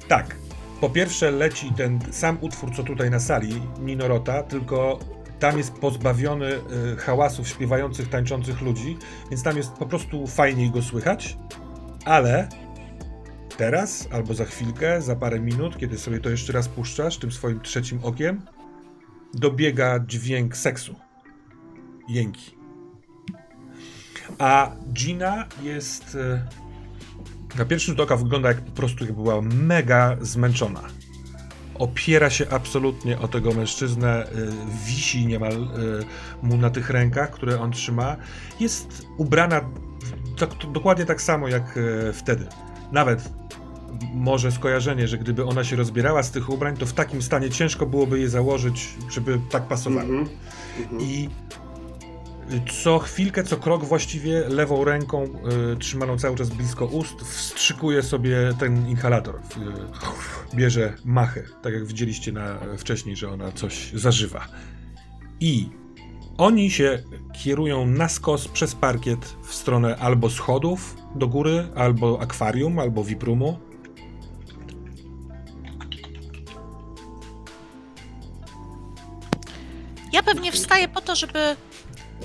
Tak. 0.09 0.40
Po 0.81 0.90
pierwsze 0.90 1.31
leci 1.31 1.73
ten 1.77 1.98
sam 2.12 2.39
utwór, 2.40 2.74
co 2.77 2.82
tutaj 2.82 3.11
na 3.11 3.20
sali, 3.20 3.62
Minorota, 3.81 4.43
tylko 4.43 4.98
tam 5.39 5.59
jest 5.59 5.73
pozbawiony 5.73 6.47
y, 6.93 6.97
hałasów 6.97 7.48
śpiewających, 7.48 8.09
tańczących 8.09 8.61
ludzi, 8.61 8.97
więc 9.31 9.43
tam 9.43 9.57
jest 9.57 9.73
po 9.73 9.86
prostu 9.86 10.27
fajniej 10.27 10.70
go 10.70 10.82
słychać, 10.82 11.36
ale 12.05 12.48
teraz, 13.57 14.09
albo 14.12 14.35
za 14.35 14.44
chwilkę, 14.44 15.02
za 15.02 15.16
parę 15.16 15.40
minut, 15.40 15.78
kiedy 15.78 15.98
sobie 15.98 16.20
to 16.20 16.31
jeszcze 16.31 16.52
raz 16.52 16.69
puszczasz 16.69 17.19
tym 17.19 17.32
swoim 17.32 17.61
trzecim 17.61 18.01
okiem, 18.02 18.43
dobiega 19.35 20.01
dźwięk 20.07 20.57
seksu. 20.57 20.94
Jęki. 22.09 22.57
A 24.39 24.70
Gina 24.93 25.47
jest... 25.62 26.16
na 27.59 27.64
pierwszy 27.64 27.86
rzut 27.86 28.01
oka 28.01 28.16
wygląda 28.16 28.48
jak 28.48 28.60
po 28.60 28.72
prostu 28.72 29.05
jakby 29.05 29.22
była 29.22 29.40
mega 29.43 30.16
zmęczona. 30.20 30.82
Opiera 31.74 32.31
się 32.31 32.51
absolutnie 32.51 33.18
o 33.18 33.28
tego 33.28 33.52
mężczyznę, 33.52 34.27
y, 34.27 34.52
wisi 34.86 35.27
niemal 35.27 35.52
y, 35.52 35.66
mu 36.43 36.56
na 36.56 36.70
tych 36.70 36.90
rękach, 36.90 37.31
które 37.31 37.60
on 37.60 37.72
trzyma. 37.72 38.16
Jest 38.60 39.06
ubrana 39.16 39.60
tak, 40.39 40.51
dokładnie 40.72 41.06
tak 41.06 41.22
samo 41.22 41.48
jak 41.48 41.77
y, 41.77 42.12
wtedy. 42.12 42.47
Nawet 42.93 43.32
może 44.14 44.52
skojarzenie, 44.52 45.09
że 45.09 45.18
gdyby 45.18 45.44
ona 45.44 45.64
się 45.64 45.77
rozbierała 45.77 46.22
z 46.22 46.31
tych 46.31 46.51
ubrań, 46.51 46.77
to 46.77 46.86
w 46.86 46.93
takim 46.93 47.22
stanie 47.22 47.51
ciężko 47.51 47.86
byłoby 47.86 48.20
je 48.20 48.28
założyć, 48.28 48.89
żeby 49.10 49.40
tak 49.51 49.62
pasowały. 49.62 50.02
Mhm. 50.02 50.28
Mhm. 50.78 51.02
I 51.02 51.28
co 52.82 52.98
chwilkę, 52.98 53.44
co 53.44 53.56
krok 53.56 53.85
właściwie 53.85 54.48
lewą 54.48 54.85
ręką 54.85 55.24
y, 55.72 55.77
trzymaną 55.77 56.18
cały 56.18 56.36
czas 56.36 56.51
blisko 56.51 56.86
ust 56.86 57.20
wstrzykuje 57.20 58.02
sobie 58.02 58.55
ten 58.59 58.89
inhalator. 58.89 59.36
Y, 59.36 60.56
bierze 60.56 60.94
machę, 61.05 61.43
tak 61.62 61.74
jak 61.74 61.86
widzieliście 61.86 62.32
na, 62.32 62.59
wcześniej, 62.78 63.16
że 63.16 63.31
ona 63.31 63.52
coś 63.52 63.93
zażywa. 63.93 64.47
I 65.40 65.68
oni 66.39 66.70
się 66.70 67.02
kierują 67.44 67.86
na 67.86 68.09
skos 68.09 68.48
przez 68.48 68.74
parkiet 68.74 69.36
w 69.43 69.55
stronę 69.55 69.97
albo 69.97 70.31
schodów 70.31 70.97
do 71.14 71.28
góry, 71.28 71.68
albo 71.74 72.20
akwarium, 72.20 72.78
albo 72.78 73.05
wiprumu. 73.05 73.59
Ja 80.12 80.22
pewnie 80.22 80.52
wstaję 80.52 80.89
po 80.89 81.01
to, 81.01 81.16
żeby 81.16 81.56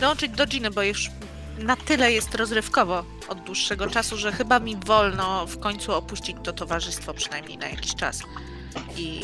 dołączyć 0.01 0.31
do 0.31 0.45
Giny, 0.47 0.71
bo 0.71 0.83
już 0.83 1.11
na 1.59 1.75
tyle 1.75 2.11
jest 2.11 2.35
rozrywkowo 2.35 3.03
od 3.29 3.39
dłuższego 3.43 3.87
czasu, 3.89 4.17
że 4.17 4.31
chyba 4.31 4.59
mi 4.59 4.75
wolno 4.85 5.47
w 5.47 5.59
końcu 5.59 5.93
opuścić 5.93 6.37
to 6.43 6.53
towarzystwo 6.53 7.13
przynajmniej 7.13 7.57
na 7.57 7.67
jakiś 7.67 7.95
czas. 7.95 8.21
I, 8.97 9.21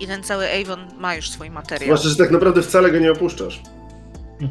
i 0.00 0.06
ten 0.06 0.22
cały 0.22 0.46
Avon 0.62 0.88
ma 0.98 1.14
już 1.14 1.30
swój 1.30 1.50
materiał. 1.50 1.86
Zwłaszcza, 1.86 2.08
że 2.08 2.16
tak 2.16 2.30
naprawdę 2.30 2.62
wcale 2.62 2.90
go 2.90 2.98
nie 2.98 3.12
opuszczasz. 3.12 3.60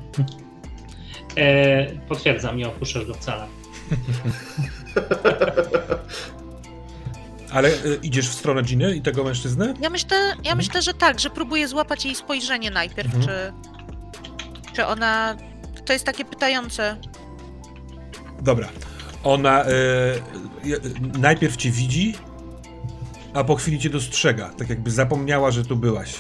E, 1.38 1.86
potwierdzam, 2.08 2.58
nie 2.58 2.68
opuszczasz 2.68 3.06
go 3.06 3.14
wcale. 3.14 3.48
Ale 7.54 7.70
y, 7.70 8.00
idziesz 8.04 8.30
w 8.30 8.34
stronę 8.34 8.64
Giny 8.64 8.96
i 8.96 9.02
tego 9.02 9.24
mężczyzny? 9.24 9.74
Ja 9.82 9.90
myślę, 9.90 10.36
ja 10.44 10.56
myślę, 10.56 10.82
że 10.82 10.94
tak, 10.94 11.20
że 11.20 11.30
próbuję 11.30 11.68
złapać 11.68 12.06
jej 12.06 12.16
spojrzenie 12.16 12.72
najpierw, 12.72 13.16
Mhm. 13.16 13.24
czy, 13.26 13.54
czy 14.78 14.86
ona. 14.86 15.36
To 15.86 15.94
jest 15.94 16.06
takie 16.06 16.26
pytające. 16.26 16.98
Dobra. 18.42 18.70
Ona 19.24 19.66
y, 19.66 19.72
najpierw 21.20 21.58
cię 21.58 21.72
widzi, 21.72 22.16
a 23.34 23.44
po 23.44 23.56
chwili 23.56 23.80
cię 23.80 23.90
dostrzega. 23.90 24.50
Tak 24.50 24.70
jakby 24.70 24.92
zapomniała, 24.92 25.52
że 25.52 25.66
tu 25.66 25.76
byłaś. 25.76 26.14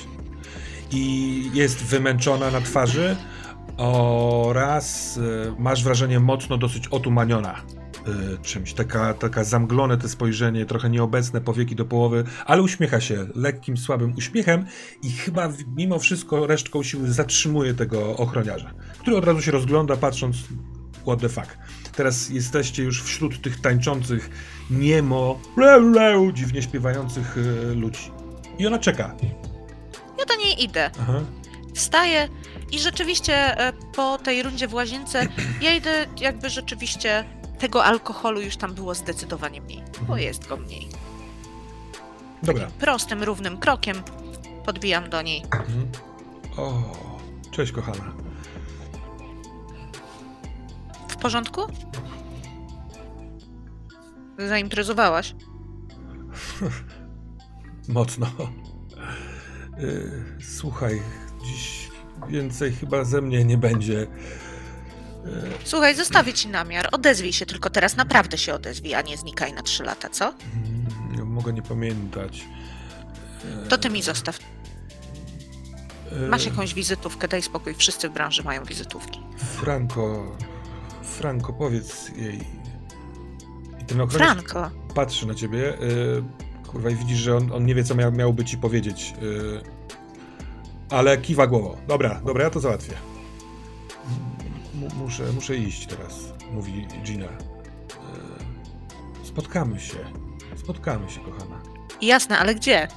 I 0.91 1.51
jest 1.53 1.83
wymęczona 1.83 2.51
na 2.51 2.61
twarzy 2.61 3.15
oraz 3.77 5.17
y, 5.17 5.53
masz 5.59 5.83
wrażenie 5.83 6.19
mocno 6.19 6.57
dosyć 6.57 6.87
otumaniona 6.87 7.61
czymś. 8.41 8.73
Taka, 8.73 9.13
taka 9.13 9.43
zamglone 9.43 9.97
te 9.97 10.09
spojrzenie, 10.09 10.65
trochę 10.65 10.89
nieobecne, 10.89 11.41
powieki 11.41 11.75
do 11.75 11.85
połowy, 11.85 12.23
ale 12.45 12.61
uśmiecha 12.61 13.01
się 13.01 13.27
lekkim, 13.35 13.77
słabym 13.77 14.13
uśmiechem 14.17 14.65
i 15.03 15.11
chyba 15.11 15.53
mimo 15.75 15.99
wszystko 15.99 16.47
resztką 16.47 16.83
siły 16.83 17.11
zatrzymuje 17.11 17.73
tego 17.73 18.17
ochroniarza, 18.17 18.73
który 18.99 19.17
od 19.17 19.25
razu 19.25 19.41
się 19.41 19.51
rozgląda, 19.51 19.97
patrząc 19.97 20.37
what 21.01 21.19
the 21.19 21.29
fuck. 21.29 21.57
Teraz 21.95 22.29
jesteście 22.29 22.83
już 22.83 23.03
wśród 23.03 23.41
tych 23.41 23.61
tańczących, 23.61 24.29
niemo, 24.69 25.39
leu, 25.57 25.89
leu, 25.89 26.31
dziwnie 26.31 26.61
śpiewających 26.61 27.37
y, 27.37 27.75
ludzi. 27.75 28.11
I 28.59 28.67
ona 28.67 28.79
czeka. 28.79 29.15
Ja 30.19 30.25
do 30.25 30.35
niej 30.35 30.63
idę. 30.63 30.91
Aha. 31.01 31.19
Wstaję 31.75 32.29
i 32.71 32.79
rzeczywiście 32.79 33.33
e, 33.33 33.73
po 33.95 34.17
tej 34.17 34.43
rundzie 34.43 34.67
w 34.67 34.73
łazience 34.73 35.27
ja 35.61 35.75
idę 35.75 36.05
jakby 36.21 36.49
rzeczywiście 36.49 37.25
tego 37.59 37.83
alkoholu 37.85 38.41
już 38.41 38.57
tam 38.57 38.73
było 38.73 38.95
zdecydowanie 38.95 39.61
mniej, 39.61 39.81
bo 39.93 39.99
Mhm. 40.01 40.19
jest 40.19 40.47
go 40.47 40.57
mniej. 40.57 40.87
Dobra. 42.43 42.67
Prostym, 42.79 43.23
równym 43.23 43.57
krokiem 43.57 43.97
podbijam 44.65 45.09
do 45.09 45.21
niej. 45.21 45.41
Mhm. 45.43 45.87
O, 46.57 46.83
cześć 47.51 47.71
kochana. 47.71 48.13
W 51.09 51.15
porządku? 51.15 51.61
Zaimprezowałaś? 54.37 55.35
Mocno. 57.87 58.27
Y, 59.79 60.11
Słuchaj, 60.57 61.01
dziś 61.45 61.89
więcej 62.29 62.71
chyba 62.71 63.03
ze 63.03 63.21
mnie 63.21 63.45
nie 63.45 63.57
będzie. 63.57 64.07
Słuchaj, 65.63 65.95
zostawię 65.95 66.33
ci 66.33 66.47
namiar. 66.47 66.89
Odezwij 66.91 67.33
się 67.33 67.45
tylko 67.45 67.69
teraz, 67.69 67.95
naprawdę 67.97 68.37
się 68.37 68.53
odezwij, 68.53 68.95
a 68.95 69.01
nie 69.01 69.17
znikaj 69.17 69.53
na 69.53 69.61
trzy 69.61 69.83
lata, 69.83 70.09
co? 70.09 70.33
Mogę 71.25 71.53
nie 71.53 71.61
pamiętać. 71.61 72.43
To 73.69 73.77
ty 73.77 73.89
mi 73.89 74.01
zostaw. 74.01 74.39
y, 76.11 76.27
Masz 76.27 76.45
jakąś 76.45 76.73
wizytówkę, 76.73 77.27
daj 77.27 77.41
spokój. 77.41 77.73
Wszyscy 77.75 78.09
w 78.09 78.13
branży 78.13 78.43
mają 78.43 78.63
wizytówki. 78.63 79.19
Franko, 79.37 80.35
Franko, 81.03 81.53
powiedz 81.53 82.09
jej. 82.15 82.39
I 83.81 83.85
ten 83.85 84.01
ochroniarz 84.01 84.37
Franko, 84.37 84.71
patrzy 84.95 85.27
na 85.27 85.33
ciebie. 85.35 85.81
Y, 85.81 86.23
kurwa, 86.67 86.89
i 86.89 86.95
widzisz, 86.95 87.17
że 87.19 87.37
on, 87.37 87.51
on 87.51 87.65
nie 87.65 87.75
wie, 87.75 87.83
co 87.83 87.95
miał, 87.95 88.11
miałby 88.11 88.45
ci 88.45 88.57
powiedzieć. 88.57 89.13
Y, 89.21 89.61
ale 90.89 91.17
kiwa 91.17 91.47
głową. 91.47 91.77
Dobra, 91.87 92.21
dobra, 92.25 92.43
ja 92.43 92.49
to 92.49 92.59
załatwię. 92.59 92.93
Muszę, 94.77 95.23
muszę 95.35 95.57
iść 95.57 95.87
teraz, 95.87 96.13
mówi 96.51 96.87
Gina. 97.03 97.25
Y, 97.25 97.29
spotkamy 99.27 99.79
się. 99.79 99.97
Spotkamy 100.55 101.09
się, 101.11 101.19
kochana. 101.19 101.61
jasne, 102.01 102.39
ale 102.39 102.55
gdzie? 102.55 102.81
Eee, 102.83 102.89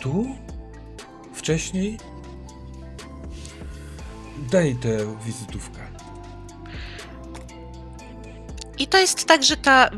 tu? 0.00 0.26
Wcześniej? 1.34 1.98
Daj 4.50 4.76
tę 4.76 5.16
wizytówkę. 5.24 5.80
I 8.78 8.86
to 8.86 8.98
jest 8.98 9.24
tak, 9.24 9.44
że 9.44 9.56
ta. 9.56 9.90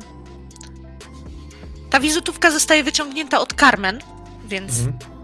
Ta 1.90 2.01
wizytówka 2.01 2.51
zostaje 2.51 2.85
wyciągnięta 2.85 3.40
od 3.40 3.55
Carmen, 3.60 3.98
więc 4.44 4.78
Mhm. 4.81 5.18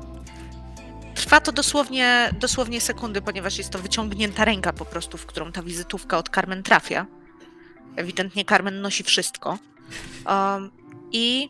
Trwa 1.15 1.41
to 1.41 1.53
dosłownie, 1.53 2.31
dosłownie 2.41 2.81
sekundy, 2.81 3.23
ponieważ 3.23 3.59
jest 3.59 3.71
to 3.71 3.79
wyciągnięta 3.79 4.45
ręka 4.45 4.73
po 4.73 4.85
prostu, 4.85 5.19
w 5.19 5.27
którą 5.27 5.53
ta 5.53 5.63
wizytówka 5.63 6.19
od 6.19 6.29
Carmen 6.29 6.63
trafia. 6.63 7.07
Ewidentnie 7.97 8.45
Carmen 8.45 8.81
nosi 8.81 9.03
wszystko. 9.03 9.59
Um, 10.27 10.71
I. 11.13 11.49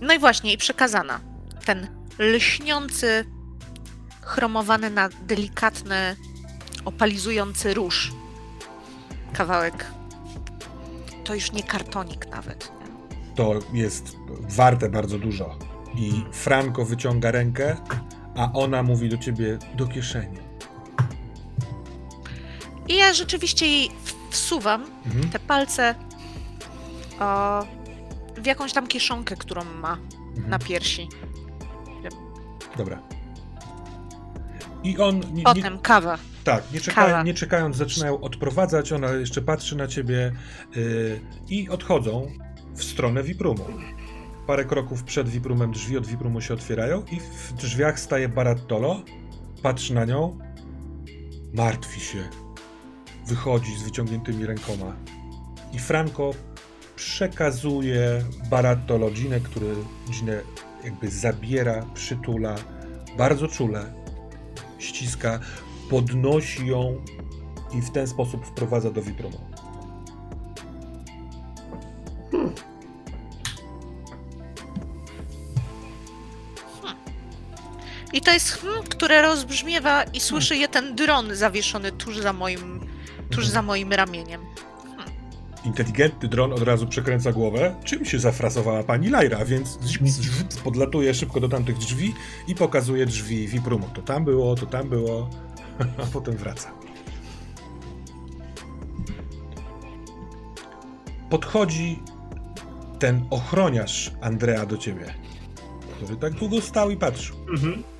No 0.00 0.14
i 0.14 0.18
właśnie, 0.18 0.52
i 0.52 0.56
przekazana. 0.56 1.20
Ten 1.64 1.88
lśniący, 2.18 3.24
chromowany 4.22 4.90
na 4.90 5.08
delikatny, 5.08 6.16
opalizujący 6.84 7.74
róż. 7.74 8.12
Kawałek. 9.32 9.86
To 11.24 11.34
już 11.34 11.52
nie 11.52 11.62
kartonik 11.62 12.26
nawet. 12.26 12.72
To 13.34 13.54
jest 13.72 14.16
warte 14.40 14.88
bardzo 14.88 15.18
dużo. 15.18 15.58
I 15.96 16.24
Franco 16.32 16.84
wyciąga 16.84 17.30
rękę, 17.30 17.76
a 18.36 18.52
ona 18.52 18.82
mówi 18.82 19.08
do 19.08 19.18
ciebie 19.18 19.58
do 19.76 19.86
kieszeni. 19.86 20.38
I 22.88 22.96
ja 22.96 23.12
rzeczywiście 23.14 23.66
jej 23.66 23.90
wsuwam 24.30 24.84
Mhm. 25.06 25.28
te 25.30 25.38
palce 25.38 25.94
o, 27.20 27.60
w 28.36 28.46
jakąś 28.46 28.72
tam 28.72 28.86
kieszonkę, 28.86 29.36
którą 29.36 29.64
ma 29.64 29.98
Mhm. 30.28 30.50
na 30.50 30.58
piersi. 30.58 31.08
Dobra. 32.76 33.02
I 34.84 34.98
on. 34.98 35.20
Nie, 35.20 35.26
nie, 35.32 35.42
Potem 35.42 35.78
kawa. 35.78 36.18
tak, 36.44 36.72
nie, 36.72 36.80
czeka, 36.80 37.06
kawa. 37.06 37.22
nie 37.22 37.34
czekając, 37.34 37.76
zaczynają 37.76 38.20
odprowadzać. 38.20 38.92
Ona 38.92 39.10
jeszcze 39.12 39.42
patrzy 39.42 39.76
na 39.76 39.86
ciebie 39.86 40.32
yy, 40.76 41.20
i 41.48 41.68
odchodzą 41.68 42.30
w 42.74 42.84
stronę 42.84 43.22
Wiprumu. 43.22 43.64
Parę 44.48 44.64
kroków 44.64 45.04
przed 45.04 45.28
Wiprumem 45.28 45.72
drzwi 45.72 45.98
od 45.98 46.06
Wiprumu 46.06 46.40
się 46.40 46.54
otwierają 46.54 47.02
i 47.12 47.20
w 47.20 47.52
drzwiach 47.52 48.00
staje 48.00 48.28
Barattolo. 48.28 49.02
Patrzy 49.62 49.94
na 49.94 50.04
nią. 50.04 50.38
Martwi 51.54 52.00
się. 52.00 52.28
Wychodzi 53.26 53.78
z 53.78 53.82
wyciągniętymi 53.82 54.46
rękoma. 54.46 54.96
I 55.72 55.78
Franco 55.78 56.30
przekazuje 56.96 58.24
Barattolo 58.50 59.10
Ginę, 59.10 59.40
który 59.40 59.74
Ginę 60.10 60.40
jakby 60.84 61.10
zabiera, 61.10 61.86
przytula 61.94 62.54
bardzo 63.18 63.48
czule, 63.48 63.92
ściska, 64.78 65.40
podnosi 65.90 66.66
ją 66.66 66.96
i 67.74 67.80
w 67.80 67.90
ten 67.90 68.06
sposób 68.06 68.46
wprowadza 68.46 68.90
do 68.90 69.02
Wiprumu. 69.02 69.47
I 78.18 78.20
to 78.20 78.32
jest 78.32 78.50
hm, 78.50 78.82
które 78.88 79.22
rozbrzmiewa 79.22 80.02
i 80.02 80.20
słyszy 80.20 80.56
je 80.56 80.68
ten 80.68 80.94
dron 80.94 81.36
zawieszony 81.36 81.92
tuż 81.92 82.18
za 82.18 82.32
moim, 82.32 82.80
tuż 83.30 83.46
za 83.46 83.62
moim 83.62 83.92
ramieniem. 83.92 84.40
Inteligentny 85.64 86.28
dron 86.28 86.52
od 86.52 86.62
razu 86.62 86.86
przekręca 86.86 87.32
głowę, 87.32 87.74
czym 87.84 88.04
się 88.04 88.18
zafrasowała 88.18 88.82
pani 88.82 89.08
Lajra, 89.10 89.44
więc 89.44 89.78
podlatuje 90.64 91.14
szybko 91.14 91.40
do 91.40 91.48
tamtych 91.48 91.78
drzwi 91.78 92.14
i 92.48 92.54
pokazuje 92.54 93.06
drzwi 93.06 93.48
Wiprumu. 93.48 93.88
To 93.94 94.02
tam 94.02 94.24
było, 94.24 94.54
to 94.54 94.66
tam 94.66 94.88
było, 94.88 95.30
a 96.02 96.06
potem 96.12 96.36
wraca. 96.36 96.70
Podchodzi 101.30 102.02
ten 102.98 103.26
ochroniarz 103.30 104.12
Andrea 104.20 104.66
do 104.66 104.76
ciebie, 104.76 105.14
który 105.96 106.16
tak 106.16 106.32
długo 106.32 106.60
stał 106.60 106.90
i 106.90 106.96
patrzył. 106.96 107.36
Mhm. 107.48 107.97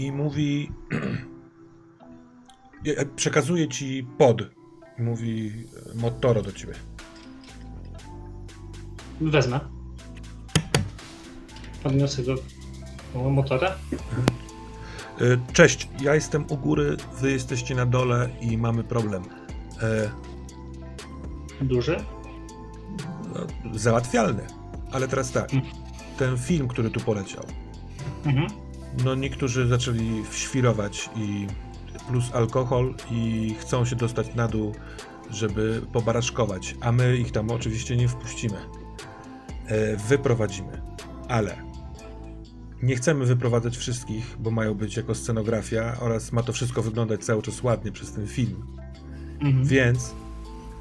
I 0.00 0.12
mówi. 0.12 0.70
e, 2.86 3.06
Przekazuje 3.06 3.68
ci 3.68 4.06
pod. 4.18 4.42
I 4.98 5.02
mówi 5.02 5.52
e, 5.92 5.98
Motoro 5.98 6.42
do 6.42 6.52
ciebie. 6.52 6.74
Wezmę. 9.20 9.60
Podniosę 11.82 12.22
go 12.22 12.34
koło 13.12 13.30
motora. 13.30 13.74
Y, 15.20 15.38
Cześć, 15.52 15.88
ja 16.02 16.14
jestem 16.14 16.44
u 16.48 16.56
góry, 16.56 16.96
wy 17.20 17.30
jesteście 17.32 17.74
na 17.74 17.86
dole 17.86 18.30
i 18.40 18.58
mamy 18.58 18.84
problem. 18.84 19.22
E, 19.82 20.10
Duży? 21.64 21.96
no, 23.34 23.40
załatwialny. 23.78 24.46
Ale 24.92 25.08
teraz 25.08 25.32
tak, 25.32 25.54
Mhm. 25.54 25.74
ten 26.18 26.38
film, 26.38 26.68
który 26.68 26.90
tu 26.90 27.00
poleciał, 27.00 27.44
Mhm. 28.24 28.46
No 29.04 29.14
niektórzy 29.14 29.68
zaczęli 29.68 30.22
świrować 30.30 31.10
i 31.16 31.46
plus 32.08 32.24
alkohol 32.34 32.94
i 33.10 33.54
chcą 33.60 33.84
się 33.84 33.96
dostać 33.96 34.34
na 34.34 34.48
dół, 34.48 34.74
żeby 35.30 35.82
pobaraszkować, 35.92 36.76
a 36.80 36.92
my 36.92 37.16
ich 37.16 37.32
tam 37.32 37.50
oczywiście 37.50 37.96
nie 37.96 38.08
wpuścimy. 38.08 38.56
E, 39.66 39.96
wyprowadzimy, 39.96 40.82
ale 41.28 41.70
nie 42.82 42.96
chcemy 42.96 43.26
wyprowadzać 43.26 43.76
wszystkich, 43.76 44.36
bo 44.38 44.50
mają 44.50 44.74
być 44.74 44.96
jako 44.96 45.14
scenografia 45.14 45.96
oraz 46.00 46.32
ma 46.32 46.42
to 46.42 46.52
wszystko 46.52 46.82
wyglądać 46.82 47.24
cały 47.24 47.42
czas 47.42 47.62
ładnie 47.62 47.92
przez 47.92 48.12
ten 48.12 48.26
film. 48.26 48.66
Mhm. 49.40 49.64
Więc 49.64 50.14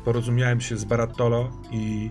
porozumiałem 0.05 0.61
się 0.61 0.77
z 0.77 0.85
Barattolo 0.85 1.51
i 1.71 2.09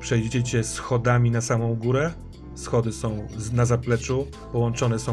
przejdziecie 0.00 0.64
schodami 0.64 1.30
na 1.30 1.40
samą 1.40 1.74
górę. 1.74 2.12
Schody 2.58 2.92
są 2.92 3.28
na 3.52 3.64
zapleczu, 3.64 4.26
połączone 4.52 4.98
są 4.98 5.12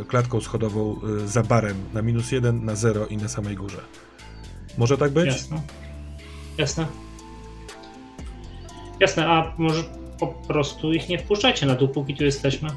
e, 0.00 0.04
klatką 0.04 0.40
schodową 0.40 0.96
e, 1.24 1.28
za 1.28 1.42
barem 1.42 1.76
na 1.94 2.02
minus 2.02 2.32
jeden, 2.32 2.64
na 2.64 2.74
zero 2.74 3.06
i 3.06 3.16
na 3.16 3.28
samej 3.28 3.56
górze. 3.56 3.80
Może 4.78 4.98
tak 4.98 5.12
być? 5.12 5.26
Jasne. 5.26 5.60
Jasne. 6.58 6.86
Jasne, 9.00 9.26
a 9.26 9.54
może 9.58 9.84
po 10.20 10.26
prostu 10.26 10.92
ich 10.92 11.08
nie 11.08 11.18
wpuszczajcie 11.18 11.66
na 11.66 11.74
dół, 11.74 11.88
póki 11.88 12.14
tu 12.14 12.24
jesteśmy. 12.24 12.70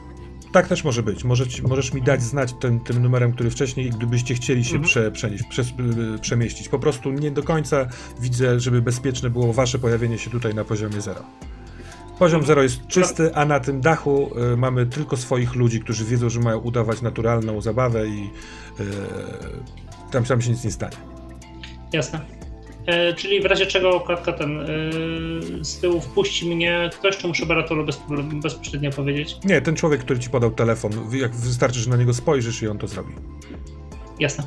Tak 0.52 0.68
też 0.68 0.84
może 0.84 1.04
być. 1.04 1.24
Możesz, 1.24 1.62
możesz 1.62 1.94
mi 1.94 2.02
dać 2.02 2.22
znać 2.24 2.54
ten, 2.62 2.80
tym 2.80 3.04
numerem, 3.04 3.34
który 3.34 3.50
wcześniej, 3.50 3.90
gdybyście 3.90 4.36
chcieli 4.36 4.66
się 4.66 4.76
Mhm. 4.76 4.84
prze, 4.84 5.12
przenieść, 5.12 5.44
y, 6.16 6.20
przemieścić. 6.20 6.70
Po 6.70 6.80
prostu 6.80 7.12
nie 7.12 7.32
do 7.32 7.44
końca 7.44 7.88
widzę, 8.20 8.60
żeby 8.60 8.82
bezpieczne 8.82 9.30
było 9.30 9.54
wasze 9.54 9.80
pojawienie 9.80 10.18
się 10.18 10.30
tutaj 10.30 10.56
na 10.56 10.64
poziomie 10.64 11.02
zero. 11.02 11.24
Poziom 12.20 12.44
zero 12.44 12.64
jest 12.64 12.88
czysty, 12.88 13.36
a 13.36 13.46
na 13.46 13.60
tym 13.60 13.82
dachu 13.82 14.32
y, 14.54 14.58
mamy 14.58 14.86
tylko 14.86 15.18
swoich 15.18 15.56
ludzi, 15.56 15.80
którzy 15.80 16.06
wiedzą, 16.06 16.30
że 16.30 16.40
mają 16.40 16.58
udawać 16.58 17.02
naturalną 17.02 17.62
zabawę 17.62 18.08
i 18.08 18.30
y, 18.80 18.84
tam, 20.12 20.24
tam 20.24 20.42
się 20.42 20.52
nic 20.52 20.64
nie 20.64 20.72
stanie. 20.72 20.98
Jasne. 21.94 22.38
E, 22.88 23.14
czyli 23.14 23.42
w 23.42 23.46
razie 23.46 23.66
czego 23.66 24.00
klatka 24.00 24.34
ten 24.34 24.60
e, 24.60 24.66
z 25.64 25.80
tyłu 25.80 26.02
wpuści 26.02 26.56
mnie 26.56 26.90
ktoś, 26.94 27.18
czy 27.18 27.28
muszę 27.28 27.46
Baratolu 27.46 27.86
bez, 27.86 28.02
bezpośrednio 28.34 28.92
powiedzieć? 28.92 29.38
Nie, 29.44 29.62
ten 29.62 29.76
człowiek, 29.76 30.02
który 30.02 30.20
ci 30.20 30.30
podał 30.30 30.52
telefon, 30.52 30.92
jak 31.12 31.36
wystarczy, 31.36 31.80
że 31.80 31.90
na 31.90 31.98
niego 31.98 32.14
spojrzysz 32.14 32.62
i 32.62 32.68
on 32.68 32.78
to 32.78 32.88
zrobi. 32.88 33.14
Jasne. 34.20 34.44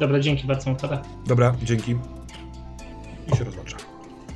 Dobra, 0.00 0.20
dzięki 0.20 0.46
bardzo, 0.46 0.70
Motora. 0.70 1.02
Dobra, 1.26 1.56
dzięki. 1.62 1.96
I 3.32 3.36
się 3.36 3.44
rozłącza. 3.44 3.76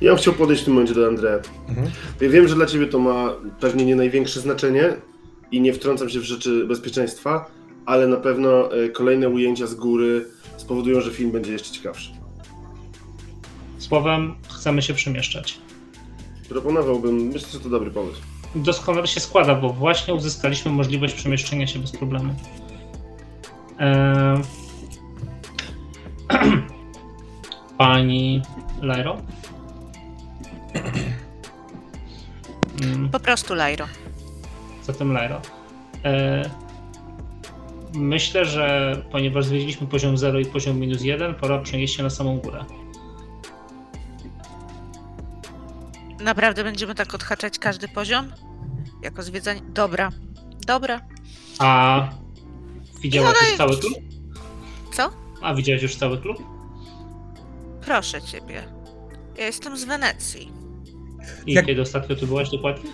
Ja 0.01 0.11
bym 0.11 0.17
chciał 0.17 0.33
podejść 0.33 0.61
w 0.61 0.65
tym 0.65 0.73
momencie 0.73 0.93
do 0.93 1.07
Andrea. 1.07 1.39
Mhm. 1.69 1.91
Ja 2.21 2.29
wiem, 2.29 2.47
że 2.47 2.55
dla 2.55 2.65
ciebie 2.65 2.87
to 2.87 2.99
ma 2.99 3.33
pewnie 3.59 3.85
nie 3.85 3.95
największe 3.95 4.39
znaczenie 4.39 4.93
i 5.51 5.61
nie 5.61 5.73
wtrącam 5.73 6.09
się 6.09 6.19
w 6.19 6.23
rzeczy 6.23 6.65
bezpieczeństwa, 6.65 7.45
ale 7.85 8.07
na 8.07 8.17
pewno 8.17 8.73
e, 8.73 8.89
kolejne 8.89 9.29
ujęcia 9.29 9.67
z 9.67 9.75
góry 9.75 10.25
spowodują, 10.57 11.01
że 11.01 11.11
film 11.11 11.31
będzie 11.31 11.51
jeszcze 11.51 11.71
ciekawszy. 11.71 12.11
Słowem, 13.77 14.35
chcemy 14.49 14.81
się 14.81 14.93
przemieszczać. 14.93 15.59
Proponowałbym, 16.49 17.15
myślę, 17.15 17.49
że 17.51 17.59
to 17.59 17.69
dobry 17.69 17.91
pomysł. 17.91 18.21
Doskonale 18.55 19.07
się 19.07 19.19
składa, 19.19 19.55
bo 19.55 19.69
właśnie 19.69 20.13
uzyskaliśmy 20.13 20.71
możliwość 20.71 21.13
przemieszczenia 21.13 21.67
się 21.67 21.79
bez 21.79 21.91
problemu. 21.91 22.35
Eee... 23.79 24.41
Pani 27.77 28.41
Lairo? 28.81 29.17
Mm, 32.83 33.09
Po 33.09 33.19
prostu 33.19 33.55
Lairo. 33.55 33.87
Zatem 34.83 35.11
Lairo. 35.13 35.41
Eee... 36.03 36.49
Myślę, 37.93 38.45
że 38.45 38.95
ponieważ 39.11 39.45
zwiedziliśmy 39.45 39.87
poziom 39.87 40.17
0 40.17 40.39
i 40.39 40.45
poziom 40.45 40.79
minus 40.79 41.01
1, 41.01 41.35
pora 41.35 41.59
przenieść 41.59 41.95
się 41.97 42.03
na 42.03 42.09
samą 42.09 42.37
górę. 42.39 42.65
Naprawdę 46.19 46.63
będziemy 46.63 46.95
tak 46.95 47.13
odhaczać 47.15 47.59
każdy 47.59 47.87
poziom? 47.87 48.31
Jako 49.03 49.23
zwiedzanie? 49.23 49.61
Dobra. 49.69 50.09
Dobra. 50.67 51.01
A 51.59 52.01
widziałaś 53.01 53.35
No, 53.41 53.47
już 53.47 53.57
cały 53.57 53.77
klub? 53.77 53.93
Co? 54.93 55.09
A 55.41 55.53
widziałeś 55.53 55.81
już 55.81 55.95
cały 55.95 56.17
klub? 56.17 56.37
Proszę 57.85 58.21
ciebie. 58.21 58.63
Ja 59.37 59.45
jestem 59.45 59.77
z 59.77 59.83
Wenecji. 59.83 60.51
I 61.45 61.53
Jak- 61.53 61.65
kiedy 61.65 61.81
ostatnio 61.81 62.15
tu 62.15 62.27
byłaś 62.27 62.49
dokładnie? 62.49 62.89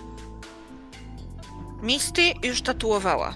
Misty 1.82 2.22
już 2.42 2.62
tatuowała. 2.62 3.34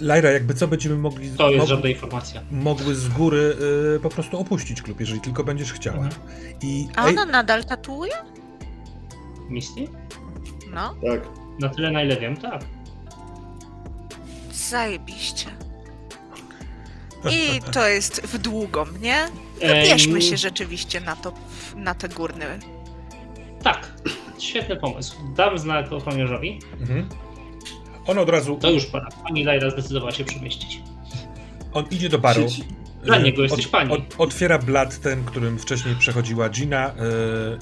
Lajra, 0.00 0.30
jakby 0.30 0.54
co 0.54 0.68
będziemy 0.68 0.96
mogli... 0.96 1.30
To 1.30 1.50
jest 1.50 1.64
mog- 1.66 1.68
żadna 1.68 1.88
informacja. 1.90 2.42
mogły 2.50 2.94
z 2.94 3.08
góry 3.08 3.56
y, 3.96 4.00
po 4.00 4.08
prostu 4.10 4.38
opuścić 4.38 4.82
klub, 4.82 5.00
jeżeli 5.00 5.20
tylko 5.20 5.44
będziesz 5.44 5.72
chciała. 5.72 5.96
Mhm. 5.96 6.22
I 6.62 6.88
A 6.96 7.04
ej, 7.06 7.12
ona 7.12 7.24
nadal 7.24 7.64
tatuuje? 7.64 8.12
Misty? 9.50 9.88
No, 10.74 10.94
Tak. 11.08 11.28
Na 11.60 11.68
tyle, 11.68 11.90
na 11.90 12.02
ile 12.02 12.16
wiem, 12.20 12.36
tak. 12.36 12.64
zajebiście. 14.52 15.46
I 17.30 17.60
to 17.74 17.88
jest 17.88 18.20
w 18.26 18.38
długą, 18.38 18.84
nie? 19.00 19.26
Wybierzmy 19.60 20.14
Em, 20.14 20.20
się 20.20 20.36
rzeczywiście 20.36 21.00
na 21.00 21.16
to, 21.16 21.32
na 21.76 21.94
te 21.94 22.08
górne. 22.08 22.58
Tak, 23.64 23.92
świetny 24.38 24.76
pomysł. 24.76 25.16
Dam 25.36 25.58
znak 25.58 25.92
ochroniarzowi. 25.92 26.58
mhm. 26.80 27.08
on 28.06 28.18
od 28.18 28.28
razu, 28.28 28.58
To 28.60 28.70
już 28.70 28.86
pora. 28.86 29.08
Pani 29.24 29.44
Lajra 29.44 29.70
zdecydowała 29.70 30.12
się 30.12 30.24
przemieścić. 30.24 30.80
on 31.72 31.84
idzie 31.90 32.08
do 32.08 32.18
baru. 32.18 32.42
Siedzi- 32.42 32.64
Dla 33.04 33.18
y, 33.18 33.22
niego 33.22 33.42
jesteś 33.42 33.66
pani. 33.66 34.04
otwiera 34.18 34.58
blat 34.58 35.00
ten, 35.00 35.24
którym 35.24 35.58
wcześniej 35.58 35.94
przechodziła 35.98 36.48
Gina 36.48 36.88
y, 36.90 36.94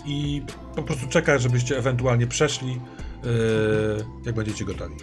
i 0.07 0.43
po 0.77 0.83
prostu 0.83 1.07
czeka, 1.09 1.39
żebyście 1.39 1.79
ewentualnie 1.79 2.27
przeszli, 2.27 2.73
y, 2.73 3.29
jak 4.27 4.35
będziecie 4.35 4.65
gotowi. 4.65 4.95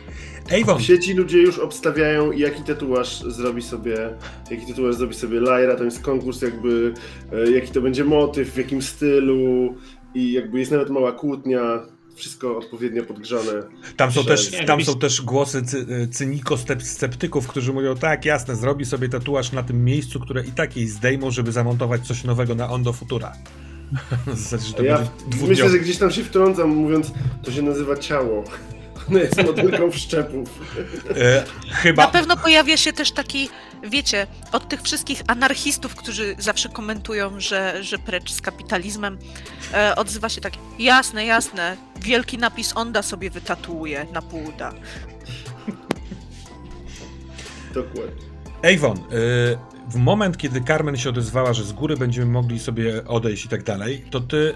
Avon, 0.61 0.77
W 0.79 0.81
sieci 0.81 1.13
ludzie 1.13 1.37
już 1.37 1.59
obstawiają, 1.59 2.31
jaki 2.31 2.63
tatuaż 2.63 3.19
zrobi 3.21 3.61
sobie, 3.61 3.97
jaki 4.51 4.65
tatuaż 4.65 4.95
zrobi 4.95 5.13
sobie 5.15 5.39
Lyra, 5.39 5.75
tam 5.75 5.85
jest 5.85 6.01
konkurs 6.01 6.41
jakby, 6.41 6.93
e, 7.47 7.51
jaki 7.51 7.71
to 7.71 7.81
będzie 7.81 8.03
motyw, 8.05 8.53
w 8.53 8.57
jakim 8.57 8.81
stylu 8.81 9.75
i 10.15 10.31
jakby 10.31 10.59
jest 10.59 10.71
nawet 10.71 10.89
mała 10.89 11.11
kłótnia, 11.11 11.79
wszystko 12.15 12.57
odpowiednio 12.57 13.03
podgrzane. 13.03 13.51
tam 13.97 14.11
są 14.11 14.25
też, 14.25 14.51
tam 14.67 14.83
są 14.83 14.99
też 14.99 15.21
głosy 15.21 15.63
cy, 15.63 15.77
y, 15.77 16.07
cyniko-sceptyków, 16.07 17.47
którzy 17.47 17.73
mówią, 17.73 17.95
tak, 17.95 18.25
jasne, 18.25 18.55
zrobi 18.55 18.85
sobie 18.85 19.09
tatuaż 19.09 19.51
na 19.51 19.63
tym 19.63 19.85
miejscu, 19.85 20.19
które 20.19 20.43
i 20.45 20.51
tak 20.51 20.77
jej 20.77 20.87
zdejmą, 20.87 21.31
żeby 21.31 21.51
zamontować 21.51 22.07
coś 22.07 22.23
nowego 22.23 22.55
na 22.55 22.69
Ondo 22.69 22.93
Futura. 22.93 23.33
W 24.27 24.39
zasadzie, 24.39 24.67
że 24.67 24.73
to 24.73 24.81
A 24.81 24.85
ja 24.85 24.97
będzie 25.29 25.47
myślę, 25.47 25.69
że 25.69 25.79
gdzieś 25.79 25.97
tam 25.97 26.11
się 26.11 26.23
wtrącam 26.23 26.69
mówiąc, 26.69 27.11
to 27.43 27.51
się 27.51 27.61
nazywa 27.61 27.97
ciało. 27.97 28.43
Ono 29.09 29.19
jest 29.19 29.43
modelką 29.43 29.91
wszczepów. 29.91 30.49
E, 31.17 31.43
chyba... 31.71 32.03
Na 32.03 32.11
pewno 32.11 32.37
pojawia 32.37 32.77
się 32.77 32.93
też 32.93 33.11
taki, 33.11 33.49
wiecie, 33.83 34.27
od 34.51 34.69
tych 34.69 34.81
wszystkich 34.81 35.21
anarchistów, 35.27 35.95
którzy 35.95 36.35
zawsze 36.37 36.69
komentują, 36.69 37.39
że, 37.39 37.83
że 37.83 37.97
precz 37.97 38.31
z 38.31 38.41
kapitalizmem, 38.41 39.17
e, 39.73 39.95
odzywa 39.95 40.29
się 40.29 40.41
tak, 40.41 40.53
jasne, 40.79 41.25
jasne, 41.25 41.77
wielki 42.01 42.37
napis 42.37 42.71
Onda 42.75 43.01
sobie 43.01 43.29
wytatuuje 43.29 44.05
na 44.13 44.21
pół 44.21 44.43
uda. 44.43 44.73
Dokładnie. 47.73 48.29
Avon, 48.63 48.97
y, 48.97 49.57
w 49.89 49.95
moment, 49.95 50.37
kiedy 50.37 50.61
Carmen 50.61 50.97
się 50.97 51.09
odezwała, 51.09 51.53
że 51.53 51.63
z 51.63 51.73
góry 51.73 51.97
będziemy 51.97 52.31
mogli 52.31 52.59
sobie 52.59 53.05
odejść 53.07 53.45
i 53.45 53.49
tak 53.49 53.63
dalej, 53.63 54.05
to 54.09 54.19
ty 54.19 54.37
y, 54.37 54.55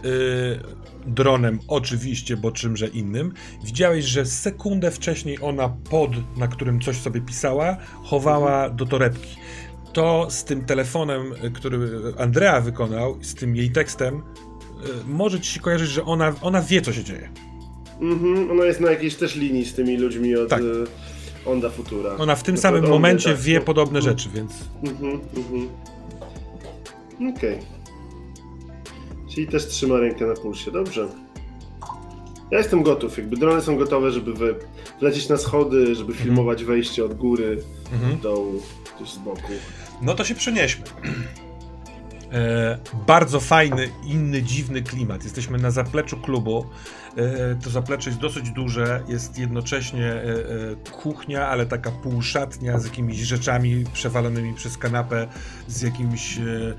dronem, 1.06 1.60
oczywiście, 1.68 2.38
bo 2.38 2.52
czymże 2.52 2.88
innym, 2.88 3.34
widziałeś, 3.66 4.06
że 4.06 4.26
sekundę 4.26 4.92
wcześniej 4.92 5.38
ona 5.42 5.70
pod, 5.90 6.38
na 6.38 6.48
którym 6.48 6.82
coś 6.82 6.98
sobie 6.98 7.22
pisała, 7.22 7.78
chowała 8.04 8.70
do 8.70 8.86
torebki. 8.86 9.36
To 9.94 10.28
z 10.30 10.44
tym 10.44 10.66
telefonem, 10.66 11.34
y, 11.44 11.52
który 11.52 11.90
Andrea 12.18 12.62
wykonał, 12.62 13.18
z 13.22 13.36
tym 13.36 13.56
jej 13.56 13.72
tekstem, 13.72 14.16
y, 14.16 14.22
może 15.08 15.40
ci 15.40 15.54
się 15.54 15.60
kojarzyć, 15.60 15.90
że 15.90 16.04
ona, 16.04 16.34
ona 16.42 16.62
wie, 16.62 16.82
co 16.82 16.94
się 16.94 17.04
dzieje. 17.04 17.30
Mhm, 18.02 18.52
ona 18.52 18.66
jest 18.66 18.80
na 18.80 18.92
jakiejś 18.92 19.16
też 19.16 19.36
linii 19.36 19.66
z 19.66 19.74
tymi 19.74 19.98
ludźmi 19.98 20.36
od 20.36 20.50
Tak. 20.50 20.62
e, 20.62 21.13
Onda 21.46 21.70
Futura. 21.70 22.16
Ona 22.18 22.36
w 22.36 22.44
tym 22.44 22.58
samym 22.58 22.90
momencie 22.90 23.30
tak, 23.30 23.40
wie 23.40 23.60
no. 23.60 23.66
podobne 23.66 24.00
Mhm. 24.00 24.18
rzeczy, 24.18 24.30
więc... 24.34 24.52
Mhm, 24.84 25.20
mhm. 25.38 25.70
Okej. 27.38 27.60
Czyli 29.34 29.48
też 29.48 29.68
trzyma 29.68 29.98
rękę 30.00 30.26
na 30.26 30.34
pulsie, 30.34 30.72
dobrze. 30.72 31.08
Ja 32.52 32.58
jestem 32.58 32.84
gotów, 32.84 33.18
jakby 33.18 33.38
drony 33.38 33.62
są 33.62 33.78
gotowe, 33.78 34.12
żeby 34.12 34.34
wy, 34.34 34.56
lecieć 35.02 35.30
na 35.30 35.38
schody, 35.38 35.96
żeby 35.96 36.14
filmować 36.14 36.64
wejście 36.64 37.06
od 37.06 37.14
góry 37.14 37.64
Mhm. 37.94 38.18
do 38.20 38.30
dołu, 38.30 38.62
gdzieś 38.96 39.10
z 39.14 39.18
boku. 39.18 39.42
No 40.02 40.14
to 40.14 40.24
się 40.24 40.36
przenieśmy. 40.36 40.84
E, 42.34 42.78
bardzo 43.08 43.40
fajny, 43.40 43.90
inny, 44.04 44.44
dziwny 44.44 44.82
klimat. 44.82 45.24
Jesteśmy 45.24 45.58
na 45.58 45.72
zapleczu 45.72 46.18
klubu. 46.18 46.66
E, 47.18 47.56
to 47.56 47.70
zaplecze 47.70 48.10
jest 48.10 48.22
dosyć 48.22 48.52
duże. 48.52 49.04
Jest 49.08 49.38
jednocześnie 49.40 50.06
e, 50.06 50.22
e, 50.22 50.92
kuchnia, 50.92 51.48
ale 51.48 51.66
taka 51.66 51.92
półszatnia 51.92 52.80
z 52.80 52.86
jakimiś 52.86 53.18
rzeczami 53.18 53.84
przewalonymi 53.94 54.54
przez 54.54 54.78
kanapę, 54.78 55.28
z 55.68 55.82
jakimś 55.82 56.38
e, 56.38 56.42
e, 56.42 56.76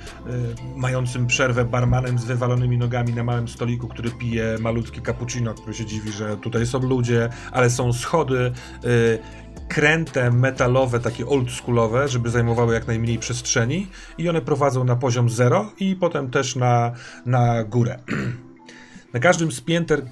mającym 0.76 1.26
przerwę 1.26 1.64
barmanem 1.64 2.18
z 2.18 2.24
wywalonymi 2.24 2.78
nogami 2.78 3.12
na 3.12 3.24
małym 3.24 3.48
stoliku, 3.48 3.88
który 3.88 4.10
pije 4.10 4.56
malutkie 4.60 5.00
cappuccino, 5.00 5.54
który 5.54 5.74
się 5.74 5.86
dziwi, 5.86 6.12
że 6.12 6.36
tutaj 6.36 6.66
są 6.66 6.78
ludzie, 6.78 7.28
ale 7.52 7.70
są 7.70 7.92
schody. 7.92 8.52
Kręte 9.68 10.30
metalowe, 10.30 11.00
takie 11.00 11.26
oldschoolowe, 11.26 12.08
żeby 12.08 12.30
zajmowały 12.30 12.74
jak 12.74 12.86
najmniej 12.86 13.18
przestrzeni 13.18 13.86
i 14.18 14.28
one 14.28 14.40
prowadzą 14.40 14.84
na 14.84 14.96
poziom 14.96 15.30
zero 15.30 15.72
i 15.80 15.96
potem 15.96 16.30
też 16.30 16.56
na, 16.56 16.92
na 17.26 17.64
górę. 17.64 17.98
Na 19.14 19.20
każdym 19.20 19.52
z 19.52 19.60
pięter 19.60 20.02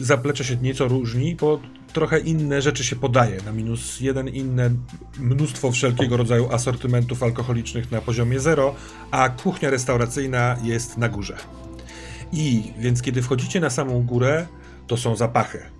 zaplecze 0.00 0.44
się 0.44 0.56
nieco 0.56 0.88
różni, 0.88 1.34
bo 1.34 1.60
trochę 1.92 2.18
inne 2.18 2.62
rzeczy 2.62 2.84
się 2.84 2.96
podaje. 2.96 3.42
Na 3.42 3.52
minus 3.52 4.00
jeden 4.00 4.28
inne 4.28 4.70
mnóstwo 5.18 5.72
wszelkiego 5.72 6.16
rodzaju 6.16 6.52
asortymentów 6.52 7.22
alkoholicznych 7.22 7.92
na 7.92 8.00
poziomie 8.00 8.40
zero, 8.40 8.74
a 9.10 9.28
kuchnia 9.28 9.70
restauracyjna 9.70 10.56
jest 10.62 10.98
na 10.98 11.08
górze. 11.08 11.36
I 12.32 12.72
więc 12.78 13.02
kiedy 13.02 13.22
wchodzicie 13.22 13.60
na 13.60 13.70
samą 13.70 14.02
górę, 14.02 14.46
to 14.86 14.96
są 14.96 15.16
zapachy. 15.16 15.75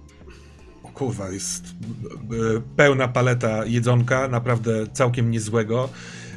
Kurwa, 0.97 1.31
jest 1.31 1.65
e, 1.67 2.61
pełna 2.77 3.09
paleta 3.09 3.65
jedzonka, 3.65 4.29
naprawdę 4.29 4.87
całkiem 4.93 5.31
niezłego. 5.31 5.89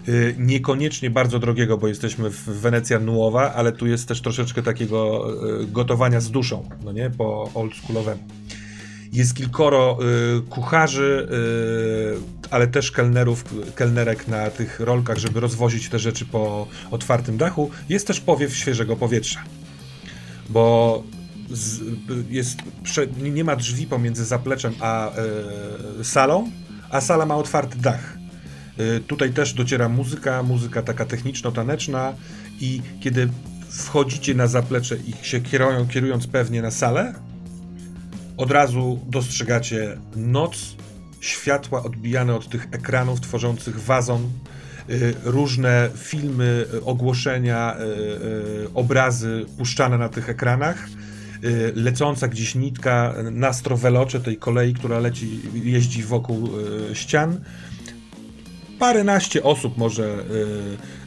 E, 0.08 0.12
Niekoniecznie 0.38 1.10
bardzo 1.10 1.40
drogiego, 1.40 1.78
bo 1.78 1.88
jesteśmy 1.88 2.30
w 2.30 2.44
Wenecja 2.44 3.00
Nuowa, 3.00 3.54
ale 3.54 3.72
tu 3.72 3.88
jest 3.88 4.08
też 4.08 4.22
troszeczkę 4.22 4.64
takiego 4.64 5.28
e, 5.62 5.66
gotowania 5.66 6.22
z 6.22 6.32
duszą, 6.32 6.70
no 6.84 6.92
nie, 6.92 7.10
po 7.10 7.52
oldschoolowemu. 7.54 8.24
Jest 9.14 9.36
kilkoro 9.36 9.98
kucharzy, 10.50 11.28
ale 12.52 12.68
też 12.68 12.92
kelnerów, 12.92 13.44
kelnerek 13.76 14.28
na 14.28 14.50
tych 14.50 14.80
rolkach, 14.80 15.18
żeby 15.18 15.40
rozwozić 15.40 15.90
te 15.90 16.00
rzeczy 16.00 16.26
po 16.26 16.68
otwartym 16.92 17.38
dachu. 17.38 17.72
Jest 17.90 18.08
też 18.08 18.20
powiew 18.22 18.56
świeżego 18.56 18.96
powietrza. 18.96 19.40
Bo 20.50 21.04
z, 21.52 21.82
jest, 22.30 22.58
nie 23.22 23.44
ma 23.44 23.56
drzwi 23.56 23.88
pomiędzy 23.88 24.26
zapleczem 24.26 24.74
a 24.80 25.12
y, 26.00 26.04
salą, 26.04 26.52
a 26.90 27.02
sala 27.02 27.26
ma 27.26 27.36
otwarty 27.36 27.78
dach. 27.78 28.18
Y, 28.80 29.00
Tutaj 29.00 29.34
też 29.34 29.54
dociera 29.54 29.90
muzyka, 29.90 30.44
muzyka 30.44 30.82
taka 30.82 31.06
techniczno-taneczna 31.06 32.14
i 32.60 32.82
kiedy 33.02 33.30
wchodzicie 33.70 34.36
na 34.36 34.48
zaplecze 34.48 34.98
i 34.98 35.26
się 35.26 35.42
kierują, 35.42 35.88
kierując 35.88 36.28
pewnie 36.28 36.62
na 36.62 36.72
salę, 36.72 37.14
od 38.38 38.52
razu 38.52 39.00
dostrzegacie 39.08 39.98
noc, 40.16 40.76
światła 41.20 41.84
odbijane 41.84 42.36
od 42.36 42.50
tych 42.50 42.68
ekranów 42.72 43.22
tworzących 43.22 43.80
wazon, 43.82 44.30
y, 44.90 45.14
różne 45.24 45.90
filmy, 45.98 46.66
ogłoszenia, 46.86 47.76
y, 47.80 47.84
y, 47.84 48.74
obrazy 48.74 49.46
puszczane 49.58 49.98
na 49.98 50.10
tych 50.10 50.30
ekranach, 50.30 50.88
lecąca 51.76 52.28
gdzieś 52.28 52.56
nitka 52.56 53.14
na 53.32 53.54
strowelocze 53.54 54.20
tej 54.20 54.38
kolei, 54.38 54.74
która 54.74 55.00
leci, 55.00 55.40
jeździ 55.54 56.04
wokół 56.04 56.50
y, 56.92 56.96
ścian. 56.96 57.40
Paręnaście 58.80 59.44
osób 59.44 59.78
może 59.78 60.24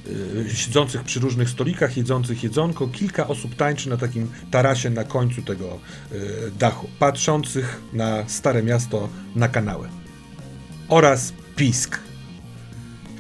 y, 0.07 0.51
y, 0.51 0.57
siedzących 0.57 1.03
przy 1.03 1.21
różnych 1.21 1.51
stolikach, 1.51 1.97
jedzących 1.97 2.43
jedzonko. 2.43 2.89
Kilka 2.89 3.29
osób 3.29 3.55
tańczy 3.55 3.89
na 3.89 3.97
takim 3.97 4.31
tarasie 4.51 4.91
na 4.91 5.05
końcu 5.05 5.43
tego 5.43 5.79
y, 6.13 6.19
dachu, 6.59 6.89
patrzących 6.99 7.81
na 7.93 8.29
stare 8.29 8.63
miasto, 8.63 9.09
na 9.37 9.49
kanały. 9.49 9.89
Oraz 10.89 11.33
pisk. 11.57 12.01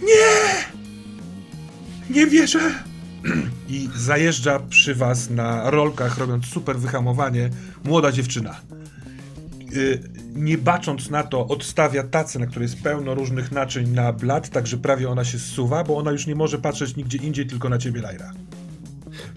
Nie! 0.03 0.65
Nie 2.11 2.27
wierzę! 2.27 2.92
I 3.69 3.89
zajeżdża 3.97 4.59
przy 4.59 4.95
was 4.95 5.31
na 5.31 5.71
rolkach, 5.71 6.19
robiąc 6.19 6.47
super 6.47 6.79
wyhamowanie, 6.79 7.51
młoda 7.85 8.13
dziewczyna. 8.13 8.61
Y, 9.77 9.99
nie 10.35 10.59
bacząc 10.59 11.11
na 11.11 11.23
to, 11.23 11.47
odstawia 11.49 12.03
tacę, 12.03 12.39
na 12.39 12.47
której 12.47 12.69
jest 12.69 12.83
pełno 12.83 13.15
różnych 13.15 13.53
naczyń 13.53 13.89
na 13.89 14.13
blat, 14.13 14.49
także 14.49 14.77
prawie 14.77 15.11
ona 15.11 15.25
się 15.25 15.39
zsuwa, 15.39 15.85
bo 15.85 15.97
ona 15.97 16.11
już 16.13 16.27
nie 16.27 16.35
może 16.35 16.59
patrzeć 16.59 16.97
nigdzie 16.97 17.19
indziej, 17.19 17.47
tylko 17.47 17.69
na 17.69 17.79
ciebie, 17.79 18.01
Lajra. 18.01 18.33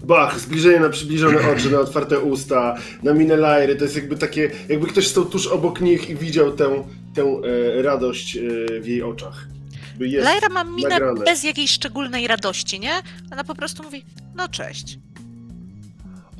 Bach, 0.04 0.40
zbliżenie 0.40 0.80
na 0.80 0.88
przybliżone 0.88 1.50
oczy, 1.50 1.70
na 1.70 1.78
otwarte 1.78 2.20
usta, 2.20 2.76
na 3.02 3.14
minę 3.14 3.36
Lajry, 3.36 3.76
to 3.76 3.84
jest 3.84 3.96
jakby 3.96 4.16
takie, 4.16 4.50
jakby 4.68 4.86
ktoś 4.86 5.06
stał 5.06 5.24
tuż 5.24 5.46
obok 5.46 5.80
nich 5.80 6.10
i 6.10 6.16
widział 6.16 6.52
tę, 6.52 6.84
tę 7.14 7.22
e, 7.22 7.82
radość 7.82 8.36
e, 8.36 8.40
w 8.80 8.86
jej 8.86 9.02
oczach. 9.02 9.48
Jakby 9.96 10.08
Jest 10.08 10.24
Lajra 10.24 10.48
ma 10.48 10.64
minę 10.64 10.88
nagrane. 10.88 11.24
bez 11.24 11.44
jakiejś 11.44 11.70
szczególnej 11.70 12.26
radości, 12.26 12.80
nie? 12.80 12.92
Ona 13.32 13.44
po 13.44 13.54
prostu 13.54 13.82
mówi, 13.82 14.04
no 14.34 14.48
cześć. 14.48 14.98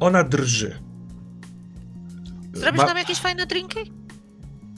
Ona 0.00 0.24
drży. 0.24 0.78
Zrobisz 2.54 2.80
Ma- 2.80 2.86
nam 2.86 2.96
jakieś 2.96 3.18
fajne 3.18 3.46
drinki? 3.46 3.78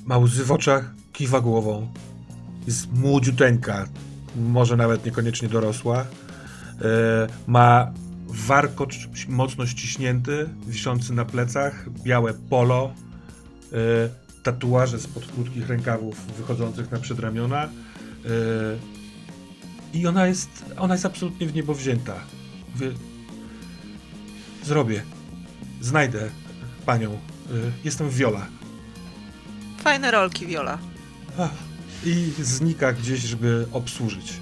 Ma 0.04 0.18
łzy 0.18 0.44
w 0.44 0.52
oczach, 0.52 0.94
kiwa 1.12 1.40
głową. 1.40 1.92
Jest 2.66 2.92
młodziuteńka, 2.92 3.86
może 4.36 4.76
nawet 4.76 5.04
niekoniecznie 5.06 5.48
dorosła. 5.48 6.00
E, 6.00 6.06
ma 7.46 7.92
warkocz 8.26 9.08
mocno 9.28 9.66
ściśnięty, 9.66 10.48
wiszący 10.66 11.12
na 11.12 11.24
plecach, 11.24 11.90
białe 11.90 12.34
polo, 12.34 12.92
e, 13.72 13.76
tatuaże 14.42 15.00
spod 15.00 15.26
krótkich 15.26 15.68
rękawów 15.68 16.26
wychodzących 16.36 16.90
na 16.90 16.98
przedramiona. 16.98 17.68
E, 18.28 18.78
I 19.98 20.06
ona 20.06 20.26
jest, 20.26 20.48
ona 20.78 20.94
jest 20.94 21.06
absolutnie 21.06 21.46
w 21.46 21.54
niebo 21.54 21.74
wzięta. 21.74 22.14
Mówię, 22.74 22.90
zrobię, 24.64 25.02
znajdę 25.80 26.30
panią. 26.86 27.12
E, 27.12 27.18
jestem 27.84 28.10
Viola. 28.10 28.46
Fajne 29.78 30.10
rolki, 30.10 30.46
Viola. 30.46 30.78
I 32.04 32.32
znika 32.42 32.92
gdzieś, 32.92 33.20
żeby 33.20 33.66
obsłużyć. 33.72 34.32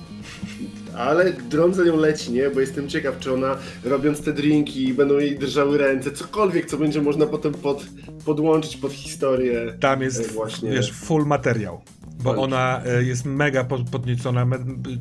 Ale 0.97 1.33
dron 1.33 1.75
za 1.75 1.85
nią 1.85 1.97
leci, 1.97 2.33
nie? 2.33 2.51
Bo 2.51 2.61
jestem 2.61 2.89
ciekaw, 2.89 3.19
czy 3.19 3.33
ona 3.33 3.57
robiąc 3.85 4.21
te 4.23 4.33
drinki 4.33 4.95
będą 4.95 5.19
jej 5.19 5.39
drżały 5.39 5.79
ręce, 5.79 6.13
cokolwiek, 6.13 6.67
co 6.67 6.77
będzie 6.77 7.03
można 7.03 7.27
potem 7.27 7.55
pod, 7.55 7.87
podłączyć 8.25 8.77
pod 8.77 8.93
historię. 8.93 9.77
Tam 9.81 10.03
jest, 10.03 10.33
właśnie. 10.33 10.71
wiesz, 10.71 10.93
full 10.93 11.27
materiał. 11.27 11.81
Bo 12.19 12.31
Fajnie. 12.31 12.45
ona 12.45 12.83
e, 12.85 13.03
jest 13.03 13.25
mega 13.25 13.65
pod- 13.65 13.91
podniecona, 13.91 14.47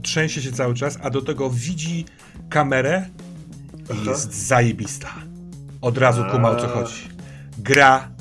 trzęsie 0.02 0.42
się 0.42 0.52
cały 0.52 0.74
czas, 0.74 0.98
a 1.02 1.10
do 1.10 1.22
tego 1.22 1.50
widzi 1.50 2.06
kamerę 2.50 3.06
i 4.04 4.08
jest 4.08 4.34
zajebista. 4.48 5.10
Od 5.82 5.98
razu 5.98 6.24
kuma 6.32 6.50
o 6.50 6.56
co 6.56 6.68
chodzi. 6.68 7.10
Gra, 7.58 8.12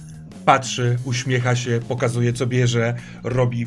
patrzy, 0.45 0.99
uśmiecha 1.05 1.57
się, 1.57 1.81
pokazuje 1.89 2.33
co 2.33 2.47
bierze, 2.47 2.95
robi 3.23 3.67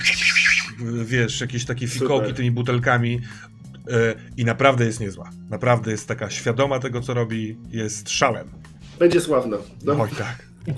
wiesz, 1.05 1.41
jakieś 1.41 1.65
takie 1.65 1.87
fikołki 1.87 2.25
Super. 2.25 2.35
tymi 2.35 2.51
butelkami 2.51 3.21
e, 3.91 4.15
i 4.37 4.45
naprawdę 4.45 4.85
jest 4.85 4.99
niezła. 4.99 5.29
Naprawdę 5.49 5.91
jest 5.91 6.07
taka 6.07 6.29
świadoma 6.29 6.79
tego 6.79 7.01
co 7.01 7.13
robi, 7.13 7.57
jest 7.69 8.09
szałem. 8.09 8.47
Będzie 8.99 9.21
sławna. 9.21 9.57
No. 9.85 10.01
Oj 10.01 10.09
tak. 10.17 10.47